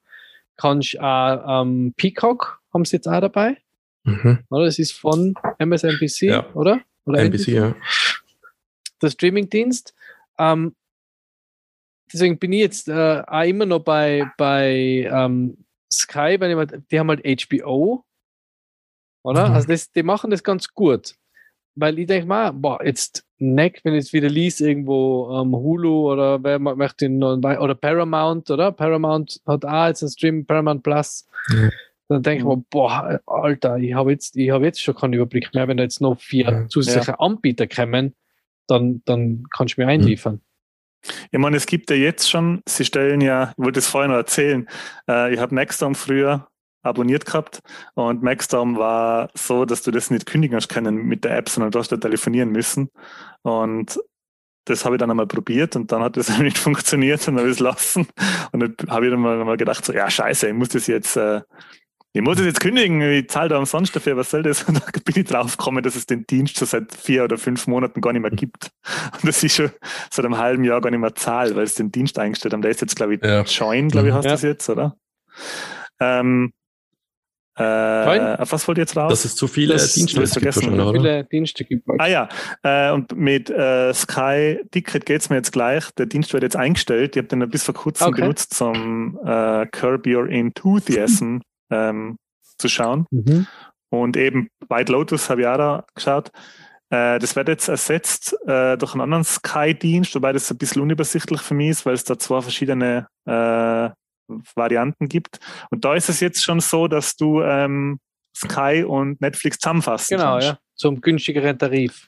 [0.56, 3.56] kannst du auch ähm, Peacock haben sie jetzt auch dabei.
[4.04, 4.40] Mhm.
[4.50, 4.64] Oder?
[4.66, 6.54] Das ist von MSNBC, ja.
[6.54, 6.80] oder?
[7.06, 7.76] oder NBC, ja.
[9.02, 9.94] Der Streamingdienst.
[10.38, 10.74] Ähm,
[12.12, 16.98] deswegen bin ich jetzt äh, auch immer noch bei, bei ähm, Sky, weil ich, die
[16.98, 18.05] haben halt HBO
[19.26, 19.48] oder?
[19.48, 19.54] Mhm.
[19.54, 21.14] Also das, die machen das ganz gut.
[21.74, 26.12] Weil ich denke mal, boah, jetzt Neck, wenn ich jetzt wieder liest, irgendwo ähm, Hulu
[26.12, 28.72] oder wer möchte oder Paramount, oder?
[28.72, 31.26] Paramount hat auch jetzt ein Stream, Paramount Plus.
[31.48, 31.70] Mhm.
[32.08, 35.68] Dann denke ich mir, boah, Alter, ich habe jetzt, ich jetzt schon keinen Überblick mehr.
[35.68, 36.68] Wenn da jetzt noch vier ja.
[36.68, 37.18] zusätzliche ja.
[37.18, 38.14] Anbieter kommen,
[38.68, 40.40] dann, dann kannst du mir einliefern.
[41.30, 44.18] Ich meine, es gibt ja jetzt schon, Sie stellen ja, ich wollte es vorhin noch
[44.18, 44.68] erzählen,
[45.08, 46.48] äh, ich habe Nextdown früher
[46.86, 47.60] abonniert gehabt
[47.94, 51.70] und Maxstorm war so, dass du das nicht kündigen hast können mit der App, sondern
[51.70, 52.90] du hast da telefonieren müssen
[53.42, 53.98] und
[54.64, 57.54] das habe ich dann einmal probiert und dann hat das nicht funktioniert und habe ich
[57.54, 58.06] es lassen
[58.52, 61.42] und dann habe ich dann mal, gedacht so, ja scheiße, ich muss das jetzt äh,
[62.16, 64.62] ich muss das jetzt kündigen, ich zahle da umsonst dafür, was soll das?
[64.68, 67.66] Und da bin ich drauf gekommen, dass es den Dienst schon seit vier oder fünf
[67.66, 68.70] Monaten gar nicht mehr gibt.
[69.12, 69.70] Und das ist schon
[70.10, 72.62] seit einem halben Jahr gar nicht mehr zahl, weil es den Dienst eingestellt haben.
[72.62, 73.42] Der ist jetzt, glaube ich, ja.
[73.42, 74.34] Join, glaube ich, hast du ja.
[74.34, 74.96] das jetzt, oder?
[76.00, 76.54] Ähm,
[77.58, 79.10] äh, was wollt ihr jetzt raus?
[79.10, 80.54] Dass es zu viele das, Dienste gibt.
[80.54, 81.88] Zu viele Dienste gibt.
[81.98, 82.28] Ah ja,
[82.62, 85.90] äh, und mit äh, Sky Ticket geht es mir jetzt gleich.
[85.92, 87.16] Der Dienst wird jetzt eingestellt.
[87.16, 88.20] Ich habe den bis vor kurzem okay.
[88.20, 91.38] benutzt, zum äh, Curb Your Enthusiasm
[91.70, 92.18] ähm,
[92.58, 93.06] zu schauen.
[93.10, 93.46] Mhm.
[93.88, 96.30] Und eben White Lotus habe ich auch da geschaut.
[96.90, 101.40] Äh, das wird jetzt ersetzt äh, durch einen anderen Sky-Dienst, wobei das ein bisschen unübersichtlich
[101.40, 103.90] für mich ist, weil es da zwei verschiedene äh,
[104.54, 105.38] Varianten gibt.
[105.70, 107.98] Und da ist es jetzt schon so, dass du ähm,
[108.36, 110.46] Sky und Netflix zusammenfassen genau, kannst.
[110.48, 110.60] Genau, ja.
[110.74, 112.06] Zum günstigeren Tarif.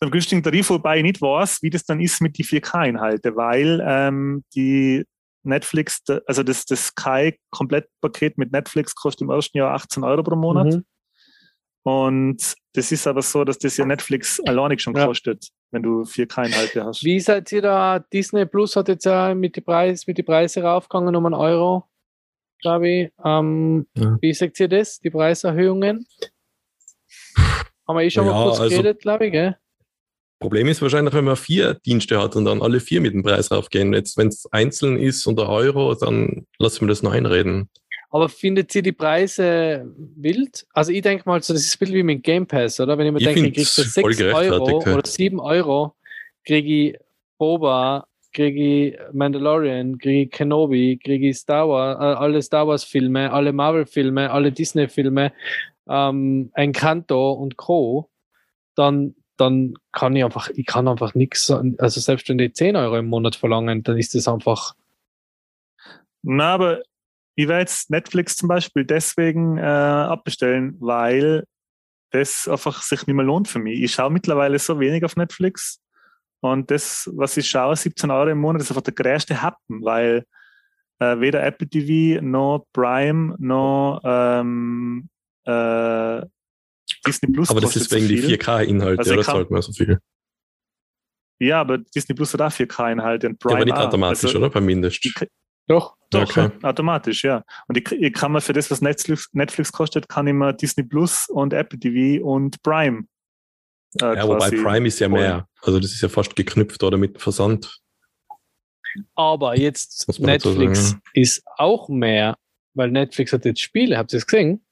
[0.00, 3.80] Zum günstigen Tarif, wobei ich nicht weiß, wie das dann ist mit die 4K-Inhalte, weil
[3.86, 5.04] ähm, die
[5.44, 10.74] Netflix, also das, das Sky-Komplettpaket mit Netflix kostet im ersten Jahr 18 Euro pro Monat.
[10.74, 10.84] Mhm.
[11.84, 15.06] Und das ist aber so, dass das ja Netflix alleinig schon ja.
[15.06, 17.02] kostet, wenn du 4K-Inhalte hast.
[17.02, 17.98] Wie seid ihr da?
[17.98, 21.88] Disney Plus hat jetzt ja mit den Preis, mit die Preise raufgegangen um einen Euro,
[22.60, 23.12] glaube ich.
[23.24, 24.18] Ähm, ja.
[24.20, 26.06] Wie seht ihr das, die Preiserhöhungen?
[27.88, 29.56] Haben wir eh schon ja, mal kurz also, geredet, glaube ich, gell?
[30.40, 33.50] Problem ist wahrscheinlich, wenn man vier Dienste hat und dann alle vier mit dem Preis
[33.50, 33.94] raufgehen.
[33.94, 37.70] Jetzt, wenn es einzeln ist unter Euro, dann lassen wir das noch einreden.
[38.12, 40.66] Aber findet ihr die Preise wild?
[40.74, 42.98] Also ich denke mal, so, das ist ein bisschen wie mit Game Pass, oder?
[42.98, 44.94] Wenn ich mir Ich denke, ich kriege für voll 6 Euro ja.
[44.94, 45.94] oder 7 Euro,
[46.44, 46.98] kriege ich
[47.38, 52.84] Boba, kriege ich Mandalorian, kriege ich Kenobi, kriege ich Star Wars, äh, alle Star Wars
[52.84, 55.32] Filme, alle Marvel Filme, alle Disney Filme,
[55.88, 58.10] ähm, Encanto und Co.
[58.74, 62.98] Dann, dann kann ich einfach, ich kann einfach nichts, also selbst wenn die 10 Euro
[62.98, 64.74] im Monat verlangen, dann ist das einfach,
[66.20, 66.82] Na, aber
[67.34, 71.44] ich werde jetzt Netflix zum Beispiel deswegen äh, abbestellen, weil
[72.10, 73.80] das einfach sich nicht mehr lohnt für mich.
[73.82, 75.80] Ich schaue mittlerweile so wenig auf Netflix
[76.40, 80.24] und das, was ich schaue, 17 Euro im Monat, ist einfach der größte Happen, weil
[80.98, 85.08] äh, weder Apple TV noch Prime noch ähm,
[85.44, 86.20] äh,
[87.06, 88.34] Disney Plus Aber das ist wegen so die viel.
[88.36, 89.98] 4K-Inhalte, Also ja, das zahlt man so viel.
[91.40, 94.50] Ja, aber Disney Plus hat auch 4K-Inhalte und Ja, Prime aber nicht automatisch, Also, oder?
[94.50, 95.04] Beim Mindest.
[95.04, 95.14] ich-
[95.66, 96.50] doch, Doch, Okay.
[96.62, 97.42] ja, automatisch, ja.
[97.68, 100.84] Und ich, ich kann mir für das, was Netflix, Netflix kostet, kann ich mir Disney
[100.84, 103.04] Plus und Apple TV und Prime.
[104.00, 105.48] Äh, Ja, wobei Prime ist ja mehr.
[105.62, 107.78] Also das ist ja fast geknüpft oder mit Versand.
[109.14, 112.36] Aber jetzt Netflix sagen, ist auch mehr,
[112.74, 114.64] weil Netflix hat jetzt Spiele, habt ihr es gesehen?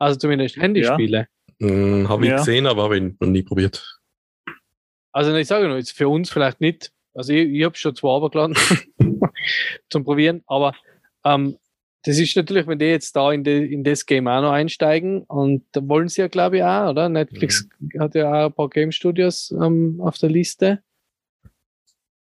[0.00, 1.28] Also zumindest Handyspiele.
[1.60, 2.36] Hm, habe ich Ja.
[2.38, 4.00] gesehen, aber habe ich noch nie probiert.
[5.12, 6.92] Also ich sage nur, jetzt für uns vielleicht nicht.
[7.18, 8.56] Also ich, ich habe schon zwei runtergeladen
[9.90, 10.72] zum Probieren, aber
[11.24, 11.58] ähm,
[12.04, 15.24] das ist natürlich, wenn die jetzt da in, die, in das Game auch noch einsteigen
[15.24, 17.08] und da wollen sie ja, glaube ich, auch, oder?
[17.08, 17.68] Netflix
[17.98, 20.80] hat ja auch ein paar Game Studios ähm, auf der Liste.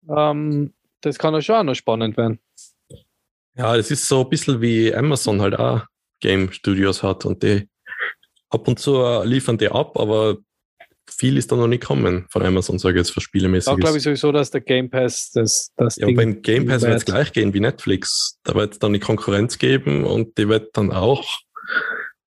[0.09, 2.39] Ähm, das kann ja schon auch noch spannend werden.
[3.55, 5.85] Ja, das ist so ein bisschen wie Amazon halt auch
[6.19, 7.69] Game Studios hat und die
[8.49, 10.39] ab und zu äh, liefern die ab, aber
[11.11, 13.79] viel ist da noch nicht kommen von Amazon, sage ich jetzt, für Da Spielemäßiges.
[13.79, 16.95] glaube ich sowieso, dass der Game Pass das, das Ja, aber beim Game Pass wird
[16.97, 18.39] es gleich gehen wie Netflix.
[18.43, 21.39] Da wird es dann die Konkurrenz geben und die wird dann auch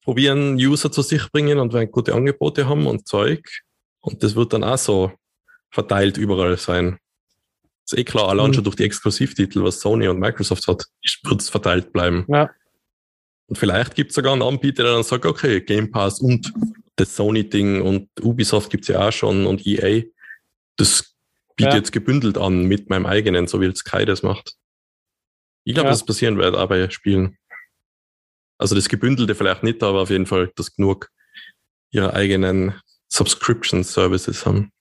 [0.02, 3.48] probieren, User zu sich bringen und werden gute Angebote haben und Zeug.
[4.00, 5.12] Und das wird dann auch so
[5.70, 6.98] verteilt überall sein.
[7.84, 8.54] Ist eh klar, allein Mhm.
[8.54, 10.84] schon durch die Exklusivtitel, was Sony und Microsoft hat,
[11.24, 12.24] wird es verteilt bleiben.
[12.28, 12.50] Ja.
[13.46, 16.52] Und vielleicht gibt es sogar einen Anbieter, der dann sagt, okay, Game Pass und
[17.02, 20.04] das Sony-Ding und Ubisoft gibt es ja auch schon und EA.
[20.76, 21.14] Das
[21.56, 21.78] bietet Ja.
[21.78, 24.54] jetzt gebündelt an mit meinem eigenen, so wie jetzt Sky das macht.
[25.64, 25.90] Ich glaube, Ja.
[25.90, 27.36] dass es passieren wird, auch bei Spielen.
[28.58, 31.10] Also das Gebündelte vielleicht nicht, aber auf jeden Fall, dass genug
[31.90, 32.74] ihre eigenen
[33.08, 34.72] Subscription Services haben.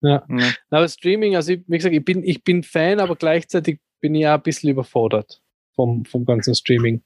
[0.00, 0.24] Ja.
[0.70, 4.26] Aber Streaming, also ich, wie gesagt, ich bin, ich bin Fan, aber gleichzeitig bin ich
[4.26, 5.42] auch ein bisschen überfordert
[5.74, 7.02] vom, vom ganzen Streaming.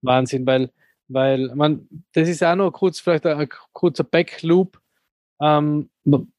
[0.00, 0.70] Wahnsinn, weil,
[1.08, 4.78] weil man, das ist auch noch kurz, vielleicht ein, ein kurzer Backloop.
[5.40, 5.90] Ähm,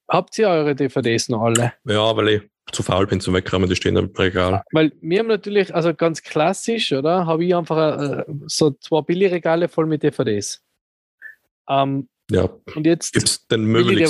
[0.07, 1.73] habt ihr eure DVDs noch alle?
[1.85, 4.63] Ja, weil ich zu faul bin zum Wegräumen, die stehen im Regal.
[4.71, 7.25] Weil wir haben natürlich, also ganz klassisch, oder?
[7.25, 10.63] Habe ich einfach äh, so zwei Billigregale voll mit DVDs.
[11.69, 14.03] Ähm, Ja, und jetzt gibt es den will,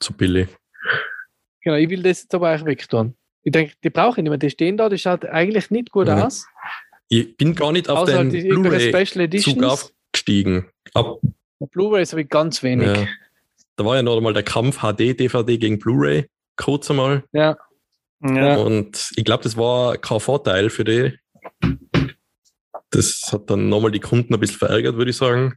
[0.00, 0.48] zu billig.
[1.62, 3.14] Genau, ich will das jetzt aber auch wegtun.
[3.44, 4.38] Ich denke, die brauche ich nicht mehr.
[4.38, 6.14] Die stehen da, die schaut eigentlich nicht gut Mhm.
[6.14, 6.46] aus.
[7.14, 10.70] Ich bin gar nicht auf Außer den Blu-ray-Zug aufgestiegen.
[10.94, 11.18] Ab,
[11.58, 12.86] Blu-rays habe ich ganz wenig.
[12.86, 13.06] ja.
[13.76, 16.26] Da war ja noch mal der Kampf HD-DVD gegen Blu-ray,
[16.56, 17.22] kurz einmal.
[17.32, 17.58] Ja.
[18.22, 18.56] Ja.
[18.56, 21.18] Und ich glaube, das war kein Vorteil für die.
[22.90, 25.54] Das hat dann nochmal die Kunden ein bisschen verärgert, würde ich sagen.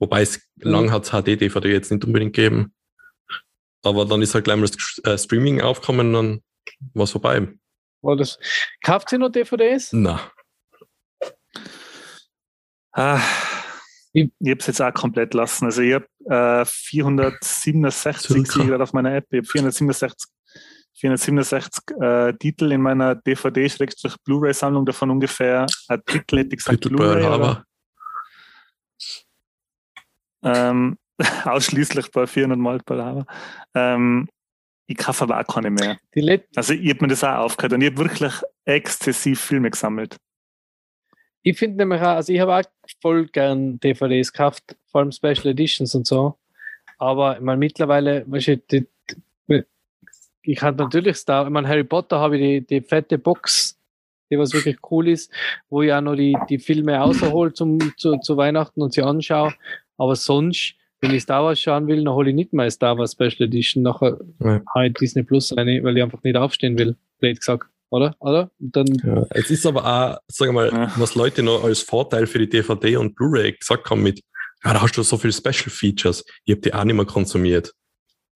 [0.00, 0.70] Wobei es Mhm.
[0.70, 2.72] lang hat HD-DVD jetzt nicht unbedingt gegeben.
[3.84, 6.40] Aber dann ist halt gleich mal das äh, Streaming aufgekommen und dann
[6.94, 7.46] war es vorbei.
[8.02, 8.38] War das,
[8.82, 9.90] kauft ihr noch DVDs?
[9.92, 10.32] Na,
[12.98, 13.20] Ah,
[14.12, 15.66] Ich- habe es jetzt auch komplett lassen.
[15.66, 18.32] Also ich habe äh, 467 Circa.
[18.52, 19.26] sehe ich gerade auf meiner App.
[19.30, 20.28] Ich habe 467,
[20.94, 27.22] 467 äh, Titel in meiner DVD-Blu-ray-Sammlung, davon ungefähr ein Drittel hätte ich gesagt Blu-ray.
[30.42, 30.96] Ähm,
[31.44, 33.26] ausschließlich bei 400 Mal Pearl Harbor.
[33.74, 34.28] Ähm,
[34.86, 35.98] ich kaufe aber auch keine mehr.
[36.56, 38.32] Also ich habe mir das auch aufgehört und ich habe wirklich
[38.64, 40.16] exzessiv Filme gesammelt.
[41.48, 42.62] Ich finde nämlich auch, also ich habe auch
[43.00, 46.34] voll gern DVDs gekauft, vor allem Special Editions und so.
[46.98, 48.86] Aber ich meine, mittlerweile, weißt du, die,
[49.48, 49.62] die,
[50.42, 53.78] ich hatte natürlich Star, ich meine, Harry Potter habe ich die, die fette Box,
[54.28, 55.30] die was wirklich cool ist,
[55.70, 59.54] wo ich auch noch die, die Filme außerhole zum, zu, zu Weihnachten und sie anschaue.
[59.98, 63.12] Aber sonst, wenn ich Star Wars schauen will, dann hole ich nicht mal Star Wars
[63.12, 64.62] Special Edition, nachher Ja.
[64.74, 67.68] halt Disney Plus rein, weil ich einfach nicht aufstehen will, blöd gesagt.
[67.90, 68.14] Oder?
[68.18, 68.50] Oder?
[68.58, 70.92] Und dann, Ja, es ist aber auch, sag mal, Ja.
[70.96, 74.20] was Leute noch als Vorteil für die DVD und Blu-ray gesagt haben mit,
[74.64, 76.24] ja, da hast du so viele Special Features.
[76.44, 77.72] Ich habe die auch nicht mehr konsumiert.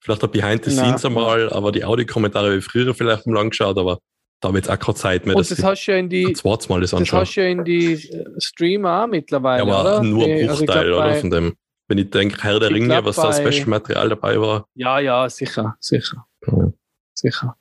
[0.03, 0.71] Vielleicht ein Behind the.
[0.71, 3.99] Scenes einmal, aber die Audiokommentare habe ich früher vielleicht mal angeschaut, aber
[4.41, 6.33] da habe ich jetzt auch keine Zeit mehr, Und das hast du ja in die,
[6.33, 9.97] zweites Mal das das hast du ja in die äh, Streamer auch mittlerweile, Ja, aber
[9.99, 10.03] oder?
[10.05, 11.55] nur ein also Bruchteil glaub, oder von dem.
[11.89, 14.65] Wenn ich denke, Herr der Ringe, glaub, was da bei- Special-Material dabei war.
[14.75, 16.73] Ja, ja, sicher, sicher, Ja.
[17.15, 17.57] sicher.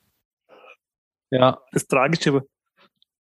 [1.30, 2.42] Ja, Das Tragische,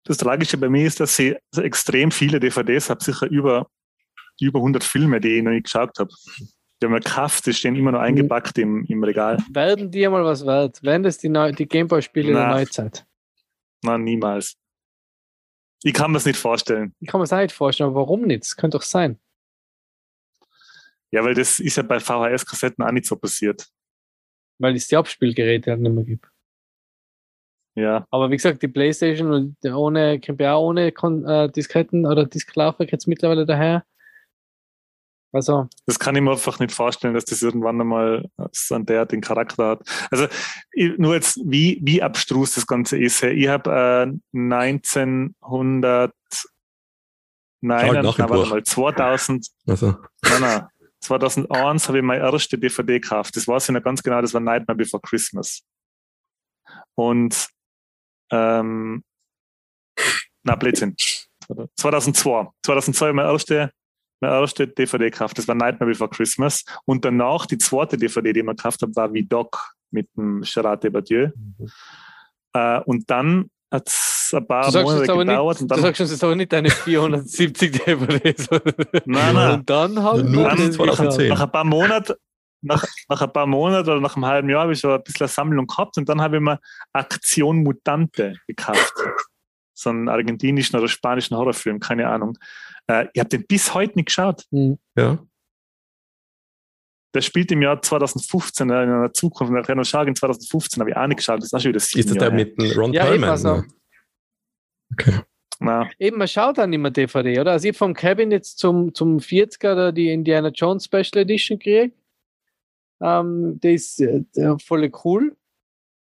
[0.04, 3.68] das Tragische bei mir ist, dass ich so extrem viele DVDs habe, sicher über,
[4.40, 6.10] über 100 Filme, die ich noch nicht geschaut habe.
[6.82, 8.06] Die haben wir gekauft, die stehen immer noch Mhm.
[8.06, 9.38] eingepackt im, im Regal.
[9.50, 10.84] werden die einmal was wert?
[10.84, 12.48] Werden das die, Neu die Gameboy-Spiele der.
[12.48, 13.06] Neuzeit?
[13.82, 14.56] Nein, niemals.
[15.84, 16.94] Ich kann mir das nicht vorstellen.
[17.00, 18.44] Ich kann mir das auch nicht vorstellen, aber warum nicht?
[18.44, 19.20] Das könnte doch sein.
[21.12, 23.68] Ja, weil das ist ja bei VHS-Kassetten auch nicht so passiert.
[24.60, 26.28] Weil es die Abspielgeräte halt nicht mehr gibt.
[27.76, 32.92] Ja, Aber wie gesagt, die Playstation und ohne, auch ohne Kon äh, Disketten oder Disklaufwerk
[32.92, 33.84] jetzt mittlerweile daher.
[35.34, 39.22] Also, das kann ich mir einfach nicht vorstellen, dass das irgendwann einmal so einen derartigen
[39.22, 39.82] Charakter hat.
[40.10, 40.28] Also
[40.72, 43.22] ich, nur jetzt, wie, wie abstrus das Ganze ist.
[43.22, 46.14] Ich habe äh, 1900
[47.62, 50.68] Nein, nein, warte mal, 2000, Also, nein, nein,
[51.02, 53.36] 2001 habe ich meine erste DVD gekauft.
[53.36, 55.64] Das weiß ich noch ganz genau, das war Nightmare Before Christmas.
[56.94, 57.50] Und,
[58.32, 59.04] ähm,
[60.44, 60.96] na, Blödsinn.
[61.78, 62.48] 2002.
[62.64, 63.72] 2002 habe ich meine erste,
[64.22, 65.38] meine erste DVD gekauft.
[65.38, 66.64] Das war Nightmare Before Christmas.
[66.86, 70.42] Und danach, die zweite DVD, die ich mir gekauft habe, war wie Doc mit dem
[70.42, 71.30] Gerard Depardieu.
[72.54, 75.62] Äh, und dann hat es ein paar Monate gedauert.
[75.62, 78.50] nicht, und du sagst uns jetzt aber nicht deine 470 DVDs.
[79.06, 79.60] nein, nein.
[79.60, 81.30] Und dann haben Nur 2010.
[81.30, 82.14] nach ein paar Monaten,
[82.66, 85.26] nach, nach ein paar Monaten oder nach einem halben Jahr habe ich so ein bisschen
[85.26, 86.60] eine Sammlung gehabt und dann habe ich mir
[86.94, 88.94] Aktion Mutante gekauft.
[89.74, 92.38] So einen argentinischen oder spanischen Horrorfilm, keine Ahnung.
[92.88, 94.44] Äh, ich habe den bis heute nicht geschaut.
[94.52, 94.78] Hm.
[94.98, 95.18] ja.
[97.14, 99.54] Der spielt im Jahr 2015, äh, in einer Zukunft.
[99.54, 101.38] Nach Renault Shark in 2015 habe ich auch nicht geschaut.
[101.38, 102.36] Das ist auch schon wieder sieben Ist das der her.
[102.58, 103.30] mit Ron Ja, eben, Perlman?
[103.30, 103.64] also-?
[104.92, 105.20] Okay.
[105.60, 107.54] Na, Eben, man schaut dann immer DVD, oder?
[107.54, 111.98] Also ich vom Cabin jetzt zum, zum 40er da die Indiana Jones Special Edition gekriegt.
[113.02, 115.36] Ähm, die ist äh, äh, voll cool.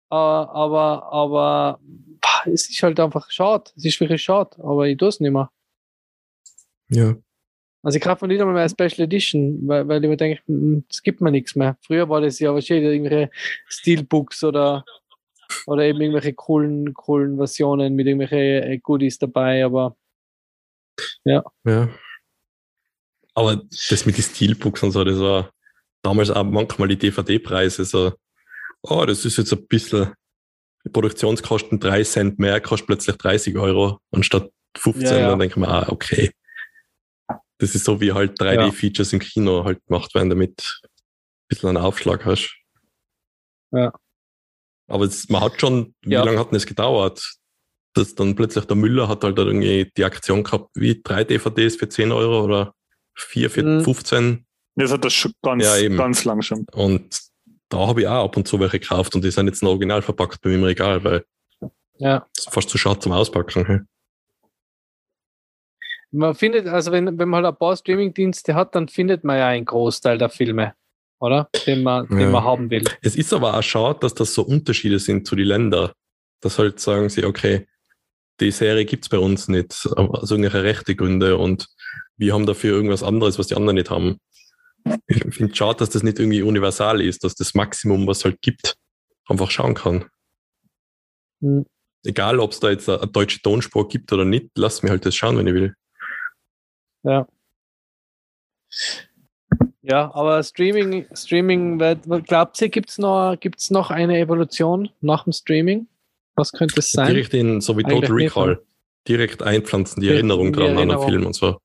[0.10, 1.80] Äh, aber, aber
[2.22, 3.72] pah, es ist halt einfach schade.
[3.76, 5.52] Es ist wirklich schade, aber ich tue es nicht mehr.
[6.90, 7.16] Ja.
[7.84, 10.42] Also ich kaufe mir nicht einmal mehr eine Special Edition, weil, weil ich mir denke,
[10.48, 11.78] mm, es gibt mir nichts mehr.
[11.82, 13.30] Früher war das ja wahrscheinlich irgendwelche
[13.68, 14.84] Steelbooks oder,
[15.68, 19.96] oder eben irgendwelche coolen, coolen Versionen mit irgendwelchen äh, Goodies dabei, aber
[21.66, 21.90] Ja.
[23.34, 23.56] Aber
[23.90, 25.52] das mit den Steelbooks und so, das war
[26.08, 28.14] damals auch manchmal die DVD-Preise so,
[28.84, 30.14] oh, das ist jetzt ein bisschen,
[30.86, 35.04] die Produktionskosten 3 Cent mehr, kostet plötzlich 30 Euro anstatt 15.
[35.06, 35.30] Ja, ja.
[35.30, 36.32] Dann denke ich mir, ah, okay.
[37.60, 40.90] Das ist so wie halt 3D-Features im Kino halt gemacht werden, damit ein
[41.50, 42.56] bisschen einen Aufschlag hast.
[43.72, 43.92] Ja.
[44.88, 46.24] Aber es, man hat schon, wie Ja.
[46.24, 47.36] lange hat denn das gedauert?
[47.96, 51.90] Dass dann plötzlich der Müller hat halt irgendwie die Aktion gehabt, wie drei DVDs für
[51.90, 52.74] 10 Euro oder
[53.16, 53.84] vier für Mhm.
[53.84, 54.46] 15.
[54.78, 55.98] das hat das schon ganz, Ja, eben.
[55.98, 56.66] ganz lang schon.
[56.74, 57.20] Und
[57.70, 60.02] da habe ich auch ab und zu welche gekauft und die sind jetzt noch original
[60.02, 61.26] verpackt bei mir im Regal, weil
[61.98, 62.26] ja.
[62.36, 63.88] es ist fast zu schade zum Auspacken.
[66.12, 69.48] Man findet, also wenn, wenn man halt ein paar Streamingdienste hat, dann findet man ja
[69.48, 70.74] einen Großteil der Filme,
[71.20, 71.50] oder?
[71.66, 72.30] Den man, den Ja.
[72.30, 72.86] man haben will.
[73.02, 75.92] Es ist aber auch schade, dass das so Unterschiede sind zu den Ländern.
[76.40, 77.68] Dass halt sagen sie, okay,
[78.40, 81.68] die Serie gibt's bei uns nicht, aus irgendwelche rechte Gründe und
[82.16, 84.20] wir haben dafür irgendwas anderes, was die anderen nicht haben.
[85.08, 88.26] Ich finde es schade, dass das nicht irgendwie universal ist, dass das Maximum, was es
[88.26, 88.76] halt gibt,
[89.28, 90.06] einfach schauen kann.
[91.42, 91.66] Hm.
[92.06, 95.16] Egal, ob es da jetzt eine, deutsche Tonspur gibt oder nicht, lass mir halt das
[95.16, 95.76] schauen, wenn ich will.
[97.04, 97.28] Ja.
[99.82, 101.78] Ja, aber Streaming, Streaming,
[102.26, 105.88] glaubt ihr, gibt es noch, gibt's noch eine Evolution nach dem Streaming?
[106.36, 107.14] Was könnte es sein?
[107.14, 108.62] Direkt in, so wie Total Recall,
[109.08, 111.02] direkt einpflanzen, die Erinnerung dran an einen.
[111.02, 111.60] Film und so.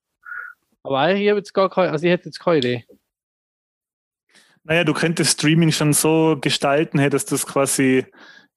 [0.83, 2.85] Aber ich habe jetzt gar keine, also ich hätte jetzt keine Idee.
[4.65, 8.05] Naja, du könntest Streaming schon so gestalten, hey, dass du das quasi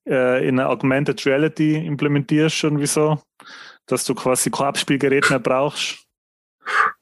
[0.09, 3.21] äh, in eine Augmented Reality implementierst, schon wieso,
[3.87, 6.07] dass du quasi kein Abspielgerät mehr brauchst.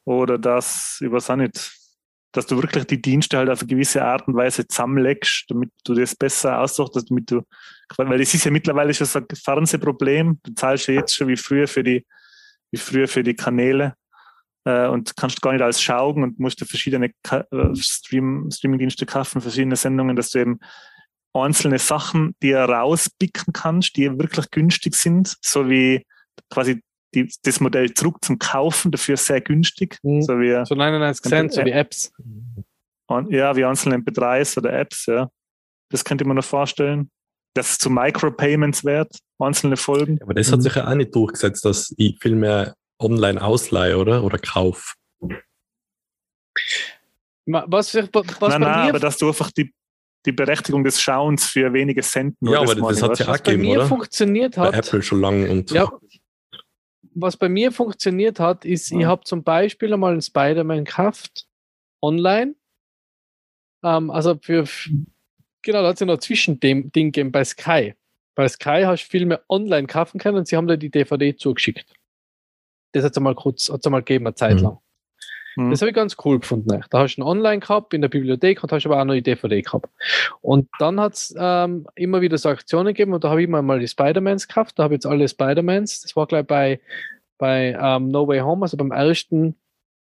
[0.04, 1.72] Oder dass, ich weiß auch nicht,
[2.32, 5.94] dass du wirklich die Dienste halt auf eine gewisse Art und Weise zusammenlegst, damit du
[5.94, 7.42] das besser aussuchst, damit du,
[7.96, 10.40] weil das ist ja mittlerweile schon so ein Fernsehproblem.
[10.42, 12.04] Du zahlst ja jetzt schon wie früher für die,
[12.72, 13.94] wie früher für die Kanäle
[14.64, 19.06] äh, und kannst gar nicht alles schauen und musst dir verschiedene Ka äh, Stream Streamingdienste
[19.06, 20.60] kaufen, verschiedene Sendungen, dass du eben
[21.32, 26.06] einzelne Sachen dir rauspicken kannst, die wirklich günstig sind, so wie
[26.50, 26.80] quasi
[27.14, 30.22] die, das Modell zurück zum Kaufen, dafür sehr günstig, Mhm.
[30.22, 32.12] so wie So 99 Cent, so wie Apps.
[33.08, 35.28] an- ja, wie einzelne MP3s oder Apps, ja.
[35.90, 37.10] Das könnte man noch vorstellen.
[37.56, 40.18] Dass es zu Micropayments wird, einzelne Folgen.
[40.22, 40.62] Aber das hat Mhm.
[40.62, 44.24] sich ja auch nicht durchgesetzt, dass ich viel mehr online ausleihe, oder?
[44.24, 44.94] Oder kauf.
[47.46, 49.74] Was, was nein, bei nein, mir aber dass du einfach die,
[50.24, 53.32] die Berechtigung des Schauens für wenige Cent nur Ja, aber das ich, hat ja auch
[53.32, 53.86] was bei gegeben, mir oder?
[53.86, 55.90] funktioniert Bei hat, Apple schon lang und ja,
[57.14, 59.08] was bei mir funktioniert hat, ist, ich Ja.
[59.08, 61.46] habe zum Beispiel einmal einen Spider-Man gekauft,
[62.02, 62.54] online.
[63.82, 64.64] Ähm, also für,
[65.62, 67.94] genau, da hat es ja noch ein Zwischending gegeben bei Sky.
[68.34, 71.86] Bei Sky hast du Filme online kaufen können und sie haben da die DVD zugeschickt.
[72.94, 74.62] Das hat es einmal kurz, hat's einmal gegeben, eine Zeit Mhm.
[74.62, 74.78] lang.
[75.56, 75.70] Mhm.
[75.70, 76.82] Das habe ich ganz cool gefunden.
[76.90, 79.22] Da hast du einen Online gehabt in der Bibliothek und hast aber auch noch die
[79.22, 79.88] DVD gehabt.
[80.40, 83.78] Und dann hat es ähm, immer wieder so Aktionen gegeben und da habe ich mal
[83.78, 84.78] die Spider-Mans gekauft.
[84.78, 86.02] Da habe ich jetzt alle Spider-Mans.
[86.02, 86.80] Das war gleich bei,
[87.38, 89.56] bei ähm, No Way Home, also beim ersten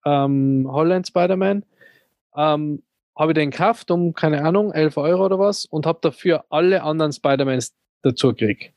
[0.06, 1.64] ähm, Holland Spider-Man.
[2.36, 2.84] Ähm,
[3.16, 6.82] habe ich den gekauft um, keine Ahnung, 11 Euro oder was und habe dafür alle
[6.82, 8.73] anderen Spider-Mans dazu gekriegt.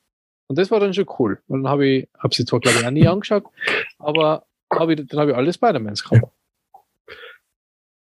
[0.49, 1.41] Und das war dann schon cool.
[1.49, 3.44] Und dann habe ich, habe sie zwar glaube ich auch nie angeschaut,
[3.99, 6.33] aber hab ich, dann habe ich alle Spider-Mans gehabt.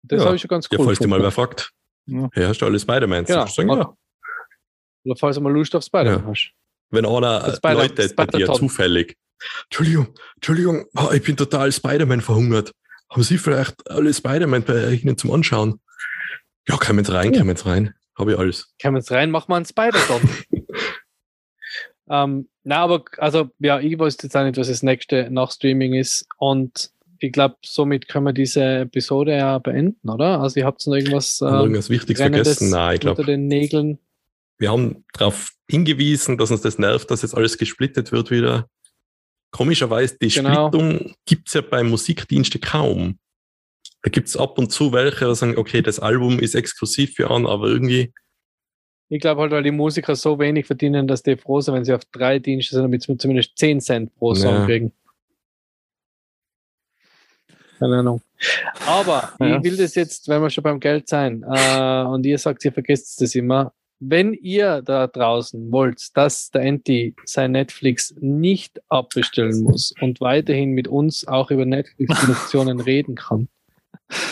[0.03, 0.27] Das Ja.
[0.27, 1.73] habe ich schon ganz cool ja, falls dich mal wer fragt,
[2.07, 2.29] Ja.
[2.33, 3.29] hey, hast du alle Spider-Mans?
[3.29, 3.45] Genau.
[3.45, 3.95] Du sagen, ja.
[5.05, 6.27] Oder falls du mal Lust auf Spider-Man Ja.
[6.31, 6.53] hast.
[6.91, 9.17] Wenn einer Das äh, Spider- Leute bei dir zufällig,
[9.65, 12.73] Entschuldigung, Entschuldigung, oh, ich bin total Spider-Man verhungert.
[13.11, 15.81] Haben Sie vielleicht alle Spider-Man bei Ihnen zum Anschauen?
[16.69, 17.39] Ja, kommen jetzt rein, Oh.
[17.39, 17.95] kommen jetzt rein.
[18.19, 18.75] Habe ich alles.
[18.83, 20.21] Kommen jetzt rein, mach mal einen Spider-Tom.
[22.11, 25.95] ähm, na, aber also, ja, ich weiß jetzt auch nicht, was das nächste nach Streaming
[25.95, 26.27] ist.
[26.37, 26.91] Und
[27.21, 30.41] ich glaube, somit können wir diese Episode ja beenden, oder?
[30.41, 32.71] Also, ihr habt noch irgendwas ähm, irgendwas Wichtiges vergessen?
[32.71, 33.99] Nein, ich unter glaube, den Nägeln.
[34.59, 38.69] wir haben darauf hingewiesen, dass uns das nervt, dass jetzt alles gesplittet wird wieder.
[39.53, 40.69] Komischerweise, die Genau.
[40.69, 43.19] Splittung gibt es ja bei Musikdiensten kaum.
[44.03, 47.31] Da gibt es ab und zu welche, die sagen, okay, das Album ist exklusiv für
[47.31, 48.13] an, aber irgendwie,
[49.13, 51.93] Ich glaube halt, weil die Musiker so wenig verdienen, dass die froh sind, wenn sie
[51.93, 54.65] auf drei Dienste sind, damit sie zumindest 10 Cent pro Song Ja.
[54.67, 54.93] kriegen.
[57.79, 58.21] Keine Ahnung.
[58.87, 59.57] Aber Ja.
[59.59, 62.73] ich will das jetzt, wenn wir schon beim Geld sein, äh, und ihr sagt, ihr
[62.73, 69.63] vergesst das immer, wenn ihr da draußen wollt, dass der Anti sein Netflix nicht abbestellen
[69.63, 73.49] muss und weiterhin mit uns auch über Netflix-Produktionen reden kann,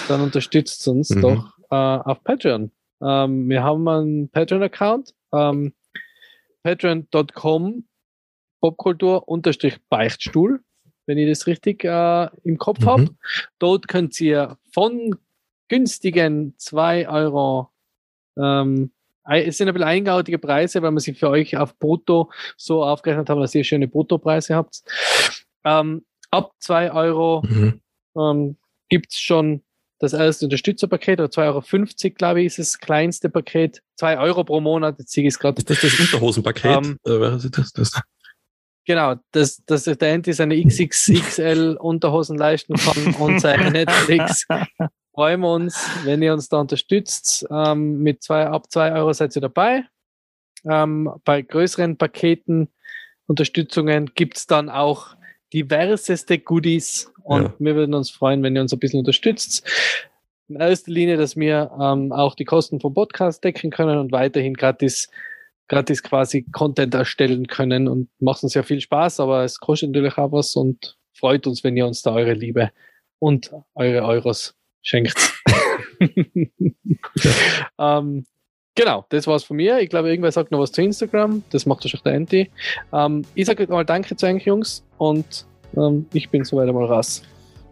[0.09, 1.21] dann unterstützt uns Mhm.
[1.21, 2.71] doch äh, auf Patreon.
[3.03, 5.75] Ähm, wir haben einen Patreon-Account, ähm,
[6.63, 7.85] patreon.com
[8.61, 10.61] Popkultur-Beichtstuhl,
[11.07, 12.87] wenn ihr das richtig äh, im Kopf Mhm.
[12.87, 13.11] habt.
[13.59, 15.15] Dort könnt ihr von
[15.69, 17.71] günstigen 2 Euro,
[18.37, 18.93] ähm,
[19.25, 23.29] es sind ein bisschen eingautige Preise, weil wir sie für euch auf Brutto so aufgerechnet
[23.29, 24.83] haben, dass ihr schöne Bruttopreise habt.
[25.65, 27.81] Ähm, ab 2 Euro mhm.
[28.17, 28.57] ähm,
[28.89, 29.63] gibt es schon
[29.99, 33.83] das erste Unterstützerpaket, oder 2,50 Euro, glaube ich, ist das kleinste Paket.
[33.97, 35.59] 2 Euro pro Monat, jetzt sehe ich es gerade.
[35.59, 36.65] ist das das Unterhosenpaket?
[36.65, 37.73] Ähm, äh, das?
[37.73, 38.01] das?
[38.85, 44.47] Genau, dass, dass der Andy seine XXXL Unterhosen leisten kann und seine Netflix.
[45.13, 47.47] Freuen wir uns, wenn ihr uns da unterstützt.
[47.51, 49.85] Ähm, mit zwei, ab 2 Euro seid ihr dabei.
[50.65, 52.69] Ähm, bei größeren Paketen,
[53.27, 55.17] Unterstützungen gibt es dann auch
[55.53, 57.55] diverseste Goodies und Ja.
[57.59, 59.63] wir würden uns freuen, wenn ihr uns ein bisschen unterstützt.
[60.49, 64.55] In erster Linie, dass wir ähm, auch die Kosten vom Podcast decken können und weiterhin
[64.55, 65.11] gratis,
[65.69, 70.17] gratis quasi Content erstellen können und macht uns ja viel Spaß, aber es kostet natürlich
[70.17, 72.71] auch was und freut uns, wenn ihr uns da eure Liebe
[73.19, 75.15] und eure Euros schenkt.
[77.79, 78.25] ähm,
[78.75, 79.81] genau, das war's von mir.
[79.81, 81.43] Ich glaube, irgendwer sagt noch was zu Instagram.
[81.51, 82.51] Das macht wahrscheinlich der Anti.
[82.95, 87.23] Ähm, ich sage mal Danke zu euch, Jungs, und ähm, ich bin soweit einmal raus.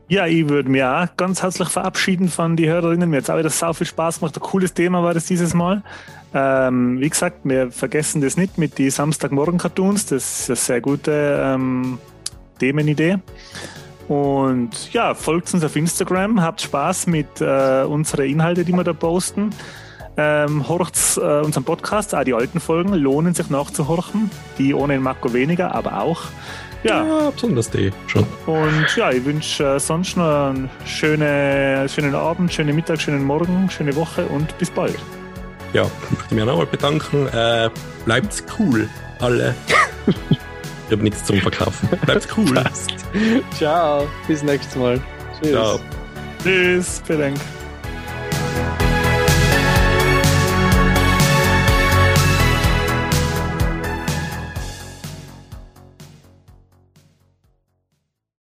[0.09, 3.11] Ja, ich würde mich auch ganz herzlich verabschieden von den Hörerinnen.
[3.11, 4.37] Mir hat es auch wieder sau viel Spaß gemacht.
[4.37, 5.83] Ein cooles Thema war das dieses Mal.
[6.33, 10.07] Ähm, wie gesagt, wir vergessen das nicht mit den Samstagmorgen-Cartoons.
[10.07, 11.99] Das ist eine sehr gute ähm,
[12.61, 13.19] Themenidee.
[14.07, 18.93] Und ja, folgt uns auf Instagram, habt Spaß mit äh, unseren Inhalten, die wir da
[18.93, 19.51] posten.
[20.17, 24.31] Ähm, horcht äh, unseren Podcast, auch die alten Folgen, lohnen sich nachzuhorchen.
[24.57, 26.23] Die ohne den Marco weniger, aber auch.
[26.83, 28.25] Ja, ja besonders die schon.
[28.47, 33.69] und ja, ich wünsche äh, sonst noch einen schönen, schönen Abend, schönen Mittag, schönen Morgen,
[33.71, 34.99] schöne Woche und bis bald.
[35.73, 37.27] Ja, möchte mich auch nochmal bedanken.
[37.29, 37.71] Äh,
[38.05, 38.89] bleibt's cool,
[39.21, 39.55] alle.
[40.07, 41.89] ich habe nichts zum Verkaufen.
[42.05, 42.63] Bleibt's cool.
[43.57, 45.01] Ciao, bis nächstes Mal.
[45.41, 45.51] Tschüss.
[45.51, 45.81] Ciao.
[46.43, 47.39] Tschüss, vielen Dank.